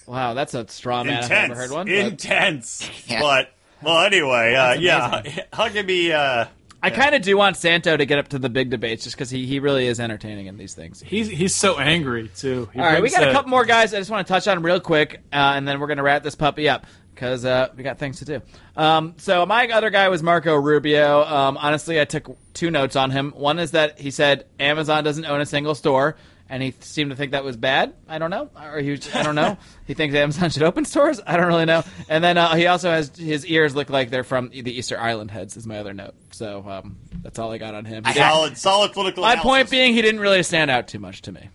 Wow, 0.07 0.35
that's 0.35 0.55
a 0.55 0.67
straw 0.69 1.05
man. 1.05 1.19
I've 1.19 1.23
Intense, 1.25 1.49
never 1.49 1.61
heard 1.61 1.71
one. 1.71 1.87
but- 1.87 1.95
intense. 1.95 2.91
But 3.09 3.53
well, 3.83 4.05
anyway, 4.05 4.55
uh, 4.55 4.75
yeah, 4.75 5.19
amazing. 5.21 5.45
Huckabee. 5.53 6.11
Uh, 6.13 6.47
I 6.85 6.91
kind 6.91 7.15
of 7.15 7.23
do 7.23 7.37
want 7.37 7.57
Santo 7.57 7.97
to 7.97 8.05
get 8.07 8.19
up 8.19 8.29
to 8.29 8.39
the 8.41 8.49
big 8.49 8.71
debates 8.71 9.05
just 9.05 9.15
because 9.17 9.31
he, 9.31 9.47
he 9.47 9.61
really 9.61 9.87
is 9.87 10.01
entertaining 10.01 10.47
in 10.47 10.57
these 10.57 10.75
things. 10.75 11.01
He's 11.01 11.29
he's 11.29 11.55
so 11.55 11.79
angry 11.79 12.29
too. 12.37 12.69
He 12.73 12.81
All 12.81 12.85
right, 12.87 13.01
we 13.03 13.11
got 13.11 13.23
a 13.23 13.27
that- 13.27 13.33
couple 13.33 13.51
more 13.51 13.65
guys 13.65 13.95
I 13.95 13.99
just 13.99 14.11
want 14.11 14.27
to 14.27 14.33
touch 14.33 14.49
on 14.49 14.63
real 14.63 14.81
quick, 14.81 15.21
uh, 15.33 15.37
and 15.37 15.67
then 15.67 15.79
we're 15.81 15.87
going 15.89 15.99
to 15.99 16.03
wrap 16.03 16.23
this 16.25 16.35
puppy 16.35 16.69
up 16.69 16.87
because 17.15 17.45
uh, 17.45 17.69
we 17.77 17.83
got 17.85 17.99
things 17.99 18.19
to 18.21 18.25
do. 18.25 18.43
Um, 18.77 19.15
so 19.19 19.45
my 19.47 19.69
other 19.69 19.91
guy 19.91 20.09
was 20.09 20.23
Marco 20.23 20.57
Rubio. 20.57 21.23
Um, 21.23 21.57
honestly, 21.57 22.01
I 22.01 22.05
took 22.05 22.37
two 22.55 22.71
notes 22.71 22.97
on 22.97 23.11
him. 23.13 23.33
One 23.37 23.59
is 23.61 23.73
that 23.73 24.01
he 24.01 24.11
said 24.11 24.47
Amazon 24.59 25.05
doesn't 25.05 25.25
own 25.27 25.41
a 25.41 25.47
single 25.47 25.75
store, 25.77 26.17
and 26.53 26.63
he 26.63 26.75
seemed 26.81 27.11
to 27.11 27.17
think 27.17 27.33
that 27.33 27.45
was 27.45 27.57
bad. 27.57 27.95
I 28.07 28.19
don't 28.19 28.29
know, 28.31 28.51
or 28.63 28.79
he, 28.81 28.91
was- 28.91 29.13
I 29.15 29.23
don't 29.23 29.35
know. 29.35 29.57
he 29.87 29.95
thinks 29.95 30.15
Amazon 30.15 30.51
should 30.51 30.63
open 30.63 30.85
stores. 30.85 31.19
I 31.27 31.39
don't 31.39 31.47
really 31.47 31.65
know. 31.65 31.83
And 32.11 32.23
then 32.23 32.37
uh, 32.37 32.55
he 32.55 32.67
also 32.67 32.91
has 32.91 33.17
his 33.17 33.47
ears 33.47 33.75
look 33.75 33.89
like 33.89 34.11
they're 34.11 34.23
from 34.23 34.51
the 34.51 34.71
Easter 34.71 35.01
Island 35.01 35.31
heads. 35.31 35.57
Is 35.57 35.67
my 35.67 35.79
other 35.79 35.95
note. 35.95 36.15
So 36.31 36.63
um, 36.69 36.99
that's 37.23 37.39
all 37.39 37.51
I 37.51 37.57
got 37.59 37.75
on 37.75 37.87
him. 37.87 38.05
Solid, 38.05 38.59
solid 38.59 38.93
political. 38.93 39.23
my 39.23 39.33
analysis. 39.33 39.49
point 39.51 39.71
being, 39.71 39.95
he 39.95 40.03
didn't 40.03 40.21
really 40.21 40.43
stand 40.43 40.71
out 40.71 40.89
too 40.89 40.99
much 40.99 41.23
to 41.23 41.33
me. 41.33 41.49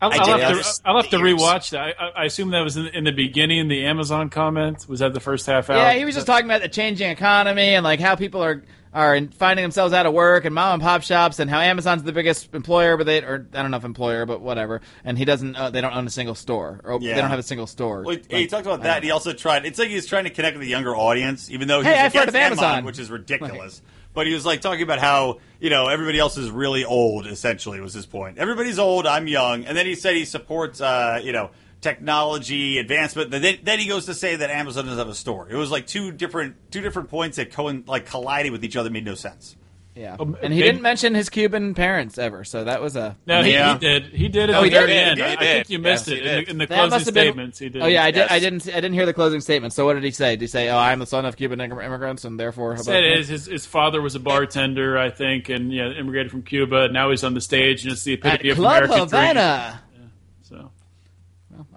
I'll, 0.00 0.12
I 0.12 0.16
I'll 0.16 0.38
have 0.38 0.62
to, 0.62 0.80
I'll 0.84 0.96
have 1.02 1.10
to 1.10 1.18
ears. 1.18 1.40
rewatch 1.40 1.70
that. 1.70 1.80
I, 1.80 1.90
I- 2.06 2.22
I 2.22 2.24
assume 2.24 2.50
that 2.52 2.60
was 2.62 2.76
in, 2.76 2.86
in 2.86 3.04
the 3.04 3.10
beginning, 3.12 3.68
the 3.68 3.84
Amazon 3.84 4.30
comment. 4.30 4.86
Was 4.88 5.00
that 5.00 5.12
the 5.12 5.20
first 5.20 5.44
half 5.46 5.68
hour? 5.70 5.76
Yeah, 5.76 5.92
he 5.94 6.04
was 6.04 6.14
just 6.14 6.26
talking 6.26 6.46
about 6.46 6.62
the 6.62 6.68
changing 6.68 7.10
economy 7.10 7.74
and 7.74 7.84
like 7.84 8.00
how 8.00 8.14
people 8.16 8.42
are 8.42 8.62
are 8.92 9.14
in- 9.14 9.28
finding 9.28 9.62
themselves 9.64 9.92
out 9.92 10.06
of 10.06 10.12
work 10.14 10.44
and 10.44 10.54
mom 10.54 10.74
and 10.74 10.82
pop 10.82 11.02
shops 11.02 11.38
and 11.38 11.50
how 11.50 11.60
Amazon's 11.60 12.02
the 12.02 12.12
biggest 12.12 12.54
employer, 12.54 12.96
but 12.96 13.06
they 13.06 13.22
or 13.22 13.46
I 13.52 13.62
don't 13.62 13.70
know 13.70 13.76
if 13.76 13.84
employer, 13.84 14.26
but 14.26 14.40
whatever. 14.40 14.80
And 15.04 15.18
he 15.18 15.24
doesn't. 15.24 15.56
Uh, 15.56 15.70
they 15.70 15.80
don't 15.80 15.94
own 15.94 16.06
a 16.06 16.10
single 16.10 16.34
store, 16.34 16.80
or 16.84 16.98
Yeah. 17.00 17.14
they 17.14 17.20
don't 17.20 17.30
have 17.30 17.38
a 17.38 17.42
single 17.42 17.66
store. 17.66 18.02
Well, 18.02 18.16
he, 18.28 18.36
he 18.38 18.46
talked 18.46 18.66
about 18.66 18.82
that. 18.82 19.02
He 19.02 19.10
also 19.10 19.32
tried. 19.32 19.66
It's 19.66 19.78
like 19.78 19.88
he's 19.88 20.06
trying 20.06 20.24
to 20.24 20.30
connect 20.30 20.56
with 20.56 20.66
a 20.66 20.70
younger 20.70 20.96
audience, 20.96 21.50
even 21.50 21.68
though 21.68 21.78
he's 21.80 21.86
Hey, 21.92 21.98
I've 22.00 22.12
heard 22.14 22.28
of 22.28 22.34
Amazon. 22.36 22.84
which 22.84 22.98
is 22.98 23.10
ridiculous. 23.10 23.82
But 24.14 24.26
he 24.26 24.34
was 24.34 24.44
like 24.46 24.62
talking 24.62 24.82
about 24.82 24.98
how 24.98 25.38
you 25.60 25.70
know 25.70 25.86
everybody 25.88 26.18
else 26.18 26.36
is 26.38 26.50
really 26.50 26.84
old. 26.84 27.26
Essentially, 27.26 27.80
was 27.80 27.92
his 27.94 28.06
point. 28.06 28.38
Everybody's 28.38 28.78
old. 28.78 29.06
I'm 29.06 29.28
young. 29.28 29.64
And 29.64 29.76
then 29.76 29.86
he 29.86 29.94
said 29.94 30.16
he 30.16 30.24
supports 30.24 30.80
uh, 30.80 31.20
you 31.22 31.32
know 31.32 31.50
technology 31.80 32.78
advancement. 32.78 33.30
Then, 33.30 33.58
then 33.62 33.78
he 33.78 33.86
goes 33.88 34.06
to 34.06 34.14
say 34.14 34.36
that 34.36 34.50
Amazon 34.50 34.84
doesn't 34.84 34.98
have 34.98 35.08
a 35.08 35.14
store. 35.14 35.48
It 35.50 35.56
was 35.56 35.70
like 35.70 35.86
two 35.86 36.12
different 36.12 36.56
two 36.70 36.80
different 36.80 37.08
points 37.08 37.36
that 37.36 37.52
co- 37.52 37.82
like 37.86 38.06
collided 38.06 38.52
with 38.52 38.64
each 38.64 38.76
other, 38.76 38.90
made 38.90 39.04
no 39.04 39.14
sense. 39.14 39.56
Yeah, 39.94 40.14
Um, 40.20 40.36
and 40.40 40.52
he 40.52 40.62
didn't 40.62 40.80
mention 40.82 41.12
his 41.16 41.28
Cuban 41.28 41.74
parents 41.74 42.18
ever, 42.18 42.44
so 42.44 42.62
that 42.62 42.80
was 42.80 42.94
a. 42.94 43.16
No, 43.26 43.42
he, 43.42 43.50
Yeah. 43.50 43.72
he 43.72 43.78
did. 43.80 44.04
He 44.06 44.28
did 44.28 44.48
at 44.48 44.54
Oh, 44.54 44.60
the 44.60 44.66
he 44.66 44.70
did? 44.70 44.76
very 44.78 44.92
He 44.92 44.96
end. 44.96 45.20
I, 45.20 45.28
he 45.30 45.34
I 45.34 45.38
think 45.40 45.70
you 45.70 45.78
missed 45.80 46.06
Yes, 46.06 46.16
it 46.18 46.22
in 46.24 46.44
the, 46.44 46.50
in 46.52 46.58
the 46.58 46.66
closing 46.68 46.90
must 46.90 47.04
been- 47.06 47.14
statements. 47.14 47.58
He 47.58 47.68
did. 47.68 47.82
Oh 47.82 47.86
yeah, 47.86 48.04
I 48.04 48.12
did. 48.12 48.18
Yes. 48.20 48.30
I 48.30 48.38
didn't. 48.38 48.68
I 48.68 48.74
didn't 48.76 48.92
hear 48.92 49.06
the 49.06 49.12
closing 49.12 49.40
statement. 49.40 49.72
So 49.72 49.84
what 49.86 49.94
did 49.94 50.04
he 50.04 50.12
say? 50.12 50.36
Did 50.36 50.42
he 50.42 50.46
say, 50.46 50.68
"Oh, 50.68 50.78
I'm 50.78 51.00
the 51.00 51.06
son 51.06 51.24
of 51.24 51.36
Cuban 51.36 51.60
immigrants, 51.60 52.24
and 52.24 52.38
therefore"? 52.38 52.76
how 52.76 52.82
said 52.82 53.02
about 53.02 53.16
his, 53.18 53.26
his 53.28 53.46
his 53.46 53.66
father 53.66 54.00
was 54.00 54.14
a 54.14 54.20
bartender, 54.20 54.96
I 54.96 55.10
think, 55.10 55.48
and 55.48 55.72
yeah, 55.72 55.88
immigrated 55.90 56.30
from 56.30 56.42
Cuba. 56.42 56.90
Now 56.92 57.10
he's 57.10 57.24
on 57.24 57.34
the 57.34 57.40
stage, 57.40 57.82
and 57.82 57.90
it's 57.92 58.04
the 58.04 58.12
At 58.22 58.44
epitome 58.44 58.50
of 58.50 58.56
Club 58.58 58.84
American 58.84 59.08
dream. 59.08 59.08
Havana. 59.08 59.80
So 59.80 59.87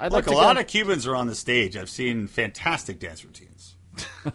I'd 0.02 0.12
like 0.12 0.26
Look, 0.26 0.34
a 0.36 0.38
lot 0.38 0.56
go- 0.56 0.62
of 0.62 0.68
Cubans 0.68 1.06
are 1.06 1.16
on 1.16 1.28
the 1.28 1.36
stage. 1.36 1.78
I've 1.78 1.90
seen 1.90 2.26
fantastic 2.28 3.00
dance 3.00 3.24
routines. 3.24 3.76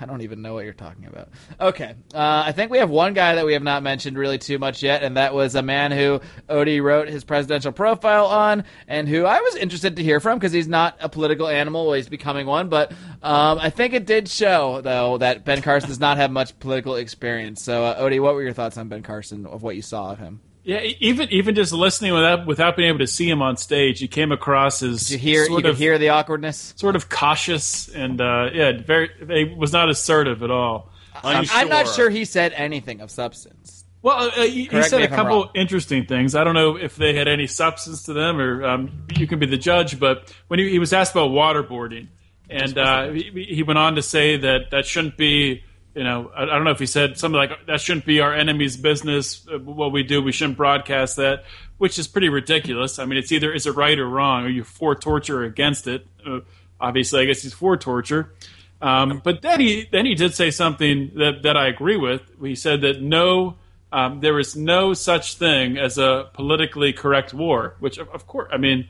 I 0.00 0.04
don't 0.04 0.22
even 0.22 0.42
know 0.42 0.52
what 0.52 0.64
you're 0.64 0.74
talking 0.74 1.06
about. 1.06 1.28
Okay, 1.60 1.94
uh, 2.12 2.42
I 2.46 2.52
think 2.52 2.70
we 2.70 2.78
have 2.78 2.90
one 2.90 3.14
guy 3.14 3.36
that 3.36 3.46
we 3.46 3.52
have 3.52 3.62
not 3.62 3.82
mentioned 3.82 4.18
really 4.18 4.36
too 4.36 4.58
much 4.58 4.82
yet, 4.82 5.02
and 5.02 5.16
that 5.16 5.32
was 5.32 5.54
a 5.54 5.62
man 5.62 5.92
who 5.92 6.20
Odie 6.48 6.82
wrote 6.82 7.08
his 7.08 7.24
presidential 7.24 7.72
profile 7.72 8.26
on, 8.26 8.64
and 8.88 9.08
who 9.08 9.24
I 9.24 9.40
was 9.40 9.54
interested 9.54 9.96
to 9.96 10.02
hear 10.02 10.18
from 10.20 10.38
because 10.38 10.52
he's 10.52 10.68
not 10.68 10.96
a 11.00 11.08
political 11.08 11.48
animal. 11.48 11.86
Well, 11.86 11.94
he's 11.94 12.08
becoming 12.08 12.46
one, 12.46 12.68
but 12.68 12.92
um, 13.22 13.58
I 13.58 13.70
think 13.70 13.94
it 13.94 14.06
did 14.06 14.28
show 14.28 14.80
though 14.80 15.18
that 15.18 15.44
Ben 15.44 15.62
Carson 15.62 15.88
does 15.88 16.00
not 16.00 16.16
have 16.16 16.30
much 16.30 16.58
political 16.58 16.96
experience. 16.96 17.62
So, 17.62 17.84
uh, 17.84 18.02
Odie, 18.02 18.20
what 18.20 18.34
were 18.34 18.42
your 18.42 18.52
thoughts 18.52 18.76
on 18.76 18.88
Ben 18.88 19.02
Carson 19.02 19.46
of 19.46 19.62
what 19.62 19.76
you 19.76 19.82
saw 19.82 20.10
of 20.12 20.18
him? 20.18 20.40
Yeah, 20.66 20.80
e- 20.80 20.96
even 20.98 21.28
even 21.30 21.54
just 21.54 21.72
listening 21.72 22.12
without 22.12 22.44
without 22.44 22.76
being 22.76 22.88
able 22.88 22.98
to 22.98 23.06
see 23.06 23.30
him 23.30 23.40
on 23.40 23.56
stage, 23.56 24.00
he 24.00 24.08
came 24.08 24.32
across 24.32 24.82
as 24.82 25.06
Did 25.06 25.12
you 25.12 25.18
hear? 25.18 25.40
You 25.42 25.46
sort 25.46 25.62
could 25.62 25.70
of 25.70 25.78
hear 25.78 25.96
the 25.96 26.08
awkwardness. 26.08 26.74
sort 26.76 26.96
of 26.96 27.08
cautious 27.08 27.88
and 27.88 28.20
uh, 28.20 28.50
yeah, 28.52 28.72
very. 28.84 29.10
He 29.28 29.44
was 29.44 29.72
not 29.72 29.88
assertive 29.88 30.42
at 30.42 30.50
all. 30.50 30.90
I'm 31.22 31.68
not 31.68 31.88
sure 31.88 32.10
he 32.10 32.24
said 32.24 32.52
anything 32.52 33.00
of 33.00 33.12
substance. 33.12 33.84
Well, 34.02 34.30
uh, 34.36 34.42
he, 34.42 34.64
he 34.64 34.82
said 34.82 35.02
a 35.02 35.08
couple 35.08 35.50
interesting 35.54 36.04
things. 36.04 36.34
I 36.34 36.44
don't 36.44 36.54
know 36.54 36.76
if 36.76 36.96
they 36.96 37.14
had 37.14 37.28
any 37.28 37.46
substance 37.46 38.04
to 38.04 38.12
them, 38.12 38.38
or 38.38 38.64
um, 38.64 39.06
you 39.16 39.26
can 39.26 39.38
be 39.38 39.46
the 39.46 39.56
judge. 39.56 39.98
But 39.98 40.32
when 40.48 40.58
he, 40.60 40.70
he 40.70 40.78
was 40.78 40.92
asked 40.92 41.12
about 41.12 41.30
waterboarding, 41.30 42.08
and 42.50 42.76
uh, 42.76 43.10
he, 43.10 43.46
he 43.50 43.62
went 43.62 43.78
on 43.78 43.96
to 43.96 44.02
say 44.02 44.36
that 44.36 44.70
that 44.70 44.86
shouldn't 44.86 45.16
be, 45.16 45.64
you 45.96 46.04
know, 46.04 46.30
I, 46.36 46.42
I 46.42 46.46
don't 46.46 46.64
know 46.64 46.70
if 46.70 46.78
he 46.78 46.86
said 46.86 47.18
something 47.18 47.38
like 47.38 47.66
that 47.66 47.80
shouldn't 47.80 48.04
be 48.04 48.20
our 48.20 48.34
enemy's 48.34 48.76
business. 48.76 49.46
Uh, 49.50 49.58
what 49.58 49.92
we 49.92 50.02
do, 50.02 50.22
we 50.22 50.30
shouldn't 50.30 50.58
broadcast 50.58 51.16
that, 51.16 51.44
which 51.78 51.98
is 51.98 52.06
pretty 52.06 52.28
ridiculous. 52.28 52.98
I 52.98 53.06
mean, 53.06 53.18
it's 53.18 53.32
either 53.32 53.50
is 53.52 53.66
it 53.66 53.72
right 53.72 53.98
or 53.98 54.06
wrong? 54.06 54.44
Are 54.44 54.50
you 54.50 54.62
for 54.62 54.94
torture 54.94 55.40
or 55.40 55.44
against 55.44 55.86
it? 55.86 56.06
Uh, 56.24 56.40
obviously, 56.78 57.22
I 57.22 57.24
guess 57.24 57.42
he's 57.42 57.54
for 57.54 57.78
torture. 57.78 58.34
Um, 58.82 59.22
but 59.24 59.40
then 59.40 59.58
he 59.58 59.88
then 59.90 60.04
he 60.04 60.14
did 60.14 60.34
say 60.34 60.50
something 60.50 61.12
that, 61.14 61.42
that 61.44 61.56
I 61.56 61.66
agree 61.68 61.96
with. 61.96 62.20
He 62.42 62.54
said 62.54 62.82
that 62.82 63.00
no, 63.00 63.56
um, 63.90 64.20
there 64.20 64.38
is 64.38 64.54
no 64.54 64.92
such 64.92 65.36
thing 65.36 65.78
as 65.78 65.96
a 65.96 66.28
politically 66.34 66.92
correct 66.92 67.32
war. 67.32 67.76
Which 67.80 67.96
of, 67.96 68.10
of 68.10 68.26
course, 68.26 68.50
I 68.52 68.58
mean, 68.58 68.88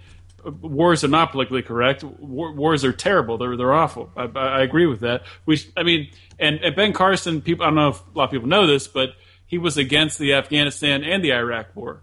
wars 0.50 1.02
are 1.04 1.08
not 1.08 1.32
politically 1.32 1.62
correct. 1.62 2.04
War, 2.04 2.52
wars 2.52 2.84
are 2.84 2.92
terrible. 2.92 3.38
They're 3.38 3.56
they're 3.56 3.72
awful. 3.74 4.10
I, 4.16 4.24
I 4.34 4.46
I 4.58 4.62
agree 4.62 4.86
with 4.86 5.00
that. 5.00 5.22
We, 5.44 5.58
I 5.76 5.82
mean, 5.82 6.10
and, 6.38 6.60
and 6.60 6.74
Ben 6.76 6.92
Carson. 6.92 7.42
People, 7.42 7.64
I 7.64 7.68
don't 7.68 7.74
know 7.76 7.88
if 7.88 8.00
a 8.00 8.18
lot 8.18 8.24
of 8.24 8.30
people 8.30 8.48
know 8.48 8.66
this, 8.66 8.86
but 8.88 9.10
he 9.46 9.58
was 9.58 9.76
against 9.76 10.18
the 10.18 10.34
Afghanistan 10.34 11.04
and 11.04 11.22
the 11.24 11.32
Iraq 11.32 11.74
war 11.74 12.02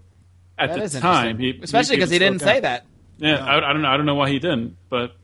at 0.58 0.74
That 0.74 0.91
the 0.91 1.00
time. 1.00 1.39
He, 1.39 1.60
especially 1.62 1.96
because 1.98 2.10
he 2.10 2.20
didn't 2.20 2.39
say 2.39 2.60
that. 2.60 2.86
Yeah, 3.18 3.44
I, 3.44 3.70
I 3.70 3.74
don't 3.74 3.82
know. 3.82 3.89
I 3.89 3.98
don't 3.98 4.06
know 4.06 4.16
why 4.16 4.30
he 4.30 4.39
didn't, 4.39 4.78
but. 4.89 5.16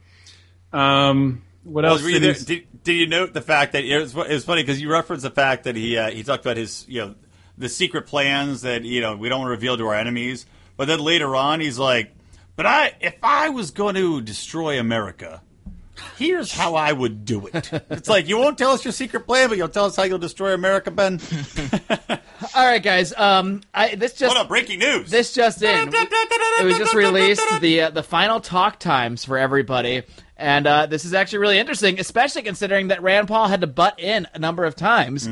Um, 0.72 1.41
what 1.63 1.84
Well, 1.84 1.93
else? 1.93 2.03
did 2.03 2.22
there- 2.22 2.34
did, 2.34 2.84
did 2.84 2.93
you 2.93 3.07
note 3.07 3.34
the 3.34 3.41
fact 3.41 3.74
that 3.74 3.84
it 3.84 3.97
was, 3.99 4.15
it 4.15 4.30
was 4.30 4.45
funny 4.45 4.61
because 4.63 4.82
you 4.82 4.89
referenced 4.91 5.24
the 5.24 5.32
fact 5.32 5.63
that 5.65 5.76
he 5.76 5.97
uh, 5.97 6.09
he 6.09 6.24
talked 6.24 6.45
about 6.45 6.57
his 6.57 6.86
you 6.88 7.01
know 7.01 7.15
the 7.57 7.70
secret 7.70 8.03
plans 8.07 8.61
that 8.61 8.84
you 8.84 9.01
know 9.01 9.15
we 9.17 9.30
don't 9.30 9.39
want 9.39 9.47
to 9.47 9.51
reveal 9.51 9.78
to 9.78 9.88
our 9.88 9.95
enemies, 9.95 10.45
but 10.78 10.86
then 10.88 10.99
later 10.99 11.36
on 11.36 11.59
he's 11.59 11.78
like, 11.80 12.13
but 12.60 12.66
I 12.66 12.93
if 12.99 13.16
I 13.24 13.47
was 13.47 13.72
going 13.72 13.95
to 13.95 14.20
destroy 14.20 14.82
America. 14.82 15.41
Here's 16.18 16.51
how 16.51 16.76
I 16.76 16.91
would 16.91 17.24
do 17.24 17.47
it. 17.47 17.72
It's 17.89 18.10
like 18.10 18.28
you 18.28 18.38
won't 18.38 18.57
tell 18.57 18.72
us 18.72 18.84
your 18.84 18.91
secret 18.91 19.22
plan, 19.22 19.47
but 19.47 19.57
you'll 19.57 19.70
tell 19.70 19.86
us 19.86 19.95
how 19.95 20.03
you'll 20.03 20.18
destroy 20.18 20.53
America, 20.53 20.91
Ben. 20.91 21.22
All 22.53 22.66
right, 22.66 22.84
guys. 22.84 23.14
Um, 23.18 23.62
I 23.74 23.95
this 23.95 24.12
just 24.12 24.36
what 24.36 24.41
up, 24.41 24.49
breaking 24.49 24.80
news. 24.80 25.10
this 25.10 25.34
just 25.34 25.64
in. 25.64 25.88
it 25.88 26.66
was 26.66 26.78
just 26.78 26.93
released 26.93 27.62
the 27.62 27.84
uh, 27.84 27.89
the 27.91 28.03
final 28.03 28.41
talk 28.41 28.78
times 28.78 29.24
for 29.24 29.38
everybody, 29.38 30.03
and 30.36 30.68
uh, 30.68 30.86
this 30.86 31.05
is 31.05 31.14
actually 31.14 31.39
really 31.39 31.60
interesting, 31.60 31.97
especially 31.97 32.41
considering 32.41 32.89
that 32.89 33.01
Rand 33.01 33.30
Paul 33.30 33.47
had 33.47 33.62
to 33.62 33.68
butt 33.68 34.01
in 34.01 34.28
a 34.34 34.39
number 34.39 34.66
of 34.66 34.76
times. 34.76 35.30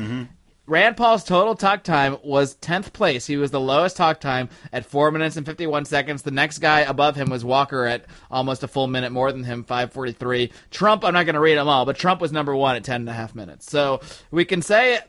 Rand 0.68 0.98
Paul's 0.98 1.24
total 1.24 1.54
talk 1.54 1.82
time 1.82 2.18
was 2.22 2.54
10th 2.56 2.92
place. 2.92 3.26
He 3.26 3.38
was 3.38 3.50
the 3.50 3.58
lowest 3.58 3.96
talk 3.96 4.20
time 4.20 4.50
at 4.70 4.84
4 4.84 5.10
minutes 5.10 5.38
and 5.38 5.46
51 5.46 5.86
seconds. 5.86 6.20
The 6.20 6.30
next 6.30 6.58
guy 6.58 6.80
above 6.80 7.16
him 7.16 7.30
was 7.30 7.42
Walker 7.42 7.86
at 7.86 8.04
almost 8.30 8.62
a 8.62 8.68
full 8.68 8.86
minute 8.86 9.10
more 9.10 9.32
than 9.32 9.44
him, 9.44 9.64
543. 9.64 10.52
Trump, 10.70 11.04
I'm 11.04 11.14
not 11.14 11.24
going 11.24 11.36
to 11.36 11.40
read 11.40 11.56
them 11.56 11.68
all, 11.68 11.86
but 11.86 11.96
Trump 11.96 12.20
was 12.20 12.32
number 12.32 12.54
one 12.54 12.76
at 12.76 12.84
10 12.84 13.00
and 13.00 13.08
a 13.08 13.14
half 13.14 13.34
minutes. 13.34 13.70
So 13.70 14.00
we 14.30 14.44
can 14.44 14.60
say 14.60 15.00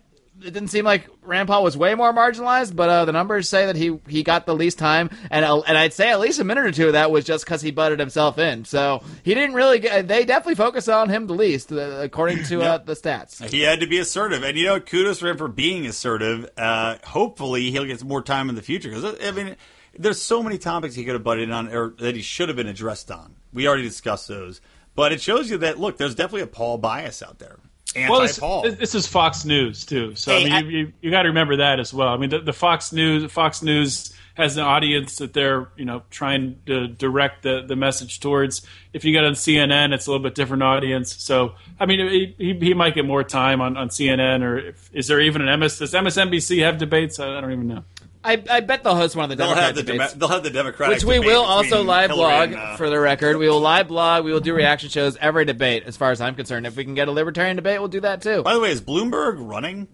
it 0.42 0.52
didn't 0.52 0.70
seem 0.70 0.86
like 0.86 1.10
Rand 1.22 1.48
Paul 1.48 1.64
was 1.64 1.76
way 1.76 1.96
more 1.96 2.14
marginalized, 2.14 2.76
but 2.76 2.90
uh, 2.90 3.06
the 3.06 3.12
numbers 3.12 3.50
say 3.50 3.66
that 3.66 3.76
he 3.76 4.00
he 4.08 4.24
got 4.24 4.46
the 4.46 4.56
least 4.56 4.78
time, 4.78 5.10
and 5.30 5.46
uh, 5.46 5.60
and 5.62 5.78
I'd 5.78 5.94
say 5.94 6.12
at 6.12 6.20
least 6.20 6.40
a 6.40 6.44
minute 6.44 6.66
or 6.66 6.72
two 6.72 6.88
of 6.88 6.94
that 6.94 7.12
was 7.12 7.26
just 7.26 7.46
because 7.46 7.62
he 7.62 7.72
butted 7.72 8.00
himself 8.00 8.38
in. 8.38 8.66
So 8.66 9.04
he 9.24 9.34
didn't 9.34 9.56
really. 9.56 9.80
Get, 9.80 10.08
they 10.08 10.26
definitely 10.26 10.56
focus 10.56 10.88
on 10.88 11.10
him 11.10 11.28
the 11.28 11.34
least, 11.34 11.72
uh, 11.72 12.00
according 12.02 12.44
to 12.46 12.62
uh, 12.62 12.78
the 12.78 12.94
stats. 12.94 13.48
He 13.50 13.62
had 13.62 13.82
to 13.82 13.88
be 13.88 14.00
assertive, 14.00 14.44
and 14.44 14.58
you 14.58 14.66
know, 14.66 14.80
kudos 14.80 15.20
for 15.20 15.28
him 15.28 15.38
for 15.38 15.48
being 15.48 15.86
assertive. 15.86 16.50
Uh, 16.58 16.98
hopefully, 17.04 17.72
he'll 17.72 17.86
get 17.86 18.04
more 18.04 18.22
time 18.22 18.50
in 18.50 18.56
the 18.56 18.62
future 18.62 18.90
because 18.90 19.16
I 19.22 19.32
mean, 19.32 19.56
there's 19.98 20.22
so 20.22 20.42
many 20.42 20.58
topics 20.58 20.96
he 20.96 21.04
could 21.04 21.14
have 21.14 21.24
butted 21.24 21.44
in 21.44 21.52
on, 21.52 21.68
or 21.70 21.90
that 22.00 22.16
he 22.16 22.22
should 22.22 22.50
have 22.50 22.56
been 22.56 22.68
addressed 22.68 23.12
on. 23.12 23.36
We 23.54 23.68
already 23.68 23.84
discussed 23.84 24.28
those, 24.28 24.62
but 24.96 25.12
it 25.12 25.22
shows 25.22 25.50
you 25.50 25.58
that 25.60 25.80
look, 25.80 25.98
there's 25.98 26.16
definitely 26.16 26.42
a 26.42 26.48
Paul 26.48 26.78
bias 26.78 27.22
out 27.22 27.40
there. 27.40 27.58
Well, 27.96 28.22
this, 28.22 28.38
Anti-Paul. 28.38 28.62
this- 28.78 28.96
is 28.96 29.08
Fox 29.08 29.46
News 29.46 29.86
too, 29.86 30.16
so 30.16 30.32
Hey, 30.40 30.50
I 30.52 30.58
I- 30.58 30.60
you, 30.62 30.70
you, 30.70 30.94
you 31.02 31.12
got 31.12 31.24
to 31.24 31.30
remember 31.30 31.58
that 31.58 31.80
as 31.80 31.94
well. 31.94 32.10
I 32.10 32.18
mean, 32.18 32.30
the, 32.30 32.40
the 32.40 32.54
Fox 32.54 32.92
News 32.94 33.32
Fox 33.32 33.62
News 33.64 34.14
has 34.36 34.56
an 34.56 34.64
audience 34.64 35.18
that 35.18 35.34
they're 35.34 35.68
you 35.76 35.84
know 35.86 36.02
trying 36.12 36.58
to 36.66 36.88
direct 36.88 37.44
the, 37.44 37.64
the 37.68 37.76
message 37.76 38.20
towards. 38.20 38.66
If 38.94 39.04
you 39.04 39.12
get 39.12 39.24
on 39.26 39.34
CNN, 39.34 39.94
it's 39.94 40.08
a 40.08 40.12
little 40.12 40.24
bit 40.24 40.36
different 40.36 40.64
audience. 40.64 41.16
So 41.22 41.56
I 41.80 41.86
mean, 41.86 42.08
he, 42.08 42.36
he, 42.38 42.54
he 42.68 42.74
might 42.74 42.96
get 42.96 43.06
more 43.06 43.24
time 43.24 43.60
on, 43.60 43.76
on 43.76 43.90
CNN, 43.90 44.44
or 44.44 44.58
if, 44.60 44.90
is 44.94 45.08
there 45.08 45.20
even 45.20 45.48
an 45.48 45.60
MS? 45.60 45.80
Does 45.80 45.94
MSNBC 45.94 46.64
have 46.64 46.78
debates? 46.78 47.20
I, 47.20 47.38
I 47.38 47.42
don't 47.42 47.52
even 47.52 47.68
know. 47.68 47.84
I, 48.22 48.44
I 48.50 48.60
bet 48.60 48.84
they'll 48.84 48.96
host 48.96 49.16
one 49.16 49.24
of 49.24 49.30
the 49.30 49.36
they'll 49.38 49.48
Democrat 49.48 49.68
have 49.68 49.76
the 49.76 49.84
debates. 49.84 50.14
Demo- 50.14 50.20
they'll 50.20 50.36
have 50.36 50.44
the 50.44 50.50
Democratic, 50.50 50.96
which 50.98 51.06
we 51.06 51.16
debate 51.16 51.30
will 51.30 51.44
also 51.44 51.70
between 51.70 51.88
live 51.88 52.10
Hillary 52.10 52.26
blog 52.34 52.50
and, 52.52 52.56
uh, 52.60 52.76
for 52.76 52.90
the 52.90 53.00
record. 53.00 53.38
We 53.38 53.48
will 53.48 53.62
live 53.62 53.88
blog. 53.88 54.26
We 54.26 54.34
will 54.34 54.42
do 54.42 54.54
reaction 54.54 54.90
shows 54.90 55.16
every 55.18 55.46
debate, 55.46 55.84
as 55.86 55.96
far 55.96 56.12
as 56.12 56.20
I'm 56.20 56.36
concerned. 56.36 56.68
If 56.68 56.76
we 56.76 56.84
can 56.84 56.96
get 56.96 57.08
a 57.08 57.12
libertarian 57.12 57.56
debate, 57.56 57.80
we'll 57.80 57.88
do 57.88 58.02
that 58.02 58.22
too. 58.22 58.44
By 58.44 58.54
the 58.56 58.60
way, 58.60 58.72
is 58.72 58.82
Bloomberg 58.82 59.36
running? 59.40 59.88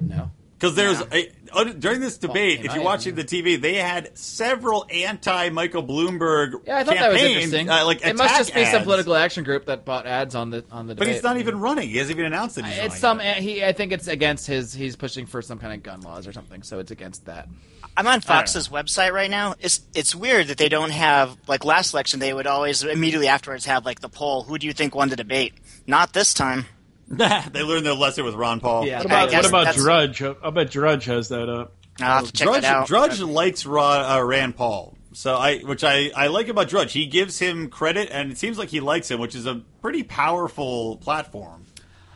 No. 0.00 0.30
Because 0.62 0.76
there's 0.76 1.00
a, 1.00 1.28
uh, 1.52 1.64
during 1.64 1.98
this 1.98 2.18
debate, 2.18 2.60
Well, 2.60 2.66
if 2.66 2.72
you're 2.72 2.82
am, 2.82 2.84
watching 2.84 3.16
the 3.16 3.24
TV, 3.24 3.60
they 3.60 3.74
had 3.74 4.16
several 4.16 4.86
anti-Michael 4.88 5.82
Bloomberg 5.82 6.64
Yeah, 6.64 6.78
I 6.78 6.84
thought 6.84 6.94
that 6.94 7.12
was 7.12 7.20
interesting. 7.20 7.68
Uh, 7.68 7.84
like 7.84 8.06
it 8.06 8.16
must 8.16 8.32
attack 8.32 8.38
just 8.38 8.54
be 8.54 8.64
some 8.66 8.84
political 8.84 9.16
action 9.16 9.42
group 9.42 9.66
that 9.66 9.84
bought 9.84 10.06
ads 10.06 10.36
on 10.36 10.50
the 10.50 10.64
on 10.70 10.86
the 10.86 10.94
But 10.94 11.08
he's 11.08 11.24
not 11.24 11.38
even 11.38 11.58
running. 11.58 11.88
He 11.88 11.96
hasn't 11.96 12.16
even 12.16 12.32
announced 12.32 12.54
that 12.54 12.64
he's 12.64 12.78
It's 12.78 13.02
running. 13.02 13.26
some. 13.26 13.42
He. 13.42 13.64
I 13.64 13.72
think 13.72 13.90
it's 13.90 14.06
against 14.06 14.46
his. 14.46 14.72
He's 14.72 14.94
pushing 14.94 15.26
for 15.26 15.42
some 15.42 15.58
kind 15.58 15.72
of 15.72 15.82
gun 15.82 16.00
laws 16.02 16.28
or 16.28 16.32
something. 16.32 16.62
So 16.62 16.78
it's 16.78 16.92
against 16.92 17.26
that. 17.26 17.48
I'm 17.96 18.06
on 18.06 18.20
Fox's 18.20 18.68
website 18.68 19.10
right 19.10 19.30
now. 19.30 19.56
It's 19.58 19.80
it's 19.96 20.14
weird 20.14 20.46
that 20.46 20.58
they 20.58 20.68
don't 20.68 20.92
have 20.92 21.36
like 21.48 21.64
last 21.64 21.92
election. 21.92 22.20
They 22.20 22.32
would 22.32 22.46
always 22.46 22.84
immediately 22.84 23.26
afterwards 23.26 23.66
have 23.66 23.84
like 23.84 23.98
the 23.98 24.08
poll. 24.08 24.44
Who 24.44 24.58
do 24.58 24.68
you 24.68 24.72
think 24.72 24.94
won 24.94 25.08
the 25.08 25.16
debate? 25.16 25.54
Not 25.88 26.12
this 26.12 26.32
time. 26.32 26.66
they 27.52 27.62
learned 27.62 27.84
their 27.84 27.92
lesson 27.92 28.24
with 28.24 28.34
Ron 28.34 28.60
Paul. 28.60 28.86
Yeah. 28.86 28.98
What 28.98 29.06
about, 29.06 29.30
guess 29.30 29.42
what 29.52 29.62
about 29.62 29.74
Drudge? 29.74 30.22
I 30.22 30.50
bet 30.50 30.70
Drudge 30.70 31.04
has 31.04 31.28
that 31.28 31.48
up. 31.48 31.74
I'll 32.00 32.16
have 32.16 32.26
to 32.26 32.32
check 32.32 32.46
Drudge, 32.46 32.62
that 32.62 32.74
out. 32.74 32.86
Drudge 32.86 33.20
likes 33.20 33.66
Ra, 33.66 34.16
uh, 34.16 34.22
Rand 34.22 34.56
Paul, 34.56 34.96
so 35.12 35.36
I, 35.36 35.58
which 35.58 35.84
I, 35.84 36.10
I 36.16 36.28
like 36.28 36.48
about 36.48 36.68
Drudge. 36.68 36.94
He 36.94 37.04
gives 37.06 37.38
him 37.38 37.68
credit, 37.68 38.08
and 38.10 38.32
it 38.32 38.38
seems 38.38 38.56
like 38.56 38.70
he 38.70 38.80
likes 38.80 39.10
him, 39.10 39.20
which 39.20 39.34
is 39.34 39.44
a 39.44 39.62
pretty 39.82 40.02
powerful 40.02 40.96
platform. 40.96 41.66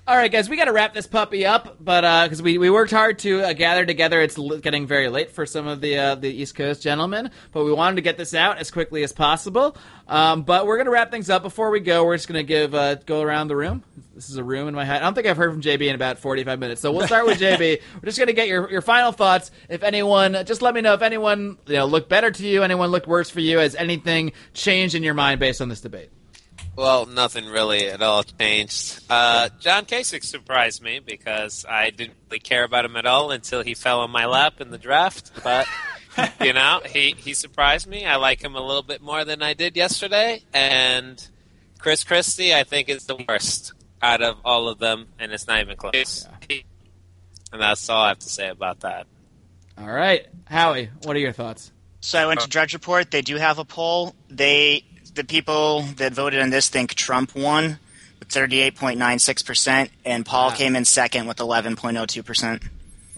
All 0.08 0.16
right, 0.16 0.30
guys, 0.30 0.48
we 0.48 0.56
got 0.56 0.66
to 0.66 0.72
wrap 0.72 0.94
this 0.94 1.08
puppy 1.08 1.44
up, 1.44 1.78
but 1.80 2.02
because 2.26 2.40
we, 2.40 2.58
we 2.58 2.70
worked 2.70 2.92
hard 2.92 3.18
to 3.20 3.40
uh, 3.40 3.52
gather 3.54 3.84
together, 3.84 4.20
it's 4.20 4.38
l- 4.38 4.58
getting 4.58 4.86
very 4.86 5.08
late 5.08 5.32
for 5.32 5.44
some 5.46 5.66
of 5.66 5.80
the 5.80 5.98
uh, 5.98 6.14
the 6.14 6.28
East 6.28 6.54
Coast 6.54 6.80
gentlemen, 6.80 7.32
but 7.50 7.64
we 7.64 7.72
wanted 7.72 7.96
to 7.96 8.02
get 8.02 8.16
this 8.16 8.32
out 8.32 8.58
as 8.58 8.70
quickly 8.70 9.02
as 9.02 9.12
possible. 9.12 9.76
Um, 10.06 10.44
but 10.44 10.64
we're 10.64 10.76
gonna 10.78 10.92
wrap 10.92 11.10
things 11.10 11.28
up. 11.28 11.42
Before 11.42 11.70
we 11.72 11.80
go, 11.80 12.04
we're 12.04 12.14
just 12.14 12.28
gonna 12.28 12.44
give 12.44 12.72
uh, 12.72 12.94
go 12.94 13.20
around 13.20 13.48
the 13.48 13.56
room. 13.56 13.82
This 14.14 14.30
is 14.30 14.36
a 14.36 14.44
room 14.44 14.68
in 14.68 14.76
my 14.76 14.84
head. 14.84 14.98
I 14.98 15.00
don't 15.00 15.14
think 15.14 15.26
I've 15.26 15.36
heard 15.36 15.50
from 15.50 15.60
JB 15.60 15.88
in 15.88 15.96
about 15.96 16.20
forty 16.20 16.44
five 16.44 16.60
minutes, 16.60 16.80
so 16.80 16.92
we'll 16.92 17.08
start 17.08 17.26
with 17.26 17.40
JB. 17.40 17.58
We're 17.94 18.06
just 18.06 18.16
gonna 18.16 18.32
get 18.32 18.46
your 18.46 18.70
your 18.70 18.82
final 18.82 19.10
thoughts. 19.10 19.50
If 19.68 19.82
anyone, 19.82 20.34
just 20.46 20.62
let 20.62 20.72
me 20.72 20.82
know 20.82 20.94
if 20.94 21.02
anyone 21.02 21.58
you 21.66 21.74
know 21.74 21.86
looked 21.86 22.08
better 22.08 22.30
to 22.30 22.46
you, 22.46 22.62
anyone 22.62 22.92
looked 22.92 23.08
worse 23.08 23.28
for 23.28 23.40
you. 23.40 23.58
Has 23.58 23.74
anything 23.74 24.30
changed 24.54 24.94
in 24.94 25.02
your 25.02 25.14
mind 25.14 25.40
based 25.40 25.60
on 25.60 25.68
this 25.68 25.80
debate? 25.80 26.10
Well, 26.76 27.06
nothing 27.06 27.46
really 27.46 27.88
at 27.88 28.02
all 28.02 28.22
changed. 28.22 29.00
Uh, 29.08 29.48
John 29.60 29.86
Kasich 29.86 30.24
surprised 30.24 30.82
me 30.82 30.98
because 30.98 31.64
I 31.66 31.88
didn't 31.88 32.16
really 32.28 32.38
care 32.40 32.64
about 32.64 32.84
him 32.84 32.96
at 32.96 33.06
all 33.06 33.30
until 33.30 33.62
he 33.62 33.74
fell 33.74 34.00
on 34.00 34.10
my 34.10 34.26
lap 34.26 34.60
in 34.60 34.70
the 34.70 34.76
draft. 34.76 35.32
But 35.42 35.66
you 36.40 36.52
know, 36.52 36.82
he 36.84 37.14
he 37.16 37.32
surprised 37.32 37.86
me. 37.86 38.04
I 38.04 38.16
like 38.16 38.42
him 38.42 38.54
a 38.56 38.60
little 38.60 38.82
bit 38.82 39.00
more 39.00 39.24
than 39.24 39.42
I 39.42 39.54
did 39.54 39.74
yesterday. 39.74 40.42
And 40.52 41.26
Chris 41.78 42.04
Christie, 42.04 42.54
I 42.54 42.64
think, 42.64 42.90
is 42.90 43.06
the 43.06 43.16
worst 43.26 43.72
out 44.02 44.20
of 44.20 44.36
all 44.44 44.68
of 44.68 44.78
them, 44.78 45.08
and 45.18 45.32
it's 45.32 45.46
not 45.46 45.60
even 45.60 45.76
close. 45.76 46.26
And 47.52 47.62
that's 47.62 47.88
all 47.88 48.02
I 48.02 48.08
have 48.08 48.18
to 48.18 48.28
say 48.28 48.48
about 48.48 48.80
that. 48.80 49.06
All 49.78 49.88
right, 49.88 50.26
Howie, 50.44 50.90
what 51.04 51.16
are 51.16 51.20
your 51.20 51.32
thoughts? 51.32 51.72
So 52.00 52.18
I 52.18 52.26
went 52.26 52.40
to 52.40 52.48
Drudge 52.48 52.74
Report. 52.74 53.10
They 53.10 53.22
do 53.22 53.36
have 53.36 53.58
a 53.58 53.64
poll. 53.64 54.14
They 54.28 54.84
the 55.16 55.24
people 55.24 55.82
that 55.96 56.12
voted 56.12 56.40
on 56.40 56.50
this 56.50 56.68
think 56.68 56.94
Trump 56.94 57.34
won 57.34 57.78
with 58.20 58.28
38.96%, 58.28 59.90
and 60.04 60.24
Paul 60.24 60.50
came 60.52 60.76
in 60.76 60.84
second 60.84 61.26
with 61.26 61.38
11.02%. 61.38 62.62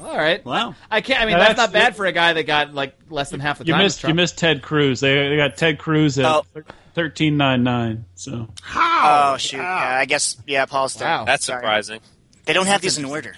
All 0.01 0.17
right. 0.17 0.45
Wow. 0.45 0.75
I 0.91 1.01
can't. 1.01 1.21
I 1.21 1.25
mean, 1.27 1.33
Now 1.33 1.39
that's, 1.41 1.49
that's- 1.57 1.69
not 1.69 1.73
bad 1.73 1.97
for 1.97 2.07
a 2.07 2.13
guy 2.13 2.33
that 2.33 2.45
got 2.45 2.73
like 2.73 2.97
less 3.11 3.31
than 3.31 3.41
half 3.41 3.59
the 3.59 3.67
You 3.67 3.73
time. 3.73 3.83
missed 3.83 4.03
you 4.05 4.15
missed 4.15 4.39
Ted 4.39 4.63
Cruz. 4.63 5.01
They, 5.01 5.29
they 5.29 5.37
got 5.37 5.57
Ted 5.57 5.79
Cruz 5.79 6.17
at 6.21 6.25
Oh. 6.25 6.45
thirteen 6.95 7.37
nine 7.37 7.65
nine. 7.65 8.05
So 8.15 8.49
How? 8.63 9.33
Oh, 9.35 9.37
shoot. 9.39 9.57
Yeah, 9.57 9.99
I 9.99 10.05
guess, 10.05 10.37
yeah, 10.47 10.67
Paul's 10.67 10.95
down. 10.95 11.21
Wow. 11.21 11.25
That's 11.25 11.45
Sorry. 11.47 11.61
surprising. 11.63 12.01
They 12.45 12.53
don't 12.53 12.67
have 12.67 12.81
these 12.81 12.97
in 12.97 13.07
order. 13.07 13.35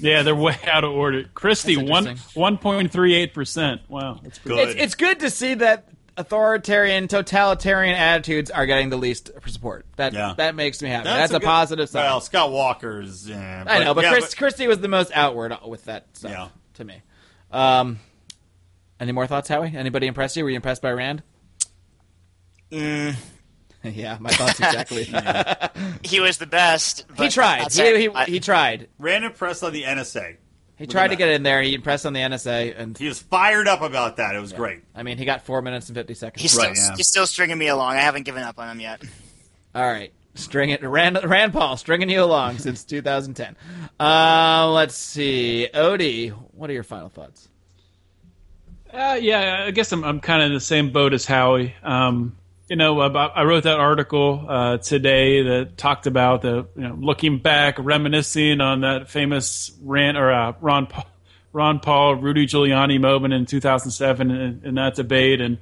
yeah, 0.00 0.22
they're 0.22 0.34
way 0.34 0.56
out 0.66 0.82
of 0.82 0.90
order. 0.90 1.22
Christie 1.34 1.76
one 1.76 2.16
one 2.34 2.58
point 2.58 2.90
three 2.90 3.14
eight 3.14 3.32
percent. 3.32 3.82
Wow, 3.88 4.18
that's 4.24 4.40
Good. 4.40 4.70
It's, 4.70 4.80
it's 4.82 4.94
good 4.96 5.20
to 5.20 5.30
see 5.30 5.54
that 5.54 5.86
authoritarian, 6.16 7.08
totalitarian 7.08 7.94
attitudes 7.94 8.50
are 8.50 8.66
getting 8.66 8.90
the 8.90 8.96
least 8.96 9.30
support. 9.46 9.86
That 9.96 10.12
Yeah. 10.12 10.34
that 10.36 10.54
makes 10.54 10.80
me 10.82 10.88
happy. 10.88 11.04
That's, 11.04 11.32
a, 11.32 11.38
good- 11.38 11.44
positive 11.46 11.88
sign. 11.88 12.04
Well, 12.04 12.20
Scott 12.20 12.50
Walker's. 12.52 13.28
eh, 13.30 13.64
I 13.66 13.84
know, 13.84 13.94
but, 13.94 14.04
yeah, 14.04 14.12
Chris, 14.12 14.34
Christie 14.34 14.66
was 14.66 14.80
the 14.80 14.88
most 14.88 15.12
outward 15.14 15.54
with 15.66 15.84
that 15.84 16.06
stuff 16.16 16.30
Yeah. 16.30 16.48
to 16.74 16.84
me. 16.84 17.02
Um, 17.52 17.98
any 18.98 19.12
more 19.12 19.26
thoughts, 19.26 19.48
Howie? 19.48 19.72
Anybody 19.76 20.06
impress 20.06 20.36
you? 20.36 20.44
Were 20.44 20.50
you 20.50 20.56
impressed 20.56 20.82
by 20.82 20.92
Rand? 20.92 21.22
Mm, 22.70 23.14
yeah, 23.84 24.16
my 24.20 24.30
thoughts 24.30 24.58
exactly. 24.58 25.04
he 26.02 26.20
was 26.20 26.38
the 26.38 26.46
best. 26.46 27.04
he 27.16 27.28
tried. 27.28 27.70
He, 27.72 28.08
he, 28.08 28.10
he 28.26 28.40
tried. 28.40 28.88
Rand 28.98 29.24
impressed 29.24 29.62
on 29.62 29.72
the 29.72 29.84
NSA. 29.84 30.36
He 30.76 30.86
tried 30.86 31.08
to 31.08 31.16
get 31.16 31.30
in 31.30 31.42
there. 31.42 31.62
He 31.62 31.74
impressed 31.74 32.04
on 32.04 32.12
the 32.12 32.20
NSA, 32.20 32.78
and 32.78 32.98
He 32.98 33.08
was 33.08 33.18
fired 33.18 33.66
up 33.66 33.80
about 33.80 34.18
that. 34.18 34.36
It 34.36 34.40
was 34.40 34.52
great. 34.52 34.82
I 34.94 35.02
mean, 35.02 35.16
he 35.16 35.24
got 35.24 35.42
four 35.42 35.62
minutes 35.62 35.88
and 35.88 35.96
fifty 35.96 36.14
seconds. 36.14 36.42
he's, 36.42 36.52
still, 36.52 36.74
yeah. 36.74 36.94
he's 36.96 37.08
still 37.08 37.26
stringing 37.26 37.56
me 37.56 37.68
along. 37.68 37.94
I 37.94 38.00
haven't 38.00 38.24
given 38.24 38.42
up 38.42 38.58
on 38.58 38.68
him 38.68 38.80
yet. 38.80 39.02
All 39.74 39.84
right. 39.86 40.12
String 40.34 40.68
it, 40.68 40.82
Rand, 40.82 41.18
Rand 41.24 41.54
Paul, 41.54 41.78
stringing 41.78 42.10
you 42.10 42.22
along 42.22 42.58
since 42.58 42.84
2010. 42.84 43.56
Uh, 43.98 44.70
let's 44.70 44.94
see, 44.94 45.66
Odie, 45.72 46.28
what 46.28 46.68
are 46.68 46.74
your 46.74 46.82
final 46.82 47.08
thoughts? 47.08 47.48
Uh, 48.92 49.18
yeah, 49.20 49.64
I 49.66 49.70
guess 49.70 49.92
I'm 49.92 50.04
I'm 50.04 50.20
kind 50.20 50.42
of 50.42 50.48
in 50.48 50.52
the 50.54 50.60
same 50.60 50.90
boat 50.90 51.14
as 51.14 51.24
Howie. 51.24 51.74
Um, 51.82 52.36
you 52.68 52.74
know, 52.74 53.00
I 53.00 53.44
wrote 53.44 53.62
that 53.62 53.78
article 53.78 54.44
uh, 54.48 54.78
today 54.78 55.42
that 55.42 55.76
talked 55.76 56.06
about 56.06 56.42
the 56.42 56.66
you 56.74 56.82
know 56.82 56.96
looking 56.98 57.38
back, 57.38 57.76
reminiscing 57.78 58.60
on 58.60 58.80
that 58.80 59.08
famous 59.08 59.70
rant 59.82 60.16
or 60.16 60.32
uh, 60.32 60.52
Ron 60.60 60.88
Paul, 60.88 61.06
Ron 61.52 61.78
Paul 61.78 62.16
Rudy 62.16 62.46
Giuliani 62.46 63.00
moment 63.00 63.34
in 63.34 63.46
2007 63.46 64.30
in, 64.30 64.62
in 64.64 64.74
that 64.74 64.96
debate, 64.96 65.40
and 65.40 65.58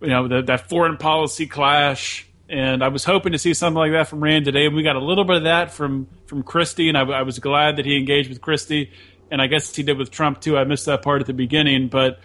you 0.00 0.08
know 0.08 0.28
the, 0.28 0.42
that 0.42 0.68
foreign 0.68 0.96
policy 0.96 1.46
clash. 1.46 2.26
And 2.48 2.82
I 2.82 2.88
was 2.88 3.04
hoping 3.04 3.32
to 3.32 3.38
see 3.38 3.54
something 3.54 3.78
like 3.78 3.92
that 3.92 4.08
from 4.08 4.24
Rand 4.24 4.46
today, 4.46 4.66
and 4.66 4.74
we 4.74 4.82
got 4.82 4.96
a 4.96 5.04
little 5.04 5.24
bit 5.24 5.36
of 5.36 5.44
that 5.44 5.72
from 5.72 6.08
from 6.24 6.42
Christie, 6.42 6.88
and 6.88 6.96
I, 6.96 7.02
I 7.02 7.22
was 7.22 7.38
glad 7.38 7.76
that 7.76 7.84
he 7.84 7.98
engaged 7.98 8.30
with 8.30 8.40
Christie, 8.40 8.92
and 9.30 9.42
I 9.42 9.46
guess 9.46 9.76
he 9.76 9.82
did 9.82 9.98
with 9.98 10.10
Trump 10.10 10.40
too. 10.40 10.56
I 10.56 10.64
missed 10.64 10.86
that 10.86 11.02
part 11.02 11.20
at 11.20 11.26
the 11.26 11.34
beginning, 11.34 11.88
but 11.88 12.18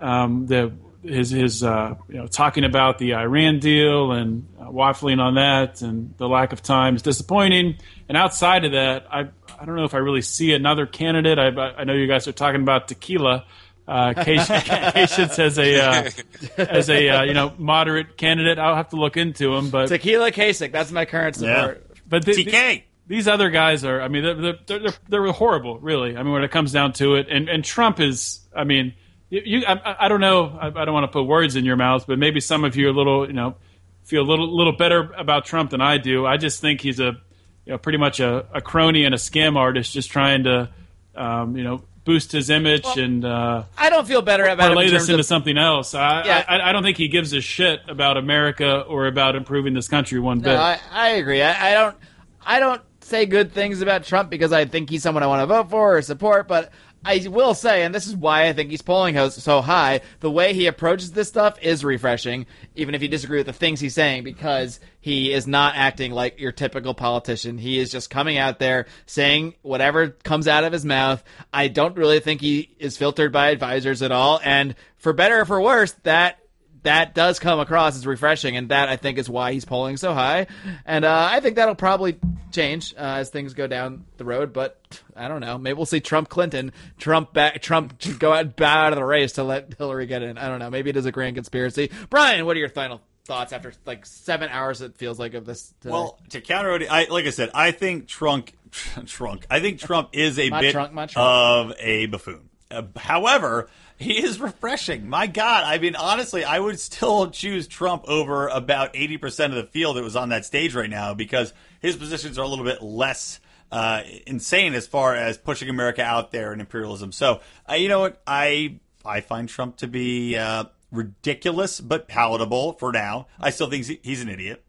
um, 0.00 0.46
the 0.48 0.72
his 1.02 1.30
his 1.30 1.62
uh, 1.62 1.94
you 2.08 2.16
know 2.16 2.26
talking 2.26 2.64
about 2.64 2.98
the 2.98 3.14
Iran 3.14 3.58
deal 3.58 4.12
and 4.12 4.46
uh, 4.58 4.66
waffling 4.66 5.20
on 5.20 5.34
that 5.34 5.82
and 5.82 6.14
the 6.16 6.28
lack 6.28 6.52
of 6.52 6.62
time 6.62 6.96
is 6.96 7.02
disappointing. 7.02 7.76
And 8.08 8.16
outside 8.16 8.64
of 8.64 8.72
that, 8.72 9.06
I 9.10 9.28
I 9.60 9.64
don't 9.64 9.76
know 9.76 9.84
if 9.84 9.94
I 9.94 9.98
really 9.98 10.22
see 10.22 10.52
another 10.52 10.86
candidate. 10.86 11.38
I 11.38 11.48
I 11.48 11.84
know 11.84 11.94
you 11.94 12.06
guys 12.06 12.28
are 12.28 12.32
talking 12.32 12.62
about 12.62 12.88
tequila. 12.88 13.44
Uh, 13.86 14.14
Patience 14.14 15.38
as 15.40 15.58
a 15.58 15.80
uh, 15.80 16.10
as 16.56 16.88
a 16.88 17.08
uh, 17.08 17.22
you 17.24 17.34
know 17.34 17.52
moderate 17.58 18.16
candidate. 18.16 18.58
I'll 18.58 18.76
have 18.76 18.90
to 18.90 18.96
look 18.96 19.16
into 19.16 19.54
him, 19.56 19.70
but 19.70 19.88
Tequila 19.88 20.30
Kasich, 20.30 20.70
that's 20.70 20.92
my 20.92 21.04
current 21.04 21.34
support. 21.34 21.84
but 22.08 22.24
the, 22.24 22.32
TK. 22.32 22.84
these 23.08 23.26
other 23.26 23.50
guys 23.50 23.84
are. 23.84 24.00
I 24.00 24.06
mean, 24.06 24.22
they're, 24.22 24.54
they're 24.66 24.78
they're 24.78 24.92
they're 25.08 25.32
horrible, 25.32 25.80
really. 25.80 26.16
I 26.16 26.22
mean, 26.22 26.32
when 26.32 26.44
it 26.44 26.52
comes 26.52 26.70
down 26.70 26.92
to 26.94 27.16
it, 27.16 27.26
and 27.28 27.48
and 27.48 27.64
Trump 27.64 27.98
is. 27.98 28.38
I 28.54 28.62
mean, 28.62 28.94
you. 29.32 29.42
you 29.44 29.66
I, 29.66 30.04
I 30.04 30.08
don't 30.08 30.20
know. 30.20 30.56
I, 30.60 30.66
I 30.66 30.84
don't 30.84 30.92
want 30.92 31.04
to 31.04 31.12
put 31.12 31.24
words 31.24 31.56
in 31.56 31.64
your 31.64 31.76
mouth, 31.76 32.06
but 32.06 32.18
maybe 32.18 32.40
some 32.40 32.64
of 32.64 32.76
you 32.76 32.86
are 32.86 32.90
a 32.90 32.92
little, 32.92 33.26
you 33.26 33.32
know, 33.32 33.56
feel 34.04 34.22
a 34.22 34.28
little 34.28 34.54
little 34.54 34.76
better 34.76 35.12
about 35.16 35.44
Trump 35.44 35.70
than 35.70 35.80
I 35.80 35.98
do. 35.98 36.26
I 36.26 36.36
just 36.36 36.60
think 36.60 36.80
he's 36.80 37.00
a, 37.00 37.16
you 37.64 37.72
know, 37.72 37.78
pretty 37.78 37.98
much 37.98 38.20
a, 38.20 38.46
a 38.52 38.60
crony 38.60 39.04
and 39.04 39.14
a 39.14 39.18
scam 39.18 39.56
artist, 39.56 39.92
just 39.92 40.10
trying 40.10 40.44
to, 40.44 40.70
um, 41.14 41.56
you 41.56 41.64
know, 41.64 41.82
boost 42.04 42.32
his 42.32 42.50
image 42.50 42.86
and. 42.96 43.24
Uh, 43.24 43.64
I 43.76 43.90
don't 43.90 44.06
feel 44.06 44.22
better 44.22 44.44
about 44.44 44.72
it 44.72 44.74
parlay 44.74 44.86
in 44.88 44.92
this 44.92 45.08
into 45.08 45.20
of, 45.20 45.26
something 45.26 45.56
else. 45.56 45.94
I, 45.94 46.24
Yeah. 46.24 46.44
I, 46.46 46.70
I 46.70 46.72
don't 46.72 46.82
think 46.82 46.96
he 46.96 47.08
gives 47.08 47.32
a 47.32 47.40
shit 47.40 47.80
about 47.88 48.16
America 48.16 48.80
or 48.80 49.06
about 49.06 49.36
improving 49.36 49.74
this 49.74 49.88
country 49.88 50.20
one 50.20 50.40
bit. 50.40 50.56
I, 50.56 50.78
I 50.90 51.08
agree. 51.10 51.42
I, 51.42 51.70
I 51.70 51.74
don't. 51.74 51.96
I 52.44 52.58
don't 52.58 52.82
say 53.00 53.26
good 53.26 53.52
things 53.52 53.82
about 53.82 54.04
Trump 54.04 54.30
because 54.30 54.52
I 54.52 54.64
think 54.64 54.90
he's 54.90 55.02
someone 55.02 55.22
I 55.22 55.26
want 55.26 55.42
to 55.42 55.46
vote 55.46 55.70
for 55.70 55.96
or 55.96 56.02
support. 56.02 56.48
But 56.48 56.72
I 57.04 57.26
will 57.28 57.54
say, 57.54 57.82
and 57.82 57.94
this 57.94 58.06
is 58.06 58.14
why 58.14 58.46
I 58.46 58.52
think 58.52 58.70
he's 58.70 58.82
polling 58.82 59.18
so 59.30 59.60
high. 59.60 60.00
The 60.20 60.30
way 60.30 60.54
he 60.54 60.66
approaches 60.66 61.12
this 61.12 61.28
stuff 61.28 61.58
is 61.60 61.84
refreshing, 61.84 62.46
even 62.74 62.94
if 62.94 63.02
you 63.02 63.08
disagree 63.08 63.38
with 63.38 63.46
the 63.46 63.52
things 63.52 63.80
he's 63.80 63.94
saying, 63.94 64.24
because 64.24 64.78
he 65.00 65.32
is 65.32 65.46
not 65.46 65.74
acting 65.76 66.12
like 66.12 66.38
your 66.38 66.52
typical 66.52 66.94
politician. 66.94 67.58
He 67.58 67.78
is 67.78 67.90
just 67.90 68.10
coming 68.10 68.38
out 68.38 68.58
there 68.58 68.86
saying 69.06 69.54
whatever 69.62 70.10
comes 70.10 70.46
out 70.46 70.64
of 70.64 70.72
his 70.72 70.84
mouth. 70.84 71.22
I 71.52 71.68
don't 71.68 71.96
really 71.96 72.20
think 72.20 72.40
he 72.40 72.74
is 72.78 72.96
filtered 72.96 73.32
by 73.32 73.50
advisors 73.50 74.02
at 74.02 74.12
all. 74.12 74.40
And 74.44 74.76
for 74.96 75.12
better 75.12 75.40
or 75.40 75.44
for 75.44 75.60
worse, 75.60 75.92
that 76.04 76.38
that 76.82 77.14
does 77.14 77.38
come 77.38 77.60
across 77.60 77.96
as 77.96 78.06
refreshing, 78.06 78.56
and 78.56 78.68
that 78.70 78.88
I 78.88 78.96
think 78.96 79.18
is 79.18 79.28
why 79.28 79.52
he's 79.52 79.64
polling 79.64 79.96
so 79.96 80.12
high. 80.12 80.46
And 80.84 81.04
uh, 81.04 81.28
I 81.30 81.40
think 81.40 81.56
that'll 81.56 81.74
probably 81.74 82.18
change 82.50 82.94
uh, 82.94 83.18
as 83.18 83.30
things 83.30 83.54
go 83.54 83.66
down 83.66 84.04
the 84.16 84.24
road. 84.24 84.52
But 84.52 84.78
I 85.16 85.28
don't 85.28 85.40
know. 85.40 85.58
Maybe 85.58 85.74
we'll 85.74 85.86
see 85.86 86.00
Trump 86.00 86.28
Clinton, 86.28 86.72
Trump 86.98 87.32
back, 87.32 87.62
Trump 87.62 88.00
go 88.18 88.32
out, 88.32 88.56
bow 88.56 88.86
out 88.86 88.92
of 88.92 88.96
the 88.96 89.04
race 89.04 89.32
to 89.32 89.44
let 89.44 89.74
Hillary 89.78 90.06
get 90.06 90.22
in. 90.22 90.38
I 90.38 90.48
don't 90.48 90.58
know. 90.58 90.70
Maybe 90.70 90.90
it 90.90 90.96
is 90.96 91.06
a 91.06 91.12
grand 91.12 91.36
conspiracy. 91.36 91.90
Brian, 92.10 92.44
what 92.44 92.56
are 92.56 92.60
your 92.60 92.68
final 92.68 93.00
thoughts 93.24 93.52
after 93.52 93.72
like 93.86 94.04
seven 94.04 94.48
hours? 94.50 94.82
It 94.82 94.96
feels 94.96 95.18
like 95.18 95.34
of 95.34 95.46
this. 95.46 95.72
Today? 95.80 95.92
Well, 95.92 96.18
to 96.30 96.40
counter 96.40 96.78
I 96.90 97.06
like 97.10 97.26
I 97.26 97.30
said, 97.30 97.50
I 97.54 97.70
think 97.70 98.08
Trump, 98.08 98.50
Trump. 99.06 99.46
I 99.50 99.60
think 99.60 99.78
Trump 99.78 100.10
is 100.12 100.38
a 100.38 100.50
bit 100.50 100.72
trunk, 100.72 100.92
trunk. 100.92 101.12
of 101.16 101.72
a 101.78 102.06
buffoon. 102.06 102.48
Uh, 102.70 102.84
however, 102.96 103.68
he 104.12 104.22
is 104.24 104.40
refreshing. 104.40 105.08
My 105.08 105.26
God, 105.26 105.64
I 105.64 105.78
mean, 105.78 105.94
honestly, 105.94 106.44
I 106.44 106.58
would 106.58 106.80
still 106.80 107.30
choose 107.30 107.68
Trump 107.68 108.04
over 108.08 108.48
about 108.48 108.90
eighty 108.94 109.16
percent 109.16 109.54
of 109.54 109.64
the 109.64 109.70
field 109.70 109.96
that 109.96 110.02
was 110.02 110.16
on 110.16 110.30
that 110.30 110.44
stage 110.44 110.74
right 110.74 110.90
now 110.90 111.14
because 111.14 111.52
his 111.80 111.96
positions 111.96 112.38
are 112.38 112.42
a 112.42 112.48
little 112.48 112.64
bit 112.64 112.82
less. 112.82 113.40
Uh, 113.70 114.02
insane 114.26 114.74
as 114.74 114.86
far 114.86 115.16
as 115.16 115.38
pushing 115.38 115.70
America 115.70 116.02
out 116.02 116.30
there 116.30 116.52
and 116.52 116.60
imperialism. 116.60 117.10
So, 117.10 117.40
uh, 117.66 117.72
you 117.72 117.88
know 117.88 118.00
what? 118.00 118.20
I 118.26 118.80
I 119.02 119.22
find 119.22 119.48
Trump 119.48 119.78
to 119.78 119.86
be 119.86 120.36
uh, 120.36 120.64
ridiculous 120.90 121.80
but 121.80 122.06
palatable 122.06 122.74
for 122.74 122.92
now. 122.92 123.28
I 123.40 123.48
still 123.48 123.70
think 123.70 123.86
he's 124.02 124.20
an 124.20 124.28
idiot. 124.28 124.62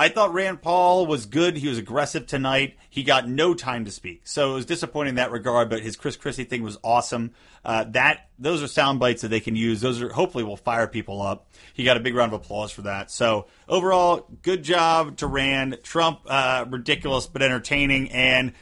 I 0.00 0.08
thought 0.08 0.32
Rand 0.32 0.62
Paul 0.62 1.06
was 1.06 1.26
good. 1.26 1.56
He 1.56 1.66
was 1.66 1.76
aggressive 1.76 2.28
tonight. 2.28 2.76
He 2.88 3.02
got 3.02 3.28
no 3.28 3.52
time 3.52 3.84
to 3.84 3.90
speak, 3.90 4.28
so 4.28 4.52
it 4.52 4.54
was 4.54 4.64
disappointing 4.64 5.10
in 5.10 5.14
that 5.16 5.32
regard. 5.32 5.68
But 5.68 5.82
his 5.82 5.96
Chris 5.96 6.16
Christie 6.16 6.44
thing 6.44 6.62
was 6.62 6.78
awesome. 6.84 7.32
Uh, 7.64 7.82
that 7.88 8.28
those 8.38 8.62
are 8.62 8.68
sound 8.68 9.00
bites 9.00 9.22
that 9.22 9.28
they 9.28 9.40
can 9.40 9.56
use. 9.56 9.80
Those 9.80 10.00
are 10.00 10.12
hopefully 10.12 10.44
will 10.44 10.56
fire 10.56 10.86
people 10.86 11.20
up. 11.20 11.50
He 11.74 11.82
got 11.82 11.96
a 11.96 12.00
big 12.00 12.14
round 12.14 12.32
of 12.32 12.40
applause 12.40 12.70
for 12.70 12.82
that. 12.82 13.10
So 13.10 13.48
overall, 13.68 14.28
good 14.42 14.62
job 14.62 15.16
to 15.16 15.26
Rand. 15.26 15.80
Trump, 15.82 16.20
uh, 16.26 16.64
ridiculous 16.68 17.26
but 17.26 17.42
entertaining, 17.42 18.12
and 18.12 18.52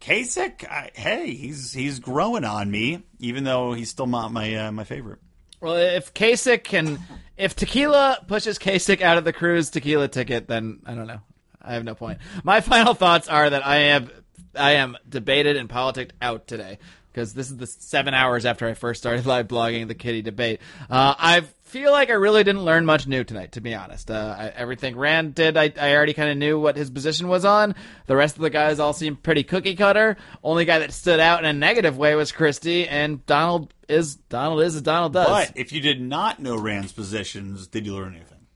Kasich. 0.00 0.64
I, 0.64 0.92
hey, 0.94 1.34
he's 1.34 1.72
he's 1.72 1.98
growing 1.98 2.44
on 2.44 2.70
me, 2.70 3.02
even 3.18 3.42
though 3.42 3.72
he's 3.72 3.90
still 3.90 4.06
not 4.06 4.30
my 4.30 4.54
uh, 4.54 4.70
my 4.70 4.84
favorite. 4.84 5.18
Well, 5.60 5.76
if 5.76 6.12
Kasich 6.12 6.62
can, 6.62 6.98
if 7.36 7.56
Tequila 7.56 8.24
pushes 8.26 8.58
Kasich 8.58 9.02
out 9.02 9.18
of 9.18 9.24
the 9.24 9.32
cruise 9.32 9.70
tequila 9.70 10.08
ticket, 10.08 10.48
then 10.48 10.80
I 10.86 10.94
don't 10.94 11.06
know. 11.06 11.20
I 11.60 11.74
have 11.74 11.84
no 11.84 11.94
point. 11.94 12.18
My 12.42 12.60
final 12.60 12.94
thoughts 12.94 13.28
are 13.28 13.48
that 13.48 13.64
I 13.64 13.76
have, 13.76 14.10
I 14.54 14.72
am 14.72 14.96
debated 15.08 15.56
and 15.56 15.68
politicked 15.68 16.12
out 16.20 16.46
today. 16.46 16.78
because 17.14 17.32
this 17.32 17.48
is 17.48 17.56
the 17.56 17.66
seven 17.66 18.12
hours 18.12 18.44
after 18.44 18.68
I 18.68 18.74
first 18.74 19.00
started 19.00 19.24
live 19.24 19.46
blogging 19.46 19.86
the 19.86 19.94
Kitty 19.94 20.20
debate. 20.20 20.60
Uh, 20.90 21.14
I 21.16 21.44
feel 21.74 21.90
like 21.90 22.08
I 22.08 22.12
really 22.12 22.44
didn't 22.44 22.64
learn 22.64 22.86
much 22.86 23.08
new 23.08 23.24
tonight, 23.24 23.50
to 23.52 23.60
be 23.60 23.74
honest. 23.74 24.08
Uh, 24.08 24.36
I, 24.38 24.46
everything 24.50 24.96
Rand 24.96 25.34
did, 25.34 25.56
I, 25.56 25.72
I 25.76 25.96
already 25.96 26.12
kind 26.14 26.30
of 26.30 26.36
knew 26.36 26.58
what 26.60 26.76
his 26.76 26.88
position 26.88 27.26
was 27.26 27.44
on. 27.44 27.74
The 28.06 28.14
rest 28.14 28.36
of 28.36 28.42
the 28.42 28.50
guys 28.50 28.78
all 28.78 28.92
seemed 28.92 29.24
pretty 29.24 29.42
cookie 29.42 29.74
cutter. 29.74 30.16
Only 30.44 30.66
guy 30.66 30.78
that 30.78 30.92
stood 30.92 31.18
out 31.18 31.40
in 31.40 31.46
a 31.46 31.52
negative 31.52 31.98
way 31.98 32.14
was 32.14 32.30
Christie, 32.30 32.86
and 32.86 33.26
Donald 33.26 33.74
is 33.88 34.14
Donald 34.14 34.62
is 34.62 34.76
as 34.76 34.82
Donald 34.82 35.14
does. 35.14 35.26
But 35.28 35.52
if 35.56 35.72
you 35.72 35.80
did 35.80 36.00
not 36.00 36.38
know 36.38 36.56
Rand's 36.56 36.92
positions, 36.92 37.66
did 37.66 37.86
you 37.86 37.94
learn 37.94 38.14
anything? 38.14 38.46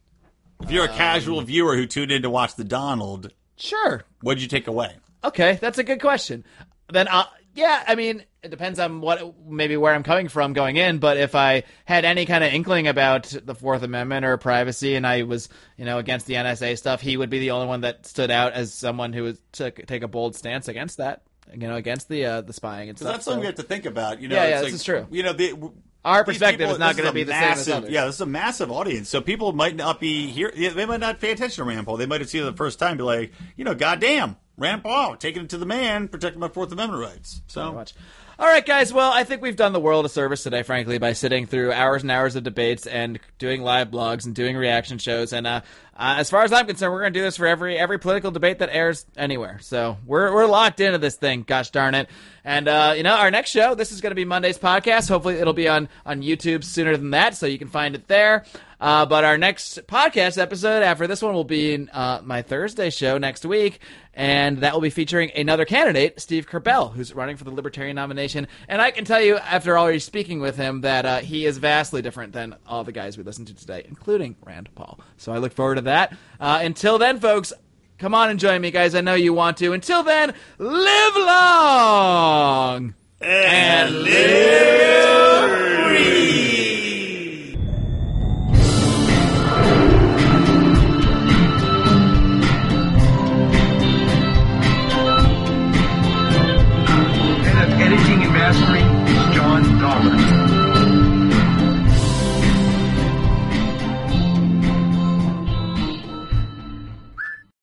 If 0.63 0.71
you're 0.71 0.87
a 0.87 0.91
Um, 0.91 0.97
casual 0.97 1.41
viewer 1.43 1.75
who 1.75 1.87
tuned 1.87 2.13
in 2.13 2.23
to 2.23 2.31
watch 2.31 2.55
the 2.55 2.63
Donald, 2.63 3.33
sure, 3.57 4.05
what'd 4.23 4.41
you 4.41 4.49
take 4.49 4.69
away? 4.69 4.95
Okay, 5.25 5.59
that's 5.61 5.79
a 5.79 5.85
good 5.85 6.01
question. 6.01 6.45
Then, 6.93 7.09
uh, 7.09 7.25
yeah, 7.55 7.83
I 7.89 7.97
mean, 7.97 8.23
it 8.49 8.51
depends 8.51 8.79
on 8.79 9.01
what 9.03 9.35
maybe 9.47 9.77
where 9.77 9.95
I'm 9.95 10.03
coming 10.03 10.29
from 10.29 10.55
going 10.55 10.77
in. 10.77 10.99
But 10.99 11.19
if 11.19 11.35
I 11.35 11.65
had 11.85 12.05
any 12.07 12.25
kind 12.25 12.43
of 12.43 12.53
inkling 12.53 12.89
about 12.89 13.25
the 13.45 13.55
Fourth 13.55 13.83
Amendment 13.83 14.25
or 14.25 14.37
privacy, 14.39 14.95
and 14.95 15.07
I 15.07 15.23
was, 15.25 15.49
you 15.77 15.85
know, 15.85 15.99
against 15.99 16.27
the 16.27 16.35
NSA 16.35 16.79
stuff, 16.79 17.01
he 17.03 17.17
would 17.17 17.29
be 17.31 17.39
the 17.39 17.51
only 17.51 17.67
one 17.67 17.83
that 17.83 18.07
stood 18.07 18.31
out 18.31 18.55
as 18.55 18.73
someone 18.73 19.13
who 19.13 19.25
would 19.25 19.39
took 19.53 19.87
take 19.87 20.03
a 20.03 20.09
bold 20.09 20.35
stance 20.35 20.69
against 20.69 20.97
that. 20.97 21.23
You 21.53 21.69
know, 21.69 21.77
against 21.77 22.09
the 22.09 22.25
uh, 22.25 22.41
the 22.41 22.53
spying 22.53 22.89
and 22.89 22.99
stuff. 22.99 23.13
That's 23.13 23.25
something 23.25 23.39
so- 23.39 23.41
we 23.41 23.47
have 23.47 23.55
to 23.57 23.63
think 23.63 23.85
about. 23.87 24.21
You 24.21 24.29
know, 24.29 24.35
Yeah, 24.37 24.45
it's 24.45 24.51
yeah, 24.51 24.57
like, 24.61 24.73
this 24.73 24.81
is 24.81 24.85
true. 24.85 25.07
You 25.11 25.23
know, 25.23 25.33
the, 25.35 25.71
Our 26.05 26.25
perspective 26.25 26.61
people- 26.61 26.73
is 26.73 26.79
not 26.79 26.97
gonna 26.97 27.13
be 27.13 27.25
the 27.25 27.33
same 27.33 27.53
as 27.53 27.69
others. 27.69 27.91
Yeah, 27.91 28.07
this 28.07 28.15
is 28.17 28.21
a 28.23 28.27
massive 28.27 28.71
audience. 28.71 29.09
So 29.09 29.21
people 29.21 29.53
might 29.53 29.77
not 29.77 30.01
be 30.01 30.27
here. 30.29 30.51
They 30.55 30.87
might 30.87 31.01
not 31.01 31.21
pay 31.21 31.33
attention 31.33 31.65
to 31.65 31.69
Rand 31.69 31.87
Paul. 31.87 31.97
They 31.97 32.07
might 32.07 32.21
have 32.21 32.31
seen 32.31 32.43
it 32.43 32.47
the 32.47 32.53
first 32.57 32.79
time, 32.79 32.97
be 32.97 33.03
like, 33.03 33.33
you 33.57 33.65
know, 33.65 33.75
goddamn, 33.75 34.37
Rand 34.59 34.83
Paul 34.83 35.17
taking 35.17 35.45
it 35.45 35.51
to 35.51 35.59
the 35.59 35.65
man, 35.67 36.09
protecting 36.09 36.41
my 36.41 36.49
Fourth 36.49 36.71
Amendment 36.73 37.01
rights. 37.03 37.41
So 37.47 37.73
much. 37.73 37.95
All 38.41 38.47
right, 38.47 38.65
guys. 38.65 38.93
Well, 38.93 39.11
I 39.13 39.25
think 39.25 39.43
we've 39.43 39.57
done 39.57 39.73
the 39.73 39.81
world 39.81 40.07
a 40.07 40.09
service 40.09 40.45
today, 40.45 40.63
frankly, 40.63 40.99
by 40.99 41.13
sitting 41.13 41.47
through 41.47 41.73
hours 41.73 42.03
and 42.03 42.11
hours 42.13 42.37
of 42.37 42.45
debates 42.45 42.87
and 42.87 43.19
doing 43.39 43.63
live 43.63 43.91
blogs 43.91 44.27
and 44.27 44.35
doing 44.35 44.57
reaction 44.57 44.99
shows. 44.99 45.33
And 45.33 45.45
uh, 45.45 45.63
uh, 45.97 46.15
as 46.19 46.31
far 46.31 46.45
as 46.45 46.53
I'm 46.53 46.65
concerned, 46.69 46.93
we're 46.93 47.01
going 47.01 47.13
to 47.13 47.19
do 47.19 47.25
this 47.25 47.37
for 47.37 47.49
every 47.49 47.77
every 47.77 47.99
political 47.99 48.31
debate 48.31 48.61
that 48.61 48.69
airs 48.71 49.07
anywhere. 49.17 49.59
So 49.61 49.97
we're 50.07 50.33
we're 50.33 50.47
locked 50.47 50.79
into 50.79 50.99
this 50.99 51.17
thing. 51.17 51.43
Gosh 51.43 51.73
darn 51.73 51.97
it! 51.97 52.09
And 52.45 52.69
uh, 52.69 52.95
you 52.97 53.03
know, 53.03 53.17
our 53.17 53.33
next 53.33 53.51
show, 53.51 53.75
this 53.75 53.91
is 53.91 54.01
going 54.01 54.13
to 54.13 54.15
be 54.15 54.25
Monday's 54.25 54.57
podcast. 54.57 55.09
Hopefully, 55.09 55.35
it'll 55.35 55.53
be 55.53 55.67
on 55.67 55.89
on 56.07 56.23
YouTube 56.23 56.63
sooner 56.63 56.97
than 56.97 57.11
that, 57.11 57.35
so 57.37 57.47
you 57.47 57.59
can 57.59 57.67
find 57.67 57.97
it 57.97 58.07
there. 58.07 58.45
Uh, 58.81 59.07
but 59.07 59.25
our 59.25 59.37
next 59.37 59.87
podcast 59.87 60.41
episode 60.41 60.83
after 60.83 61.07
this 61.07 61.21
one 61.21 61.35
will 61.35 61.45
be 61.45 61.75
in 61.75 61.89
uh, 61.89 62.21
my 62.23 62.43
Thursday 62.43 62.91
show 62.91 63.19
next 63.19 63.45
week, 63.45 63.81
and 64.15 64.59
that 64.59 64.73
will 64.75 64.81
be 64.81 64.91
featuring 64.91 65.31
another 65.35 65.65
candidate, 65.65 66.21
Steve 66.21 66.49
Kerbel, 66.49 66.93
who's 66.93 67.13
running 67.13 67.37
for 67.37 67.45
the 67.45 67.51
Libertarian 67.51 67.97
nomination. 67.97 68.47
And 68.69 68.81
I 68.81 68.91
can 68.93 69.05
tell 69.05 69.21
you, 69.21 69.37
after 69.37 69.77
already 69.77 69.99
speaking 69.99 70.41
with 70.41 70.57
him, 70.57 70.83
that 70.83 71.05
uh, 71.05 71.19
he 71.19 71.45
is 71.45 71.59
vastly 71.59 72.03
different 72.03 72.33
than 72.33 72.55
all 72.67 72.85
the 72.85 72.93
guys 72.93 73.19
we 73.19 73.25
listened 73.25 73.49
to 73.49 73.55
today, 73.55 73.85
including 73.89 74.37
Rand 74.45 74.69
Paul. 74.75 75.01
So 75.17 75.33
I 75.33 75.39
look 75.39 75.53
forward 75.53 75.77
to 75.77 75.83
that. 75.83 76.17
Uh, 76.39 76.61
until 76.63 76.99
then, 76.99 77.19
folks. 77.21 77.53
Come 77.99 78.15
on 78.15 78.31
and 78.31 78.39
join 78.39 78.61
me, 78.61 78.71
guys. 78.71 78.95
I 78.95 79.01
know 79.01 79.15
you 79.15 79.35
want 79.35 79.57
to. 79.57 79.73
Until 79.73 80.05
then, 80.05 80.33
live 80.59 81.17
long 81.17 82.95
and, 83.21 83.89
and 83.89 83.95
live 84.05 85.51
free. 85.89 86.58